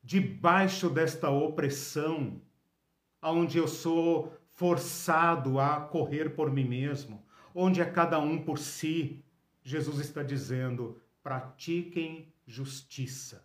debaixo 0.03 0.91
desta 0.91 1.27
opressão, 1.31 2.39
onde 3.19 3.57
eu 3.57 3.67
sou 3.67 4.31
forçado 4.51 5.59
a 5.59 5.81
correr 5.81 6.35
por 6.35 6.51
mim 6.51 6.65
mesmo, 6.65 7.25
onde 7.51 7.81
é 7.81 7.85
cada 7.85 8.19
um 8.19 8.37
por 8.37 8.59
si 8.59 9.25
Jesus 9.63 9.97
está 9.97 10.21
dizendo: 10.21 11.01
pratiquem 11.23 12.31
justiça. 12.45 13.43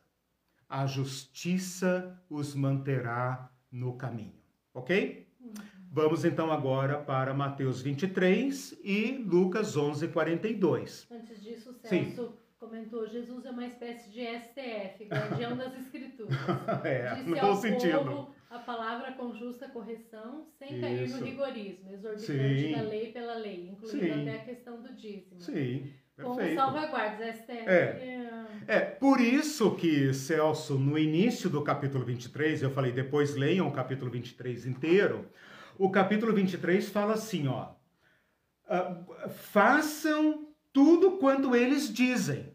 A 0.69 0.85
justiça 0.85 2.23
os 2.29 2.55
manterá 2.55 3.51
no 3.73 3.97
caminho. 3.97 4.40
Ok? 4.81 5.27
Vamos 5.93 6.25
então 6.25 6.51
agora 6.51 6.97
para 6.97 7.35
Mateus 7.35 7.83
23 7.83 8.81
e 8.83 9.23
Lucas 9.27 9.77
11, 9.77 10.09
42. 10.09 11.07
Antes 11.11 11.43
disso, 11.43 11.75
Celso 11.83 12.27
Sim. 12.29 12.33
comentou: 12.59 13.07
Jesus 13.07 13.45
é 13.45 13.51
uma 13.51 13.67
espécie 13.67 14.11
de 14.11 14.21
STF, 14.21 15.05
guardião 15.05 15.55
das 15.55 15.77
Escrituras. 15.79 16.35
é, 16.85 17.15
Disse 17.15 17.29
no 17.29 17.41
bom 17.41 17.57
sentido. 17.57 18.05
Povo 18.05 18.35
a 18.51 18.59
palavra 18.59 19.13
com 19.13 19.33
justa 19.33 19.69
correção, 19.69 20.47
sem 20.59 20.73
Isso. 20.73 20.81
cair 20.81 21.09
no 21.09 21.25
rigorismo, 21.25 21.93
exorbitante 21.93 22.63
Sim. 22.63 22.73
da 22.73 22.83
lei 22.83 23.13
pela 23.13 23.35
lei, 23.35 23.69
incluindo 23.69 24.15
Sim. 24.15 24.21
até 24.23 24.37
a 24.37 24.45
questão 24.45 24.83
do 24.83 24.93
dízimo. 24.93 25.41
Sim. 25.41 25.93
Perfeito. 26.21 26.51
Com 26.51 26.55
salvaguardas, 26.55 27.37
STF. 27.37 27.69
É. 27.69 28.27
é, 28.67 28.81
por 28.81 29.21
isso 29.21 29.75
que, 29.75 30.13
Celso, 30.13 30.79
no 30.79 30.99
início 30.99 31.49
do 31.51 31.63
capítulo 31.63 32.05
23, 32.05 32.63
eu 32.63 32.71
falei, 32.71 32.93
depois 32.93 33.35
leiam 33.35 33.69
o 33.69 33.73
capítulo 33.73 34.11
23 34.11 34.67
inteiro, 34.67 35.29
o 35.79 35.91
capítulo 35.91 36.33
23 36.33 36.89
fala 36.89 37.15
assim, 37.15 37.49
ó, 37.49 37.73
uh, 38.69 39.31
façam 39.31 40.49
tudo 40.73 41.13
quanto 41.13 41.57
eles 41.57 41.93
dizem, 41.93 42.53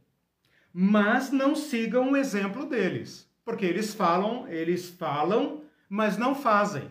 mas 0.71 1.31
não 1.31 1.55
sigam 1.55 2.11
o 2.11 2.17
exemplo 2.17 2.65
deles, 2.65 3.29
porque 3.43 3.65
eles 3.65 3.93
falam, 3.93 4.47
eles 4.47 4.89
falam 4.89 5.65
mas 5.89 6.17
não 6.17 6.35
fazem. 6.35 6.89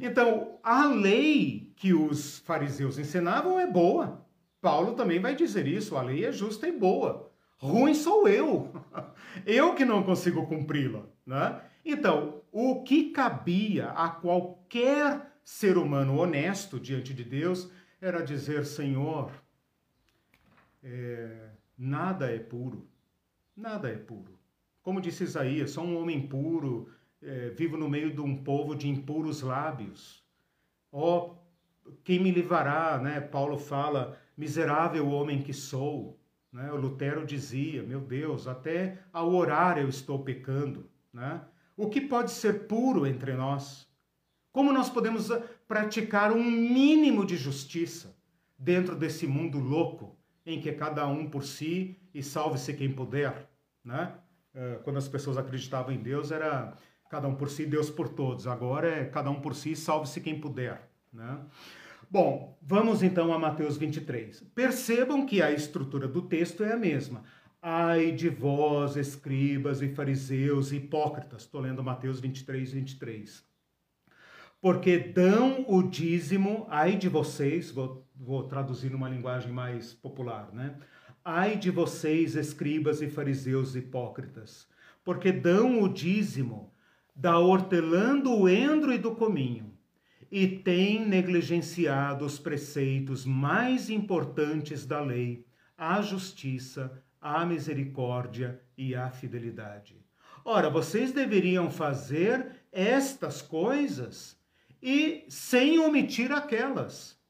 Então, 0.00 0.58
a 0.62 0.86
lei 0.86 1.72
que 1.76 1.92
os 1.92 2.38
fariseus 2.40 2.98
ensinavam 2.98 3.58
é 3.58 3.66
boa. 3.66 4.24
Paulo 4.62 4.94
também 4.94 5.18
vai 5.18 5.34
dizer 5.34 5.66
isso: 5.66 5.96
a 5.96 6.02
lei 6.02 6.24
é 6.24 6.32
justa 6.32 6.68
e 6.68 6.72
boa. 6.72 7.30
Ruim 7.58 7.94
sou 7.94 8.26
eu. 8.28 8.72
Eu 9.44 9.74
que 9.74 9.84
não 9.84 10.02
consigo 10.02 10.46
cumpri-la. 10.46 11.04
Né? 11.26 11.60
Então, 11.84 12.42
o 12.52 12.82
que 12.82 13.10
cabia 13.10 13.90
a 13.90 14.08
qualquer 14.08 15.32
ser 15.44 15.76
humano 15.76 16.18
honesto 16.18 16.78
diante 16.78 17.12
de 17.12 17.24
Deus 17.24 17.70
era 18.00 18.22
dizer: 18.22 18.64
Senhor, 18.64 19.32
é, 20.82 21.50
nada 21.76 22.30
é 22.30 22.38
puro. 22.38 22.88
Nada 23.56 23.88
é 23.88 23.96
puro. 23.96 24.38
Como 24.82 25.00
disse 25.00 25.24
Isaías, 25.24 25.72
só 25.72 25.82
um 25.82 26.00
homem 26.00 26.26
puro 26.26 26.88
é, 27.20 27.50
vivo 27.50 27.76
no 27.76 27.88
meio 27.88 28.12
de 28.12 28.20
um 28.20 28.36
povo 28.42 28.74
de 28.74 28.88
impuros 28.88 29.42
lábios. 29.42 30.22
Ó, 30.90 31.36
oh, 31.86 31.90
quem 32.04 32.20
me 32.20 32.30
livrará, 32.30 32.98
né? 32.98 33.20
Paulo 33.20 33.58
fala, 33.58 34.20
miserável 34.36 35.08
homem 35.08 35.42
que 35.42 35.52
sou. 35.52 36.18
Né? 36.52 36.70
O 36.72 36.76
Lutero 36.76 37.24
dizia, 37.24 37.82
meu 37.82 38.00
Deus, 38.00 38.46
até 38.46 38.98
ao 39.12 39.32
orar 39.32 39.78
eu 39.78 39.88
estou 39.88 40.22
pecando. 40.22 40.90
Né? 41.12 41.40
O 41.76 41.88
que 41.88 42.00
pode 42.00 42.30
ser 42.30 42.66
puro 42.66 43.06
entre 43.06 43.34
nós? 43.34 43.88
Como 44.52 44.72
nós 44.72 44.90
podemos 44.90 45.30
ah, 45.30 45.42
praticar 45.66 46.32
um 46.32 46.44
mínimo 46.44 47.24
de 47.24 47.36
justiça 47.36 48.14
dentro 48.58 48.94
desse 48.94 49.26
mundo 49.26 49.58
louco 49.58 50.16
em 50.44 50.60
que 50.60 50.72
cada 50.72 51.06
um 51.06 51.28
por 51.28 51.42
si 51.42 51.98
e 52.12 52.22
salve-se 52.22 52.74
quem 52.74 52.92
puder? 52.92 53.48
Né? 53.82 54.14
Ah, 54.54 54.80
quando 54.84 54.98
as 54.98 55.08
pessoas 55.08 55.38
acreditavam 55.38 55.92
em 55.92 55.98
Deus, 55.98 56.30
era 56.30 56.76
cada 57.08 57.26
um 57.28 57.34
por 57.34 57.48
si, 57.48 57.64
Deus 57.64 57.90
por 57.90 58.08
todos. 58.10 58.46
Agora 58.46 58.88
é 58.88 59.04
cada 59.04 59.30
um 59.30 59.40
por 59.40 59.54
si, 59.54 59.74
salve-se 59.74 60.20
quem 60.20 60.38
puder. 60.38 60.90
Né? 61.12 61.38
Bom, 62.12 62.58
vamos 62.60 63.02
então 63.02 63.32
a 63.32 63.38
Mateus 63.38 63.78
23. 63.78 64.42
Percebam 64.54 65.24
que 65.24 65.40
a 65.40 65.50
estrutura 65.50 66.06
do 66.06 66.20
texto 66.20 66.62
é 66.62 66.74
a 66.74 66.76
mesma. 66.76 67.24
Ai 67.62 68.12
de 68.12 68.28
vós, 68.28 68.96
escribas 68.96 69.80
e 69.80 69.88
fariseus 69.88 70.74
hipócritas. 70.74 71.40
Estou 71.40 71.62
lendo 71.62 71.82
Mateus 71.82 72.20
23, 72.20 72.70
23. 72.70 73.42
Porque 74.60 74.98
dão 74.98 75.64
o 75.66 75.82
dízimo, 75.82 76.66
ai 76.68 76.98
de 76.98 77.08
vocês, 77.08 77.70
vou, 77.70 78.06
vou 78.14 78.42
traduzir 78.42 78.90
numa 78.90 79.08
linguagem 79.08 79.50
mais 79.50 79.94
popular, 79.94 80.52
né? 80.52 80.76
Ai 81.24 81.56
de 81.56 81.70
vocês, 81.70 82.36
escribas 82.36 83.00
e 83.00 83.08
fariseus 83.08 83.74
hipócritas, 83.74 84.68
porque 85.02 85.32
dão 85.32 85.80
o 85.80 85.88
dízimo 85.88 86.74
da 87.16 87.38
hortelã, 87.38 88.18
do 88.18 88.46
endro 88.50 88.92
e 88.92 88.98
do 88.98 89.14
cominho, 89.14 89.71
e 90.32 90.48
tem 90.48 91.06
negligenciado 91.06 92.24
os 92.24 92.38
preceitos 92.38 93.26
mais 93.26 93.90
importantes 93.90 94.86
da 94.86 94.98
lei, 94.98 95.44
a 95.76 96.00
justiça, 96.00 96.90
a 97.20 97.44
misericórdia 97.44 98.58
e 98.74 98.94
a 98.94 99.10
fidelidade. 99.10 100.02
Ora, 100.42 100.70
vocês 100.70 101.12
deveriam 101.12 101.70
fazer 101.70 102.62
estas 102.72 103.42
coisas 103.42 104.40
e 104.82 105.26
sem 105.28 105.78
omitir 105.78 106.32
aquelas. 106.32 107.20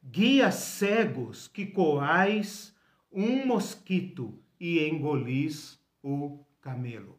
Guias 0.00 0.54
cegos 0.54 1.48
que 1.48 1.66
coais 1.66 2.72
um 3.10 3.44
mosquito 3.44 4.40
e 4.60 4.88
engolis 4.88 5.80
o 6.00 6.44
camelo. 6.60 7.18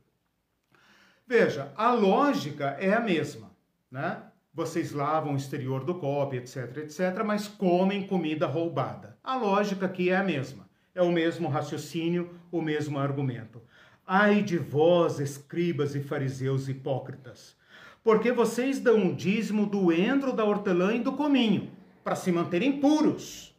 Veja, 1.28 1.74
a 1.76 1.92
lógica 1.92 2.78
é 2.80 2.94
a 2.94 3.02
mesma, 3.02 3.52
né? 3.92 4.24
Vocês 4.54 4.92
lavam 4.92 5.34
o 5.34 5.38
exterior 5.38 5.84
do 5.84 5.96
copo, 5.96 6.36
etc, 6.36 6.78
etc, 6.78 7.24
mas 7.26 7.48
comem 7.48 8.06
comida 8.06 8.46
roubada. 8.46 9.18
A 9.24 9.36
lógica 9.36 9.88
aqui 9.88 10.12
é 10.12 10.16
a 10.16 10.24
mesma. 10.24 10.70
É 10.94 11.02
o 11.02 11.12
mesmo 11.12 11.50
raciocínio, 11.50 12.30
o 12.52 12.62
mesmo 12.62 13.00
argumento. 13.00 13.60
Ai 14.06 14.44
de 14.44 14.60
vós, 14.60 15.20
escribas 15.20 15.96
e 15.96 16.02
fariseus 16.02 16.70
hipócritas, 16.70 17.56
porque 18.04 18.32
vocês 18.32 18.80
dão 18.80 19.08
o 19.08 19.16
dízimo 19.16 19.66
do 19.66 19.92
endro, 19.92 20.32
da 20.32 20.46
hortelã 20.46 20.94
e 20.94 21.00
do 21.00 21.14
cominho, 21.14 21.72
para 22.04 22.16
se 22.16 22.32
manterem 22.32 22.80
puros. 22.80 23.58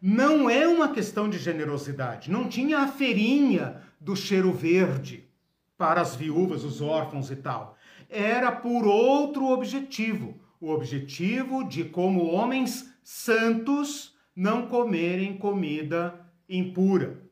Não 0.00 0.48
é 0.48 0.68
uma 0.68 0.92
questão 0.92 1.28
de 1.28 1.38
generosidade. 1.38 2.30
Não 2.30 2.48
tinha 2.48 2.80
a 2.80 2.88
feirinha 2.88 3.82
do 4.00 4.14
cheiro 4.14 4.52
verde 4.52 5.28
para 5.76 6.00
as 6.00 6.14
viúvas, 6.14 6.62
os 6.62 6.80
órfãos 6.80 7.30
e 7.30 7.36
tal. 7.36 7.76
Era 8.14 8.52
por 8.52 8.86
outro 8.86 9.46
objetivo, 9.46 10.38
o 10.60 10.68
objetivo 10.70 11.64
de 11.64 11.82
como 11.82 12.26
homens 12.26 12.94
santos 13.02 14.14
não 14.36 14.66
comerem 14.66 15.38
comida 15.38 16.20
impura, 16.46 17.22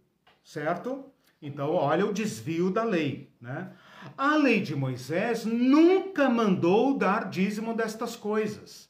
certo? 0.43 1.05
Então, 1.43 1.70
olha 1.72 2.07
o 2.07 2.14
desvio 2.14 2.70
da 2.70 2.83
lei, 2.83 3.31
né? 3.39 3.72
A 4.16 4.37
lei 4.37 4.62
de 4.62 4.74
Moisés 4.74 5.45
nunca 5.45 6.31
mandou 6.31 6.97
dar 6.97 7.28
dízimo 7.28 7.74
destas 7.74 8.16
coisas. 8.16 8.89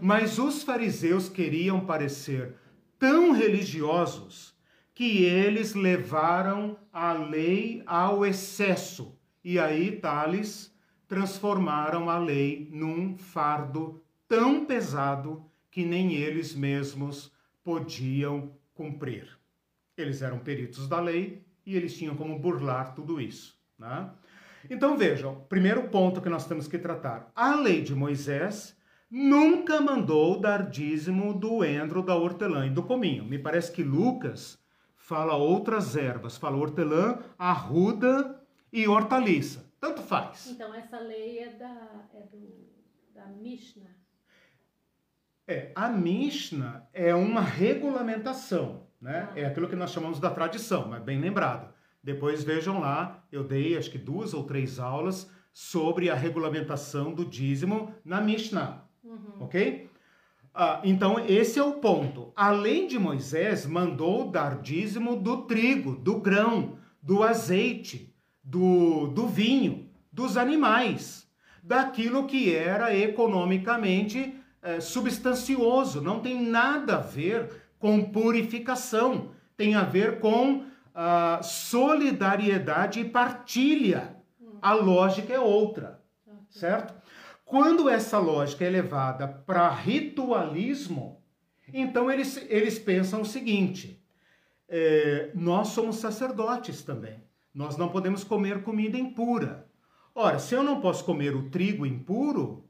Mas 0.00 0.38
os 0.38 0.62
fariseus 0.62 1.28
queriam 1.28 1.84
parecer 1.84 2.54
tão 3.00 3.32
religiosos 3.32 4.56
que 4.94 5.24
eles 5.24 5.74
levaram 5.74 6.78
a 6.92 7.12
lei 7.12 7.82
ao 7.84 8.24
excesso. 8.24 9.18
E 9.42 9.58
aí, 9.58 9.90
Tales, 9.90 10.71
transformaram 11.12 12.08
a 12.08 12.16
lei 12.16 12.70
num 12.72 13.18
fardo 13.18 14.02
tão 14.26 14.64
pesado 14.64 15.44
que 15.70 15.84
nem 15.84 16.14
eles 16.14 16.54
mesmos 16.54 17.30
podiam 17.62 18.50
cumprir. 18.72 19.28
Eles 19.94 20.22
eram 20.22 20.38
peritos 20.38 20.88
da 20.88 20.98
lei 20.98 21.44
e 21.66 21.76
eles 21.76 21.94
tinham 21.98 22.16
como 22.16 22.38
burlar 22.38 22.94
tudo 22.94 23.20
isso. 23.20 23.54
Né? 23.78 24.08
Então 24.70 24.96
vejam, 24.96 25.44
primeiro 25.50 25.86
ponto 25.90 26.22
que 26.22 26.30
nós 26.30 26.46
temos 26.46 26.66
que 26.66 26.78
tratar: 26.78 27.30
a 27.36 27.56
lei 27.56 27.82
de 27.82 27.94
Moisés 27.94 28.74
nunca 29.10 29.82
mandou 29.82 30.40
dar 30.40 30.70
dízimo 30.70 31.34
do 31.34 31.62
endro, 31.62 32.02
da 32.02 32.16
hortelã 32.16 32.66
e 32.66 32.70
do 32.70 32.82
cominho. 32.82 33.22
Me 33.22 33.38
parece 33.38 33.70
que 33.70 33.82
Lucas 33.82 34.58
fala 34.96 35.36
outras 35.36 35.94
ervas, 35.94 36.38
fala 36.38 36.56
hortelã, 36.56 37.18
arruda 37.38 38.42
e 38.72 38.88
hortaliça. 38.88 39.71
Tanto 39.82 40.00
faz. 40.00 40.46
Então 40.46 40.72
essa 40.72 40.96
lei 41.00 41.40
é 41.40 41.48
da, 41.54 42.06
é 42.14 42.20
do, 42.30 42.68
da 43.12 43.26
Mishnah. 43.26 43.90
É, 45.44 45.72
a 45.74 45.88
Mishnah 45.88 46.88
é 46.92 47.12
uma 47.16 47.40
regulamentação, 47.40 48.86
né? 49.00 49.28
Ah. 49.28 49.40
É 49.40 49.44
aquilo 49.44 49.68
que 49.68 49.74
nós 49.74 49.90
chamamos 49.90 50.20
da 50.20 50.30
tradição, 50.30 50.86
mas 50.86 51.02
bem 51.02 51.20
lembrado. 51.20 51.74
Depois 52.00 52.44
vejam 52.44 52.78
lá, 52.78 53.26
eu 53.32 53.42
dei 53.42 53.76
acho 53.76 53.90
que 53.90 53.98
duas 53.98 54.32
ou 54.32 54.44
três 54.44 54.78
aulas 54.78 55.28
sobre 55.52 56.08
a 56.08 56.14
regulamentação 56.14 57.12
do 57.12 57.24
dízimo 57.24 57.92
na 58.04 58.20
Mishnah, 58.20 58.84
uhum. 59.02 59.34
ok? 59.40 59.90
Ah, 60.54 60.80
então, 60.84 61.18
esse 61.26 61.58
é 61.58 61.62
o 61.62 61.80
ponto. 61.80 62.32
Além 62.36 62.86
de 62.86 63.00
Moisés, 63.00 63.66
mandou 63.66 64.30
dar 64.30 64.62
dízimo 64.62 65.16
do 65.16 65.42
trigo, 65.42 65.96
do 65.96 66.20
grão, 66.20 66.78
do 67.02 67.24
azeite, 67.24 68.11
do, 68.42 69.08
do 69.08 69.26
vinho, 69.26 69.88
dos 70.12 70.36
animais, 70.36 71.28
daquilo 71.62 72.26
que 72.26 72.54
era 72.54 72.94
economicamente 72.94 74.34
é, 74.60 74.80
substancioso. 74.80 76.00
Não 76.00 76.20
tem 76.20 76.40
nada 76.42 76.96
a 76.96 77.00
ver 77.00 77.50
com 77.78 78.10
purificação. 78.10 79.30
tem 79.56 79.74
a 79.74 79.82
ver 79.82 80.18
com 80.18 80.64
a 80.94 81.40
solidariedade 81.42 83.00
e 83.00 83.04
partilha. 83.04 84.16
A 84.60 84.72
lógica 84.74 85.32
é 85.32 85.40
outra, 85.40 86.00
certo? 86.48 86.94
Quando 87.44 87.88
essa 87.88 88.18
lógica 88.18 88.64
é 88.64 88.70
levada 88.70 89.26
para 89.28 89.68
ritualismo, 89.68 91.22
então 91.72 92.10
eles, 92.10 92.36
eles 92.48 92.78
pensam 92.78 93.22
o 93.22 93.26
seguinte: 93.26 94.02
é, 94.68 95.30
nós 95.34 95.68
somos 95.68 95.96
sacerdotes 95.96 96.82
também. 96.82 97.22
Nós 97.54 97.76
não 97.76 97.88
podemos 97.88 98.24
comer 98.24 98.62
comida 98.62 98.98
impura. 98.98 99.66
Ora, 100.14 100.38
se 100.38 100.54
eu 100.54 100.62
não 100.62 100.80
posso 100.80 101.04
comer 101.04 101.34
o 101.34 101.50
trigo 101.50 101.86
impuro, 101.86 102.64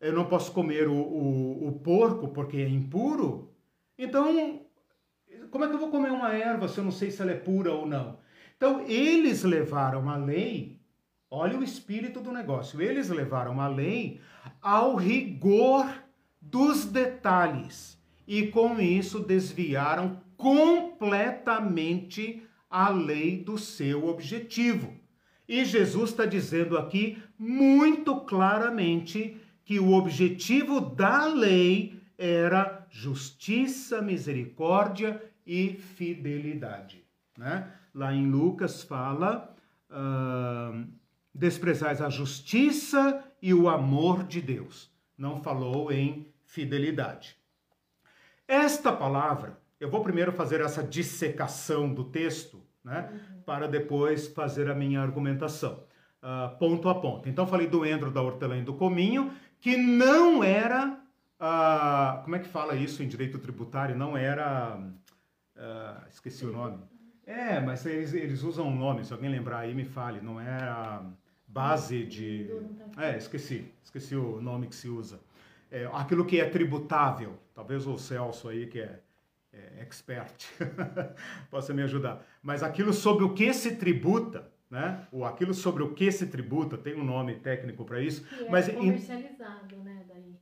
eu 0.00 0.12
não 0.12 0.26
posso 0.26 0.52
comer 0.52 0.88
o, 0.88 0.94
o, 0.94 1.68
o 1.68 1.72
porco 1.80 2.28
porque 2.28 2.58
é 2.58 2.68
impuro, 2.68 3.50
então 3.96 4.60
como 5.50 5.64
é 5.64 5.68
que 5.68 5.74
eu 5.74 5.78
vou 5.78 5.90
comer 5.90 6.10
uma 6.10 6.34
erva 6.34 6.66
se 6.68 6.78
eu 6.78 6.84
não 6.84 6.90
sei 6.90 7.10
se 7.10 7.22
ela 7.22 7.30
é 7.32 7.36
pura 7.36 7.72
ou 7.72 7.86
não? 7.86 8.18
Então, 8.56 8.84
eles 8.86 9.42
levaram 9.44 10.10
a 10.10 10.16
lei, 10.16 10.80
olha 11.30 11.58
o 11.58 11.62
espírito 11.62 12.20
do 12.20 12.32
negócio, 12.32 12.82
eles 12.82 13.08
levaram 13.08 13.60
a 13.60 13.68
lei 13.68 14.20
ao 14.60 14.96
rigor 14.96 15.86
dos 16.40 16.86
detalhes 16.86 17.96
e 18.26 18.48
com 18.48 18.80
isso 18.80 19.20
desviaram 19.20 20.20
completamente 20.36 22.42
a 22.70 22.88
lei 22.88 23.42
do 23.42 23.56
seu 23.56 24.06
objetivo. 24.06 24.94
E 25.48 25.64
Jesus 25.64 26.10
está 26.10 26.26
dizendo 26.26 26.76
aqui 26.76 27.22
muito 27.38 28.20
claramente 28.20 29.40
que 29.64 29.78
o 29.78 29.92
objetivo 29.92 30.80
da 30.80 31.26
lei 31.26 32.00
era 32.18 32.86
justiça, 32.90 34.02
misericórdia 34.02 35.22
e 35.46 35.74
fidelidade. 35.74 37.04
Né? 37.36 37.70
Lá 37.94 38.12
em 38.12 38.30
Lucas 38.30 38.82
fala: 38.82 39.54
uh, 39.90 40.86
desprezais 41.34 42.02
a 42.02 42.10
justiça 42.10 43.24
e 43.40 43.54
o 43.54 43.68
amor 43.68 44.24
de 44.24 44.40
Deus. 44.40 44.90
Não 45.16 45.40
falou 45.42 45.92
em 45.92 46.26
fidelidade. 46.44 47.36
Esta 48.46 48.92
palavra, 48.92 49.58
eu 49.80 49.90
vou 49.90 50.02
primeiro 50.02 50.32
fazer 50.32 50.60
essa 50.60 50.82
dissecação 50.82 51.92
do 51.92 52.04
texto, 52.04 52.60
né, 52.82 53.10
uhum. 53.10 53.42
para 53.42 53.66
depois 53.68 54.26
fazer 54.28 54.70
a 54.70 54.74
minha 54.74 55.00
argumentação, 55.00 55.84
uh, 56.22 56.56
ponto 56.58 56.88
a 56.88 56.94
ponto. 56.94 57.28
Então, 57.28 57.46
falei 57.46 57.66
do 57.66 57.84
endro, 57.84 58.10
da 58.10 58.22
hortelã 58.22 58.58
e 58.58 58.62
do 58.62 58.74
cominho, 58.74 59.32
que 59.60 59.76
não 59.76 60.42
era, 60.42 60.98
uh, 61.40 62.22
como 62.22 62.36
é 62.36 62.38
que 62.38 62.48
fala 62.48 62.74
isso 62.74 63.02
em 63.02 63.08
direito 63.08 63.38
tributário? 63.38 63.96
Não 63.96 64.16
era 64.16 64.80
Uh, 65.58 66.08
esqueci 66.08 66.46
o 66.46 66.52
nome. 66.52 66.78
É, 67.26 67.58
mas 67.58 67.84
eles, 67.84 68.14
eles 68.14 68.42
usam 68.42 68.68
um 68.68 68.76
nome, 68.76 69.04
se 69.04 69.12
alguém 69.12 69.28
lembrar 69.28 69.58
aí 69.58 69.74
me 69.74 69.84
fale, 69.84 70.20
não 70.20 70.40
é 70.40 70.62
a 70.62 71.04
base 71.46 72.04
de. 72.04 72.48
É, 72.96 73.18
esqueci, 73.18 73.70
esqueci 73.82 74.14
o 74.14 74.40
nome 74.40 74.68
que 74.68 74.76
se 74.76 74.88
usa. 74.88 75.20
É, 75.70 75.86
aquilo 75.92 76.24
que 76.24 76.40
é 76.40 76.48
tributável, 76.48 77.36
talvez 77.54 77.86
o 77.86 77.98
Celso 77.98 78.48
aí 78.48 78.66
que 78.66 78.80
é, 78.80 79.00
é 79.52 79.82
expert 79.82 80.46
possa 81.50 81.72
me 81.72 81.82
ajudar. 81.82 82.24
Mas 82.42 82.62
aquilo 82.62 82.92
sobre 82.92 83.24
o 83.24 83.34
que 83.34 83.52
se 83.52 83.76
tributa, 83.76 84.50
né? 84.70 85.06
Ou 85.10 85.24
aquilo 85.24 85.54
sobre 85.54 85.82
o 85.82 85.94
que 85.94 86.10
se 86.12 86.26
tributa, 86.26 86.76
tem 86.76 86.94
um 86.94 87.04
nome 87.04 87.36
técnico 87.36 87.84
para 87.84 88.00
isso. 88.00 88.24
Que 88.26 88.44
é 88.44 88.50
mas 88.50 88.68
comercializado, 88.68 89.74
em... 89.74 89.82
né? 89.82 90.04
Daí. 90.08 90.36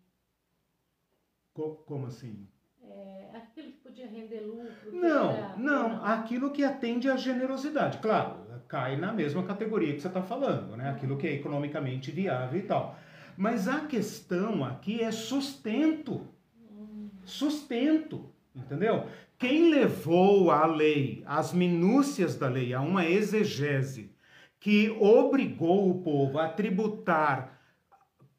Co 1.54 1.76
como 1.86 2.06
assim? 2.06 2.48
É, 2.82 3.30
aquilo 3.34 3.72
que 3.72 3.78
podia 3.78 4.06
render 4.06 4.40
lucro? 4.40 4.92
Não, 4.92 5.30
era, 5.30 5.56
não, 5.56 5.88
não, 5.88 6.04
aquilo 6.04 6.50
que 6.50 6.62
atende 6.62 7.08
à 7.08 7.16
generosidade. 7.16 7.98
Claro, 7.98 8.46
cai 8.68 8.96
na 8.96 9.12
mesma 9.12 9.42
categoria 9.44 9.94
que 9.94 10.00
você 10.00 10.08
está 10.08 10.22
falando, 10.22 10.76
né? 10.76 10.90
Aquilo 10.90 11.16
que 11.16 11.26
é 11.26 11.32
economicamente 11.32 12.10
viável 12.10 12.58
e 12.58 12.62
tal. 12.62 12.98
Mas 13.36 13.68
a 13.68 13.86
questão 13.86 14.64
aqui 14.64 15.02
é 15.02 15.12
sustento. 15.12 16.26
Sustento, 17.24 18.32
entendeu? 18.56 19.06
Quem 19.38 19.70
levou 19.70 20.50
a 20.50 20.66
lei, 20.66 21.22
as 21.26 21.52
minúcias 21.52 22.36
da 22.36 22.48
lei, 22.48 22.72
a 22.72 22.80
uma 22.80 23.04
exegese 23.04 24.10
que 24.58 24.90
obrigou 24.98 25.90
o 25.90 26.02
povo 26.02 26.38
a 26.38 26.48
tributar 26.48 27.60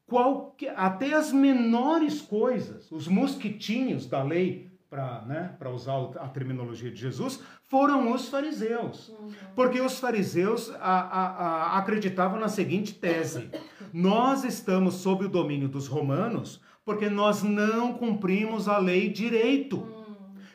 qualquer, 0.06 0.74
até 0.76 1.14
as 1.14 1.32
menores 1.32 2.20
coisas, 2.20 2.90
os 2.90 3.06
mosquitinhos 3.06 4.06
da 4.06 4.22
lei, 4.22 4.68
para 4.90 5.22
né, 5.26 5.54
usar 5.72 5.98
a 6.16 6.28
terminologia 6.28 6.90
de 6.90 6.98
Jesus, 6.98 7.42
foram 7.64 8.10
os 8.10 8.28
fariseus. 8.28 9.10
Uhum. 9.10 9.30
Porque 9.54 9.80
os 9.80 10.00
fariseus 10.00 10.74
a, 10.80 11.00
a, 11.00 11.26
a, 11.26 11.78
acreditavam 11.78 12.40
na 12.40 12.48
seguinte 12.48 12.94
tese: 12.94 13.50
nós 13.92 14.44
estamos 14.44 14.94
sob 14.94 15.26
o 15.26 15.28
domínio 15.28 15.68
dos 15.68 15.86
romanos 15.86 16.60
porque 16.88 17.10
nós 17.10 17.42
não 17.42 17.92
cumprimos 17.92 18.66
a 18.66 18.78
lei 18.78 19.10
direito. 19.10 19.76
Uhum. 19.76 19.97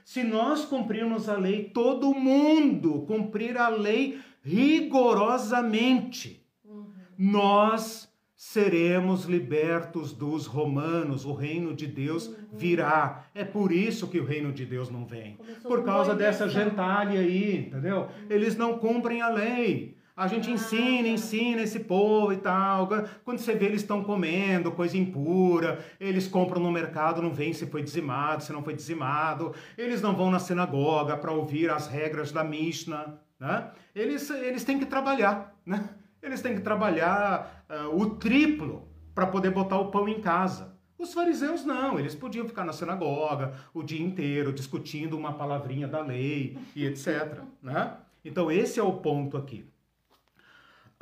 Se 0.03 0.23
nós 0.23 0.65
cumprirmos 0.65 1.29
a 1.29 1.37
lei, 1.37 1.65
todo 1.65 2.13
mundo 2.13 3.03
cumprir 3.07 3.57
a 3.57 3.69
lei 3.69 4.19
rigorosamente, 4.43 6.45
uhum. 6.65 6.91
nós 7.17 8.11
seremos 8.35 9.23
libertos 9.23 10.11
dos 10.11 10.45
romanos, 10.45 11.23
o 11.23 11.33
reino 11.33 11.73
de 11.73 11.87
Deus 11.87 12.27
uhum. 12.27 12.35
virá. 12.51 13.25
É 13.33 13.45
por 13.45 13.71
isso 13.71 14.09
que 14.09 14.19
o 14.19 14.25
reino 14.25 14.51
de 14.51 14.65
Deus 14.65 14.89
não 14.89 15.05
vem. 15.05 15.37
Começou 15.37 15.71
por 15.71 15.85
causa 15.85 16.13
dessa 16.13 16.49
gentalha 16.49 17.21
aí, 17.21 17.67
entendeu? 17.67 18.09
Eles 18.29 18.57
não 18.57 18.77
cumprem 18.77 19.21
a 19.21 19.29
lei. 19.29 19.95
A 20.15 20.27
gente 20.27 20.51
ensina, 20.51 21.07
ensina 21.07 21.63
esse 21.63 21.79
povo 21.79 22.31
e 22.31 22.37
tal. 22.37 22.87
Quando 23.25 23.39
você 23.39 23.55
vê, 23.55 23.65
eles 23.65 23.81
estão 23.81 24.03
comendo 24.03 24.71
coisa 24.71 24.95
impura, 24.95 25.83
eles 25.99 26.27
compram 26.27 26.61
no 26.61 26.71
mercado, 26.71 27.21
não 27.21 27.33
vêm 27.33 27.51
se 27.51 27.65
foi 27.65 27.81
dizimado, 27.81 28.43
se 28.43 28.53
não 28.53 28.63
foi 28.63 28.75
dizimado. 28.75 29.55
Eles 29.75 30.01
não 30.01 30.15
vão 30.15 30.29
na 30.29 30.37
sinagoga 30.37 31.17
para 31.17 31.31
ouvir 31.31 31.71
as 31.71 31.87
regras 31.87 32.31
da 32.31 32.43
Mishnah. 32.43 33.15
Né? 33.39 33.71
Eles, 33.95 34.29
eles 34.29 34.63
têm 34.63 34.77
que 34.77 34.85
trabalhar, 34.85 35.55
né? 35.65 35.89
Eles 36.21 36.41
têm 36.41 36.55
que 36.55 36.61
trabalhar 36.61 37.65
uh, 37.69 37.99
o 37.99 38.11
triplo 38.11 38.87
para 39.13 39.27
poder 39.27 39.49
botar 39.49 39.79
o 39.79 39.91
pão 39.91 40.07
em 40.07 40.21
casa. 40.21 40.77
Os 40.97 41.13
fariseus 41.13 41.65
não, 41.65 41.99
eles 41.99 42.15
podiam 42.15 42.47
ficar 42.47 42.63
na 42.63 42.71
sinagoga 42.71 43.53
o 43.73 43.83
dia 43.83 44.01
inteiro 44.01 44.53
discutindo 44.53 45.17
uma 45.17 45.33
palavrinha 45.33 45.87
da 45.87 46.01
lei 46.01 46.57
e 46.75 46.85
etc. 46.85 47.41
Né? 47.61 47.97
Então, 48.23 48.49
esse 48.49 48.79
é 48.79 48.83
o 48.83 48.93
ponto 48.93 49.35
aqui. 49.35 49.72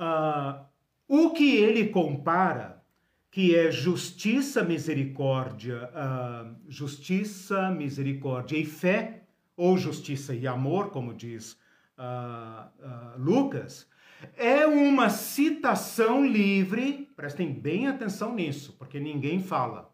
Uh, 0.01 0.65
o 1.07 1.29
que 1.29 1.57
ele 1.57 1.89
compara, 1.89 2.83
que 3.29 3.55
é 3.55 3.69
justiça, 3.69 4.63
misericórdia, 4.63 5.91
uh, 5.93 6.55
justiça, 6.67 7.69
misericórdia 7.69 8.57
e 8.57 8.65
fé, 8.65 9.21
ou 9.55 9.77
justiça 9.77 10.33
e 10.33 10.47
amor, 10.47 10.89
como 10.89 11.13
diz 11.13 11.53
uh, 11.99 13.17
Lucas, 13.17 13.87
é 14.35 14.65
uma 14.65 15.09
citação 15.09 16.25
livre, 16.25 17.07
prestem 17.15 17.53
bem 17.53 17.87
atenção 17.87 18.33
nisso, 18.33 18.75
porque 18.79 18.99
ninguém 18.99 19.39
fala. 19.39 19.93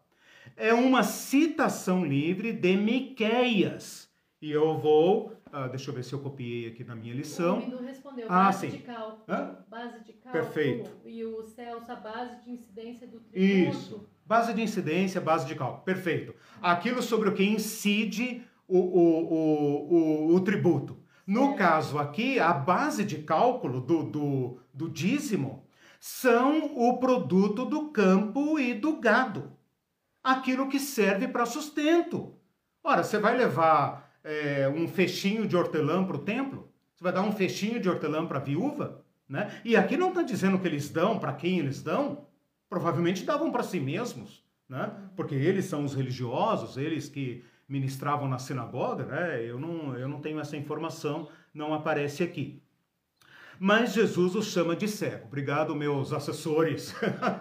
É 0.56 0.72
uma 0.72 1.02
citação 1.02 2.04
livre 2.04 2.52
de 2.52 2.76
Miqueias. 2.76 4.08
E 4.40 4.50
eu 4.50 4.78
vou, 4.78 5.37
uh, 5.52 5.68
deixa 5.68 5.90
eu 5.90 5.94
ver 5.94 6.04
se 6.04 6.12
eu 6.12 6.20
copiei 6.20 6.68
aqui 6.68 6.84
na 6.84 6.94
minha 6.94 7.14
lição. 7.14 7.58
O 7.58 7.82
respondeu, 7.82 8.26
ah, 8.28 8.44
base 8.44 8.70
sim. 8.70 8.76
de 8.76 8.82
cálculo. 8.82 9.24
Hã? 9.28 9.56
Base 9.68 10.04
de 10.04 10.12
cálculo. 10.12 10.44
Perfeito. 10.44 10.90
E 11.04 11.24
o 11.24 11.42
Celso, 11.42 11.90
a 11.90 11.96
base 11.96 12.44
de 12.44 12.50
incidência 12.50 13.06
do 13.06 13.20
tributo. 13.20 13.38
Isso. 13.38 14.08
Base 14.24 14.52
de 14.52 14.62
incidência, 14.62 15.20
base 15.20 15.46
de 15.46 15.54
cálculo. 15.54 15.82
Perfeito. 15.84 16.34
Aquilo 16.60 17.02
sobre 17.02 17.28
o 17.28 17.34
que 17.34 17.44
incide 17.44 18.42
o, 18.66 18.78
o, 18.78 19.32
o, 19.32 19.94
o, 19.94 20.34
o 20.34 20.40
tributo. 20.40 20.98
No 21.26 21.56
caso 21.56 21.98
aqui, 21.98 22.38
a 22.38 22.52
base 22.52 23.04
de 23.04 23.18
cálculo 23.18 23.80
do, 23.80 24.02
do, 24.02 24.60
do 24.72 24.88
dízimo 24.88 25.66
são 26.00 26.74
o 26.74 26.98
produto 26.98 27.64
do 27.64 27.90
campo 27.90 28.58
e 28.58 28.72
do 28.72 28.98
gado. 28.98 29.52
Aquilo 30.22 30.68
que 30.68 30.78
serve 30.78 31.28
para 31.28 31.44
sustento. 31.44 32.34
Ora, 32.82 33.02
você 33.02 33.18
vai 33.18 33.36
levar 33.36 34.07
é, 34.24 34.68
um 34.68 34.86
fechinho 34.88 35.46
de 35.46 35.56
hortelã 35.56 36.04
para 36.04 36.16
o 36.16 36.20
templo? 36.20 36.70
Você 36.94 37.04
vai 37.04 37.12
dar 37.12 37.22
um 37.22 37.32
fechinho 37.32 37.80
de 37.80 37.88
hortelã 37.88 38.26
para 38.26 38.38
a 38.38 38.42
viúva? 38.42 39.04
Né? 39.28 39.60
E 39.64 39.76
aqui 39.76 39.96
não 39.96 40.08
está 40.08 40.22
dizendo 40.22 40.58
que 40.58 40.66
eles 40.66 40.88
dão 40.88 41.18
para 41.18 41.32
quem 41.32 41.58
eles 41.58 41.82
dão. 41.82 42.26
Provavelmente 42.68 43.24
davam 43.24 43.50
para 43.50 43.62
si 43.62 43.78
mesmos, 43.78 44.44
né? 44.68 44.92
porque 45.16 45.34
eles 45.34 45.66
são 45.66 45.84
os 45.84 45.94
religiosos, 45.94 46.76
eles 46.76 47.08
que 47.08 47.44
ministravam 47.68 48.26
na 48.28 48.38
sinagoga, 48.38 49.04
né? 49.04 49.44
Eu 49.44 49.60
não, 49.60 49.94
eu 49.96 50.08
não 50.08 50.20
tenho 50.20 50.40
essa 50.40 50.56
informação, 50.56 51.28
não 51.52 51.74
aparece 51.74 52.22
aqui. 52.22 52.62
Mas 53.60 53.92
Jesus 53.92 54.34
os 54.34 54.46
chama 54.46 54.74
de 54.74 54.88
cego. 54.88 55.26
Obrigado, 55.26 55.74
meus 55.74 56.12
assessores, 56.12 56.94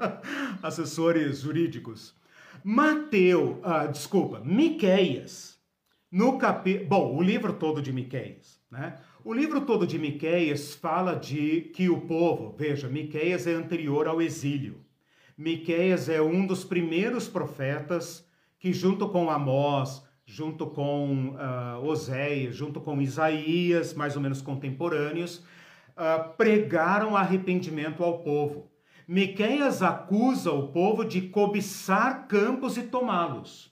assessores 0.62 1.40
jurídicos. 1.40 2.14
Mateu, 2.64 3.62
ah, 3.64 3.86
desculpa, 3.86 4.42
Miqueias, 4.44 5.57
no 6.12 6.38
capi... 6.38 6.80
Bom, 6.80 7.16
o 7.16 7.22
livro 7.22 7.54
todo 7.54 7.82
de 7.82 7.92
Miqueias, 7.92 8.60
né? 8.72 8.96
O 9.24 9.34
livro 9.34 9.62
todo 9.62 9.86
de 9.86 10.00
Miqueias 10.00 10.74
fala 10.74 11.14
de 11.14 11.70
que 11.76 11.90
o 11.90 12.02
povo, 12.02 12.56
veja, 12.58 12.88
Miqueias 12.88 13.46
é 13.46 13.54
anterior 13.54 14.08
ao 14.08 14.22
exílio. 14.22 14.86
Miqueias 15.38 16.08
é 16.08 16.22
um 16.22 16.48
dos 16.48 16.64
primeiros 16.64 17.28
profetas 17.28 18.26
que 18.58 18.74
junto 18.74 19.10
com 19.10 19.30
Amós, 19.30 20.04
junto 20.26 20.68
com 20.68 21.36
uh, 21.36 21.86
Oséias, 21.86 22.56
junto 22.56 22.82
com 22.82 23.02
Isaías, 23.02 23.94
mais 23.94 24.16
ou 24.16 24.22
menos 24.22 24.42
contemporâneos, 24.42 25.38
uh, 25.96 26.36
pregaram 26.36 27.16
arrependimento 27.16 28.04
ao 28.04 28.20
povo. 28.20 28.72
Miqueias 29.08 29.82
acusa 29.82 30.52
o 30.52 30.68
povo 30.70 31.06
de 31.06 31.22
cobiçar 31.22 32.28
campos 32.28 32.78
e 32.78 32.84
tomá-los, 32.84 33.72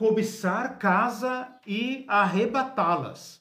cobiçar 0.00 0.78
casa 0.78 1.46
e 1.66 2.06
arrebatá-las. 2.08 3.38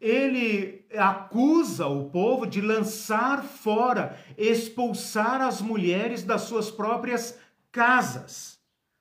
Ele 0.00 0.86
acusa 0.96 1.86
o 1.86 2.08
povo 2.08 2.46
de 2.46 2.62
lançar 2.62 3.44
fora, 3.44 4.18
expulsar 4.38 5.42
as 5.42 5.60
mulheres 5.60 6.22
das 6.22 6.40
suas 6.40 6.70
próprias 6.70 7.38
casas. 7.70 8.58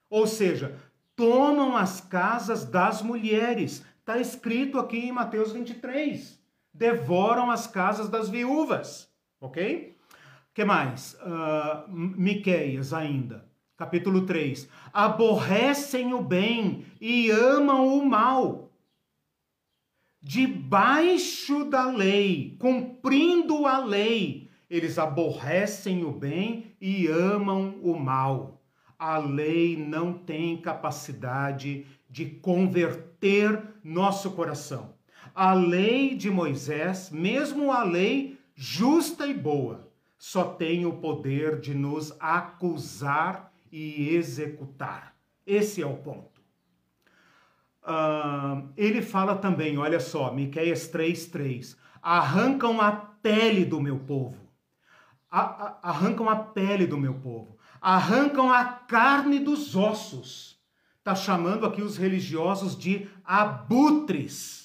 Ou 0.09 0.27
seja, 0.27 0.77
tomam 1.15 1.77
as 1.77 2.01
casas 2.01 2.65
das 2.65 3.01
mulheres. 3.01 3.85
Está 4.01 4.19
escrito 4.19 4.77
aqui 4.77 4.97
em 4.97 5.13
Mateus 5.13 5.53
23 5.53 6.41
devoram 6.73 7.51
as 7.51 7.67
casas 7.67 8.07
das 8.07 8.29
viúvas, 8.29 9.11
ok? 9.41 9.97
que 10.53 10.65
mais? 10.65 11.15
Uh, 11.15 11.89
Miqueias 11.89 12.93
ainda, 12.93 13.45
capítulo 13.81 14.27
3. 14.27 14.69
Aborrecem 14.93 16.13
o 16.13 16.21
bem 16.21 16.85
e 17.01 17.31
amam 17.31 17.97
o 17.97 18.05
mal. 18.05 18.69
Debaixo 20.21 21.65
da 21.65 21.89
lei, 21.89 22.55
cumprindo 22.59 23.65
a 23.65 23.83
lei, 23.83 24.51
eles 24.69 24.99
aborrecem 24.99 26.03
o 26.03 26.11
bem 26.11 26.75
e 26.79 27.07
amam 27.07 27.79
o 27.81 27.99
mal. 27.99 28.61
A 28.99 29.17
lei 29.17 29.75
não 29.75 30.13
tem 30.13 30.57
capacidade 30.57 31.87
de 32.07 32.25
converter 32.25 33.63
nosso 33.83 34.29
coração 34.29 34.93
a 35.33 35.53
lei 35.53 36.13
de 36.13 36.29
Moisés, 36.29 37.09
mesmo 37.09 37.71
a 37.71 37.83
lei 37.83 38.37
justa 38.53 39.25
e 39.25 39.33
boa, 39.33 39.89
só 40.17 40.43
tem 40.43 40.85
o 40.85 40.93
poder 40.93 41.59
de 41.59 41.73
nos 41.73 42.13
acusar 42.19 43.50
e 43.71 44.15
executar. 44.15 45.15
Esse 45.45 45.81
é 45.81 45.85
o 45.85 45.95
ponto. 45.97 46.41
Uh, 47.83 48.69
ele 48.77 49.01
fala 49.01 49.35
também, 49.35 49.77
olha 49.77 49.99
só, 49.99 50.31
Miqueias 50.33 50.91
3,3: 50.91 51.75
arrancam 52.01 52.79
a 52.79 52.91
pele 52.91 53.65
do 53.65 53.79
meu 53.79 53.99
povo, 53.99 54.37
a, 55.29 55.39
a, 55.39 55.89
arrancam 55.89 56.29
a 56.29 56.35
pele 56.35 56.85
do 56.85 56.97
meu 56.97 57.15
povo, 57.15 57.57
arrancam 57.79 58.51
a 58.51 58.65
carne 58.65 59.39
dos 59.39 59.75
ossos. 59.75 60.59
Está 60.99 61.15
chamando 61.15 61.65
aqui 61.65 61.81
os 61.81 61.97
religiosos 61.97 62.77
de 62.77 63.07
abutres 63.25 64.61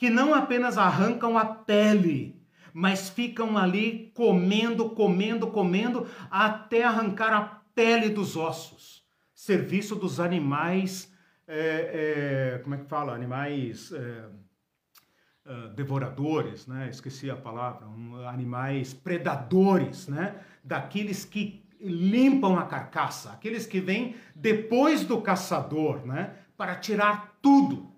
que 0.00 0.08
não 0.08 0.34
apenas 0.34 0.78
arrancam 0.78 1.36
a 1.36 1.44
pele, 1.44 2.42
mas 2.72 3.10
ficam 3.10 3.58
ali 3.58 4.10
comendo, 4.14 4.88
comendo, 4.88 5.48
comendo, 5.48 6.08
até 6.30 6.82
arrancar 6.82 7.34
a 7.34 7.59
pele 7.74 8.08
dos 8.08 8.36
ossos. 8.36 9.04
Serviço 9.34 9.96
dos 9.96 10.20
animais, 10.20 11.12
é, 11.46 12.54
é, 12.56 12.58
como 12.58 12.74
é 12.74 12.78
que 12.78 12.84
fala? 12.84 13.14
Animais 13.14 13.92
é, 13.92 14.24
é 15.46 15.68
devoradores, 15.74 16.66
né? 16.66 16.88
Esqueci 16.90 17.30
a 17.30 17.36
palavra. 17.36 17.86
Um, 17.86 18.26
animais 18.26 18.92
predadores, 18.92 20.08
né? 20.08 20.36
Daqueles 20.62 21.24
que 21.24 21.64
limpam 21.80 22.58
a 22.58 22.64
carcaça, 22.64 23.32
aqueles 23.32 23.66
que 23.66 23.80
vêm 23.80 24.14
depois 24.34 25.04
do 25.04 25.20
caçador, 25.22 26.04
né? 26.04 26.36
Para 26.56 26.76
tirar 26.76 27.38
tudo 27.40 27.90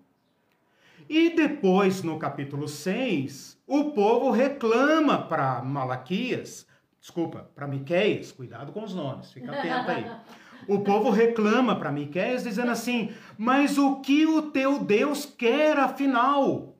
e 1.09 1.29
depois, 1.29 2.01
no 2.01 2.17
capítulo 2.17 2.67
6, 2.67 3.61
o 3.67 3.91
povo 3.91 4.31
reclama 4.31 5.21
para 5.21 5.61
Malaquias, 5.61 6.65
desculpa, 7.03 7.51
para 7.53 7.67
Miqueias, 7.67 8.31
cuidado 8.31 8.71
com 8.71 8.81
os 8.81 8.95
nomes, 8.95 9.33
fica 9.33 9.51
atento 9.51 9.91
aí. 9.91 10.09
O 10.65 10.79
povo 10.79 11.09
reclama 11.09 11.75
para 11.77 11.91
Miqueias 11.91 12.43
dizendo 12.43 12.71
assim: 12.71 13.13
"Mas 13.37 13.77
o 13.77 13.99
que 13.99 14.25
o 14.25 14.43
teu 14.43 14.79
Deus 14.79 15.25
quer 15.25 15.77
afinal? 15.77 16.77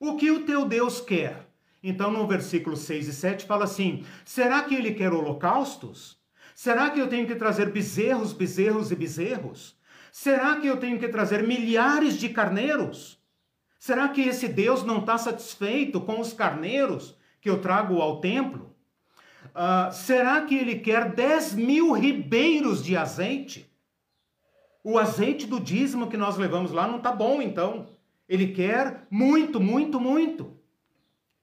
O 0.00 0.16
que 0.16 0.30
o 0.30 0.46
teu 0.46 0.64
Deus 0.64 0.98
quer?" 0.98 1.50
Então, 1.82 2.10
no 2.10 2.26
versículo 2.26 2.78
6 2.78 3.08
e 3.08 3.12
7 3.12 3.44
fala 3.44 3.64
assim: 3.64 4.06
"Será 4.24 4.62
que 4.62 4.74
ele 4.74 4.94
quer 4.94 5.12
holocaustos? 5.12 6.18
Será 6.54 6.88
que 6.88 6.98
eu 6.98 7.08
tenho 7.08 7.26
que 7.26 7.34
trazer 7.34 7.70
bezerros, 7.70 8.32
bezerros 8.32 8.90
e 8.90 8.96
bezerros? 8.96 9.78
Será 10.10 10.56
que 10.56 10.66
eu 10.66 10.78
tenho 10.78 10.98
que 10.98 11.08
trazer 11.08 11.46
milhares 11.46 12.18
de 12.18 12.30
carneiros?" 12.30 13.22
Será 13.78 14.08
que 14.08 14.22
esse 14.22 14.48
Deus 14.48 14.82
não 14.82 15.00
está 15.00 15.18
satisfeito 15.18 16.00
com 16.00 16.18
os 16.20 16.32
carneiros 16.32 17.18
que 17.38 17.50
eu 17.50 17.60
trago 17.60 18.00
ao 18.00 18.18
templo? 18.18 18.67
Uh, 19.54 19.92
será 19.92 20.42
que 20.42 20.54
ele 20.54 20.76
quer 20.76 21.12
10 21.14 21.54
mil 21.54 21.92
ribeiros 21.92 22.84
de 22.84 22.96
azeite? 22.96 23.70
O 24.82 24.98
azeite 24.98 25.46
do 25.46 25.60
dízimo 25.60 26.08
que 26.08 26.16
nós 26.16 26.36
levamos 26.36 26.72
lá 26.72 26.86
não 26.86 26.98
está 26.98 27.12
bom, 27.12 27.42
então. 27.42 27.88
Ele 28.28 28.48
quer 28.48 29.06
muito, 29.10 29.60
muito, 29.60 29.98
muito. 29.98 30.56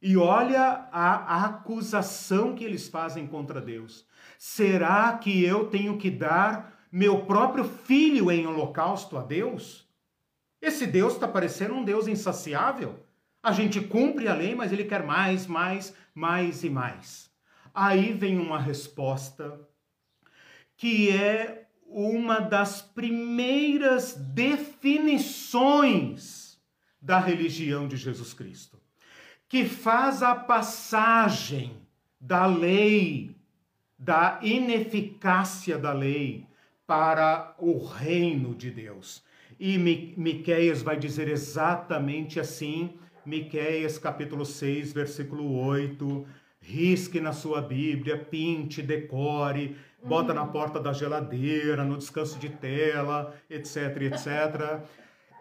E 0.01 0.15
olha 0.17 0.87
a 0.91 1.45
acusação 1.45 2.53
que 2.53 2.63
eles 2.63 2.87
fazem 2.87 3.25
contra 3.25 3.59
Deus. 3.59 4.05
Será 4.37 5.17
que 5.17 5.43
eu 5.43 5.67
tenho 5.67 5.97
que 5.97 6.11
dar 6.11 6.73
meu 6.91 7.25
próprio 7.25 7.63
filho 7.63 8.31
em 8.31 8.45
holocausto 8.45 9.17
a 9.17 9.21
Deus? 9.21 9.89
Esse 10.61 10.85
Deus 10.85 11.13
está 11.13 11.27
parecendo 11.27 11.73
um 11.73 11.83
Deus 11.83 12.07
insaciável. 12.07 12.99
A 13.41 13.51
gente 13.51 13.81
cumpre 13.81 14.27
a 14.27 14.33
lei, 14.33 14.55
mas 14.55 14.71
ele 14.71 14.85
quer 14.85 15.03
mais, 15.03 15.45
mais, 15.47 15.95
mais 16.13 16.63
e 16.63 16.69
mais. 16.69 17.29
Aí 17.75 18.13
vem 18.13 18.39
uma 18.39 18.57
resposta 18.57 19.59
que 20.77 21.09
é 21.09 21.67
uma 21.85 22.39
das 22.39 22.81
primeiras 22.81 24.13
definições 24.13 26.57
da 27.01 27.19
religião 27.19 27.85
de 27.87 27.97
Jesus 27.97 28.33
Cristo, 28.33 28.79
que 29.47 29.63
faz 29.65 30.23
a 30.23 30.33
passagem 30.33 31.77
da 32.19 32.45
lei, 32.45 33.35
da 33.99 34.39
ineficácia 34.41 35.77
da 35.77 35.91
lei, 35.91 36.47
para 36.87 37.53
o 37.59 37.85
reino 37.85 38.55
de 38.55 38.71
Deus. 38.71 39.21
E 39.59 39.77
Miqueias 39.77 40.81
vai 40.81 40.97
dizer 40.97 41.27
exatamente 41.27 42.39
assim, 42.39 42.97
Miqueias 43.25 43.97
capítulo 43.97 44.45
6, 44.45 44.93
versículo 44.93 45.57
8, 45.57 46.25
risque 46.65 47.21
na 47.21 47.31
sua 47.31 47.61
Bíblia, 47.61 48.17
pinte, 48.17 48.81
decore, 48.81 49.77
bota 50.03 50.33
na 50.33 50.45
porta 50.45 50.79
da 50.79 50.91
geladeira, 50.91 51.83
no 51.83 51.97
descanso 51.97 52.39
de 52.39 52.49
tela, 52.49 53.35
etc, 53.49 54.01
etc. 54.01 54.81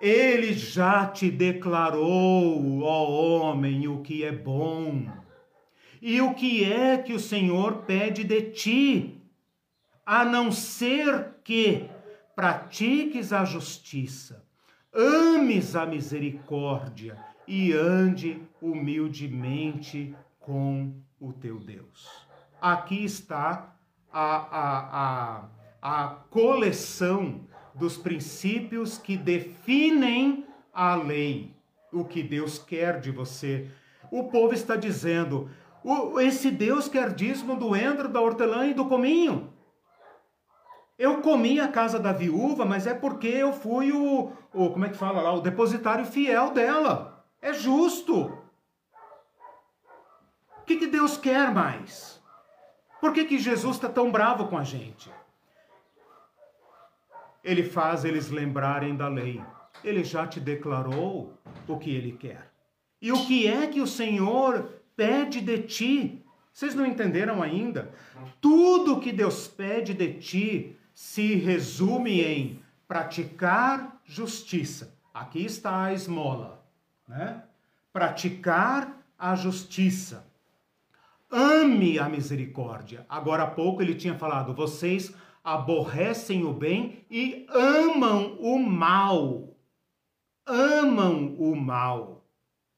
Ele 0.01 0.53
já 0.53 1.07
te 1.07 1.31
declarou, 1.31 2.83
ó 2.83 3.11
homem, 3.11 3.89
o 3.89 4.03
que 4.03 4.23
é 4.23 4.33
bom. 4.33 5.07
E 6.01 6.21
o 6.21 6.35
que 6.35 6.71
é 6.71 6.99
que 6.99 7.15
o 7.15 7.21
Senhor 7.21 7.85
pede 7.85 8.23
de 8.23 8.43
ti? 8.51 9.23
A 10.05 10.25
não 10.25 10.53
ser 10.53 11.37
que 11.43 11.89
pratiques 12.37 13.33
a 13.33 13.45
justiça, 13.45 14.45
ames 14.93 15.75
a 15.75 15.87
misericórdia 15.87 17.17
e 17.49 17.73
ande 17.73 18.43
humildemente 18.61 20.15
com 20.39 20.93
o 21.25 21.33
teu 21.33 21.59
Deus. 21.59 22.27
Aqui 22.61 23.05
está 23.05 23.75
a, 24.13 24.37
a, 24.37 25.49
a, 25.83 26.05
a 26.05 26.09
coleção 26.31 27.41
dos 27.75 27.97
princípios 27.97 28.99
que 28.99 29.17
definem 29.17 30.47
a 30.73 30.95
lei, 30.95 31.57
o 31.93 32.05
que 32.05 32.23
Deus 32.23 32.59
quer 32.59 33.01
de 33.01 33.11
você. 33.11 33.69
O 34.11 34.25
povo 34.25 34.53
está 34.55 34.77
dizendo: 34.77 35.51
esse 36.21 36.51
Deus 36.51 36.89
quer 36.89 37.15
dízimo 37.15 37.57
do 37.57 37.75
endro, 37.75 38.09
da 38.09 38.21
hortelã 38.21 38.67
e 38.67 38.75
do 38.75 38.87
cominho. 38.87 39.53
Eu 40.97 41.21
comi 41.23 41.59
a 41.59 41.67
casa 41.67 41.99
da 41.99 42.13
viúva, 42.13 42.65
mas 42.65 42.87
é 42.87 42.95
porque 42.95 43.27
eu 43.27 43.53
fui 43.53 43.91
o, 43.91 44.31
o 44.53 44.71
como 44.71 44.85
é 44.85 44.89
que 44.89 44.97
fala 44.97 45.21
lá, 45.21 45.33
o 45.33 45.41
depositário 45.41 46.05
fiel 46.05 46.53
dela. 46.53 47.25
É 47.43 47.53
justo. 47.53 48.44
O 50.65 50.67
que, 50.67 50.77
que 50.77 50.87
Deus 50.87 51.19
quer 51.19 51.53
mais? 51.53 52.19
Por 52.99 53.13
que, 53.13 53.27
que 53.27 53.39
Jesus 53.39 53.77
está 53.77 53.87
tão 53.87 54.11
bravo 54.11 54.49
com 54.49 54.57
a 54.57 54.65
gente? 54.65 55.13
Ele 57.45 57.63
faz 57.63 58.03
eles 58.03 58.31
lembrarem 58.31 58.97
da 58.97 59.07
lei. 59.07 59.45
ele 59.85 60.03
já 60.03 60.27
te 60.27 60.41
declarou 60.41 61.35
o 61.69 61.79
que 61.79 61.95
ele 61.95 62.13
quer. 62.13 62.51
E 62.99 63.13
o 63.13 63.27
que 63.27 63.47
é 63.47 63.67
que 63.67 63.83
o 63.83 63.87
Senhor 63.87 64.81
pede 64.97 65.43
de 65.43 65.59
ti? 65.65 66.25
Vocês 66.51 66.75
não 66.75 66.87
entenderam 66.87 67.43
ainda? 67.43 67.93
Tudo 68.41 69.01
que 69.01 69.13
Deus 69.13 69.47
pede 69.47 69.93
de 69.93 70.15
ti 70.15 70.79
se 70.95 71.35
resume 71.35 72.23
em 72.23 72.63
praticar 72.89 74.01
justiça. 74.07 74.97
Aqui 75.13 75.45
está 75.45 75.85
a 75.85 75.93
esmola, 75.93 76.65
né? 77.07 77.43
Praticar 77.93 78.97
a 79.19 79.35
justiça. 79.35 80.33
Ame 81.37 81.99
a 81.99 82.09
misericórdia. 82.09 83.05
Agora 83.09 83.43
há 83.43 83.51
pouco 83.51 83.83
ele 83.83 83.97
tinha 83.97 84.15
falado: 84.15 84.55
vocês 84.55 85.13
aborrecem 85.43 86.45
o 86.45 86.53
bem 86.53 87.05
e 87.11 87.45
amam 87.51 88.37
o 88.39 88.57
mal. 88.57 89.59
Amam 90.47 91.35
o 91.37 91.57
mal. 91.57 92.25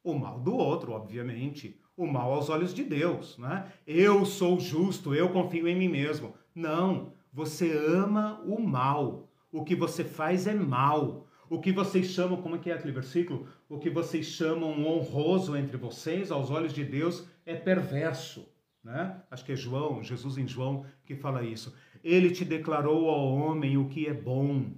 O 0.02 0.14
mal 0.14 0.40
do 0.40 0.56
outro, 0.56 0.92
obviamente. 0.92 1.78
O 1.94 2.06
mal 2.06 2.32
aos 2.32 2.48
olhos 2.48 2.72
de 2.72 2.82
Deus, 2.82 3.36
né? 3.36 3.70
Eu 3.86 4.24
sou 4.24 4.58
justo, 4.58 5.14
eu 5.14 5.28
confio 5.28 5.68
em 5.68 5.76
mim 5.76 5.88
mesmo. 5.88 6.32
Não, 6.54 7.12
você 7.30 7.70
ama 7.70 8.40
o 8.46 8.58
mal. 8.58 9.28
O 9.52 9.64
que 9.64 9.74
você 9.74 10.02
faz 10.02 10.46
é 10.46 10.54
mal. 10.54 11.26
O 11.50 11.60
que 11.60 11.72
vocês 11.72 12.06
chamam, 12.06 12.40
como 12.40 12.56
é 12.56 12.58
que 12.58 12.70
é 12.70 12.74
aquele 12.74 12.92
versículo? 12.92 13.46
O 13.68 13.78
que 13.78 13.90
vocês 13.90 14.26
chamam 14.26 14.86
honroso 14.86 15.54
entre 15.54 15.76
vocês, 15.76 16.30
aos 16.30 16.50
olhos 16.50 16.72
de 16.72 16.84
Deus, 16.84 17.28
é 17.46 17.54
perverso. 17.54 18.52
Né? 18.82 19.22
Acho 19.30 19.44
que 19.44 19.52
é 19.52 19.56
João, 19.56 20.02
Jesus 20.02 20.36
em 20.36 20.46
João, 20.46 20.84
que 21.04 21.16
fala 21.16 21.42
isso. 21.42 21.74
Ele 22.04 22.30
te 22.30 22.44
declarou 22.44 23.08
ao 23.08 23.32
homem 23.32 23.78
o 23.78 23.88
que 23.88 24.06
é 24.06 24.12
bom. 24.12 24.72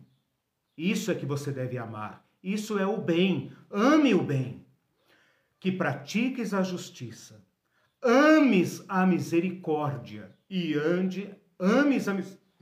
Isso 0.77 1.11
é 1.11 1.14
que 1.14 1.27
você 1.27 1.51
deve 1.51 1.77
amar. 1.77 2.25
Isso 2.43 2.79
é 2.79 2.87
o 2.87 2.99
bem. 2.99 3.53
Ame 3.71 4.14
o 4.14 4.23
bem. 4.23 4.64
Que 5.59 5.73
pratiques 5.73 6.55
a 6.55 6.62
justiça. 6.62 7.45
Ames 8.01 8.85
a 8.89 9.05
misericórdia 9.05 10.33
e 10.49 10.75
ande, 10.75 11.35
ames 11.59 12.07
a 12.07 12.16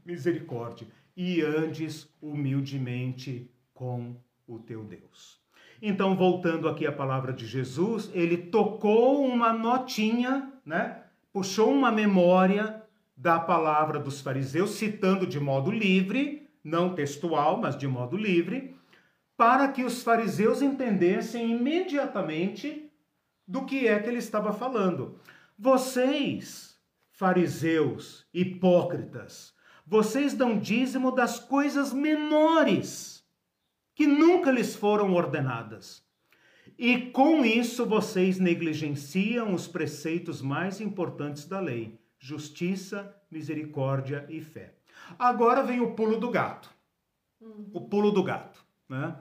misericórdia 0.04 0.88
e 1.14 1.42
andes 1.42 2.08
humildemente 2.22 3.50
com 3.74 4.16
o 4.46 4.58
teu 4.58 4.82
Deus. 4.82 5.45
Então, 5.80 6.16
voltando 6.16 6.68
aqui 6.68 6.86
à 6.86 6.92
palavra 6.92 7.32
de 7.32 7.46
Jesus, 7.46 8.10
ele 8.14 8.36
tocou 8.36 9.24
uma 9.26 9.52
notinha, 9.52 10.52
né? 10.64 11.02
Puxou 11.32 11.70
uma 11.70 11.92
memória 11.92 12.82
da 13.16 13.38
palavra 13.38 13.98
dos 13.98 14.20
fariseus, 14.20 14.70
citando 14.70 15.26
de 15.26 15.38
modo 15.38 15.70
livre, 15.70 16.48
não 16.62 16.94
textual, 16.94 17.58
mas 17.58 17.76
de 17.76 17.86
modo 17.86 18.16
livre, 18.16 18.74
para 19.36 19.68
que 19.68 19.84
os 19.84 20.02
fariseus 20.02 20.62
entendessem 20.62 21.52
imediatamente 21.52 22.90
do 23.46 23.64
que 23.64 23.86
é 23.86 23.98
que 23.98 24.08
ele 24.08 24.18
estava 24.18 24.52
falando. 24.52 25.20
Vocês, 25.58 26.76
fariseus 27.10 28.26
hipócritas, 28.32 29.54
vocês 29.86 30.34
dão 30.34 30.58
dízimo 30.58 31.12
das 31.12 31.38
coisas 31.38 31.92
menores, 31.92 33.15
que 33.96 34.06
nunca 34.06 34.52
lhes 34.52 34.76
foram 34.76 35.12
ordenadas. 35.14 36.04
E 36.78 37.10
com 37.10 37.44
isso 37.44 37.84
vocês 37.86 38.38
negligenciam 38.38 39.52
os 39.52 39.66
preceitos 39.66 40.40
mais 40.40 40.80
importantes 40.80 41.46
da 41.46 41.58
lei 41.58 41.98
justiça, 42.18 43.14
misericórdia 43.30 44.26
e 44.28 44.40
fé. 44.40 44.74
Agora 45.18 45.62
vem 45.62 45.80
o 45.80 45.94
pulo 45.94 46.18
do 46.18 46.30
gato. 46.30 46.70
O 47.72 47.80
pulo 47.82 48.10
do 48.10 48.22
gato. 48.22 48.64
Né? 48.88 49.16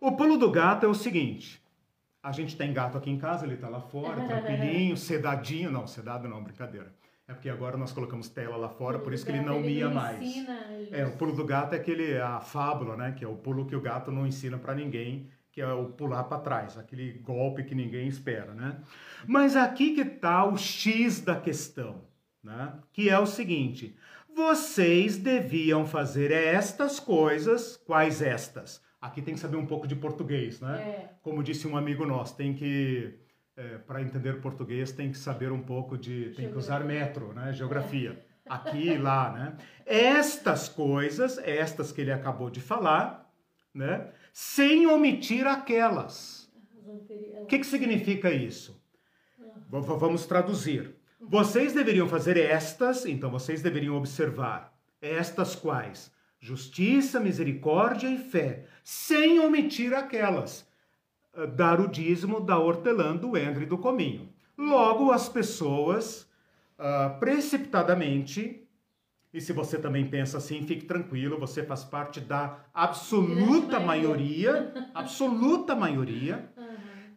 O 0.00 0.12
pulo 0.12 0.36
do 0.36 0.50
gato 0.50 0.84
é 0.84 0.88
o 0.88 0.94
seguinte: 0.94 1.62
a 2.22 2.32
gente 2.32 2.56
tem 2.56 2.72
gato 2.72 2.98
aqui 2.98 3.10
em 3.10 3.18
casa, 3.18 3.44
ele 3.44 3.54
está 3.54 3.68
lá 3.68 3.80
fora, 3.80 4.26
tranquilinho, 4.26 4.96
sedadinho. 4.98 5.70
Não, 5.70 5.86
sedado 5.86 6.28
não, 6.28 6.42
brincadeira. 6.42 6.92
É 7.28 7.34
porque 7.34 7.48
agora 7.48 7.76
nós 7.76 7.92
colocamos 7.92 8.28
tela 8.28 8.56
lá 8.56 8.70
fora, 8.70 8.98
por 8.98 9.12
isso 9.12 9.24
que 9.24 9.30
ele 9.30 9.42
não 9.42 9.60
mia 9.60 9.88
mais. 9.90 10.18
É, 10.90 11.04
o 11.06 11.12
pulo 11.16 11.36
do 11.36 11.44
gato 11.44 11.74
é 11.74 11.76
aquele 11.76 12.18
a 12.18 12.40
fábula, 12.40 12.96
né, 12.96 13.12
que 13.12 13.24
é 13.24 13.28
o 13.28 13.36
pulo 13.36 13.66
que 13.66 13.76
o 13.76 13.80
gato 13.80 14.10
não 14.10 14.26
ensina 14.26 14.56
para 14.56 14.74
ninguém, 14.74 15.28
que 15.52 15.60
é 15.60 15.70
o 15.70 15.86
pular 15.86 16.24
para 16.24 16.40
trás, 16.40 16.78
aquele 16.78 17.12
golpe 17.18 17.64
que 17.64 17.74
ninguém 17.74 18.08
espera, 18.08 18.54
né? 18.54 18.78
Mas 19.26 19.56
aqui 19.56 19.94
que 19.94 20.00
está 20.00 20.44
o 20.44 20.56
X 20.56 21.20
da 21.20 21.38
questão 21.38 22.08
né? 22.42 22.72
que 22.92 23.08
é 23.08 23.18
o 23.18 23.26
seguinte: 23.26 23.96
vocês 24.34 25.16
deviam 25.16 25.86
fazer 25.86 26.30
estas 26.30 26.98
coisas, 26.98 27.76
quais 27.76 28.22
estas? 28.22 28.82
Aqui 29.00 29.22
tem 29.22 29.34
que 29.34 29.40
saber 29.40 29.56
um 29.56 29.66
pouco 29.66 29.86
de 29.86 29.94
português, 29.94 30.60
né? 30.60 30.80
É. 30.80 31.10
Como 31.22 31.42
disse 31.42 31.68
um 31.68 31.76
amigo 31.76 32.04
nosso, 32.04 32.36
tem 32.36 32.52
que 32.52 33.14
é, 33.58 33.76
para 33.78 34.00
entender 34.00 34.40
português 34.40 34.92
tem 34.92 35.10
que 35.10 35.18
saber 35.18 35.50
um 35.50 35.60
pouco 35.60 35.98
de, 35.98 36.30
tem 36.36 36.48
que 36.48 36.56
usar 36.56 36.84
metro, 36.84 37.32
né? 37.32 37.52
Geografia. 37.52 38.24
É. 38.46 38.52
Aqui 38.52 38.90
e 38.90 38.98
lá, 38.98 39.32
né? 39.32 39.56
Estas 39.84 40.68
coisas, 40.68 41.38
estas 41.38 41.90
que 41.90 42.00
ele 42.00 42.12
acabou 42.12 42.48
de 42.48 42.60
falar, 42.60 43.28
né? 43.74 44.12
Sem 44.32 44.86
omitir 44.86 45.44
aquelas. 45.44 46.48
O 47.42 47.46
que, 47.46 47.58
que 47.58 47.66
significa 47.66 48.30
isso? 48.30 48.80
Ah. 49.40 49.44
Vamos 49.68 50.24
traduzir. 50.24 50.94
Vocês 51.20 51.72
deveriam 51.72 52.08
fazer 52.08 52.36
estas, 52.36 53.04
então 53.04 53.28
vocês 53.28 53.60
deveriam 53.60 53.96
observar 53.96 54.72
estas 55.02 55.56
quais? 55.56 56.12
Justiça, 56.38 57.18
misericórdia 57.18 58.08
e 58.08 58.18
fé, 58.18 58.66
sem 58.84 59.40
omitir 59.40 59.92
aquelas. 59.92 60.67
Ah, 61.38 61.46
dar 61.46 61.80
o 61.80 61.86
dízimo 61.86 62.40
da 62.40 62.58
hortelã, 62.58 63.16
do 63.16 63.36
endre 63.36 63.62
e 63.62 63.68
do 63.68 63.78
cominho. 63.78 64.28
Logo, 64.56 65.12
as 65.12 65.28
pessoas, 65.28 66.28
uh, 66.76 67.16
precipitadamente, 67.20 68.66
e 69.32 69.40
se 69.40 69.52
você 69.52 69.78
também 69.78 70.08
pensa 70.08 70.38
assim, 70.38 70.66
fique 70.66 70.84
tranquilo, 70.84 71.38
você 71.38 71.62
faz 71.62 71.84
parte 71.84 72.20
da 72.20 72.58
absoluta 72.74 73.78
maioria, 73.78 74.72
absoluta 74.92 75.76
maioria, 75.76 76.52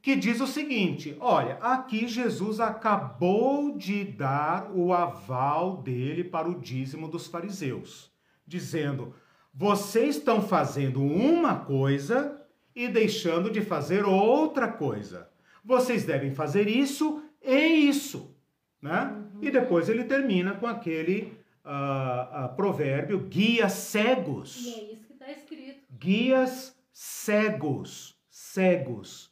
que 0.04 0.16
diz 0.16 0.40
o 0.40 0.46
seguinte: 0.46 1.18
olha, 1.20 1.56
aqui 1.56 2.08
Jesus 2.08 2.60
acabou 2.60 3.76
de 3.76 4.04
dar 4.04 4.70
o 4.72 4.94
aval 4.94 5.78
dele 5.78 6.24
para 6.24 6.48
o 6.48 6.60
dízimo 6.60 7.08
dos 7.08 7.26
fariseus, 7.26 8.12
dizendo: 8.46 9.16
vocês 9.52 10.18
estão 10.18 10.44
fazendo 10.44 11.02
uma 11.02 11.56
coisa 11.56 12.41
e 12.76 12.88
deixando 12.88 13.50
de 13.50 13.62
fazer 13.62 14.06
outra 14.06 14.68
coisa. 14.68 15.30
Vocês 15.64 16.06
devem 16.06 16.34
fazer 16.34 16.68
isso 16.68 17.24
e 17.42 17.88
isso, 17.88 18.36
né? 18.82 19.06
Uhum. 19.34 19.40
E 19.44 19.52
depois 19.52 19.90
ele 19.90 20.04
termina 20.04 20.56
com 20.56 20.68
aquele 20.68 21.34
uh, 21.66 22.46
uh, 22.46 22.56
provérbio: 22.56 23.20
guias 23.20 23.74
cegos. 23.74 24.66
E 24.66 24.70
é 24.70 24.94
isso 24.94 25.06
que 25.06 25.14
está 25.14 25.32
escrito. 25.32 25.80
Guias 25.92 26.76
cegos, 26.92 28.16
cegos 28.30 29.32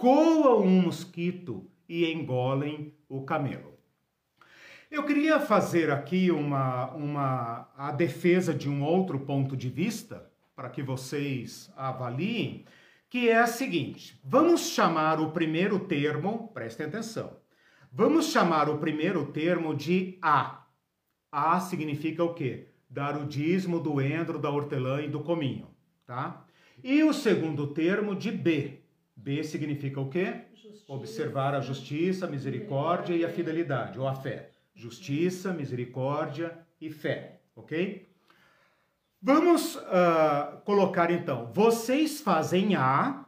coam 0.00 0.62
um 0.62 0.80
mosquito 0.80 1.70
e 1.86 2.10
engolem 2.10 2.94
o 3.06 3.22
camelo. 3.22 3.78
Eu 4.90 5.04
queria 5.04 5.38
fazer 5.38 5.90
aqui 5.90 6.30
uma, 6.30 6.90
uma 6.92 7.68
a 7.76 7.92
defesa 7.92 8.54
de 8.54 8.68
um 8.68 8.82
outro 8.82 9.20
ponto 9.20 9.54
de 9.54 9.68
vista 9.68 10.30
para 10.56 10.70
que 10.70 10.82
vocês 10.82 11.70
avaliem, 11.76 12.64
que 13.10 13.28
é 13.28 13.38
a 13.38 13.46
seguinte: 13.46 14.18
vamos 14.24 14.70
chamar 14.70 15.20
o 15.20 15.32
primeiro 15.32 15.80
termo, 15.80 16.48
prestem 16.54 16.86
atenção. 16.86 17.36
Vamos 17.92 18.30
chamar 18.30 18.70
o 18.70 18.78
primeiro 18.78 19.26
termo 19.32 19.74
de 19.74 20.16
A. 20.22 20.64
A 21.30 21.58
significa 21.58 22.22
o 22.22 22.32
quê? 22.32 22.68
Dar 22.88 23.20
o 23.20 23.26
dízimo 23.26 23.80
do 23.80 24.00
endro, 24.00 24.38
da 24.38 24.48
hortelã 24.48 25.02
e 25.02 25.08
do 25.08 25.20
cominho, 25.20 25.68
tá? 26.06 26.44
E 26.82 27.02
o 27.02 27.12
segundo 27.12 27.66
termo 27.74 28.14
de 28.14 28.30
B. 28.30 28.80
B 29.14 29.42
significa 29.42 30.00
o 30.00 30.08
quê? 30.08 30.44
Justiça. 30.54 30.84
Observar 30.88 31.54
a 31.54 31.60
justiça, 31.60 32.26
a 32.26 32.30
misericórdia 32.30 33.14
e 33.14 33.24
a 33.24 33.28
fidelidade, 33.28 33.98
ou 33.98 34.08
a 34.08 34.14
fé. 34.14 34.52
Justiça, 34.74 35.52
misericórdia 35.52 36.58
e 36.80 36.88
fé, 36.90 37.40
ok? 37.54 38.08
Vamos 39.22 39.76
uh, 39.76 40.60
colocar 40.64 41.10
então, 41.10 41.50
vocês 41.52 42.22
fazem 42.22 42.74
A, 42.74 43.26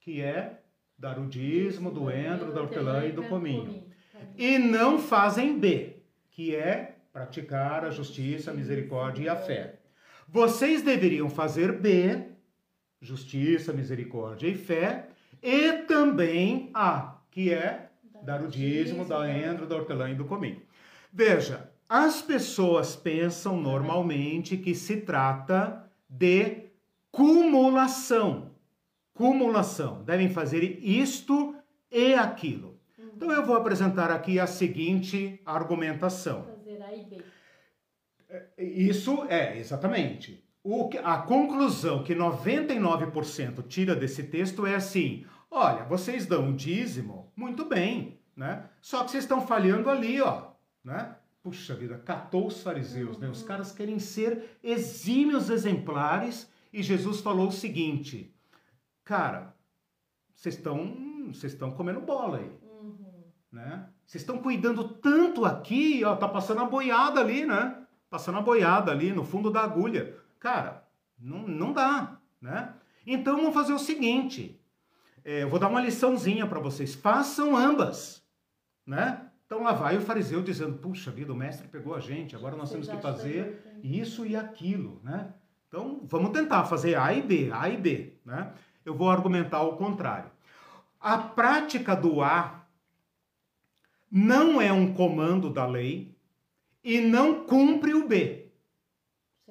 que 0.00 0.20
é 0.20 0.60
dar 0.98 1.18
o 1.18 1.26
dízimo 1.26 1.90
do 1.90 2.10
endro, 2.10 2.52
da 2.52 2.60
hortelã 2.60 3.06
e 3.06 3.12
do 3.12 3.22
cominho. 3.24 3.84
E 4.36 4.58
não 4.58 4.98
fazem 4.98 5.58
B, 5.58 6.02
que 6.30 6.54
é 6.54 6.96
praticar 7.10 7.86
a 7.86 7.90
justiça, 7.90 8.50
a 8.50 8.54
misericórdia 8.54 9.24
e 9.24 9.28
a 9.28 9.36
fé. 9.36 9.80
Vocês 10.28 10.82
deveriam 10.82 11.30
fazer 11.30 11.72
B, 11.72 12.26
justiça, 13.00 13.72
misericórdia 13.72 14.48
e 14.48 14.54
fé, 14.54 15.08
e 15.42 15.72
também 15.84 16.70
A, 16.74 17.18
que 17.30 17.52
é 17.52 17.88
dar 18.22 18.42
o 18.42 18.48
dízimo, 18.48 19.06
da 19.06 19.30
endro, 19.30 19.66
da 19.66 19.76
hortelã 19.76 20.10
e 20.10 20.14
do 20.14 20.24
cominho. 20.26 20.60
Veja, 21.10 21.70
as 21.88 22.22
pessoas 22.22 22.96
pensam 22.96 23.60
normalmente 23.60 24.56
que 24.56 24.74
se 24.74 24.98
trata 24.98 25.84
de 26.08 26.64
cumulação. 27.10 28.50
cumulação. 29.12 30.02
Devem 30.02 30.28
fazer 30.28 30.62
isto 30.82 31.54
e 31.90 32.14
aquilo. 32.14 32.80
Então 32.98 33.30
eu 33.30 33.44
vou 33.44 33.54
apresentar 33.54 34.10
aqui 34.10 34.40
a 34.40 34.46
seguinte 34.46 35.40
argumentação. 35.46 36.44
Fazer 36.44 36.82
A 36.82 36.94
e 36.94 37.04
B. 37.04 37.22
Isso 38.58 39.24
é, 39.28 39.58
exatamente. 39.58 40.44
O, 40.62 40.90
a 41.04 41.18
conclusão 41.18 42.02
que 42.02 42.14
99% 42.14 43.66
tira 43.68 43.94
desse 43.94 44.24
texto 44.24 44.66
é 44.66 44.74
assim: 44.74 45.24
olha, 45.50 45.84
vocês 45.84 46.26
dão 46.26 46.46
um 46.46 46.56
dízimo, 46.56 47.30
muito 47.36 47.64
bem, 47.66 48.18
né? 48.34 48.64
Só 48.80 49.04
que 49.04 49.10
vocês 49.10 49.24
estão 49.24 49.46
falhando 49.46 49.88
ali, 49.88 50.20
ó, 50.20 50.48
né? 50.82 51.14
Puxa 51.44 51.74
vida, 51.74 51.98
catou 51.98 52.46
os 52.46 52.62
fariseus, 52.62 53.18
né? 53.18 53.28
Os 53.28 53.42
caras 53.42 53.70
querem 53.70 53.98
ser 53.98 54.58
exímios 54.62 55.50
exemplares 55.50 56.50
e 56.72 56.82
Jesus 56.82 57.20
falou 57.20 57.48
o 57.48 57.52
seguinte: 57.52 58.34
cara, 59.04 59.54
vocês 60.34 60.54
estão 60.54 61.30
vocês 61.30 61.52
estão 61.52 61.70
comendo 61.70 62.00
bola 62.00 62.38
aí, 62.38 62.50
uhum. 62.62 63.24
né? 63.52 63.90
Vocês 64.06 64.22
estão 64.22 64.38
cuidando 64.38 64.88
tanto 64.88 65.44
aqui, 65.44 66.02
ó, 66.02 66.16
tá 66.16 66.26
passando 66.26 66.62
a 66.62 66.64
boiada 66.64 67.20
ali, 67.20 67.44
né? 67.44 67.76
Passando 68.08 68.38
a 68.38 68.42
boiada 68.42 68.90
ali 68.90 69.12
no 69.12 69.22
fundo 69.22 69.50
da 69.50 69.64
agulha. 69.64 70.16
Cara, 70.40 70.88
não, 71.18 71.46
não 71.46 71.74
dá, 71.74 72.18
né? 72.40 72.72
Então 73.06 73.36
vamos 73.36 73.52
fazer 73.52 73.74
o 73.74 73.78
seguinte, 73.78 74.58
é, 75.22 75.42
eu 75.42 75.50
vou 75.50 75.58
dar 75.58 75.68
uma 75.68 75.82
liçãozinha 75.82 76.46
para 76.46 76.58
vocês, 76.58 76.94
façam 76.94 77.54
ambas, 77.54 78.26
né? 78.86 79.23
Então 79.46 79.62
lá 79.62 79.72
vai 79.72 79.96
o 79.96 80.00
fariseu 80.00 80.42
dizendo, 80.42 80.78
puxa 80.78 81.10
vida, 81.10 81.32
o 81.32 81.36
mestre 81.36 81.68
pegou 81.68 81.94
a 81.94 82.00
gente, 82.00 82.34
agora 82.34 82.56
nós 82.56 82.70
temos 82.70 82.88
que 82.88 82.96
fazer 82.96 83.78
isso 83.82 84.24
e 84.24 84.34
aquilo, 84.34 85.00
né? 85.04 85.34
Então 85.68 86.00
vamos 86.04 86.30
tentar 86.30 86.64
fazer 86.64 86.96
A 86.96 87.12
e 87.12 87.20
B, 87.22 87.50
A 87.52 87.68
e 87.68 87.76
B, 87.76 88.14
né? 88.24 88.52
Eu 88.84 88.94
vou 88.94 89.10
argumentar 89.10 89.62
o 89.62 89.76
contrário. 89.76 90.30
A 91.00 91.18
prática 91.18 91.94
do 91.94 92.22
A 92.22 92.66
não 94.10 94.60
é 94.60 94.72
um 94.72 94.94
comando 94.94 95.50
da 95.50 95.66
lei 95.66 96.16
e 96.82 97.00
não 97.00 97.44
cumpre 97.44 97.92
o 97.94 98.06
B. 98.06 98.52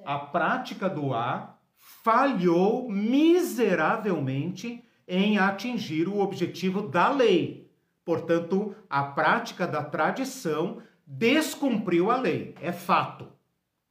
A 0.04 0.18
prática 0.18 0.88
do 0.88 1.14
A 1.14 1.58
falhou 1.76 2.88
miseravelmente 2.90 4.82
em 5.06 5.38
atingir 5.38 6.08
o 6.08 6.18
objetivo 6.18 6.88
da 6.88 7.10
lei. 7.10 7.63
Portanto, 8.04 8.74
a 8.88 9.02
prática 9.02 9.66
da 9.66 9.82
tradição 9.82 10.82
descumpriu 11.06 12.10
a 12.10 12.16
lei. 12.16 12.54
É 12.60 12.72
fato. 12.72 13.32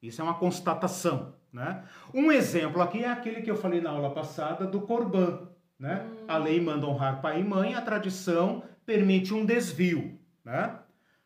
Isso 0.02 0.22
é 0.22 0.24
uma 0.24 0.36
constatação. 0.36 1.36
Né? 1.52 1.84
Um 2.14 2.32
exemplo 2.32 2.82
aqui 2.82 3.04
é 3.04 3.10
aquele 3.10 3.42
que 3.42 3.50
eu 3.50 3.56
falei 3.56 3.80
na 3.80 3.92
aula 3.92 4.12
passada 4.12 4.66
do 4.66 4.82
Corban. 4.82 5.50
Né? 5.78 6.04
Hum. 6.04 6.26
A 6.28 6.38
lei 6.38 6.60
manda 6.60 6.88
honrar 6.88 7.22
pai 7.22 7.42
e 7.42 7.44
mãe, 7.44 7.76
a 7.76 7.82
tradição 7.82 8.64
permite 8.86 9.34
um 9.34 9.46
desvio. 9.46 10.20
Né? 10.44 10.80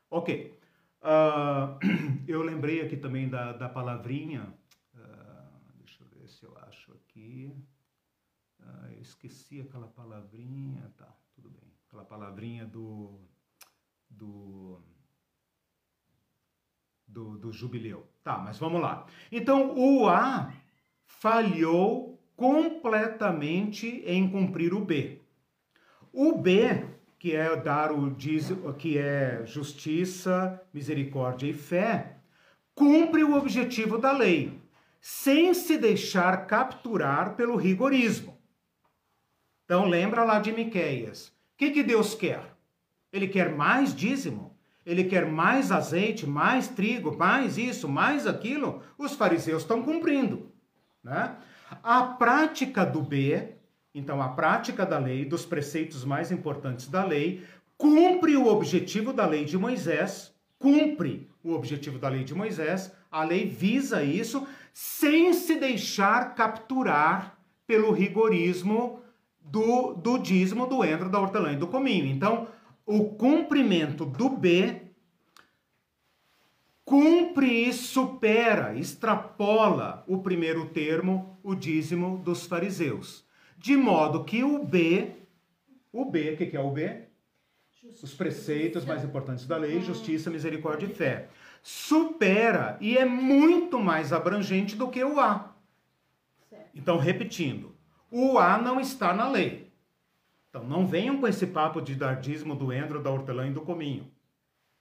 Ok. 0.09 0.57
Uh, 1.01 1.79
eu 2.27 2.41
lembrei 2.41 2.81
aqui 2.81 2.97
também 2.97 3.29
da, 3.29 3.53
da 3.53 3.69
palavrinha. 3.69 4.53
Uh, 4.93 5.73
deixa 5.79 6.03
eu 6.03 6.07
ver 6.19 6.27
se 6.27 6.45
eu 6.45 6.57
acho 6.67 6.91
aqui. 6.93 7.53
Uh, 8.59 8.91
eu 8.95 9.01
esqueci 9.01 9.61
aquela 9.61 9.87
palavrinha. 9.87 10.91
Tá. 10.97 11.16
Aquela 11.97 12.05
palavrinha 12.05 12.65
do. 12.65 13.19
do 14.09 14.79
do, 17.07 17.37
do 17.37 17.51
jubileu. 17.51 18.05
Tá, 18.23 18.37
mas 18.37 18.59
vamos 18.59 18.81
lá. 18.81 19.07
Então, 19.31 19.73
o 19.75 20.07
A 20.07 20.53
falhou 21.05 22.21
completamente 22.35 24.03
em 24.05 24.29
cumprir 24.29 24.73
o 24.73 24.83
B. 24.85 25.21
O 26.11 26.37
B, 26.37 26.85
que 27.17 27.35
é 27.35 27.55
dar 27.55 27.91
o 27.91 28.13
que 28.75 28.97
é 28.97 29.43
justiça, 29.45 30.61
misericórdia 30.71 31.47
e 31.47 31.53
fé, 31.53 32.17
cumpre 32.75 33.23
o 33.23 33.35
objetivo 33.35 33.97
da 33.97 34.11
lei, 34.11 34.61
sem 34.99 35.53
se 35.53 35.77
deixar 35.77 36.45
capturar 36.45 37.35
pelo 37.35 37.55
rigorismo. 37.55 38.37
Então 39.63 39.85
lembra 39.85 40.23
lá 40.23 40.39
de 40.39 40.51
Miqueias. 40.51 41.36
O 41.57 41.59
que, 41.59 41.71
que 41.71 41.81
Deus 41.81 42.13
quer? 42.13 42.55
Ele 43.11 43.27
quer 43.27 43.55
mais 43.55 43.95
dízimo? 43.95 44.55
Ele 44.85 45.03
quer 45.03 45.25
mais 45.25 45.71
azeite, 45.71 46.27
mais 46.27 46.67
trigo, 46.67 47.17
mais 47.17 47.57
isso, 47.57 47.89
mais 47.89 48.27
aquilo? 48.27 48.83
Os 48.95 49.15
fariseus 49.15 49.63
estão 49.63 49.81
cumprindo. 49.81 50.51
Né? 51.03 51.35
A 51.81 52.03
prática 52.03 52.85
do 52.85 53.01
B, 53.01 53.55
então 53.91 54.21
a 54.21 54.29
prática 54.29 54.85
da 54.85 54.99
lei, 54.99 55.25
dos 55.25 55.47
preceitos 55.47 56.05
mais 56.05 56.31
importantes 56.31 56.87
da 56.89 57.03
lei, 57.03 57.43
cumpre 57.75 58.37
o 58.37 58.45
objetivo 58.45 59.11
da 59.11 59.25
lei 59.25 59.43
de 59.43 59.57
Moisés, 59.57 60.31
cumpre 60.59 61.27
o 61.43 61.53
objetivo 61.53 61.97
da 61.97 62.07
lei 62.07 62.23
de 62.23 62.35
Moisés, 62.35 62.93
a 63.11 63.23
lei 63.23 63.47
visa 63.47 64.03
isso, 64.03 64.47
sem 64.71 65.33
se 65.33 65.55
deixar 65.55 66.35
capturar 66.35 67.35
pelo 67.65 67.91
rigorismo 67.91 69.01
do, 69.49 69.93
do 69.93 70.17
dízimo, 70.17 70.67
do 70.67 70.83
entra, 70.83 71.09
da 71.09 71.19
hortelã 71.19 71.53
e 71.53 71.57
do 71.57 71.67
cominho. 71.67 72.05
Então, 72.05 72.47
o 72.85 73.05
cumprimento 73.05 74.05
do 74.05 74.29
B 74.29 74.81
cumpre 76.85 77.67
e 77.67 77.73
supera, 77.73 78.73
extrapola 78.73 80.05
o 80.07 80.19
primeiro 80.19 80.67
termo, 80.67 81.37
o 81.43 81.53
dízimo 81.53 82.17
dos 82.19 82.45
fariseus. 82.45 83.25
De 83.57 83.75
modo 83.75 84.23
que 84.23 84.43
o 84.43 84.63
B, 84.63 85.11
o 85.91 86.05
B, 86.05 86.31
o 86.31 86.37
que, 86.37 86.45
que 86.45 86.55
é 86.55 86.61
o 86.61 86.71
B? 86.71 87.07
Justiça. 87.81 88.05
Os 88.05 88.13
preceitos 88.13 88.85
mais 88.85 89.03
importantes 89.03 89.45
da 89.45 89.57
lei, 89.57 89.81
justiça, 89.81 90.29
misericórdia 90.29 90.85
e 90.85 90.93
fé. 90.93 91.27
Supera 91.61 92.77
e 92.79 92.97
é 92.97 93.03
muito 93.03 93.79
mais 93.79 94.13
abrangente 94.13 94.75
do 94.75 94.87
que 94.87 95.03
o 95.03 95.19
A. 95.19 95.53
Então, 96.73 96.97
repetindo, 96.97 97.75
o 98.11 98.37
A 98.37 98.57
não 98.57 98.79
está 98.79 99.13
na 99.13 99.29
lei. 99.29 99.71
Então, 100.49 100.63
não 100.63 100.87
venham 100.87 101.17
com 101.19 101.27
esse 101.27 101.47
papo 101.47 101.81
de 101.81 101.95
dar 101.95 102.15
dízimo 102.15 102.55
do 102.55 102.71
endro, 102.71 103.01
da 103.01 103.11
hortelã 103.11 103.47
e 103.47 103.53
do 103.53 103.61
cominho. 103.61 104.09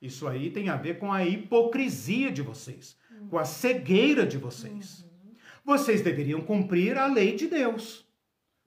Isso 0.01 0.29
aí 0.29 0.51
tem 0.51 0.69
a 0.69 0.77
ver 0.77 0.99
com 0.99 1.13
a 1.13 1.25
hipocrisia 1.25 2.31
de 2.31 2.43
vocês, 2.43 2.97
uhum. 3.11 3.29
com 3.29 3.39
a 3.39 3.45
cegueira 3.45 4.27
de 4.27 4.39
vocês. 4.39 5.03
Uhum. 5.03 5.35
Vocês 5.65 6.03
deveriam 6.03 6.41
cumprir 6.41 6.97
a 6.97 7.07
lei 7.07 7.35
de 7.35 7.47
Deus. 7.47 8.07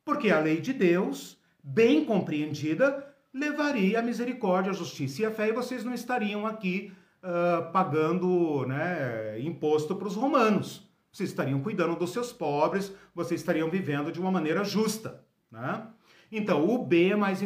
Porque 0.04 0.30
a 0.30 0.40
lei 0.40 0.60
de 0.60 0.74
Deus, 0.74 1.38
bem 1.64 2.04
compreendida, 2.04 3.08
levaria 3.34 4.00
a 4.00 4.02
misericórdia, 4.02 4.72
a 4.72 4.76
justiça 4.76 5.22
e 5.22 5.26
a 5.26 5.32
fé, 5.32 5.50
e 5.50 5.54
vocês 5.54 5.84
não 5.84 5.94
estariam 5.94 6.46
aqui 6.46 6.92
uh, 7.24 7.72
pagando 7.72 8.66
né, 8.66 9.40
imposto 9.40 9.96
para 9.96 10.08
os 10.08 10.16
romanos. 10.16 10.89
Vocês 11.12 11.30
estariam 11.30 11.62
cuidando 11.62 11.96
dos 11.96 12.12
seus 12.12 12.32
pobres, 12.32 12.94
vocês 13.14 13.42
estariam 13.42 13.70
vivendo 13.70 14.12
de 14.12 14.20
uma 14.20 14.32
maneira 14.32 14.64
justa. 14.64 15.26
Né? 15.52 15.88
Então, 16.32 16.70
o 16.70 16.86
B 16.86 17.10
é 17.10 17.16
mais 17.16 17.40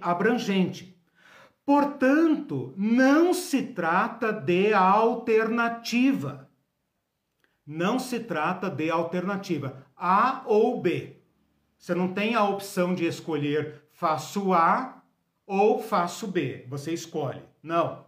abrangente. 0.00 0.98
Portanto, 1.64 2.74
não 2.76 3.32
se 3.32 3.62
trata 3.62 4.32
de 4.32 4.72
alternativa. 4.72 6.48
Não 7.64 7.98
se 7.98 8.18
trata 8.18 8.68
de 8.68 8.90
alternativa 8.90 9.86
A 9.96 10.42
ou 10.46 10.80
B. 10.80 11.20
Você 11.78 11.94
não 11.94 12.12
tem 12.12 12.34
a 12.34 12.44
opção 12.44 12.94
de 12.94 13.06
escolher 13.06 13.82
faço 13.92 14.52
A 14.52 15.02
ou 15.46 15.80
faço 15.80 16.26
B. 16.26 16.66
Você 16.68 16.92
escolhe. 16.92 17.42
Não. 17.62 18.06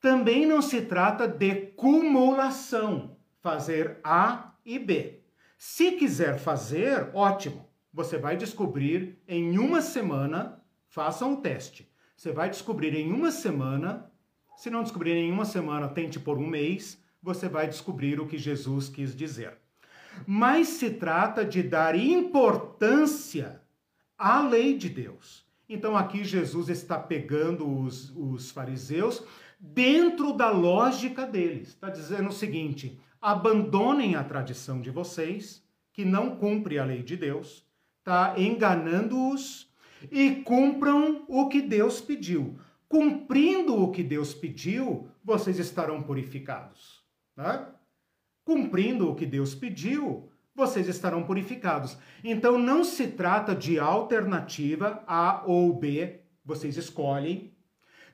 Também 0.00 0.46
não 0.46 0.62
se 0.62 0.82
trata 0.82 1.26
de 1.26 1.54
cumulação, 1.72 3.17
fazer 3.50 3.98
A 4.04 4.54
e 4.64 4.78
B. 4.78 5.20
Se 5.56 5.92
quiser 5.92 6.38
fazer, 6.38 7.10
ótimo. 7.14 7.68
Você 7.92 8.18
vai 8.18 8.36
descobrir 8.36 9.18
em 9.26 9.58
uma 9.58 9.80
semana, 9.80 10.62
faça 10.88 11.24
um 11.24 11.36
teste 11.36 11.88
você 12.18 12.32
vai 12.32 12.50
descobrir 12.50 12.96
em 12.96 13.12
uma 13.12 13.30
semana, 13.30 14.10
se 14.56 14.68
não 14.68 14.82
descobrir 14.82 15.12
em 15.12 15.30
uma 15.30 15.44
semana, 15.44 15.86
tente 15.86 16.18
por 16.18 16.36
um 16.36 16.48
mês, 16.48 17.00
você 17.22 17.48
vai 17.48 17.68
descobrir 17.68 18.18
o 18.18 18.26
que 18.26 18.36
Jesus 18.36 18.88
quis 18.88 19.14
dizer. 19.14 19.56
Mas 20.26 20.66
se 20.66 20.90
trata 20.90 21.44
de 21.44 21.62
dar 21.62 21.94
importância 21.94 23.62
à 24.18 24.42
lei 24.42 24.76
de 24.76 24.88
Deus. 24.88 25.46
Então 25.68 25.96
aqui 25.96 26.24
Jesus 26.24 26.68
está 26.68 26.98
pegando 26.98 27.70
os, 27.82 28.10
os 28.16 28.50
fariseus 28.50 29.22
dentro 29.60 30.32
da 30.32 30.50
lógica 30.50 31.24
deles. 31.24 31.68
Está 31.68 31.88
dizendo 31.88 32.30
o 32.30 32.32
seguinte: 32.32 32.98
abandonem 33.20 34.14
a 34.14 34.24
tradição 34.24 34.80
de 34.80 34.90
vocês, 34.90 35.64
que 35.92 36.04
não 36.04 36.36
cumpre 36.36 36.78
a 36.78 36.84
lei 36.84 37.02
de 37.02 37.16
Deus, 37.16 37.66
está 37.98 38.34
enganando-os 38.38 39.72
e 40.10 40.36
cumpram 40.42 41.24
o 41.28 41.48
que 41.48 41.60
Deus 41.60 42.00
pediu. 42.00 42.58
Cumprindo 42.88 43.82
o 43.82 43.90
que 43.90 44.02
Deus 44.02 44.32
pediu, 44.32 45.08
vocês 45.22 45.58
estarão 45.58 46.02
purificados. 46.02 47.02
Né? 47.36 47.66
Cumprindo 48.44 49.10
o 49.10 49.14
que 49.14 49.26
Deus 49.26 49.54
pediu, 49.54 50.30
vocês 50.54 50.88
estarão 50.88 51.22
purificados. 51.22 51.98
Então 52.24 52.58
não 52.58 52.82
se 52.82 53.08
trata 53.08 53.54
de 53.54 53.78
alternativa 53.78 55.04
A 55.06 55.42
ou 55.46 55.72
B, 55.72 56.20
vocês 56.44 56.76
escolhem. 56.76 57.52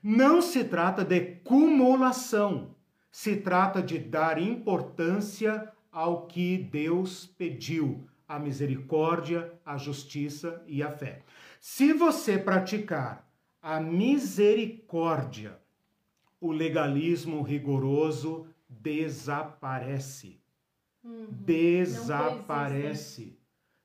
Não 0.03 0.41
se 0.41 0.63
trata 0.65 1.03
de 1.03 1.21
cumulação, 1.43 2.74
se 3.15 3.37
trata 3.37 3.81
de 3.81 3.97
dar 3.97 4.37
importância 4.37 5.71
ao 5.89 6.27
que 6.27 6.57
Deus 6.57 7.25
pediu, 7.25 8.05
a 8.27 8.37
misericórdia, 8.37 9.53
a 9.65 9.77
justiça 9.77 10.61
e 10.67 10.83
a 10.83 10.91
fé. 10.91 11.21
Se 11.61 11.93
você 11.93 12.37
praticar 12.37 13.25
a 13.61 13.79
misericórdia, 13.79 15.57
o 16.41 16.51
legalismo 16.51 17.41
rigoroso 17.41 18.47
desaparece. 18.67 20.41
Uhum. 21.01 21.27
Desaparece. 21.31 22.19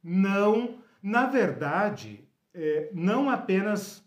Não, 0.02 0.56
não, 0.56 0.78
na 1.00 1.26
verdade, 1.26 2.28
é, 2.52 2.90
não 2.92 3.30
apenas 3.30 3.98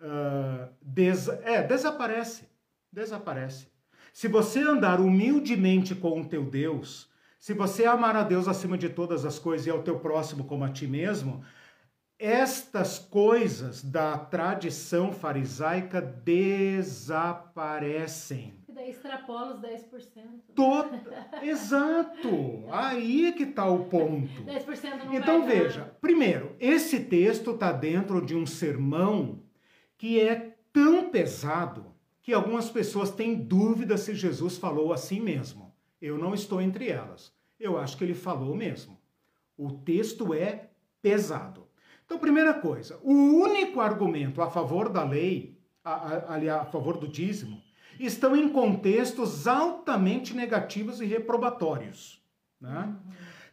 uh, 0.00 0.68
des, 0.82 1.28
é, 1.28 1.62
desaparece. 1.62 2.48
Desaparece. 2.90 3.75
Se 4.16 4.28
você 4.28 4.60
andar 4.60 4.98
humildemente 4.98 5.94
com 5.94 6.22
o 6.22 6.24
teu 6.24 6.42
Deus, 6.42 7.06
se 7.38 7.52
você 7.52 7.84
amar 7.84 8.16
a 8.16 8.22
Deus 8.22 8.48
acima 8.48 8.78
de 8.78 8.88
todas 8.88 9.26
as 9.26 9.38
coisas 9.38 9.66
e 9.66 9.70
ao 9.70 9.82
teu 9.82 10.00
próximo 10.00 10.44
como 10.44 10.64
a 10.64 10.70
ti 10.70 10.86
mesmo, 10.86 11.44
estas 12.18 12.98
coisas 12.98 13.82
da 13.82 14.16
tradição 14.16 15.12
farisaica 15.12 16.00
desaparecem. 16.00 16.94
E 18.66 18.72
daí 18.72 18.88
extrapola 18.88 19.52
os 19.52 19.60
10%. 19.60 19.82
Tot... 20.54 20.88
Exato! 21.44 22.64
Aí 22.70 23.26
é 23.26 23.32
que 23.32 23.42
está 23.42 23.68
o 23.68 23.84
ponto. 23.84 24.44
10% 24.44 25.04
não 25.04 25.12
Então 25.12 25.44
veja, 25.44 25.94
primeiro, 26.00 26.56
esse 26.58 27.00
texto 27.00 27.50
está 27.50 27.70
dentro 27.70 28.24
de 28.24 28.34
um 28.34 28.46
sermão 28.46 29.42
que 29.98 30.18
é 30.18 30.56
tão 30.72 31.10
pesado 31.10 31.94
que 32.26 32.34
algumas 32.34 32.68
pessoas 32.68 33.12
têm 33.12 33.36
dúvida 33.36 33.96
se 33.96 34.12
Jesus 34.12 34.58
falou 34.58 34.92
assim 34.92 35.20
mesmo. 35.20 35.72
Eu 36.02 36.18
não 36.18 36.34
estou 36.34 36.60
entre 36.60 36.88
elas. 36.88 37.32
Eu 37.56 37.78
acho 37.78 37.96
que 37.96 38.02
ele 38.02 38.14
falou 38.14 38.52
mesmo. 38.52 38.98
O 39.56 39.70
texto 39.70 40.34
é 40.34 40.70
pesado. 41.00 41.68
Então, 42.04 42.18
primeira 42.18 42.52
coisa, 42.52 42.98
o 43.04 43.12
único 43.12 43.78
argumento 43.80 44.42
a 44.42 44.50
favor 44.50 44.88
da 44.88 45.04
lei, 45.04 45.56
ali 45.84 46.48
a, 46.48 46.56
a, 46.56 46.62
a 46.62 46.64
favor 46.64 46.96
do 46.96 47.06
dízimo, 47.06 47.62
estão 47.96 48.34
em 48.34 48.48
contextos 48.48 49.46
altamente 49.46 50.34
negativos 50.34 51.00
e 51.00 51.04
reprobatórios. 51.04 52.20
Né? 52.60 52.92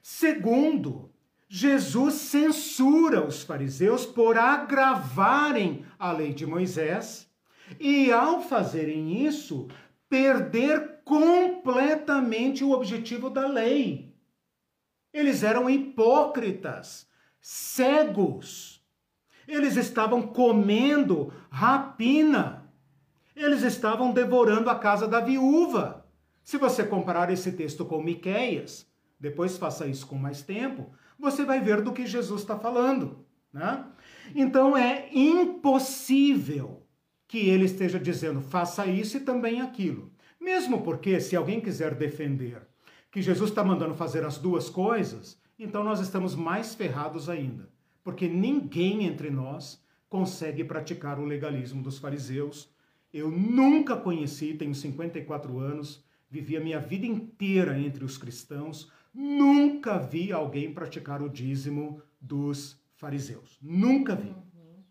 Segundo, 0.02 1.12
Jesus 1.48 2.16
censura 2.16 3.24
os 3.24 3.44
fariseus 3.44 4.04
por 4.04 4.36
agravarem 4.36 5.86
a 6.00 6.12
lei 6.12 6.34
de 6.34 6.48
Moisés 6.48 7.32
e, 7.80 8.12
ao 8.12 8.42
fazerem 8.42 9.26
isso, 9.26 9.68
perder 10.10 11.02
completamente 11.04 12.64
o 12.64 12.72
objetivo 12.72 13.30
da 13.30 13.48
lei. 13.48 14.14
Eles 15.14 15.44
eram 15.44 15.70
hipócritas, 15.70 17.08
cegos. 17.40 18.84
Eles 19.48 19.76
estavam 19.76 20.22
comendo 20.22 21.34
rapina. 21.50 22.72
Eles 23.36 23.62
estavam 23.64 24.12
devorando 24.12 24.70
a 24.70 24.78
casa 24.78 25.08
da 25.08 25.20
viúva. 25.20 26.06
Se 26.44 26.58
você 26.58 26.84
comparar 26.84 27.32
esse 27.32 27.52
texto 27.52 27.86
com 27.86 28.02
Miqueias, 28.02 28.88
depois 29.20 29.58
faça 29.58 29.88
isso 29.88 30.06
com 30.08 30.16
mais 30.16 30.42
tempo, 30.42 30.92
você 31.18 31.46
vai 31.46 31.62
ver 31.62 31.82
do 31.82 31.94
que 31.94 32.06
Jesus 32.06 32.42
está 32.42 32.58
falando. 32.60 33.26
Né? 33.52 33.86
Então 34.36 34.76
é 34.76 35.10
impossível 35.14 36.83
que 37.34 37.50
ele 37.50 37.66
esteja 37.66 38.00
dizendo 38.00 38.42
faça 38.42 38.86
isso 38.86 39.18
e 39.18 39.22
também 39.22 39.60
aquilo. 39.60 40.12
Mesmo 40.40 40.84
porque, 40.84 41.20
se 41.20 41.36
alguém 41.36 41.60
quiser 41.60 41.96
defender 41.96 42.62
que 43.10 43.24
Jesus 43.24 43.50
está 43.50 43.64
mandando 43.64 43.96
fazer 43.96 44.24
as 44.24 44.38
duas 44.38 44.70
coisas, 44.70 45.42
então 45.58 45.84
nós 45.84 46.00
estamos 46.00 46.36
mais 46.36 46.76
ferrados 46.76 47.30
ainda. 47.30 47.68
Porque 48.04 48.28
ninguém 48.28 49.08
entre 49.08 49.32
nós 49.32 49.84
consegue 50.08 50.64
praticar 50.64 51.18
o 51.18 51.26
legalismo 51.26 51.82
dos 51.82 51.98
fariseus. 51.98 52.70
Eu 53.12 53.32
nunca 53.32 53.98
conheci, 53.98 54.54
tenho 54.54 54.76
54 54.76 55.58
anos, 55.58 56.06
vivi 56.30 56.56
a 56.56 56.62
minha 56.62 56.80
vida 56.80 57.08
inteira 57.08 57.80
entre 57.80 58.06
os 58.06 58.16
cristãos, 58.16 58.92
nunca 59.12 59.98
vi 59.98 60.32
alguém 60.32 60.72
praticar 60.72 61.20
o 61.20 61.30
dízimo 61.30 62.00
dos 62.22 62.80
fariseus. 62.94 63.58
Nunca 63.60 64.16
vi. 64.16 64.30
Uhum. 64.30 64.84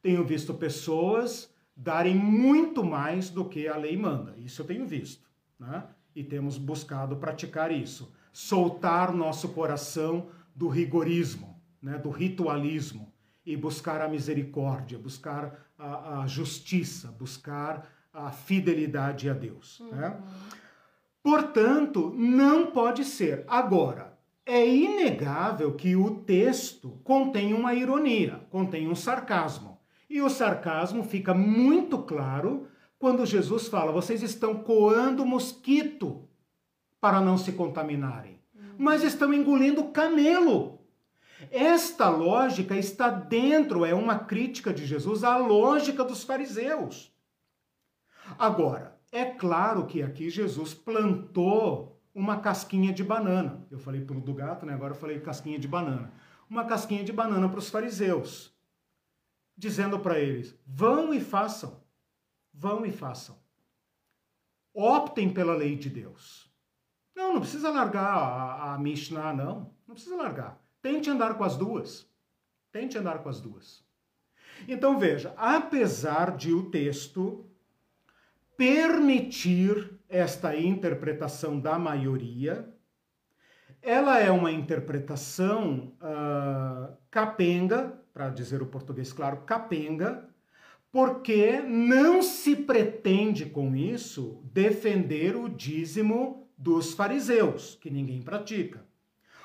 Tenho 0.00 0.24
visto 0.24 0.54
pessoas 0.54 1.50
darem 1.82 2.14
muito 2.14 2.84
mais 2.84 3.30
do 3.30 3.44
que 3.44 3.66
a 3.66 3.76
lei 3.76 3.96
manda. 3.96 4.34
Isso 4.38 4.60
eu 4.60 4.66
tenho 4.66 4.86
visto, 4.86 5.26
né? 5.58 5.84
E 6.14 6.22
temos 6.22 6.58
buscado 6.58 7.16
praticar 7.16 7.72
isso, 7.72 8.12
soltar 8.32 9.14
nosso 9.14 9.48
coração 9.50 10.28
do 10.54 10.68
rigorismo, 10.68 11.58
né? 11.80 11.96
Do 11.96 12.10
ritualismo 12.10 13.10
e 13.46 13.56
buscar 13.56 14.02
a 14.02 14.08
misericórdia, 14.08 14.98
buscar 14.98 15.66
a, 15.78 16.20
a 16.20 16.26
justiça, 16.26 17.08
buscar 17.18 17.88
a 18.12 18.30
fidelidade 18.30 19.30
a 19.30 19.32
Deus, 19.32 19.80
uhum. 19.80 19.90
né? 19.90 20.20
Portanto, 21.22 22.12
não 22.14 22.70
pode 22.72 23.04
ser. 23.04 23.44
Agora, 23.46 24.18
é 24.44 24.66
inegável 24.66 25.74
que 25.74 25.96
o 25.96 26.10
texto 26.22 27.00
contém 27.04 27.54
uma 27.54 27.72
ironia, 27.72 28.40
contém 28.50 28.88
um 28.88 28.94
sarcasmo. 28.94 29.69
E 30.10 30.20
o 30.20 30.28
sarcasmo 30.28 31.04
fica 31.04 31.32
muito 31.32 32.02
claro 32.02 32.66
quando 32.98 33.24
Jesus 33.24 33.68
fala: 33.68 33.92
vocês 33.92 34.24
estão 34.24 34.56
coando 34.56 35.24
mosquito 35.24 36.28
para 37.00 37.20
não 37.20 37.38
se 37.38 37.52
contaminarem, 37.52 38.42
mas 38.76 39.04
estão 39.04 39.32
engolindo 39.32 39.84
camelo. 39.92 40.80
Esta 41.48 42.10
lógica 42.10 42.76
está 42.76 43.08
dentro, 43.08 43.84
é 43.84 43.94
uma 43.94 44.18
crítica 44.18 44.74
de 44.74 44.84
Jesus 44.84 45.22
à 45.22 45.36
lógica 45.36 46.04
dos 46.04 46.24
fariseus. 46.24 47.14
Agora, 48.36 48.98
é 49.12 49.24
claro 49.24 49.86
que 49.86 50.02
aqui 50.02 50.28
Jesus 50.28 50.74
plantou 50.74 51.98
uma 52.12 52.40
casquinha 52.40 52.92
de 52.92 53.04
banana. 53.04 53.64
Eu 53.70 53.78
falei 53.78 54.00
do 54.00 54.34
gato, 54.34 54.66
né? 54.66 54.74
Agora 54.74 54.92
eu 54.92 54.98
falei 54.98 55.20
casquinha 55.20 55.58
de 55.58 55.68
banana. 55.68 56.12
Uma 56.48 56.64
casquinha 56.64 57.04
de 57.04 57.12
banana 57.12 57.48
para 57.48 57.60
os 57.60 57.70
fariseus 57.70 58.52
dizendo 59.60 60.00
para 60.00 60.18
eles: 60.18 60.58
vão 60.66 61.12
e 61.12 61.20
façam, 61.20 61.80
vão 62.52 62.84
e 62.86 62.90
façam. 62.90 63.38
Optem 64.72 65.32
pela 65.32 65.54
lei 65.54 65.76
de 65.76 65.90
Deus. 65.90 66.50
Não, 67.14 67.34
não 67.34 67.40
precisa 67.40 67.70
largar 67.70 68.06
a, 68.06 68.74
a 68.74 68.78
Mishnah, 68.78 69.34
não. 69.34 69.74
Não 69.86 69.94
precisa 69.94 70.16
largar. 70.16 70.58
Tente 70.80 71.10
andar 71.10 71.34
com 71.34 71.44
as 71.44 71.56
duas. 71.56 72.08
Tente 72.72 72.96
andar 72.96 73.18
com 73.18 73.28
as 73.28 73.40
duas. 73.40 73.84
Então 74.66 74.98
veja, 74.98 75.34
apesar 75.36 76.36
de 76.36 76.52
o 76.52 76.70
texto 76.70 77.46
permitir 78.56 79.98
esta 80.08 80.56
interpretação 80.56 81.58
da 81.58 81.78
maioria, 81.78 82.72
ela 83.82 84.18
é 84.18 84.30
uma 84.30 84.52
interpretação 84.52 85.96
uh, 86.00 86.96
capenga, 87.10 87.99
para 88.12 88.30
dizer 88.30 88.62
o 88.62 88.66
português 88.66 89.12
claro, 89.12 89.38
capenga, 89.46 90.28
porque 90.92 91.60
não 91.60 92.22
se 92.22 92.56
pretende 92.56 93.46
com 93.46 93.76
isso 93.76 94.42
defender 94.52 95.36
o 95.36 95.48
dízimo 95.48 96.48
dos 96.56 96.92
fariseus, 96.92 97.78
que 97.80 97.90
ninguém 97.90 98.20
pratica. 98.20 98.84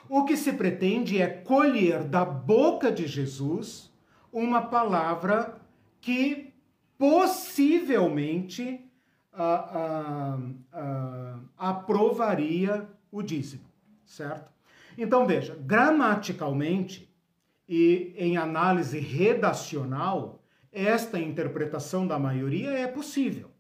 O 0.10 0.26
que 0.26 0.36
se 0.36 0.54
pretende 0.54 1.22
é 1.22 1.28
colher 1.28 2.04
da 2.04 2.26
boca 2.26 2.92
de 2.92 3.08
Jesus 3.08 3.92
uma 4.32 4.64
palavra 4.64 5.60
que 6.02 6.54
possivelmente 6.98 8.86
uh, 9.34 10.38
uh, 10.38 10.42
uh, 10.50 11.50
aprovaria 11.58 12.88
o 13.12 13.22
dízimo, 13.22 13.66
certo? 14.06 14.52
Então 14.98 15.26
veja, 15.26 15.58
gramaticalmente, 15.60 17.05
e 17.68 18.14
em 18.18 18.38
análise 18.38 19.00
redacional, 19.00 20.44
esta 20.72 21.20
interpretação 21.20 22.06
da 22.06 22.20
maioria 22.20 22.72
é 22.72 22.88
possível. 22.88 23.52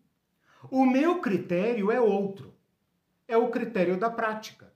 O 0.69 0.85
meu 0.85 1.19
critério 1.19 1.91
é 1.91 1.99
outro. 1.99 2.53
É 3.27 3.37
o 3.37 3.49
critério 3.49 3.97
da 3.97 4.09
prática. 4.09 4.71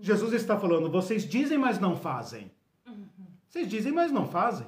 Jesus 0.00 0.32
está 0.32 0.58
falando, 0.58 0.90
vocês 0.90 1.26
dizem, 1.26 1.58
mas 1.58 1.78
não 1.78 1.96
fazem. 1.96 2.50
Vocês 3.48 3.68
dizem, 3.68 3.92
mas 3.92 4.10
não 4.10 4.26
fazem. 4.26 4.66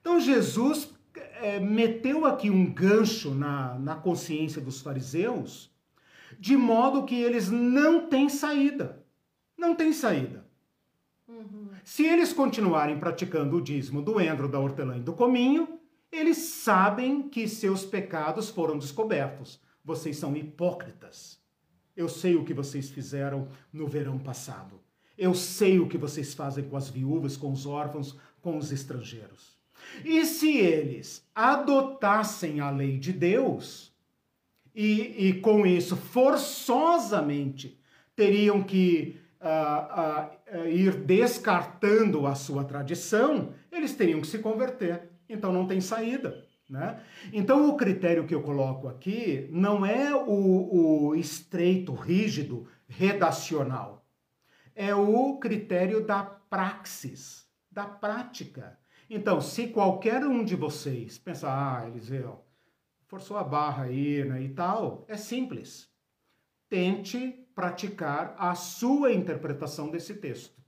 Então 0.00 0.20
Jesus 0.20 0.94
é, 1.40 1.58
meteu 1.58 2.24
aqui 2.24 2.50
um 2.50 2.72
gancho 2.72 3.34
na, 3.34 3.78
na 3.78 3.96
consciência 3.96 4.60
dos 4.60 4.80
fariseus, 4.80 5.70
de 6.38 6.56
modo 6.56 7.04
que 7.04 7.14
eles 7.14 7.50
não 7.50 8.06
têm 8.06 8.28
saída. 8.28 9.04
Não 9.56 9.74
têm 9.74 9.92
saída. 9.92 10.39
Se 11.90 12.06
eles 12.06 12.32
continuarem 12.32 13.00
praticando 13.00 13.56
o 13.56 13.60
dízimo 13.60 14.00
do 14.00 14.20
endro, 14.20 14.46
da 14.46 14.60
hortelã 14.60 14.98
e 14.98 15.00
do 15.00 15.12
cominho, 15.12 15.80
eles 16.12 16.36
sabem 16.36 17.28
que 17.28 17.48
seus 17.48 17.84
pecados 17.84 18.48
foram 18.48 18.78
descobertos. 18.78 19.60
Vocês 19.84 20.16
são 20.16 20.36
hipócritas. 20.36 21.40
Eu 21.96 22.08
sei 22.08 22.36
o 22.36 22.44
que 22.44 22.54
vocês 22.54 22.88
fizeram 22.88 23.48
no 23.72 23.88
verão 23.88 24.20
passado. 24.20 24.80
Eu 25.18 25.34
sei 25.34 25.80
o 25.80 25.88
que 25.88 25.98
vocês 25.98 26.32
fazem 26.32 26.62
com 26.62 26.76
as 26.76 26.88
viúvas, 26.88 27.36
com 27.36 27.50
os 27.50 27.66
órfãos, 27.66 28.16
com 28.40 28.56
os 28.56 28.70
estrangeiros. 28.70 29.58
E 30.04 30.24
se 30.24 30.58
eles 30.58 31.28
adotassem 31.34 32.60
a 32.60 32.70
lei 32.70 32.98
de 32.98 33.12
Deus 33.12 33.92
e, 34.72 35.26
e 35.26 35.40
com 35.40 35.66
isso 35.66 35.96
forçosamente 35.96 37.80
teriam 38.14 38.62
que 38.62 39.18
uh, 39.40 40.28
uh, 40.28 40.39
ir 40.68 40.96
descartando 40.96 42.26
a 42.26 42.34
sua 42.34 42.64
tradição, 42.64 43.54
eles 43.70 43.94
teriam 43.94 44.20
que 44.20 44.26
se 44.26 44.38
converter. 44.38 45.10
Então 45.28 45.52
não 45.52 45.66
tem 45.66 45.80
saída. 45.80 46.44
Né? 46.70 47.02
Então, 47.32 47.68
o 47.68 47.76
critério 47.76 48.24
que 48.24 48.34
eu 48.34 48.42
coloco 48.42 48.86
aqui 48.86 49.48
não 49.50 49.84
é 49.84 50.14
o, 50.14 51.08
o 51.08 51.14
estreito, 51.16 51.92
rígido, 51.92 52.68
redacional. 52.86 54.06
É 54.72 54.94
o 54.94 55.36
critério 55.38 56.06
da 56.06 56.22
praxis, 56.22 57.44
da 57.68 57.86
prática. 57.86 58.78
Então, 59.08 59.40
se 59.40 59.66
qualquer 59.66 60.24
um 60.24 60.44
de 60.44 60.54
vocês 60.54 61.18
pensar, 61.18 61.80
ah, 61.82 61.88
Eliseu, 61.88 62.44
forçou 63.08 63.36
a 63.36 63.42
barra 63.42 63.84
aí 63.84 64.24
né, 64.24 64.40
e 64.40 64.50
tal, 64.50 65.04
é 65.08 65.16
simples. 65.16 65.90
Tente 66.68 67.44
praticar 67.60 68.34
a 68.38 68.54
sua 68.54 69.12
interpretação 69.12 69.90
desse 69.90 70.14
texto. 70.14 70.58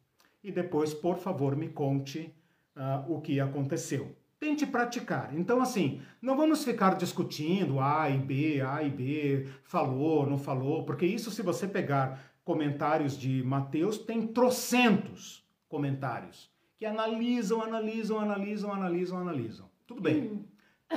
E 0.45 0.53
depois, 0.53 0.93
por 0.93 1.17
favor, 1.17 1.57
me 1.57 1.71
conte 1.71 2.35
uh, 2.77 3.11
o 3.11 3.19
que 3.19 3.41
aconteceu. 3.41 4.15
Tente 4.39 4.67
praticar. 4.67 5.35
Então, 5.35 5.63
assim, 5.63 6.03
não 6.21 6.37
vamos 6.37 6.63
ficar 6.65 6.97
discutindo 6.97 7.81
A 7.81 8.11
e 8.11 8.19
B, 8.19 8.61
A 8.61 8.83
e 8.83 8.91
B, 8.91 9.49
falou, 9.65 10.27
não 10.27 10.37
falou, 10.37 10.85
porque 10.85 11.07
isso, 11.07 11.31
se 11.31 11.41
você 11.41 11.67
pegar 11.67 12.23
comentários 12.45 13.17
de 13.17 13.43
Mateus, 13.43 13.97
tem 13.97 14.27
trocentos 14.27 15.49
comentários 15.71 16.53
que 16.77 16.85
analisam, 16.85 17.63
analisam, 17.63 18.19
analisam, 18.19 18.71
analisam, 18.71 19.19
analisam. 19.19 19.71
Tudo 19.87 20.03
bem. 20.03 20.25
Hum. 20.25 20.45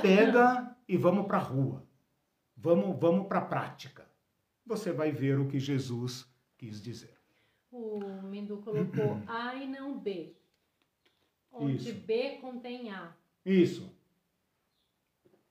Pega 0.02 0.76
e 0.86 0.98
vamos 0.98 1.26
para 1.26 1.38
a 1.38 1.40
rua. 1.40 1.86
Vamos, 2.54 3.00
vamos 3.00 3.26
para 3.28 3.38
a 3.38 3.46
prática. 3.46 4.05
Você 4.66 4.92
vai 4.92 5.12
ver 5.12 5.38
o 5.38 5.46
que 5.46 5.58
Jesus 5.58 6.26
quis 6.58 6.82
dizer. 6.82 7.16
O 7.70 8.00
Mindu 8.22 8.58
colocou 8.58 9.20
A 9.28 9.54
e 9.54 9.68
não 9.68 9.98
B. 9.98 10.34
Onde 11.52 11.90
Isso. 11.90 11.94
B 12.00 12.38
contém 12.40 12.90
A. 12.90 13.12
Isso. 13.44 13.90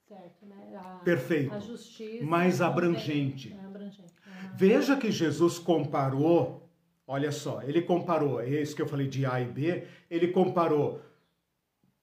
Certo, 0.07 0.45
né? 0.45 0.75
A, 0.75 0.99
Perfeito. 0.99 1.53
A 1.53 1.59
justiça. 1.59 2.23
Mais 2.23 2.61
abrangente. 2.61 3.53
É 3.53 3.65
abrangente. 3.65 4.13
Veja 4.53 4.95
que 4.97 5.11
Jesus 5.11 5.57
comparou 5.57 6.65
Olha 7.07 7.31
só, 7.31 7.61
ele 7.61 7.83
comparou, 7.83 8.41
é 8.41 8.49
isso 8.49 8.75
que 8.75 8.81
eu 8.81 8.87
falei 8.87 9.07
de 9.07 9.25
A 9.27 9.39
e 9.39 9.45
B, 9.45 9.87
ele 10.09 10.29
comparou 10.29 10.99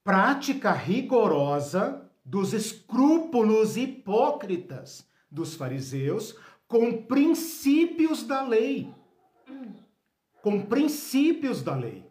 prática 0.01 0.71
rigorosa 0.71 2.09
dos 2.23 2.53
escrúpulos 2.53 3.75
hipócritas 3.75 5.05
dos 5.29 5.55
fariseus 5.55 6.37
com 6.73 7.03
princípios 7.03 8.23
da 8.23 8.41
lei. 8.41 8.91
Com 10.41 10.65
princípios 10.65 11.61
da 11.61 11.75
lei. 11.75 12.03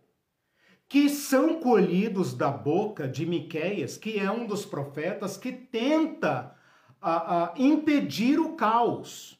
Que 0.89 1.09
são 1.09 1.59
colhidos 1.59 2.33
da 2.33 2.49
boca 2.49 3.09
de 3.09 3.27
Miqueias, 3.27 3.97
que 3.97 4.21
é 4.21 4.31
um 4.31 4.47
dos 4.47 4.65
profetas 4.65 5.37
que 5.37 5.51
tenta 5.51 6.55
a, 7.01 7.47
a 7.47 7.55
impedir 7.59 8.39
o 8.39 8.55
caos. 8.55 9.37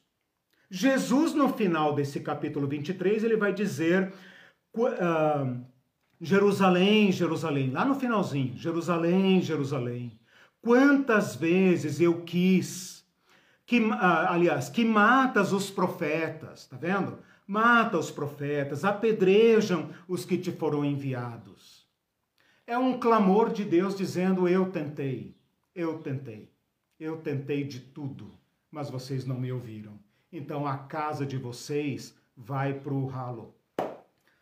Jesus, 0.69 1.33
no 1.33 1.47
final 1.47 1.95
desse 1.95 2.19
capítulo 2.19 2.67
23, 2.67 3.23
ele 3.23 3.37
vai 3.37 3.53
dizer: 3.53 4.11
uh, 4.75 5.65
Jerusalém, 6.19 7.13
Jerusalém, 7.13 7.71
lá 7.71 7.85
no 7.85 7.95
finalzinho, 7.95 8.57
Jerusalém, 8.57 9.41
Jerusalém, 9.41 10.19
quantas 10.61 11.33
vezes 11.33 12.01
eu 12.01 12.23
quis, 12.23 13.02
que, 13.65 13.79
uh, 13.79 13.93
aliás, 13.93 14.69
que 14.69 14.83
matas 14.83 15.53
os 15.53 15.69
profetas, 15.69 16.65
tá 16.67 16.77
vendo? 16.77 17.19
Mata 17.47 17.97
os 17.97 18.09
profetas, 18.09 18.85
apedrejam 18.85 19.89
os 20.07 20.25
que 20.25 20.37
te 20.37 20.51
foram 20.51 20.83
enviados. 20.83 21.87
É 22.65 22.77
um 22.77 22.99
clamor 22.99 23.51
de 23.51 23.65
Deus 23.65 23.95
dizendo: 23.95 24.47
Eu 24.47 24.71
tentei, 24.71 25.35
eu 25.75 25.99
tentei, 25.99 26.49
eu 26.99 27.17
tentei 27.17 27.63
de 27.63 27.79
tudo, 27.79 28.31
mas 28.71 28.89
vocês 28.89 29.25
não 29.25 29.37
me 29.37 29.51
ouviram 29.51 29.99
então 30.33 30.65
a 30.65 30.75
casa 30.75 31.27
de 31.27 31.37
vocês 31.37 32.17
vai 32.35 32.73
para 32.73 32.91
o 32.91 33.05
ralo. 33.05 33.53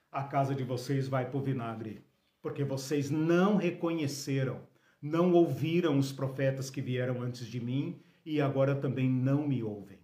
A 0.10 0.24
casa 0.24 0.56
de 0.56 0.64
vocês 0.64 1.10
vai 1.10 1.30
para 1.30 1.38
o 1.38 1.44
vinagre. 1.44 2.02
Porque 2.42 2.64
vocês 2.64 3.10
não 3.10 3.58
reconheceram, 3.58 4.62
não 5.02 5.34
ouviram 5.34 6.00
os 6.00 6.14
profetas 6.14 6.70
que 6.70 6.82
vieram 6.82 7.22
antes 7.22 7.46
de 7.46 7.60
mim 7.60 8.02
e 8.26 8.42
agora 8.42 8.76
também 8.76 9.10
não 9.10 9.48
me 9.48 9.64
ouvem. 9.64 10.00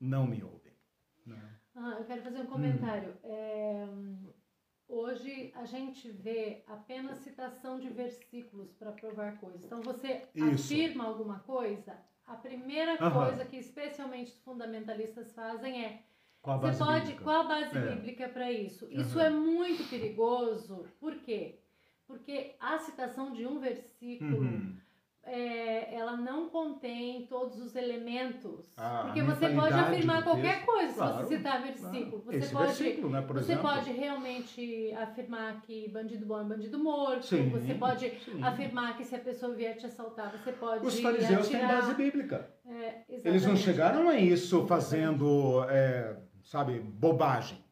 Não 0.00 0.26
me 0.26 0.42
ouvem. 0.42 0.72
Não. 1.26 1.38
Ah, 1.74 1.96
eu 1.98 2.04
quero 2.04 2.22
fazer 2.22 2.40
um 2.40 2.46
comentário. 2.46 3.10
Hum. 3.10 3.16
É, 3.24 3.88
hoje 4.88 5.52
a 5.54 5.64
gente 5.64 6.10
vê 6.10 6.62
apenas 6.66 7.18
citação 7.18 7.78
de 7.78 7.88
versículos 7.88 8.72
para 8.72 8.92
provar 8.92 9.38
coisas. 9.38 9.64
Então 9.64 9.80
você 9.82 10.28
Isso. 10.34 10.72
afirma 10.74 11.04
alguma 11.04 11.40
coisa, 11.40 11.96
a 12.26 12.34
primeira 12.34 12.92
uhum. 13.02 13.10
coisa 13.10 13.44
que 13.44 13.56
especialmente 13.56 14.32
os 14.32 14.40
fundamentalistas 14.40 15.32
fazem 15.32 15.84
é 15.84 16.02
qual 16.42 16.58
a 16.58 16.60
base 16.60 16.78
você 16.78 16.84
pode 16.84 17.00
bíblica? 17.00 17.24
qual 17.24 17.40
a 17.40 17.44
base 17.44 17.78
é. 17.78 17.94
bíblica 17.94 18.28
para 18.28 18.52
isso? 18.52 18.84
Uhum. 18.86 19.00
Isso 19.00 19.18
é 19.20 19.30
muito 19.30 19.88
perigoso. 19.88 20.86
Por 21.00 21.16
quê? 21.16 21.58
Porque 22.06 22.54
a 22.60 22.78
citação 22.78 23.32
de 23.32 23.46
um 23.46 23.58
versículo 23.58 24.42
uhum 24.42 24.76
é, 25.26 25.94
ela 25.94 26.16
não 26.16 26.48
contém 26.48 27.26
todos 27.26 27.60
os 27.60 27.74
elementos. 27.74 28.72
Ah, 28.76 29.02
porque 29.04 29.22
você 29.22 29.48
pode 29.48 29.74
afirmar 29.74 30.22
qualquer 30.22 30.64
coisa 30.64 30.94
claro, 30.94 31.16
se 31.16 31.22
você 31.22 31.36
citar 31.36 31.62
versículo. 31.62 32.22
Claro. 32.22 32.40
Você, 32.40 32.52
pode, 32.52 32.66
versículo, 32.66 33.10
né, 33.10 33.20
você 33.20 33.38
exemplo. 33.52 33.62
pode 33.62 33.92
realmente 33.92 34.94
afirmar 34.94 35.62
que 35.62 35.88
bandido 35.88 36.26
bom 36.26 36.40
é 36.40 36.44
bandido 36.44 36.78
morto. 36.78 37.26
Sim, 37.26 37.48
você 37.48 37.74
pode 37.74 38.10
sim. 38.20 38.42
afirmar 38.42 38.96
que 38.96 39.04
se 39.04 39.14
a 39.14 39.18
pessoa 39.18 39.54
vier 39.54 39.76
te 39.76 39.86
assaltar, 39.86 40.32
você 40.32 40.52
pode. 40.52 40.86
Os 40.86 41.00
fariseus 41.00 41.46
atirar. 41.46 41.68
têm 41.68 41.68
base 41.68 41.94
bíblica. 41.94 42.50
É, 42.66 43.02
Eles 43.08 43.46
não 43.46 43.56
chegaram 43.56 44.08
a 44.08 44.16
isso 44.16 44.66
fazendo, 44.66 45.64
é, 45.68 46.16
sabe, 46.44 46.80
bobagem. 46.80 47.63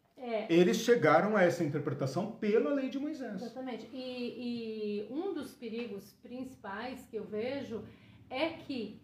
É. 0.48 0.52
Eles 0.52 0.78
chegaram 0.78 1.36
a 1.36 1.42
essa 1.42 1.64
interpretação 1.64 2.32
pela 2.32 2.72
lei 2.72 2.88
de 2.88 2.98
Moisés. 2.98 3.34
Exatamente. 3.42 3.88
E, 3.92 5.06
e 5.08 5.12
um 5.12 5.34
dos 5.34 5.54
perigos 5.54 6.12
principais 6.22 7.06
que 7.06 7.16
eu 7.16 7.24
vejo 7.24 7.84
é 8.30 8.50
que 8.50 9.00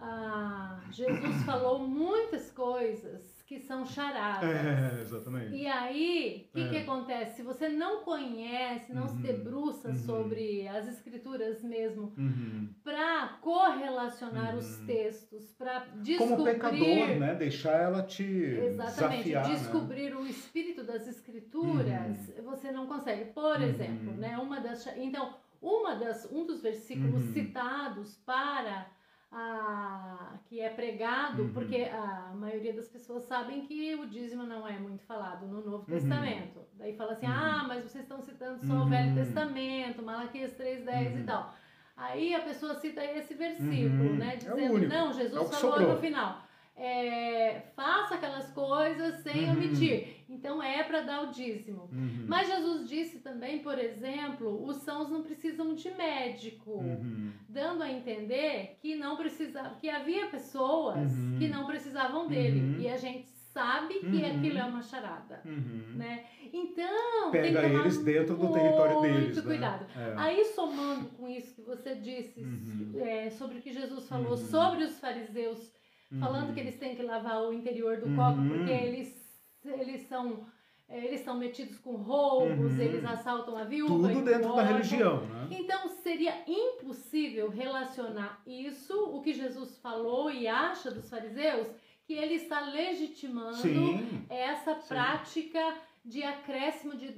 ah, 0.00 0.80
Jesus 0.90 1.42
falou 1.44 1.80
muitas 1.80 2.50
coisas 2.50 3.37
que 3.48 3.58
são 3.60 3.86
charadas. 3.86 4.46
É, 4.46 5.00
exatamente. 5.00 5.56
E 5.56 5.66
aí, 5.66 6.50
o 6.50 6.52
que, 6.52 6.60
é. 6.60 6.68
que 6.68 6.76
acontece? 6.76 7.36
Se 7.36 7.42
você 7.42 7.66
não 7.70 8.04
conhece, 8.04 8.92
não 8.92 9.04
uhum. 9.04 9.08
se 9.08 9.16
debruça 9.16 9.88
uhum. 9.88 9.96
sobre 9.96 10.68
as 10.68 10.86
escrituras 10.86 11.62
mesmo, 11.62 12.12
uhum. 12.18 12.68
para 12.84 13.38
correlacionar 13.40 14.54
os 14.54 14.78
uhum. 14.80 14.86
textos, 14.86 15.50
para 15.54 15.86
descobrir... 16.02 16.36
Como 16.36 16.44
pecador, 16.44 17.18
né? 17.18 17.34
Deixar 17.36 17.72
ela 17.72 18.02
te 18.02 18.22
Exatamente. 18.22 19.24
Desafiar, 19.24 19.48
né? 19.48 19.54
descobrir 19.54 20.10
né? 20.10 20.16
o 20.16 20.26
espírito 20.26 20.84
das 20.84 21.08
escrituras, 21.08 22.28
uhum. 22.36 22.44
você 22.44 22.70
não 22.70 22.86
consegue. 22.86 23.32
Por 23.32 23.56
uhum. 23.56 23.62
exemplo, 23.62 24.12
né? 24.12 24.36
Uma 24.36 24.60
das... 24.60 24.86
Então, 24.98 25.34
uma 25.62 25.94
das, 25.94 26.30
um 26.30 26.44
dos 26.44 26.60
versículos 26.60 27.24
citados 27.32 28.14
para 28.26 28.90
a, 29.30 30.38
que 30.46 30.60
é 30.60 30.70
pregado, 30.70 31.42
uhum. 31.42 31.52
porque 31.52 31.82
a 31.92 32.32
maioria 32.34 32.72
das 32.72 32.88
pessoas 32.88 33.24
sabem 33.24 33.62
que 33.66 33.94
o 33.94 34.06
dízimo 34.06 34.44
não 34.44 34.66
é 34.66 34.78
muito 34.78 35.02
falado 35.04 35.46
no 35.46 35.62
Novo 35.62 35.84
uhum. 35.88 35.98
Testamento. 35.98 36.60
Daí 36.74 36.96
fala 36.96 37.12
assim, 37.12 37.26
uhum. 37.26 37.32
ah, 37.32 37.64
mas 37.68 37.84
vocês 37.84 38.04
estão 38.04 38.20
citando 38.22 38.64
só 38.66 38.74
o 38.74 38.88
Velho 38.88 39.08
uhum. 39.10 39.14
Testamento, 39.14 40.02
Malaquias 40.02 40.52
3.10 40.56 41.16
e 41.16 41.18
uhum. 41.18 41.26
tal. 41.26 41.54
Aí 41.96 42.34
a 42.34 42.40
pessoa 42.40 42.74
cita 42.76 43.04
esse 43.04 43.34
versículo, 43.34 44.10
uhum. 44.10 44.16
né? 44.16 44.34
É 44.34 44.36
dizendo, 44.36 44.84
é 44.84 44.88
não, 44.88 45.12
Jesus 45.12 45.50
é 45.50 45.54
falou 45.56 45.76
sobrou. 45.76 45.94
no 45.94 46.00
final 46.00 46.48
é, 46.78 47.62
faça 47.74 48.14
aquelas 48.14 48.50
coisas 48.52 49.16
sem 49.22 49.50
omitir. 49.50 50.17
Então 50.28 50.62
é 50.62 50.82
para 50.84 51.00
dar 51.00 51.22
o 51.22 51.30
dízimo. 51.30 51.88
Uhum. 51.92 52.26
Mas 52.28 52.48
Jesus 52.48 52.88
disse 52.88 53.20
também, 53.20 53.60
por 53.60 53.78
exemplo, 53.78 54.64
os 54.64 54.76
sãos 54.78 55.08
não 55.08 55.22
precisam 55.22 55.74
de 55.74 55.90
médico, 55.92 56.72
uhum. 56.72 57.32
dando 57.48 57.82
a 57.82 57.90
entender 57.90 58.76
que 58.80 58.94
não 58.94 59.16
precisava, 59.16 59.76
que 59.76 59.88
havia 59.88 60.26
pessoas 60.26 61.12
uhum. 61.12 61.36
que 61.38 61.48
não 61.48 61.66
precisavam 61.66 62.28
dele. 62.28 62.60
Uhum. 62.60 62.80
E 62.80 62.88
a 62.88 62.96
gente 62.96 63.28
sabe 63.52 63.94
que 64.00 64.06
uhum. 64.06 64.36
aquilo 64.36 64.58
é 64.58 64.64
uma 64.64 64.82
charada, 64.82 65.42
né? 65.44 66.24
Então, 66.52 67.30
pega 67.30 67.66
eles 67.66 68.02
dentro 68.02 68.36
do 68.36 68.52
território 68.52 69.00
deles. 69.00 69.24
Muito 69.24 69.36
né? 69.36 69.46
cuidado. 69.46 69.86
Né? 69.94 70.10
É. 70.10 70.14
Aí, 70.16 70.44
somando 70.44 71.08
com 71.10 71.28
isso 71.28 71.54
que 71.54 71.62
você 71.62 71.94
disse 71.94 72.40
uhum. 72.40 72.92
é, 73.00 73.30
sobre 73.30 73.58
o 73.58 73.60
que 73.60 73.72
Jesus 73.72 74.08
falou 74.08 74.30
uhum. 74.30 74.36
sobre 74.36 74.84
os 74.84 74.98
fariseus, 74.98 75.72
uhum. 76.10 76.20
falando 76.20 76.54
que 76.54 76.60
eles 76.60 76.76
têm 76.76 76.94
que 76.94 77.02
lavar 77.02 77.42
o 77.42 77.52
interior 77.52 77.98
do 77.98 78.14
copo 78.14 78.40
uhum. 78.40 78.48
porque 78.48 78.70
eles, 78.70 79.17
eles 79.70 80.02
são 80.02 80.46
eles 80.90 81.20
são 81.20 81.36
metidos 81.36 81.78
com 81.78 81.96
roubos, 81.96 82.72
uhum. 82.72 82.80
eles 82.80 83.04
assaltam 83.04 83.58
a 83.58 83.64
viúva. 83.64 84.08
Tudo 84.08 84.24
dentro 84.24 84.56
da 84.56 84.62
religião, 84.62 85.26
né? 85.26 85.48
Então 85.50 85.86
seria 85.88 86.34
impossível 86.46 87.50
relacionar 87.50 88.40
isso, 88.46 88.94
o 89.10 89.20
que 89.20 89.34
Jesus 89.34 89.76
falou 89.78 90.30
e 90.30 90.48
acha 90.48 90.90
dos 90.90 91.10
fariseus, 91.10 91.68
que 92.06 92.14
ele 92.14 92.34
está 92.34 92.60
legitimando 92.60 93.56
sim, 93.56 94.24
essa 94.30 94.76
sim. 94.76 94.88
prática 94.88 95.74
de 96.02 96.22
acréscimo 96.22 96.96
de 96.96 97.14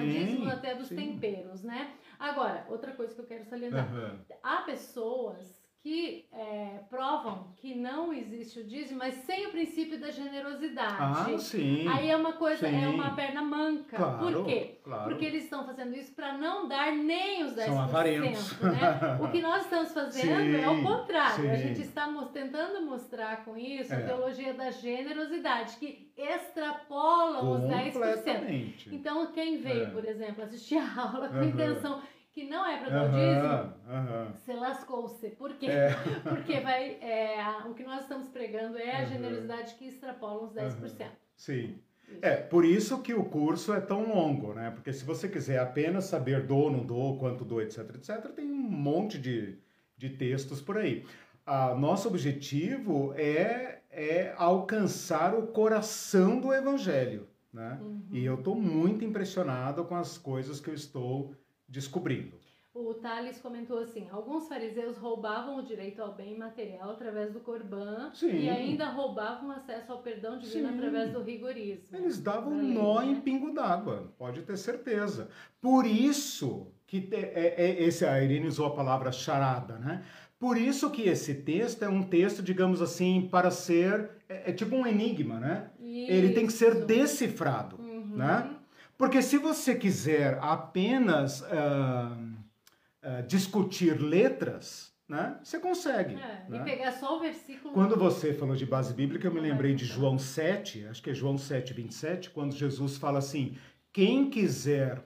dízimo 0.00 0.50
até 0.50 0.74
dos 0.74 0.88
sim. 0.88 0.96
temperos, 0.96 1.62
né? 1.62 1.94
Agora, 2.18 2.66
outra 2.68 2.90
coisa 2.92 3.14
que 3.14 3.20
eu 3.20 3.26
quero 3.26 3.44
salientar. 3.44 3.94
Uhum. 3.94 4.18
Há 4.42 4.62
pessoas 4.62 5.63
que 5.84 6.24
é, 6.32 6.80
provam 6.88 7.52
que 7.58 7.74
não 7.74 8.10
existe 8.10 8.58
o 8.58 8.64
dízimo, 8.64 9.00
mas 9.00 9.16
sem 9.26 9.48
o 9.48 9.50
princípio 9.50 10.00
da 10.00 10.10
generosidade. 10.10 10.96
Ah, 10.98 11.38
sim. 11.38 11.86
Aí 11.86 12.08
é 12.08 12.16
uma 12.16 12.32
coisa, 12.32 12.66
sim. 12.66 12.82
é 12.82 12.88
uma 12.88 13.14
perna 13.14 13.42
manca. 13.42 13.94
Claro, 13.94 14.18
Por 14.18 14.46
quê? 14.46 14.78
Claro. 14.82 15.10
Porque 15.10 15.26
eles 15.26 15.44
estão 15.44 15.66
fazendo 15.66 15.94
isso 15.94 16.14
para 16.14 16.38
não 16.38 16.66
dar 16.66 16.90
nem 16.90 17.44
os 17.44 17.52
10%. 17.52 17.64
São 17.66 17.82
avarentos. 17.82 18.60
Né? 18.60 19.18
o 19.20 19.28
que 19.28 19.42
nós 19.42 19.64
estamos 19.64 19.92
fazendo 19.92 20.52
sim, 20.52 20.56
é 20.56 20.70
o 20.70 20.82
contrário. 20.82 21.44
Sim. 21.44 21.50
A 21.50 21.56
gente 21.56 21.82
está 21.82 22.10
tentando 22.32 22.86
mostrar 22.86 23.44
com 23.44 23.54
isso 23.54 23.92
é. 23.92 23.96
a 23.98 24.06
teologia 24.06 24.54
da 24.54 24.70
generosidade, 24.70 25.76
que 25.76 26.10
extrapola 26.16 27.44
os 27.44 27.60
10%. 27.60 28.86
Então, 28.90 29.26
quem 29.32 29.58
veio, 29.58 29.82
é. 29.82 29.90
por 29.90 30.06
exemplo, 30.06 30.44
assistir 30.44 30.78
a 30.78 31.02
aula 31.02 31.28
com 31.28 31.42
intenção 31.42 32.00
que 32.34 32.44
não 32.50 32.66
é 32.66 32.78
para 32.78 32.90
dar 32.90 33.10
dízimo, 33.10 34.34
você 34.34 34.52
lascou-se. 34.54 35.30
Por 35.30 35.54
quê? 35.54 35.66
É. 35.66 35.90
Porque 36.28 36.58
vai, 36.58 36.98
é, 37.00 37.40
o 37.64 37.74
que 37.74 37.84
nós 37.84 38.02
estamos 38.02 38.26
pregando 38.28 38.76
é 38.76 38.96
a 38.96 39.04
generosidade 39.04 39.76
que 39.76 39.86
extrapola 39.86 40.42
os 40.42 40.52
10%. 40.52 41.06
Sim. 41.36 41.78
Isso. 42.08 42.18
É, 42.20 42.36
por 42.36 42.64
isso 42.64 43.00
que 43.00 43.14
o 43.14 43.24
curso 43.24 43.72
é 43.72 43.80
tão 43.80 44.12
longo, 44.12 44.52
né? 44.52 44.70
Porque 44.72 44.92
se 44.92 45.04
você 45.04 45.28
quiser 45.28 45.60
apenas 45.60 46.04
saber 46.04 46.44
dou, 46.44 46.70
não 46.70 46.84
dou, 46.84 47.18
quanto 47.18 47.44
dou, 47.44 47.62
etc, 47.62 47.94
etc, 47.94 48.30
tem 48.32 48.50
um 48.50 48.56
monte 48.56 49.16
de, 49.16 49.56
de 49.96 50.10
textos 50.10 50.60
por 50.60 50.76
aí. 50.76 51.06
A, 51.46 51.74
nosso 51.74 52.08
objetivo 52.08 53.14
é, 53.16 53.80
é 53.90 54.34
alcançar 54.36 55.34
o 55.34 55.46
coração 55.46 56.40
do 56.40 56.52
evangelho, 56.52 57.28
né? 57.52 57.78
Uhum. 57.80 58.02
E 58.10 58.24
eu 58.24 58.34
estou 58.34 58.56
muito 58.56 59.04
impressionado 59.04 59.84
com 59.84 59.94
as 59.94 60.18
coisas 60.18 60.60
que 60.60 60.68
eu 60.68 60.74
estou 60.74 61.32
descobrindo. 61.68 62.44
O 62.74 62.92
Thales 62.94 63.38
comentou 63.38 63.78
assim: 63.78 64.08
alguns 64.10 64.48
fariseus 64.48 64.96
roubavam 64.96 65.58
o 65.58 65.62
direito 65.62 66.02
ao 66.02 66.12
bem 66.12 66.36
material 66.36 66.90
através 66.90 67.32
do 67.32 67.38
corban 67.38 68.10
Sim. 68.12 68.36
e 68.36 68.50
ainda 68.50 68.86
roubavam 68.88 69.52
acesso 69.52 69.92
ao 69.92 70.02
perdão 70.02 70.38
divino 70.38 70.68
Sim. 70.68 70.74
através 70.74 71.12
do 71.12 71.22
rigorismo. 71.22 71.96
Eles 71.96 72.20
davam 72.20 72.52
um 72.52 72.74
nó 72.74 73.00
né? 73.00 73.12
em 73.12 73.20
pingo 73.20 73.52
d'água, 73.52 74.12
pode 74.18 74.42
ter 74.42 74.56
certeza. 74.56 75.28
Por 75.60 75.86
isso 75.86 76.66
que 76.84 77.08
é, 77.12 77.54
é, 77.56 77.82
esse, 77.84 78.04
a 78.04 78.20
Irene 78.20 78.48
usou 78.48 78.66
a 78.66 78.74
palavra 78.74 79.12
charada, 79.12 79.78
né? 79.78 80.04
Por 80.36 80.58
isso 80.58 80.90
que 80.90 81.02
esse 81.02 81.32
texto 81.32 81.84
é 81.84 81.88
um 81.88 82.02
texto, 82.02 82.42
digamos 82.42 82.82
assim, 82.82 83.28
para 83.30 83.52
ser. 83.52 84.10
É, 84.28 84.50
é 84.50 84.52
tipo 84.52 84.74
um 84.74 84.86
enigma, 84.86 85.38
né? 85.38 85.70
Isso. 85.78 86.10
Ele 86.10 86.34
tem 86.34 86.46
que 86.46 86.52
ser 86.52 86.84
decifrado, 86.84 87.76
uhum. 87.76 88.16
né? 88.16 88.53
Porque 88.96 89.20
se 89.20 89.38
você 89.38 89.74
quiser 89.74 90.38
apenas 90.40 91.40
uh, 91.40 91.44
uh, 91.44 93.26
discutir 93.26 94.00
letras, 94.00 94.92
né, 95.08 95.38
você 95.42 95.58
consegue. 95.58 96.14
É, 96.14 96.46
né? 96.48 96.60
E 96.60 96.64
pegar 96.64 96.92
só 96.92 97.16
o 97.16 97.20
versículo. 97.20 97.74
Quando 97.74 97.96
você 97.96 98.32
falou 98.32 98.54
de 98.56 98.64
base 98.64 98.94
bíblica, 98.94 99.26
eu 99.26 99.34
me 99.34 99.40
lembrei 99.40 99.74
de 99.74 99.84
João 99.84 100.18
7, 100.18 100.86
acho 100.86 101.02
que 101.02 101.10
é 101.10 101.14
João 101.14 101.36
7, 101.36 101.74
27, 101.74 102.30
quando 102.30 102.54
Jesus 102.54 102.96
fala 102.96 103.18
assim: 103.18 103.56
quem 103.92 104.30
quiser 104.30 104.98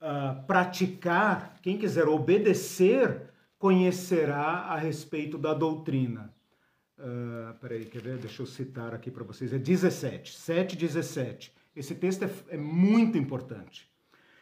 uh, 0.00 0.46
praticar, 0.46 1.56
quem 1.60 1.76
quiser 1.76 2.08
obedecer, 2.08 3.30
conhecerá 3.58 4.42
a 4.42 4.76
respeito 4.76 5.36
da 5.36 5.52
doutrina. 5.52 6.32
Uh, 6.98 7.52
peraí, 7.60 7.84
quer 7.84 8.00
ver? 8.00 8.16
Deixa 8.18 8.42
eu 8.42 8.46
citar 8.46 8.94
aqui 8.94 9.10
para 9.10 9.24
vocês. 9.24 9.52
É 9.52 9.58
17, 9.58 10.32
7, 10.32 10.76
17. 10.76 11.52
Esse 11.76 11.94
texto 11.94 12.24
é, 12.24 12.30
é 12.48 12.56
muito 12.56 13.18
importante. 13.18 13.88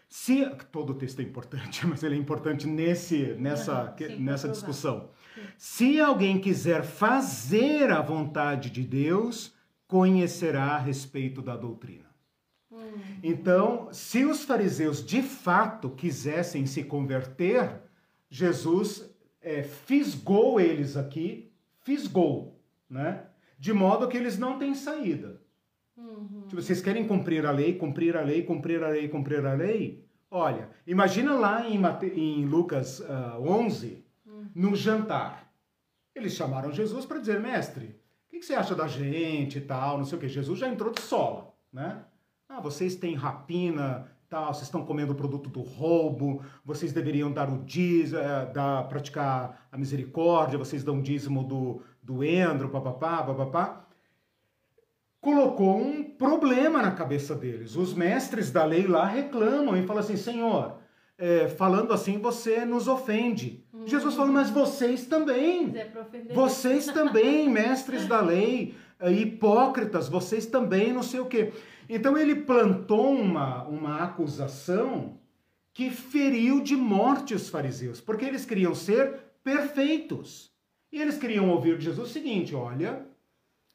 Se 0.09 0.49
todo 0.71 0.95
texto 0.95 1.19
é 1.19 1.23
importante, 1.25 1.85
mas 1.89 2.05
ele 2.05 2.15
é 2.15 2.19
importante 2.19 2.69
nesse, 2.69 3.35
nessa, 3.35 3.91
uhum, 3.91 4.07
sim, 4.07 4.17
nessa 4.21 4.49
discussão. 4.49 5.11
Sim. 5.35 5.41
Se 5.59 6.01
alguém 6.01 6.41
quiser 6.41 6.85
fazer 6.85 7.91
a 7.91 8.01
vontade 8.01 8.71
de 8.71 8.85
Deus, 8.85 9.53
conhecerá 9.89 10.77
a 10.77 10.79
respeito 10.79 11.43
da 11.43 11.57
doutrina. 11.57 12.05
Hum. 12.71 12.93
Então, 13.23 13.89
se 13.93 14.25
os 14.25 14.45
fariseus 14.45 15.05
de 15.05 15.21
fato 15.21 15.91
quisessem 15.91 16.67
se 16.67 16.85
converter, 16.85 17.81
Jesus 18.31 19.13
é, 19.41 19.63
fisgou 19.63 20.61
eles 20.61 20.97
aqui, 20.97 21.53
fisgou, 21.83 22.61
né? 22.89 23.27
De 23.59 23.73
modo 23.73 24.09
que 24.09 24.17
eles 24.17 24.39
não 24.39 24.59
têm 24.59 24.75
saída. 24.75 25.44
Uhum. 25.97 26.45
Tipo, 26.49 26.61
vocês 26.61 26.83
querem 26.83 27.07
cumprir 27.07 27.47
a 27.47 27.51
lei, 27.51 27.75
cumprir 27.75 28.17
a 28.17 28.23
lei, 28.23 28.43
cumprir 28.43 28.83
a 28.83 28.89
lei, 28.89 29.09
cumprir 29.09 29.45
a 29.47 29.55
lei? 29.55 30.05
Olha, 30.31 30.69
imagina 30.87 31.35
lá 31.35 31.69
em, 31.69 31.79
Mate... 31.79 32.07
em 32.07 32.45
Lucas 32.45 33.01
uh, 33.01 33.07
ah, 33.09 33.39
11, 33.41 34.05
uhum. 34.27 34.51
no 34.55 34.75
jantar. 34.75 35.53
Eles 36.15 36.35
chamaram 36.35 36.73
Jesus 36.73 37.05
para 37.07 37.21
dizer, 37.21 37.41
mestre, 37.41 37.87
o 38.27 38.31
que, 38.31 38.39
que, 38.41 38.45
você 38.45 38.55
acha 38.55 38.75
da 38.75 38.89
gente 38.89 39.59
e 39.59 39.61
tal, 39.61 39.99
não 39.99 40.05
sei 40.05 40.19
o 40.19 40.21
que. 40.21 40.29
Jesus 40.29 40.59
já 40.59 40.69
entrou 40.69 40.93
de 40.93 41.01
sola, 41.01 41.55
né? 41.73 42.05
Ah, 42.49 42.61
vocês 42.61 42.97
têm 42.97 43.15
rapina, 43.15 44.09
tal, 44.29 44.53
vocês 44.53 44.65
estão 44.67 44.85
comendo 44.85 45.13
o 45.13 45.17
produto 45.17 45.49
do 45.49 45.61
roubo, 45.61 46.43
vocês 46.65 46.93
deveriam 46.93 47.33
dar 47.33 47.49
o 47.49 47.65
dízimo, 47.65 48.19
é, 48.19 48.47
dar, 48.47 48.89
praticar 48.89 49.69
a 49.71 49.79
misericórdia, 49.79 50.59
vocês 50.59 50.83
dão 50.83 51.01
dízimo 51.01 51.45
do, 51.45 51.83
do 52.03 52.25
endro, 52.25 52.69
papapá, 52.69 53.23
papapá 53.23 53.84
colocou 55.25 55.79
um 55.79 56.05
problema 56.05 56.83
na 56.83 56.91
cabeça 56.91 57.35
deles. 57.35 57.75
Os 57.75 57.95
mestres 57.95 58.53
da 58.53 58.63
lei 58.63 58.87
lá 58.87 59.07
reclamam 59.07 59.75
e 59.77 59.87
falam 59.87 60.03
assim: 60.03 60.17
Senhor, 60.17 60.77
é, 61.17 61.49
falando 61.49 61.93
assim 61.95 62.19
você 62.19 62.65
nos 62.67 62.87
ofende. 62.87 63.65
Uhum. 63.73 63.87
Jesus 63.87 64.15
falou, 64.15 64.33
mas 64.33 64.51
vocês 64.51 65.07
também. 65.07 65.75
Vocês 66.33 66.87
também, 66.87 67.49
mestres 67.51 68.07
da 68.07 68.21
lei, 68.21 68.75
é, 69.01 69.11
hipócritas, 69.11 70.09
vocês 70.09 70.45
também, 70.45 70.93
não 70.93 71.03
sei 71.03 71.21
o 71.21 71.27
quê. 71.27 71.53
Então 71.89 72.19
ele 72.19 72.37
plantou 72.37 73.11
uma, 73.13 73.65
uma 73.65 74.03
acusação 74.03 75.19
que 75.73 75.91
feriu 75.91 76.61
de 76.61 76.77
morte 76.77 77.35
os 77.35 77.49
fariseus, 77.49 78.01
porque 78.01 78.27
eles 78.27 78.45
queriam 78.45 78.75
ser 78.75 79.21
perfeitos. 79.43 80.53
E 80.93 81.01
eles 81.01 81.19
queriam 81.19 81.49
ouvir 81.49 81.79
de 81.79 81.85
Jesus 81.85 82.11
o 82.11 82.13
seguinte: 82.13 82.55
olha, 82.55 83.07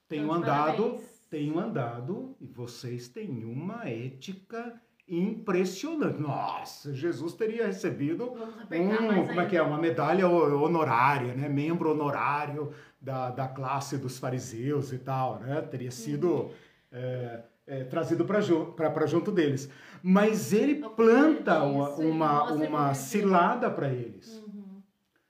tenho 0.07 0.23
então, 0.25 0.35
andado. 0.35 1.08
Tenho 1.29 1.59
andado 1.59 2.35
e 2.41 2.47
vocês 2.47 3.07
têm 3.07 3.43
uma 3.45 3.87
ética 3.87 4.81
impressionante. 5.07 6.19
Nossa, 6.19 6.93
Jesus 6.93 7.33
teria 7.33 7.65
recebido 7.65 8.25
um, 8.25 9.27
como 9.27 9.41
é 9.41 9.45
que 9.45 9.57
é, 9.57 9.61
uma 9.61 9.77
medalha 9.77 10.27
honorária, 10.27 11.33
né? 11.33 11.49
Membro 11.49 11.91
honorário 11.91 12.71
da, 13.01 13.31
da 13.31 13.47
classe 13.47 13.97
dos 13.97 14.19
fariseus 14.19 14.91
e 14.91 14.99
tal, 14.99 15.39
né? 15.39 15.61
Teria 15.61 15.91
sido 15.91 16.27
uhum. 16.27 16.51
é, 16.91 17.43
é, 17.65 17.83
trazido 17.83 18.25
para 18.25 19.05
junto 19.07 19.31
deles. 19.31 19.69
Mas 20.01 20.53
ele 20.53 20.75
planta 20.75 21.63
uma, 21.63 21.89
uma, 21.89 22.51
uma 22.53 22.93
cilada 22.93 23.69
para 23.69 23.89
eles. 23.89 24.43
Uhum. 24.47 24.81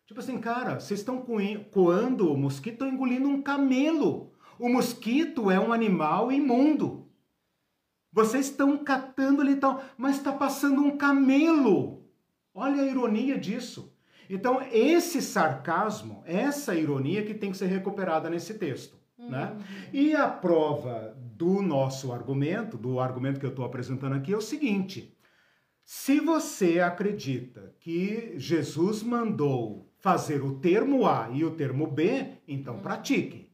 Tipo 0.06 0.20
assim, 0.20 0.40
cara, 0.40 0.80
vocês 0.80 1.00
estão 1.00 1.26
coando 1.72 2.34
o 2.34 2.38
mosquito, 2.38 2.74
estão 2.74 2.88
engolindo 2.88 3.28
um 3.30 3.42
camelo. 3.42 4.34
O 4.60 4.68
mosquito 4.68 5.50
é 5.50 5.58
um 5.58 5.72
animal 5.72 6.32
imundo. 6.32 7.08
Vocês 8.12 8.48
estão 8.48 8.78
catando 8.78 9.42
ali 9.42 9.54
e 9.54 9.56
tal, 9.56 9.82
mas 9.98 10.18
está 10.18 10.34
passando 10.34 10.82
um 10.82 10.98
camelo. 10.98 12.04
Olha 12.54 12.84
a 12.84 12.86
ironia 12.86 13.38
disso. 13.38 13.96
Então, 14.30 14.62
esse 14.72 15.22
sarcasmo, 15.22 16.22
essa 16.26 16.76
ironia 16.76 17.24
que 17.24 17.34
tem 17.34 17.52
que 17.52 17.58
ser 17.58 17.68
recuperada 17.68 18.30
nesse 18.30 18.56
texto. 18.56 19.00
Uhum. 19.18 19.30
Né? 19.30 19.58
E 19.94 20.14
a 20.14 20.28
prova 20.28 21.16
do 21.18 21.62
nosso 21.62 22.12
argumento, 22.12 22.78
do 22.78 23.00
argumento 23.00 23.40
que 23.40 23.46
eu 23.46 23.52
estou 23.52 23.66
apresentando 23.66 24.16
aqui, 24.16 24.34
é 24.34 24.38
o 24.38 24.42
seguinte: 24.42 25.16
se 25.86 26.20
você 26.20 26.80
acredita 26.80 27.74
que 27.80 28.34
Jesus 28.38 29.04
mandou 29.04 29.90
fazer 29.98 30.44
o 30.44 30.60
termo 30.60 31.06
A 31.08 31.30
e 31.32 31.44
o 31.44 31.52
termo 31.52 31.88
B, 31.88 32.40
então 32.48 32.76
uhum. 32.76 32.82
pratique 32.82 33.49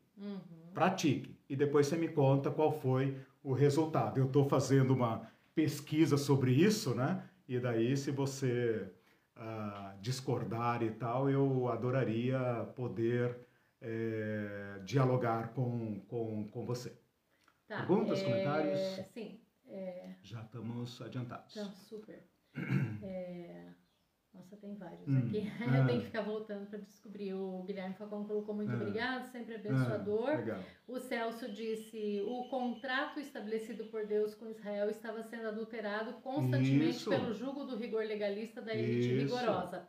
pratique. 0.75 1.35
E 1.49 1.55
depois 1.55 1.87
você 1.87 1.95
me 1.95 2.09
conta 2.09 2.51
qual 2.51 2.71
foi 2.71 3.17
o 3.41 3.53
resultado. 3.53 4.19
Eu 4.19 4.27
estou 4.27 4.47
fazendo 4.47 4.93
uma 4.93 5.27
pesquisa 5.55 6.17
sobre 6.17 6.51
isso, 6.51 6.93
né? 6.93 7.27
E 7.47 7.59
daí, 7.59 7.95
se 7.95 8.11
você 8.11 8.91
uh, 9.37 9.99
discordar 10.01 10.83
e 10.83 10.91
tal, 10.91 11.29
eu 11.29 11.69
adoraria 11.69 12.39
poder 12.75 13.37
é, 13.81 14.81
dialogar 14.83 15.53
com, 15.53 16.01
com, 16.01 16.47
com 16.49 16.65
você. 16.65 16.97
Tá, 17.67 17.77
Perguntas, 17.77 18.19
é... 18.19 18.23
comentários? 18.23 18.79
Sim. 19.13 19.39
É... 19.67 20.15
Já 20.21 20.41
estamos 20.41 21.01
adiantados. 21.01 21.55
Então, 21.55 21.71
super. 21.71 22.23
É... 23.01 23.67
Nossa, 24.35 24.57
tem 24.57 24.75
vários 24.75 25.07
hum. 25.07 25.19
aqui. 25.19 25.51
Ah. 25.65 25.77
Eu 25.77 25.87
tenho 25.87 25.99
que 25.99 26.05
ficar 26.05 26.21
voltando 26.21 26.67
para 26.67 26.79
descobrir. 26.79 27.33
O 27.33 27.63
Guilherme 27.65 27.95
Falcão 27.95 28.23
colocou 28.25 28.53
muito 28.53 28.71
ah. 28.71 28.75
obrigado, 28.75 29.25
sempre 29.31 29.55
abençoador. 29.55 30.29
Ah, 30.29 30.59
o 30.87 30.99
Celso 30.99 31.51
disse: 31.51 32.21
o 32.27 32.43
contrato 32.49 33.19
estabelecido 33.19 33.85
por 33.85 34.05
Deus 34.05 34.35
com 34.35 34.49
Israel 34.49 34.89
estava 34.89 35.23
sendo 35.23 35.47
adulterado 35.47 36.13
constantemente 36.21 36.97
Isso. 36.97 37.09
pelo 37.09 37.33
jugo 37.33 37.63
do 37.63 37.75
rigor 37.75 38.05
legalista 38.05 38.61
da 38.61 38.73
elite 38.73 39.15
Isso. 39.15 39.35
rigorosa. 39.35 39.87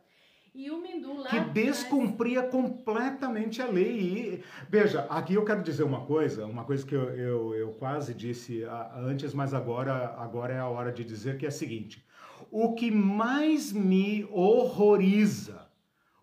E 0.55 0.71
o 0.71 0.81
Mindu 0.81 1.13
lá. 1.13 1.29
Que 1.29 1.39
descumpria 1.51 2.41
completamente 2.43 3.61
a 3.61 3.67
lei. 3.67 3.99
E, 3.99 4.43
veja, 4.67 5.01
aqui 5.01 5.35
eu 5.35 5.45
quero 5.45 5.61
dizer 5.61 5.83
uma 5.83 6.03
coisa, 6.05 6.47
uma 6.47 6.63
coisa 6.63 6.83
que 6.83 6.95
eu, 6.95 7.15
eu, 7.15 7.53
eu 7.53 7.73
quase 7.73 8.11
disse 8.11 8.63
antes, 8.95 9.35
mas 9.35 9.53
agora, 9.53 10.15
agora 10.17 10.53
é 10.53 10.57
a 10.57 10.67
hora 10.67 10.91
de 10.91 11.03
dizer 11.03 11.37
que 11.37 11.45
é 11.45 11.49
a 11.49 11.51
seguinte 11.51 12.06
o 12.51 12.73
que 12.73 12.89
mais 12.91 13.71
me 13.71 14.25
horroriza, 14.31 15.67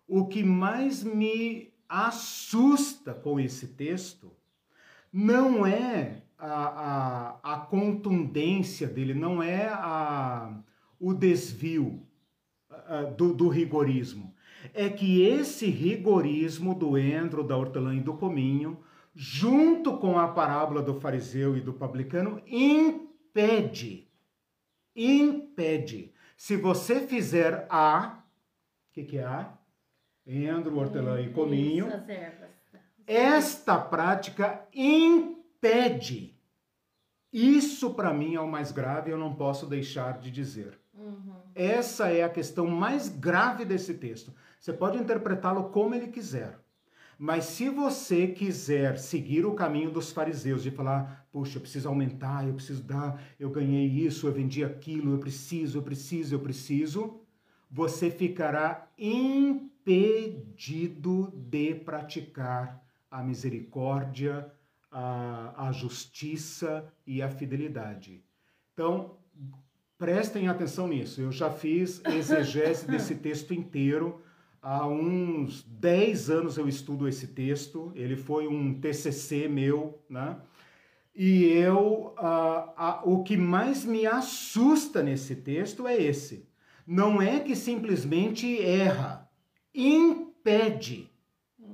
o 0.07 0.25
que 0.25 0.43
mais 0.43 1.03
me 1.03 1.73
assusta 1.87 3.13
com 3.13 3.39
esse 3.39 3.67
texto, 3.67 4.31
não 5.11 5.65
é 5.65 6.23
a, 6.37 7.39
a, 7.43 7.53
a 7.53 7.57
contundência 7.57 8.87
dele, 8.87 9.13
não 9.13 9.41
é 9.41 9.67
a, 9.67 10.57
o 10.99 11.13
desvio 11.13 12.01
a, 12.69 13.03
do, 13.03 13.33
do 13.33 13.47
rigorismo. 13.47 14.33
É 14.73 14.89
que 14.89 15.21
esse 15.21 15.67
rigorismo 15.67 16.73
do 16.73 16.97
endro, 16.97 17.43
da 17.43 17.55
hortelã 17.55 17.95
e 17.95 18.01
do 18.01 18.15
cominho, 18.15 18.79
junto 19.13 19.97
com 19.97 20.19
a 20.19 20.27
parábola 20.27 20.81
do 20.81 20.99
fariseu 20.99 21.55
e 21.55 21.61
do 21.61 21.71
publicano, 21.71 22.41
impede, 22.47 24.07
impede 24.95 26.14
se 26.35 26.57
você 26.57 27.07
fizer 27.07 27.65
A, 27.69 28.23
o 28.89 28.93
que, 28.93 29.03
que 29.03 29.17
é 29.17 29.23
A? 29.23 29.53
Endro, 30.25 30.77
hortelã 30.77 31.21
e 31.21 31.31
cominho. 31.31 31.87
Esta 33.05 33.77
prática 33.77 34.65
impede. 34.73 36.35
Isso 37.31 37.93
para 37.93 38.13
mim 38.13 38.35
é 38.35 38.39
o 38.39 38.47
mais 38.47 38.71
grave, 38.71 39.11
eu 39.11 39.17
não 39.17 39.35
posso 39.35 39.67
deixar 39.67 40.19
de 40.19 40.31
dizer. 40.31 40.79
Uhum. 40.93 41.35
Essa 41.53 42.09
é 42.09 42.23
a 42.23 42.29
questão 42.29 42.65
mais 42.67 43.09
grave 43.09 43.65
desse 43.65 43.93
texto. 43.93 44.33
Você 44.59 44.73
pode 44.73 44.97
interpretá-lo 44.97 45.69
como 45.69 45.93
ele 45.93 46.07
quiser. 46.07 46.57
Mas 47.17 47.45
se 47.45 47.69
você 47.69 48.27
quiser 48.27 48.97
seguir 48.97 49.45
o 49.45 49.53
caminho 49.53 49.89
dos 49.89 50.11
fariseus, 50.11 50.61
de 50.61 50.69
falar, 50.71 51.25
puxa, 51.31 51.57
eu 51.57 51.61
preciso 51.61 51.87
aumentar, 51.87 52.45
eu 52.45 52.53
preciso 52.53 52.83
dar, 52.83 53.23
eu 53.39 53.49
ganhei 53.49 53.85
isso, 53.85 54.27
eu 54.27 54.33
vendi 54.33 54.63
aquilo, 54.63 55.13
eu 55.13 55.19
preciso, 55.19 55.77
eu 55.77 55.81
preciso, 55.81 56.35
eu 56.35 56.39
preciso, 56.39 57.21
você 57.71 58.11
ficará 58.11 58.87
impedido 58.97 60.13
de 61.35 61.75
praticar 61.75 62.83
a 63.09 63.23
misericórdia, 63.23 64.51
a, 64.91 65.67
a 65.67 65.71
justiça 65.71 66.85
e 67.07 67.21
a 67.21 67.29
fidelidade. 67.29 68.21
Então, 68.73 69.17
prestem 69.97 70.49
atenção 70.49 70.87
nisso. 70.87 71.21
Eu 71.21 71.31
já 71.31 71.49
fiz 71.49 72.01
exegese 72.05 72.85
desse 72.87 73.15
texto 73.23 73.53
inteiro 73.53 74.21
Há 74.67 74.87
uns 74.87 75.61
10 75.61 76.31
anos 76.31 76.57
eu 76.57 76.67
estudo 76.67 77.07
esse 77.07 77.27
texto, 77.27 77.91
ele 77.93 78.15
foi 78.15 78.47
um 78.47 78.73
TCC 78.81 79.47
meu, 79.47 80.03
né? 80.09 80.41
E 81.13 81.43
eu, 81.43 82.15
uh, 82.17 83.05
uh, 83.05 83.13
o 83.13 83.23
que 83.23 83.37
mais 83.37 83.85
me 83.85 84.07
assusta 84.07 85.03
nesse 85.03 85.35
texto 85.35 85.87
é 85.87 85.95
esse. 85.95 86.49
Não 86.85 87.21
é 87.21 87.39
que 87.41 87.55
simplesmente 87.55 88.59
erra, 88.59 89.29
impede. 89.71 91.11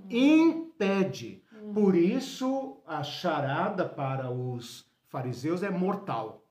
Impede. 0.10 1.42
Por 1.74 1.96
isso, 1.96 2.82
a 2.86 3.04
charada 3.04 3.88
para 3.88 4.30
os 4.30 4.86
fariseus 5.08 5.64
é 5.64 5.70
mortal. 5.70 6.46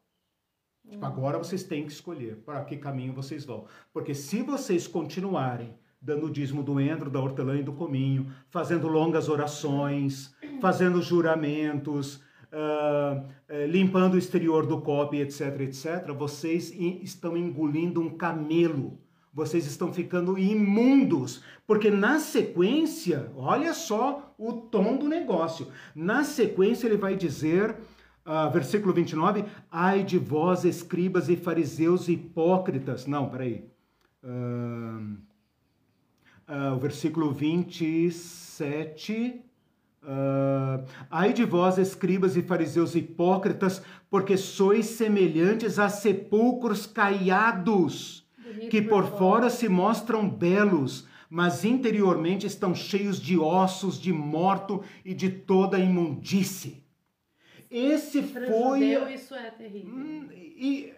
Tipo, 0.89 1.05
agora 1.05 1.37
vocês 1.37 1.65
têm 1.65 1.85
que 1.85 1.93
escolher 1.93 2.37
para 2.37 2.65
que 2.65 2.79
caminho 2.79 3.13
vocês 3.13 3.45
vão. 3.45 3.67
Porque 3.93 4.15
se 4.15 4.41
vocês 4.41 4.87
continuarem 4.87 5.79
dando 6.01 6.27
o 6.27 6.31
dízimo 6.31 6.63
do 6.63 6.81
endro, 6.81 7.11
da 7.11 7.21
hortelã 7.21 7.59
e 7.59 7.63
do 7.63 7.73
cominho, 7.73 8.27
fazendo 8.49 8.89
longas 8.89 9.29
orações, 9.29 10.35
fazendo 10.61 11.03
juramentos, 11.03 12.23
uh, 12.51 13.23
limpando 13.69 14.15
o 14.15 14.19
exterior 14.19 14.67
do 14.67 14.81
copo, 14.81 15.15
etc, 15.15 15.61
etc, 15.61 16.13
vocês 16.17 16.73
estão 16.73 17.37
engolindo 17.37 18.01
um 18.01 18.11
camelo. 18.11 18.99
Vocês 19.33 19.65
estão 19.65 19.93
ficando 19.93 20.37
imundos, 20.37 21.45
porque 21.65 21.89
na 21.89 22.19
sequência, 22.19 23.31
olha 23.37 23.73
só 23.73 24.35
o 24.37 24.53
tom 24.53 24.97
do 24.97 25.07
negócio. 25.07 25.69
Na 25.95 26.25
sequência, 26.25 26.89
ele 26.89 26.97
vai 26.97 27.15
dizer, 27.15 27.77
uh, 28.27 28.51
versículo 28.51 28.93
29, 28.93 29.45
ai 29.71 30.03
de 30.03 30.19
vós, 30.19 30.65
escribas 30.65 31.29
e 31.29 31.37
fariseus 31.37 32.09
hipócritas. 32.09 33.07
Não, 33.07 33.31
peraí. 33.31 33.65
Uh, 34.25 35.17
uh, 36.51 36.75
o 36.75 36.79
versículo 36.79 37.33
27. 37.33 39.41
Uh, 40.03 40.83
Ai 41.11 41.33
de 41.33 41.45
vós, 41.45 41.79
escribas 41.79 42.37
e 42.37 42.43
fariseus 42.43 42.95
hipócritas, 42.97 43.83
porque 44.11 44.37
sois 44.37 44.85
semelhantes 44.87 45.79
a 45.79 45.89
sepulcros 45.89 46.87
caiados, 46.87 48.27
que 48.69 48.83
por 48.83 49.07
fora 49.17 49.49
se 49.49 49.69
mostram 49.69 50.29
belos, 50.29 51.07
mas 51.29 51.65
interiormente 51.65 52.45
estão 52.47 52.75
cheios 52.75 53.21
de 53.21 53.39
ossos, 53.39 54.01
de 54.01 54.13
morto 54.13 54.83
e 55.05 55.15
de 55.15 55.31
toda 55.31 55.79
imundície. 55.79 56.83
Esse 57.71 58.23
Para 58.23 58.49
foi. 58.49 58.81
Judeu, 58.81 59.09
isso 59.09 59.33
é 59.33 59.49
terrível. 59.51 59.95
Hum, 59.95 60.29
e 60.33 60.93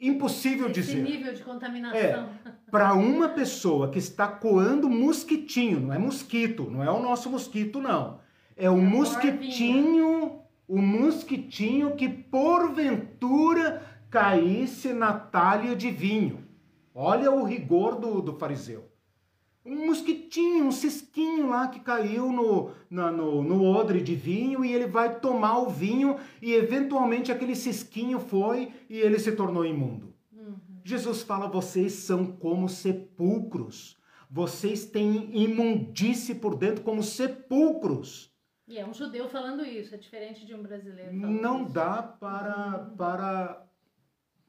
impossível 0.00 0.70
Esse 0.70 0.80
dizer. 0.80 1.02
nível 1.02 1.34
de 1.34 1.42
contaminação. 1.42 1.98
É, 1.98 2.28
para 2.70 2.94
uma 2.94 3.28
pessoa 3.28 3.90
que 3.90 3.98
está 3.98 4.28
coando 4.28 4.88
mosquitinho, 4.88 5.80
não 5.80 5.92
é 5.92 5.98
mosquito, 5.98 6.70
não 6.70 6.82
é 6.82 6.90
o 6.90 7.02
nosso 7.02 7.28
mosquito, 7.28 7.80
não. 7.80 8.20
É 8.56 8.70
o 8.70 8.78
é 8.78 8.80
mosquitinho, 8.80 10.40
o 10.68 10.78
mosquitinho 10.80 11.96
que 11.96 12.08
porventura 12.08 13.82
caísse 14.10 14.92
na 14.92 15.12
talha 15.12 15.74
de 15.74 15.90
vinho. 15.90 16.44
Olha 16.94 17.30
o 17.30 17.44
rigor 17.44 17.96
do, 17.96 18.20
do 18.20 18.34
fariseu. 18.34 18.90
Um 19.64 19.86
mosquitinho, 19.86 20.64
um 20.64 20.72
cisquinho 20.72 21.48
lá 21.48 21.68
que 21.68 21.80
caiu 21.80 22.32
no, 22.32 22.70
na, 22.88 23.10
no, 23.10 23.42
no 23.42 23.62
odre 23.62 24.00
de 24.00 24.14
vinho 24.14 24.64
e 24.64 24.72
ele 24.72 24.86
vai 24.86 25.20
tomar 25.20 25.58
o 25.58 25.68
vinho 25.68 26.16
e 26.40 26.54
eventualmente 26.54 27.30
aquele 27.30 27.54
cisquinho 27.54 28.18
foi 28.18 28.72
e 28.88 28.98
ele 28.98 29.18
se 29.18 29.32
tornou 29.32 29.64
imundo. 29.64 30.09
Jesus 30.84 31.22
fala: 31.22 31.48
vocês 31.48 31.92
são 31.92 32.26
como 32.26 32.68
sepulcros. 32.68 33.98
Vocês 34.30 34.86
têm 34.86 35.36
imundície 35.36 36.36
por 36.36 36.56
dentro 36.56 36.84
como 36.84 37.02
sepulcros. 37.02 38.32
E 38.68 38.78
é 38.78 38.86
um 38.86 38.94
judeu 38.94 39.28
falando 39.28 39.64
isso, 39.64 39.92
é 39.92 39.98
diferente 39.98 40.46
de 40.46 40.54
um 40.54 40.62
brasileiro. 40.62 41.12
Não 41.12 41.64
isso. 41.64 41.72
dá 41.72 42.00
para, 42.00 42.78
para 42.96 43.66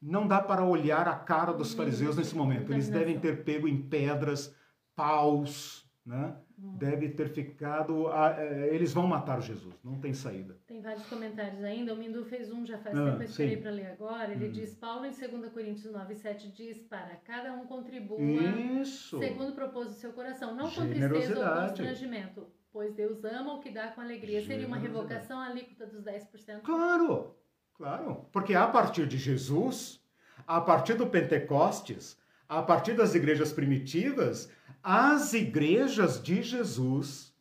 não 0.00 0.28
dá 0.28 0.40
para 0.40 0.64
olhar 0.64 1.08
a 1.08 1.16
cara 1.16 1.52
dos 1.52 1.74
fariseus 1.74 2.16
nesse 2.16 2.36
momento. 2.36 2.72
Eles 2.72 2.88
devem 2.88 3.18
ter 3.18 3.44
pego 3.44 3.66
em 3.66 3.82
pedras 3.82 4.54
paus, 4.94 5.84
né? 6.06 6.36
Deve 6.64 7.08
ter 7.08 7.28
ficado. 7.28 8.08
É, 8.12 8.72
eles 8.72 8.92
vão 8.92 9.04
matar 9.04 9.42
Jesus, 9.42 9.74
não 9.82 9.98
tem 9.98 10.14
saída. 10.14 10.56
Tem 10.64 10.80
vários 10.80 11.04
comentários 11.06 11.64
ainda. 11.64 11.92
O 11.92 11.96
Mindu 11.96 12.24
fez 12.24 12.52
um 12.52 12.64
já 12.64 12.78
faz 12.78 12.96
ah, 12.96 13.04
tempo, 13.04 13.22
eu 13.22 13.26
esperei 13.26 13.56
para 13.56 13.72
ler 13.72 13.86
agora. 13.86 14.30
Ele 14.30 14.46
hum. 14.46 14.52
diz: 14.52 14.72
Paulo, 14.76 15.04
em 15.04 15.10
2 15.10 15.52
Coríntios 15.52 15.92
9, 15.92 16.14
7, 16.14 16.52
diz 16.52 16.78
para 16.78 17.16
cada 17.24 17.52
um 17.52 17.66
contribua 17.66 18.20
Isso. 18.20 19.18
segundo 19.18 19.52
o 19.60 19.90
seu 19.90 20.12
coração, 20.12 20.54
não 20.54 20.70
com 20.70 20.86
tristeza 20.86 21.38
ou 21.40 21.66
constrangimento, 21.66 22.46
pois 22.72 22.94
Deus 22.94 23.24
ama 23.24 23.54
o 23.54 23.60
que 23.60 23.70
dá 23.70 23.88
com 23.88 24.00
alegria. 24.00 24.40
Seria 24.40 24.66
uma 24.66 24.78
revocação 24.78 25.40
alíquota 25.40 25.84
dos 25.84 26.04
10%? 26.04 26.60
Claro, 26.62 27.34
claro. 27.74 28.26
Porque 28.30 28.54
a 28.54 28.68
partir 28.68 29.08
de 29.08 29.18
Jesus, 29.18 30.00
a 30.46 30.60
partir 30.60 30.94
do 30.94 31.08
Pentecostes, 31.08 32.16
a 32.48 32.62
partir 32.62 32.94
das 32.94 33.14
igrejas 33.14 33.52
primitivas, 33.52 34.48
as 34.82 35.32
igrejas 35.32 36.20
de 36.22 36.42
Jesus, 36.42 37.32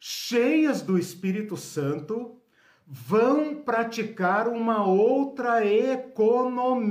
cheias 0.00 0.82
do 0.82 0.98
Espírito 0.98 1.56
Santo, 1.56 2.40
vão 2.86 3.62
praticar 3.62 4.48
uma 4.48 4.84
outra 4.84 5.64
economia. 5.64 6.88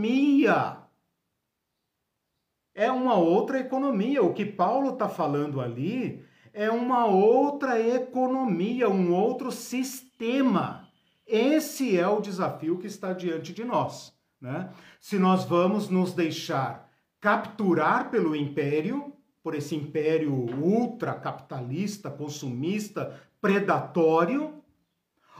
É 2.73 2.91
uma 2.91 3.15
outra 3.15 3.59
economia. 3.59 4.21
O 4.21 4.33
que 4.33 4.45
Paulo 4.45 4.93
está 4.93 5.09
falando 5.09 5.59
ali 5.59 6.23
é 6.53 6.69
uma 6.69 7.05
outra 7.05 7.81
economia, 7.81 8.87
um 8.89 9.11
outro 9.13 9.51
sistema. 9.51 10.87
Esse 11.25 11.97
é 11.97 12.07
o 12.07 12.21
desafio 12.21 12.77
que 12.77 12.87
está 12.87 13.11
diante 13.13 13.51
de 13.51 13.65
nós. 13.65 14.15
Né? 14.39 14.69
Se 15.01 15.17
nós 15.17 15.43
vamos 15.43 15.89
nos 15.89 16.13
deixar 16.13 16.87
capturar 17.19 18.11
pelo 18.11 18.35
império, 18.35 19.16
por 19.47 19.55
esse 19.55 19.73
império 19.73 20.33
ultracapitalista, 20.61 22.11
consumista, 22.11 23.17
predatório, 23.39 24.61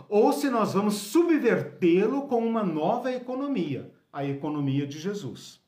ou 0.07 0.31
se 0.31 0.49
nós 0.49 0.73
vamos 0.73 0.93
subvertê-lo 0.93 2.25
com 2.29 2.37
uma 2.37 2.63
nova 2.63 3.11
economia, 3.11 3.93
a 4.13 4.23
economia 4.23 4.87
de 4.87 4.97
Jesus. 4.97 5.61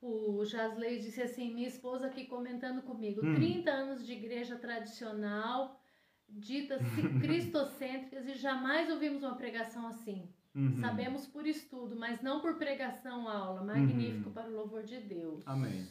O 0.00 0.44
Jasley 0.44 1.00
disse 1.00 1.22
assim: 1.22 1.52
minha 1.52 1.66
esposa 1.66 2.06
aqui 2.06 2.24
comentando 2.24 2.82
comigo, 2.82 3.20
hum. 3.26 3.34
30 3.34 3.68
anos 3.72 4.06
de 4.06 4.12
igreja 4.12 4.54
tradicional, 4.54 5.82
ditas 6.28 6.80
cristocêntricas, 7.20 8.28
e 8.28 8.34
jamais 8.34 8.88
ouvimos 8.90 9.24
uma 9.24 9.34
pregação 9.34 9.88
assim. 9.88 10.28
Uhum. 10.54 10.76
Sabemos 10.76 11.26
por 11.26 11.48
estudo, 11.48 11.96
mas 11.96 12.22
não 12.22 12.40
por 12.40 12.54
pregação 12.58 13.28
aula. 13.28 13.64
Magnífico 13.64 14.28
uhum. 14.28 14.34
para 14.34 14.48
o 14.48 14.54
louvor 14.54 14.84
de 14.84 15.00
Deus. 15.00 15.42
Amém. 15.44 15.88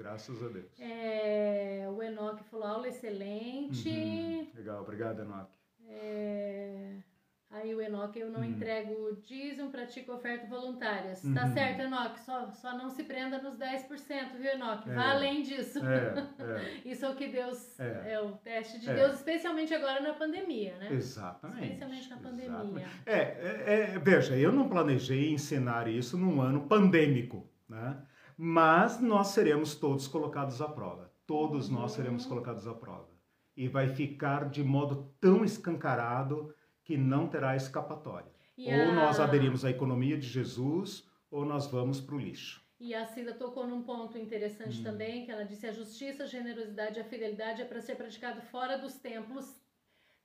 Graças 0.00 0.42
a 0.42 0.48
Deus. 0.48 0.80
É, 0.80 1.86
o 1.94 2.02
Enoque 2.02 2.42
falou 2.44 2.66
aula 2.66 2.88
excelente. 2.88 3.86
Uhum. 3.86 4.46
Legal, 4.56 4.80
obrigado, 4.80 5.20
Enoque. 5.20 5.52
É... 5.86 6.96
Aí 7.50 7.74
o 7.74 7.82
Enoque, 7.82 8.18
eu 8.18 8.30
não 8.30 8.40
hum. 8.40 8.44
entrego 8.44 9.20
dízimo, 9.22 9.70
pratico 9.70 10.12
oferta 10.12 10.46
voluntárias. 10.46 11.20
Tá 11.20 11.28
uhum. 11.28 11.34
Tá 11.34 11.48
certo, 11.48 11.82
Enoque, 11.82 12.20
só, 12.20 12.50
só 12.50 12.78
não 12.78 12.88
se 12.88 13.02
prenda 13.02 13.42
nos 13.42 13.58
10%, 13.58 14.38
viu, 14.38 14.52
Enoque? 14.52 14.88
É. 14.88 14.94
Vá 14.94 15.10
além 15.10 15.42
disso. 15.42 15.80
É, 15.84 16.14
é. 16.40 16.88
Isso 16.88 17.04
é 17.04 17.10
o 17.10 17.14
que 17.14 17.28
Deus, 17.28 17.78
é, 17.78 18.14
é 18.14 18.20
o 18.22 18.32
teste 18.38 18.80
de 18.80 18.88
é. 18.88 18.94
Deus, 18.94 19.16
especialmente 19.16 19.74
agora 19.74 20.00
na 20.00 20.14
pandemia, 20.14 20.78
né? 20.78 20.88
Exatamente. 20.92 21.64
Especialmente 21.64 22.08
na 22.08 22.16
pandemia. 22.16 22.86
É, 23.04 23.16
é, 23.16 23.98
veja, 23.98 24.34
eu 24.34 24.50
não 24.50 24.66
planejei 24.66 25.30
ensinar 25.30 25.88
isso 25.88 26.16
num 26.16 26.40
ano 26.40 26.66
pandêmico, 26.66 27.46
né? 27.68 28.00
Mas 28.42 28.98
nós 28.98 29.26
seremos 29.26 29.74
todos 29.74 30.08
colocados 30.08 30.62
à 30.62 30.66
prova. 30.66 31.12
Todos 31.26 31.68
nós 31.68 31.92
seremos 31.92 32.24
colocados 32.24 32.66
à 32.66 32.72
prova 32.72 33.10
e 33.54 33.68
vai 33.68 33.86
ficar 33.86 34.48
de 34.48 34.64
modo 34.64 35.12
tão 35.20 35.44
escancarado 35.44 36.54
que 36.82 36.96
não 36.96 37.28
terá 37.28 37.54
escapatória. 37.54 38.32
E 38.56 38.74
ou 38.74 38.94
nós 38.94 39.20
aderimos 39.20 39.62
à 39.62 39.68
economia 39.68 40.16
de 40.16 40.26
Jesus, 40.26 41.06
ou 41.30 41.44
nós 41.44 41.66
vamos 41.66 42.00
para 42.00 42.14
o 42.14 42.18
lixo. 42.18 42.64
E 42.80 42.94
a 42.94 43.04
Cida 43.04 43.34
tocou 43.34 43.66
num 43.66 43.82
ponto 43.82 44.16
interessante 44.16 44.80
hum. 44.80 44.84
também, 44.84 45.26
que 45.26 45.30
ela 45.30 45.44
disse 45.44 45.66
a 45.66 45.72
justiça, 45.72 46.22
a 46.22 46.26
generosidade 46.26 46.96
e 46.96 47.02
a 47.02 47.04
fidelidade 47.04 47.60
é 47.60 47.66
para 47.66 47.82
ser 47.82 47.94
praticado 47.96 48.40
fora 48.40 48.78
dos 48.78 48.94
templos. 48.94 49.59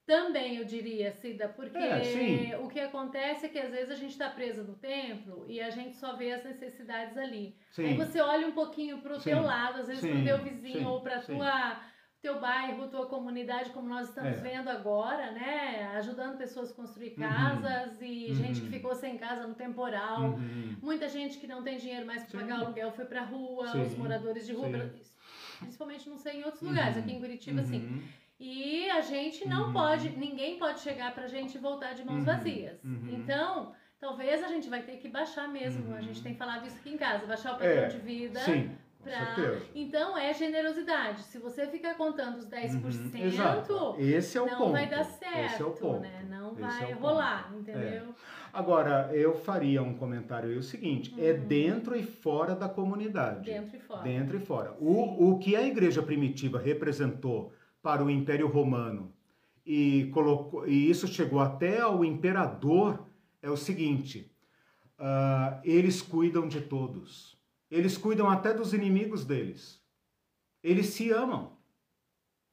Também 0.05 0.57
eu 0.57 0.65
diria, 0.65 1.11
Cida, 1.13 1.49
porque 1.49 1.77
é, 1.79 2.59
o 2.61 2.67
que 2.67 2.79
acontece 2.79 3.47
é 3.47 3.49
que 3.49 3.57
às 3.57 3.71
vezes 3.71 3.89
a 3.89 3.95
gente 3.95 4.11
está 4.11 4.29
presa 4.29 4.63
no 4.63 4.75
templo 4.75 5.45
e 5.47 5.59
a 5.59 5.71
gente 5.71 5.95
só 5.95 6.15
vê 6.15 6.31
as 6.31 6.43
necessidades 6.43 7.17
ali. 7.17 7.55
Sim. 7.71 7.85
Aí 7.85 7.97
você 7.97 8.21
olha 8.21 8.47
um 8.47 8.51
pouquinho 8.51 8.99
para 9.01 9.15
o 9.15 9.19
teu 9.19 9.41
lado, 9.41 9.79
às 9.79 9.87
vezes 9.87 10.07
para 10.07 10.19
o 10.19 10.23
teu 10.23 10.37
vizinho 10.37 10.79
sim. 10.79 10.85
ou 10.85 11.01
para 11.01 11.21
tua 11.21 11.81
teu 12.21 12.39
bairro, 12.39 12.87
tua 12.87 13.05
comunidade, 13.05 13.69
como 13.69 13.87
nós 13.87 14.09
estamos 14.09 14.31
é. 14.31 14.41
vendo 14.41 14.67
agora, 14.67 15.31
né? 15.31 15.91
Ajudando 15.95 16.37
pessoas 16.37 16.71
a 16.71 16.73
construir 16.73 17.09
uhum. 17.09 17.15
casas 17.17 17.99
uhum. 17.99 18.07
e 18.07 18.29
uhum. 18.29 18.35
gente 18.35 18.61
que 18.61 18.69
ficou 18.69 18.95
sem 18.95 19.15
casa 19.15 19.45
no 19.45 19.53
temporal. 19.53 20.31
Uhum. 20.31 20.75
Muita 20.81 21.07
gente 21.07 21.37
que 21.37 21.45
não 21.45 21.61
tem 21.61 21.77
dinheiro 21.77 22.05
mais 22.05 22.23
para 22.23 22.41
pagar 22.41 22.59
aluguel 22.61 22.91
foi 22.91 23.05
para 23.05 23.21
rua, 23.21 23.67
Sim. 23.67 23.81
os 23.83 23.95
moradores 23.95 24.47
de 24.47 24.53
rua, 24.53 24.91
principalmente 25.59 26.09
não 26.09 26.17
sei 26.17 26.39
em 26.39 26.43
outros 26.43 26.63
lugares, 26.63 26.97
aqui 26.97 27.11
em 27.11 27.19
Curitiba, 27.19 27.61
assim. 27.61 28.03
Uhum. 28.39 28.45
E 28.45 28.89
a 28.89 29.01
gente 29.01 29.47
não 29.47 29.67
uhum. 29.67 29.73
pode, 29.73 30.09
ninguém 30.09 30.57
pode 30.57 30.79
chegar 30.79 31.13
pra 31.13 31.27
gente 31.27 31.55
e 31.55 31.59
voltar 31.59 31.93
de 31.93 32.05
mãos 32.05 32.23
vazias. 32.23 32.79
Então, 33.11 33.73
talvez 33.99 34.43
a 34.43 34.47
gente 34.47 34.69
vai 34.69 34.81
ter 34.81 34.97
que 34.97 35.07
baixar 35.07 35.47
mesmo. 35.47 35.93
A 35.93 36.01
gente 36.01 36.21
tem 36.21 36.35
falado 36.35 36.65
isso 36.65 36.77
aqui 36.77 36.91
em 36.93 36.97
casa, 36.97 37.25
baixar 37.25 37.53
o 37.53 37.57
padrão 37.57 37.83
é. 37.83 37.87
de 37.87 37.97
vida. 37.97 38.39
Sim 38.41 38.75
Pra... 39.05 39.59
Então 39.75 40.17
é 40.17 40.33
generosidade. 40.33 41.21
Se 41.21 41.37
você 41.37 41.67
ficar 41.67 41.93
contando 41.93 42.37
os 42.37 42.47
10%, 42.47 43.69
uhum, 43.69 43.95
Esse 43.99 44.35
é 44.35 44.41
o 44.41 44.47
não 44.47 44.57
ponto. 44.57 44.71
vai 44.71 44.89
dar 44.89 45.03
certo, 45.03 45.45
Esse 45.45 45.61
é 45.61 45.65
o 45.65 45.71
ponto. 45.71 45.99
né? 45.99 46.25
Não 46.27 46.53
Esse 46.53 46.61
vai 46.61 46.91
é 46.91 46.93
rolar, 46.95 47.53
entendeu? 47.55 47.83
É. 47.83 48.03
Agora, 48.51 49.11
eu 49.13 49.35
faria 49.35 49.83
um 49.83 49.93
comentário 49.93 50.49
aí 50.49 50.57
o 50.57 50.63
seguinte, 50.63 51.13
é 51.19 51.21
uhum. 51.21 51.29
é 51.29 51.33
dentro 51.33 51.95
e 51.95 52.01
fora 52.01 52.55
da 52.55 52.67
comunidade. 52.67 53.45
Dentro 53.45 53.77
e 53.77 53.79
fora. 53.79 54.01
Dentro 54.01 54.37
e 54.37 54.39
fora. 54.39 54.73
O, 54.79 55.29
o 55.29 55.37
que 55.37 55.55
a 55.55 55.61
igreja 55.61 56.01
primitiva 56.01 56.57
representou 56.57 57.53
para 57.85 58.03
o 58.03 58.09
Império 58.09 58.47
Romano 58.47 59.13
e, 59.65 60.09
colocou, 60.13 60.67
e 60.67 60.89
isso 60.89 61.07
chegou 61.07 61.39
até 61.39 61.79
ao 61.79 62.03
imperador 62.03 63.05
é 63.41 63.49
o 63.49 63.55
seguinte, 63.55 64.31
uh, 64.99 65.61
eles 65.63 66.01
cuidam 66.01 66.47
de 66.47 66.61
todos 66.61 67.35
eles 67.69 67.97
cuidam 67.97 68.29
até 68.29 68.53
dos 68.53 68.73
inimigos 68.73 69.25
deles. 69.25 69.81
Eles 70.63 70.87
se 70.87 71.11
amam, 71.11 71.57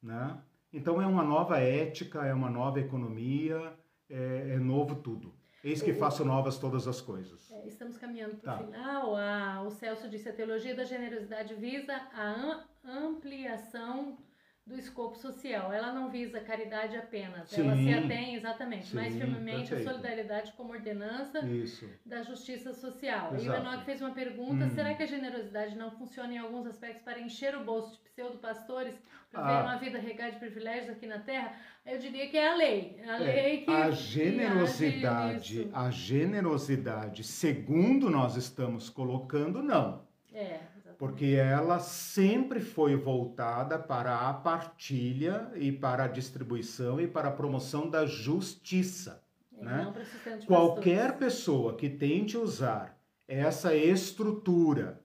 né? 0.02 0.38
Então 0.72 1.00
é 1.00 1.06
uma 1.06 1.22
nova 1.22 1.58
ética, 1.58 2.24
é 2.26 2.32
uma 2.32 2.50
nova 2.50 2.80
economia, 2.80 3.72
é, 4.08 4.54
é 4.54 4.58
novo 4.58 4.96
tudo. 4.96 5.34
Eis 5.62 5.80
que 5.80 5.94
faço 5.94 6.24
novas 6.24 6.58
todas 6.58 6.88
as 6.88 7.00
coisas. 7.00 7.50
É, 7.52 7.68
estamos 7.68 7.96
caminhando 7.96 8.36
para 8.36 8.54
o 8.54 8.58
tá. 8.58 8.64
final. 8.64 9.16
A, 9.16 9.62
o 9.62 9.70
Celso 9.70 10.08
disse: 10.08 10.28
a 10.28 10.32
teologia 10.32 10.74
da 10.74 10.84
generosidade 10.84 11.54
visa 11.54 11.94
a 11.94 12.64
ampliação 12.84 14.18
do 14.66 14.78
escopo 14.78 15.16
social. 15.16 15.72
Ela 15.72 15.92
não 15.92 16.10
visa 16.10 16.40
caridade 16.40 16.96
apenas, 16.96 17.48
Sim. 17.48 17.62
ela 17.62 17.76
se 17.76 17.92
atém 17.92 18.34
exatamente 18.36 18.86
Sim, 18.86 18.96
mais 18.96 19.14
firmemente 19.14 19.68
perfeito. 19.68 19.88
a 19.88 19.92
solidariedade 19.92 20.52
como 20.52 20.72
ordenança 20.72 21.44
Isso. 21.44 21.88
da 22.06 22.22
justiça 22.22 22.72
social. 22.72 23.34
Exato. 23.34 23.44
E 23.44 23.48
o 23.48 23.54
Enoch 23.54 23.84
fez 23.84 24.00
uma 24.00 24.12
pergunta: 24.12 24.64
hum. 24.64 24.70
será 24.70 24.94
que 24.94 25.02
a 25.02 25.06
generosidade 25.06 25.76
não 25.76 25.90
funciona 25.90 26.32
em 26.32 26.38
alguns 26.38 26.66
aspectos 26.66 27.02
para 27.02 27.20
encher 27.20 27.56
o 27.56 27.64
bolso 27.64 27.92
de 27.92 27.98
pseudo-pastores 28.10 28.94
para 29.32 29.60
ah. 29.60 29.64
uma 29.64 29.76
vida 29.78 29.98
regada 29.98 30.32
de 30.32 30.38
privilégios 30.38 30.90
aqui 30.90 31.06
na 31.06 31.18
Terra? 31.18 31.56
Eu 31.84 31.98
diria 31.98 32.28
que 32.28 32.36
é 32.36 32.48
a 32.48 32.54
lei. 32.54 33.02
A 33.04 33.16
é, 33.16 33.18
lei 33.18 33.64
que. 33.64 33.70
A 33.70 33.90
generosidade, 33.90 35.68
a 35.72 35.90
generosidade, 35.90 37.24
segundo 37.24 38.08
nós 38.08 38.36
estamos 38.36 38.88
colocando, 38.88 39.60
não. 39.60 40.06
É 40.32 40.71
porque 41.02 41.34
ela 41.34 41.80
sempre 41.80 42.60
foi 42.60 42.94
voltada 42.94 43.76
para 43.76 44.28
a 44.28 44.32
partilha 44.32 45.50
e 45.56 45.72
para 45.72 46.04
a 46.04 46.06
distribuição 46.06 47.00
e 47.00 47.08
para 47.08 47.26
a 47.26 47.32
promoção 47.32 47.90
da 47.90 48.06
justiça. 48.06 49.20
É, 49.58 49.64
né? 49.64 49.92
Qualquer 50.46 51.18
pessoa 51.18 51.74
que 51.74 51.90
tente 51.90 52.38
usar 52.38 52.96
essa 53.26 53.74
estrutura 53.74 55.02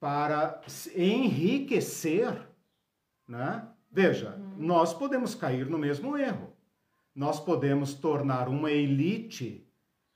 para 0.00 0.62
enriquecer, 0.96 2.40
né? 3.28 3.68
veja, 3.92 4.30
uhum. 4.36 4.54
nós 4.56 4.94
podemos 4.94 5.34
cair 5.34 5.68
no 5.68 5.76
mesmo 5.76 6.16
erro. 6.16 6.56
Nós 7.14 7.38
podemos 7.38 7.92
tornar 7.92 8.48
uma 8.48 8.70
elite 8.70 9.68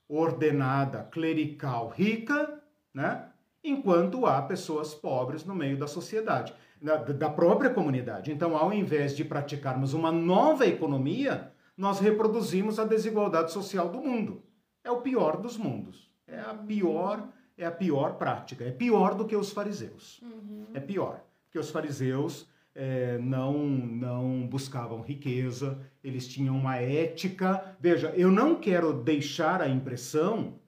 ordenada, 0.07 1.03
clerical, 1.03 1.89
rica, 1.89 2.59
né? 2.91 3.28
Enquanto 3.63 4.25
há 4.25 4.41
pessoas 4.41 4.93
pobres 4.93 5.43
no 5.43 5.55
meio 5.55 5.77
da 5.77 5.87
sociedade, 5.87 6.53
da 6.81 7.29
própria 7.29 7.69
comunidade. 7.69 8.31
Então, 8.31 8.55
ao 8.55 8.71
invés 8.71 9.15
de 9.15 9.25
praticarmos 9.25 9.93
uma 9.93 10.11
nova 10.11 10.65
economia, 10.65 11.51
nós 11.75 11.99
reproduzimos 11.99 12.79
a 12.79 12.85
desigualdade 12.85 13.51
social 13.51 13.89
do 13.89 14.01
mundo. 14.01 14.43
É 14.83 14.91
o 14.91 15.01
pior 15.01 15.37
dos 15.37 15.57
mundos. 15.57 16.09
É 16.27 16.39
a 16.39 16.53
pior, 16.53 17.27
é 17.57 17.65
a 17.65 17.71
pior 17.71 18.15
prática. 18.15 18.63
É 18.63 18.71
pior 18.71 19.15
do 19.15 19.25
que 19.25 19.35
os 19.35 19.51
fariseus. 19.51 20.21
Uhum. 20.21 20.67
É 20.73 20.79
pior, 20.79 21.21
porque 21.45 21.59
os 21.59 21.69
fariseus 21.69 22.47
é, 22.75 23.17
não 23.17 23.57
não 23.57 24.47
buscavam 24.47 25.01
riqueza, 25.01 25.79
eles 26.03 26.27
tinham 26.27 26.55
uma 26.55 26.77
ética. 26.77 27.75
Veja, 27.79 28.13
eu 28.15 28.31
não 28.31 28.55
quero 28.55 28.93
deixar 28.93 29.61
a 29.61 29.67
impressão 29.67 30.58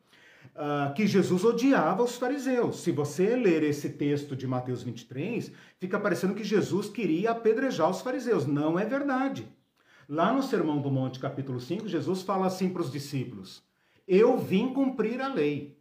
uh, 0.55 0.93
que 0.93 1.07
Jesus 1.07 1.43
odiava 1.43 2.03
os 2.03 2.15
fariseus. 2.15 2.81
Se 2.81 2.91
você 2.91 3.35
ler 3.35 3.63
esse 3.63 3.89
texto 3.89 4.35
de 4.35 4.47
Mateus 4.47 4.83
23, 4.83 5.51
fica 5.77 5.99
parecendo 5.99 6.35
que 6.35 6.43
Jesus 6.43 6.89
queria 6.89 7.31
apedrejar 7.31 7.89
os 7.89 8.01
fariseus. 8.01 8.45
Não 8.45 8.77
é 8.77 8.85
verdade. 8.85 9.47
Lá 10.07 10.33
no 10.33 10.43
Sermão 10.43 10.81
do 10.81 10.91
Monte, 10.91 11.19
capítulo 11.19 11.59
5, 11.59 11.87
Jesus 11.87 12.21
fala 12.21 12.47
assim 12.47 12.69
para 12.69 12.81
os 12.81 12.91
discípulos: 12.91 13.63
Eu 14.07 14.37
vim 14.37 14.73
cumprir 14.73 15.21
a 15.21 15.33
lei. 15.33 15.77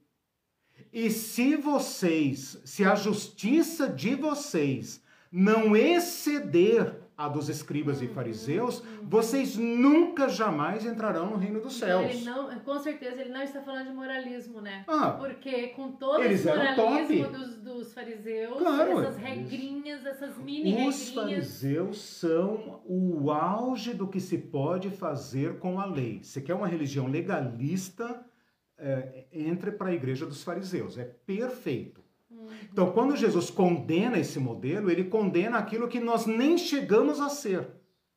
E 0.92 1.10
se 1.10 1.56
vocês, 1.56 2.60
se 2.64 2.84
a 2.84 2.94
justiça 2.94 3.88
de 3.88 4.14
vocês 4.14 5.02
não 5.30 5.76
exceder 5.76 6.99
a 7.20 7.28
dos 7.28 7.50
escribas 7.50 8.00
e 8.00 8.08
fariseus, 8.08 8.82
vocês 9.02 9.54
nunca 9.54 10.26
jamais 10.26 10.86
entrarão 10.86 11.28
no 11.28 11.36
reino 11.36 11.60
dos 11.60 11.76
então, 11.76 12.00
céus. 12.00 12.16
Ele 12.16 12.24
não, 12.24 12.58
com 12.60 12.78
certeza 12.78 13.20
ele 13.20 13.30
não 13.30 13.42
está 13.42 13.60
falando 13.60 13.88
de 13.88 13.92
moralismo, 13.92 14.62
né? 14.62 14.84
Ah, 14.88 15.10
Porque 15.10 15.68
com 15.68 15.92
todo 15.92 16.22
esse 16.22 16.46
moralismo 16.46 17.28
dos, 17.28 17.56
dos, 17.58 17.92
fariseus, 17.92 18.56
claro, 18.56 19.00
essas 19.02 19.18
regrinhas, 19.18 20.06
essas 20.06 20.38
mini 20.38 20.70
regrinhas... 20.70 20.94
Os 20.94 21.10
fariseus 21.10 22.00
são 22.00 22.80
o 22.86 23.30
auge 23.30 23.92
do 23.92 24.08
que 24.08 24.18
se 24.18 24.38
pode 24.38 24.88
fazer 24.88 25.58
com 25.58 25.78
a 25.78 25.84
lei. 25.84 26.22
Você 26.22 26.40
quer 26.40 26.54
uma 26.54 26.66
religião 26.66 27.06
legalista, 27.06 28.24
é, 28.78 29.26
entre 29.30 29.72
para 29.72 29.90
a 29.90 29.94
igreja 29.94 30.24
dos 30.24 30.42
fariseus. 30.42 30.96
É 30.96 31.04
perfeito. 31.04 31.99
Então, 32.72 32.92
quando 32.92 33.16
Jesus 33.16 33.50
condena 33.50 34.18
esse 34.18 34.38
modelo, 34.38 34.90
ele 34.90 35.04
condena 35.04 35.58
aquilo 35.58 35.88
que 35.88 35.98
nós 35.98 36.26
nem 36.26 36.56
chegamos 36.56 37.20
a 37.20 37.28
ser. 37.28 37.68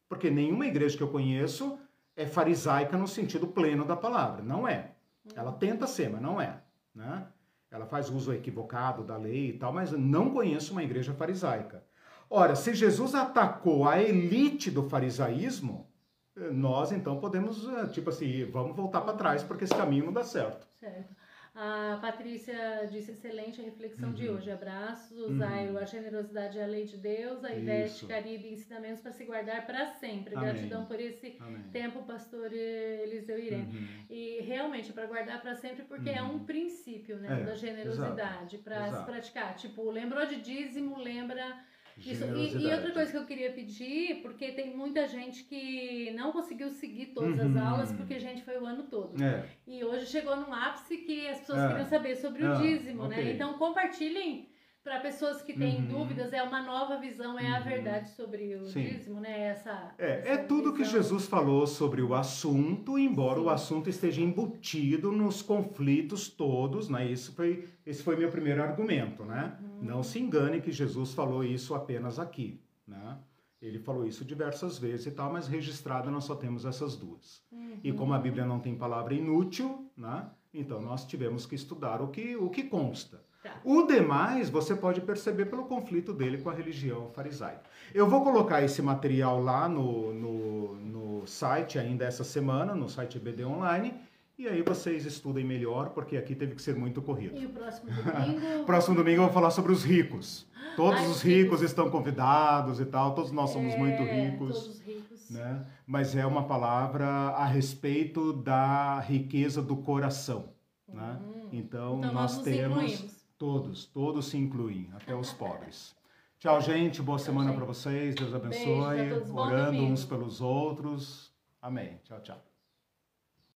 Porque 0.08 0.30
nenhuma 0.30 0.68
igreja 0.68 0.96
que 0.96 1.04
eu 1.04 1.12
conheço 1.12 1.80
é 2.16 2.26
farisaica 2.26 2.98
no 2.98 3.08
sentido 3.08 3.48
pleno 3.48 3.84
da 3.86 3.96
palavra. 3.96 4.44
Não 4.44 4.68
é. 4.68 4.92
Ela 5.36 5.52
tenta 5.54 5.88
ser, 5.88 6.10
mas 6.10 6.22
não 6.22 6.40
é. 6.40 6.62
Né? 6.94 7.26
Ela 7.72 7.86
faz 7.86 8.10
uso 8.10 8.32
equivocado 8.32 9.04
da 9.04 9.18
lei 9.18 9.50
e 9.50 9.54
tal, 9.54 9.74
mas 9.74 9.92
não 9.92 10.30
conheço 10.30 10.74
uma 10.74 10.84
igreja 10.84 11.14
farisaica. 11.14 11.84
Ora, 12.30 12.56
se 12.56 12.74
Jesus 12.74 13.16
atacou 13.16 13.88
a 13.88 14.02
elite 14.02 14.70
do 14.70 14.88
farisaísmo, 14.90 15.88
nós 16.36 16.92
então 16.92 17.20
podemos, 17.20 17.68
eh, 17.68 17.88
tipo 17.88 18.10
assim, 18.10 18.46
vamos 18.46 18.76
voltar 18.76 19.02
para 19.02 19.14
trás 19.14 19.44
porque 19.44 19.64
esse 19.64 19.76
caminho 19.76 20.06
não 20.06 20.14
dá 20.14 20.24
certo. 20.24 20.68
Certo. 20.80 21.16
A 21.56 22.00
Patrícia 22.02 22.88
disse 22.90 23.12
excelente 23.12 23.62
a 23.62 23.64
reflexão 23.64 24.10
uhum. 24.10 24.16
de 24.16 24.28
hoje. 24.28 24.50
Abraços, 24.50 25.30
uhum. 25.30 25.38
Zairo, 25.38 25.78
a 25.78 25.86
generosidade 25.86 26.58
é 26.58 26.64
a 26.64 26.68
lei 26.68 26.86
de 26.86 26.98
Deus, 26.98 27.44
a 27.44 27.54
Ivete 27.54 28.08
Caribe, 28.08 28.54
ensinamentos 28.54 29.02
para 29.02 29.12
se 29.12 29.24
guardar 29.24 29.64
para 29.68 29.86
sempre. 29.86 30.36
Amém. 30.36 30.50
Gratidão 30.50 30.86
por 30.86 31.00
esse 31.00 31.38
Amém. 31.40 31.62
tempo, 31.72 32.02
pastor 32.04 32.52
Eliseu 32.52 33.38
Irene. 33.38 33.78
Uhum. 33.78 34.06
E 34.10 34.42
realmente, 34.42 34.92
para 34.92 35.06
guardar 35.06 35.42
para 35.44 35.54
sempre, 35.54 35.84
porque 35.84 36.10
é 36.10 36.24
um 36.24 36.34
uhum. 36.34 36.46
princípio 36.46 37.18
né, 37.18 37.42
é, 37.42 37.44
da 37.44 37.54
generosidade 37.54 38.58
para 38.58 38.92
se 38.92 39.06
praticar. 39.06 39.56
Tipo, 39.56 39.92
lembrou 39.92 40.26
de 40.26 40.42
dízimo, 40.42 40.98
lembra 40.98 41.56
isso. 41.98 42.26
E, 42.26 42.58
e, 42.58 42.74
outra 42.74 42.92
coisa 42.92 43.12
que 43.12 43.18
eu 43.18 43.26
queria 43.26 43.52
pedir, 43.52 44.22
porque 44.22 44.52
tem 44.52 44.76
muita 44.76 45.08
gente 45.08 45.44
que 45.44 46.12
não 46.16 46.32
conseguiu 46.32 46.70
seguir 46.70 47.08
todas 47.08 47.40
uhum. 47.40 47.50
as 47.50 47.58
aulas, 47.58 47.92
porque 47.92 48.16
a 48.16 48.20
gente 48.20 48.44
foi 48.44 48.58
o 48.58 48.66
ano 48.66 48.84
todo. 48.84 49.22
É. 49.22 49.46
E 49.68 49.84
hoje 49.84 50.08
chegou 50.08 50.36
num 50.36 50.54
ápice 50.54 50.98
que 50.98 51.28
as 51.28 51.40
pessoas 51.40 51.60
é. 51.60 51.68
queriam 51.68 51.86
saber 51.86 52.16
sobre 52.16 52.44
o 52.44 52.52
ah, 52.52 52.56
dízimo, 52.56 53.08
né? 53.08 53.16
okay. 53.16 53.26
né? 53.26 53.32
Então 53.34 53.54
compartilhem 53.58 54.48
para 54.84 55.00
pessoas 55.00 55.42
que 55.42 55.54
têm 55.54 55.78
uhum. 55.78 55.88
dúvidas, 55.88 56.34
é 56.34 56.44
uma 56.44 56.62
nova 56.62 56.98
visão, 56.98 57.40
é 57.40 57.48
a 57.48 57.60
uhum. 57.60 57.64
verdade 57.64 58.10
sobre 58.10 58.56
o 58.56 58.66
Sim. 58.66 58.84
dízimo, 58.84 59.20
né? 59.22 59.48
Essa, 59.48 59.96
é, 59.98 60.20
essa 60.20 60.30
é 60.30 60.38
tudo 60.38 60.72
visão. 60.72 60.74
que 60.74 60.84
Jesus 60.84 61.26
falou 61.26 61.66
sobre 61.66 62.02
o 62.02 62.14
assunto, 62.14 63.00
embora 63.00 63.40
Sim. 63.40 63.46
o 63.46 63.50
assunto 63.50 63.90
esteja 63.90 64.22
embutido 64.22 65.12
nos 65.12 65.42
conflitos 65.42 66.28
todos, 66.28 66.90
né? 66.90 67.10
Isso 67.10 67.34
foi, 67.34 67.70
esse 67.86 68.04
foi 68.04 68.18
meu 68.18 68.30
primeiro 68.30 68.62
argumento, 68.62 69.24
né? 69.24 69.58
Uhum. 69.62 69.84
Não 69.84 70.04
se 70.04 70.20
engane 70.20 70.60
que 70.60 70.72
Jesus 70.72 71.14
falou 71.14 71.44
isso 71.44 71.74
apenas 71.74 72.20
aqui, 72.20 72.62
né? 72.86 73.18
Ele 73.62 73.80
falou 73.80 74.06
isso 74.06 74.26
diversas 74.26 74.78
vezes 74.78 75.06
e 75.06 75.12
tal, 75.12 75.32
mas 75.32 75.48
registrada 75.48 76.12
nós 76.12 76.26
só 76.26 76.36
temos 76.36 76.66
essas 76.66 76.98
duas. 76.98 77.42
Uhum. 77.50 77.80
E 77.82 77.94
como 77.94 78.14
a 78.14 78.20
Bíblia 78.20 78.46
não 78.46 78.60
tem 78.60 78.76
palavra 78.76 79.14
inútil, 79.14 79.90
né? 79.96 80.30
Então 80.54 80.82
nós 80.82 81.06
tivemos 81.06 81.46
que 81.46 81.56
estudar 81.56 82.02
o 82.02 82.10
que, 82.10 82.36
o 82.36 82.50
que 82.50 82.64
consta. 82.64 83.23
Tá. 83.44 83.60
O 83.62 83.86
demais 83.86 84.50
você 84.50 84.74
pode 84.74 85.02
perceber 85.02 85.46
pelo 85.48 85.66
conflito 85.66 86.14
dele 86.14 86.38
com 86.38 86.50
a 86.50 86.54
religião 86.54 87.10
farisaica. 87.10 87.64
Eu 87.94 88.08
vou 88.08 88.24
colocar 88.24 88.64
esse 88.64 88.82
material 88.82 89.44
lá 89.44 89.68
no, 89.68 90.14
no, 90.14 90.76
no 90.78 91.28
site 91.28 91.78
ainda 91.78 92.06
essa 92.06 92.24
semana, 92.24 92.74
no 92.74 92.88
site 92.88 93.20
BD 93.20 93.44
Online. 93.44 93.94
E 94.38 94.48
aí 94.48 94.64
vocês 94.64 95.06
estudem 95.06 95.44
melhor, 95.44 95.90
porque 95.90 96.16
aqui 96.16 96.34
teve 96.34 96.56
que 96.56 96.62
ser 96.62 96.74
muito 96.74 97.02
corrido. 97.02 97.38
E 97.38 97.46
o 97.46 97.50
próximo 97.50 97.92
domingo? 97.92 98.64
próximo 98.66 98.96
domingo 98.96 99.18
eu 99.18 99.26
vou 99.26 99.34
falar 99.34 99.52
sobre 99.52 99.74
os 99.74 99.84
ricos. 99.84 100.48
Todos 100.78 101.02
Ai, 101.02 101.08
os 101.08 101.22
ricos 101.22 101.62
estão 101.62 101.90
convidados 101.90 102.80
e 102.80 102.86
tal, 102.86 103.14
todos 103.14 103.32
nós 103.32 103.50
somos 103.50 103.74
é, 103.74 103.78
muito 103.78 104.02
ricos. 104.04 104.58
Todos 104.58 104.82
ricos. 104.82 105.30
Né? 105.30 105.66
Mas 105.86 106.16
é 106.16 106.26
uma 106.26 106.46
palavra 106.46 107.06
a 107.06 107.46
respeito 107.46 108.32
da 108.32 109.02
riqueza 109.02 109.62
do 109.62 109.76
coração. 109.76 110.50
Né? 110.88 111.20
Hum. 111.22 111.50
Então, 111.52 111.98
então, 111.98 112.14
nós, 112.14 112.36
nós 112.36 112.42
temos. 112.42 112.84
Incluímos. 112.84 113.23
Todos, 113.44 113.88
todos 113.88 114.28
se 114.28 114.38
incluem, 114.38 114.90
até 114.94 115.14
os 115.14 115.34
pobres. 115.34 115.94
Tchau, 116.40 116.62
gente. 116.62 117.02
Boa 117.02 117.20
semana 117.20 117.52
para 117.52 117.66
vocês. 117.66 118.16
Deus 118.16 118.34
abençoe. 118.34 119.12
Orando 119.34 119.84
uns 119.84 120.06
pelos 120.06 120.40
outros. 120.40 121.30
Amém. 121.62 122.00
Tchau, 122.06 122.22
tchau. 122.22 122.53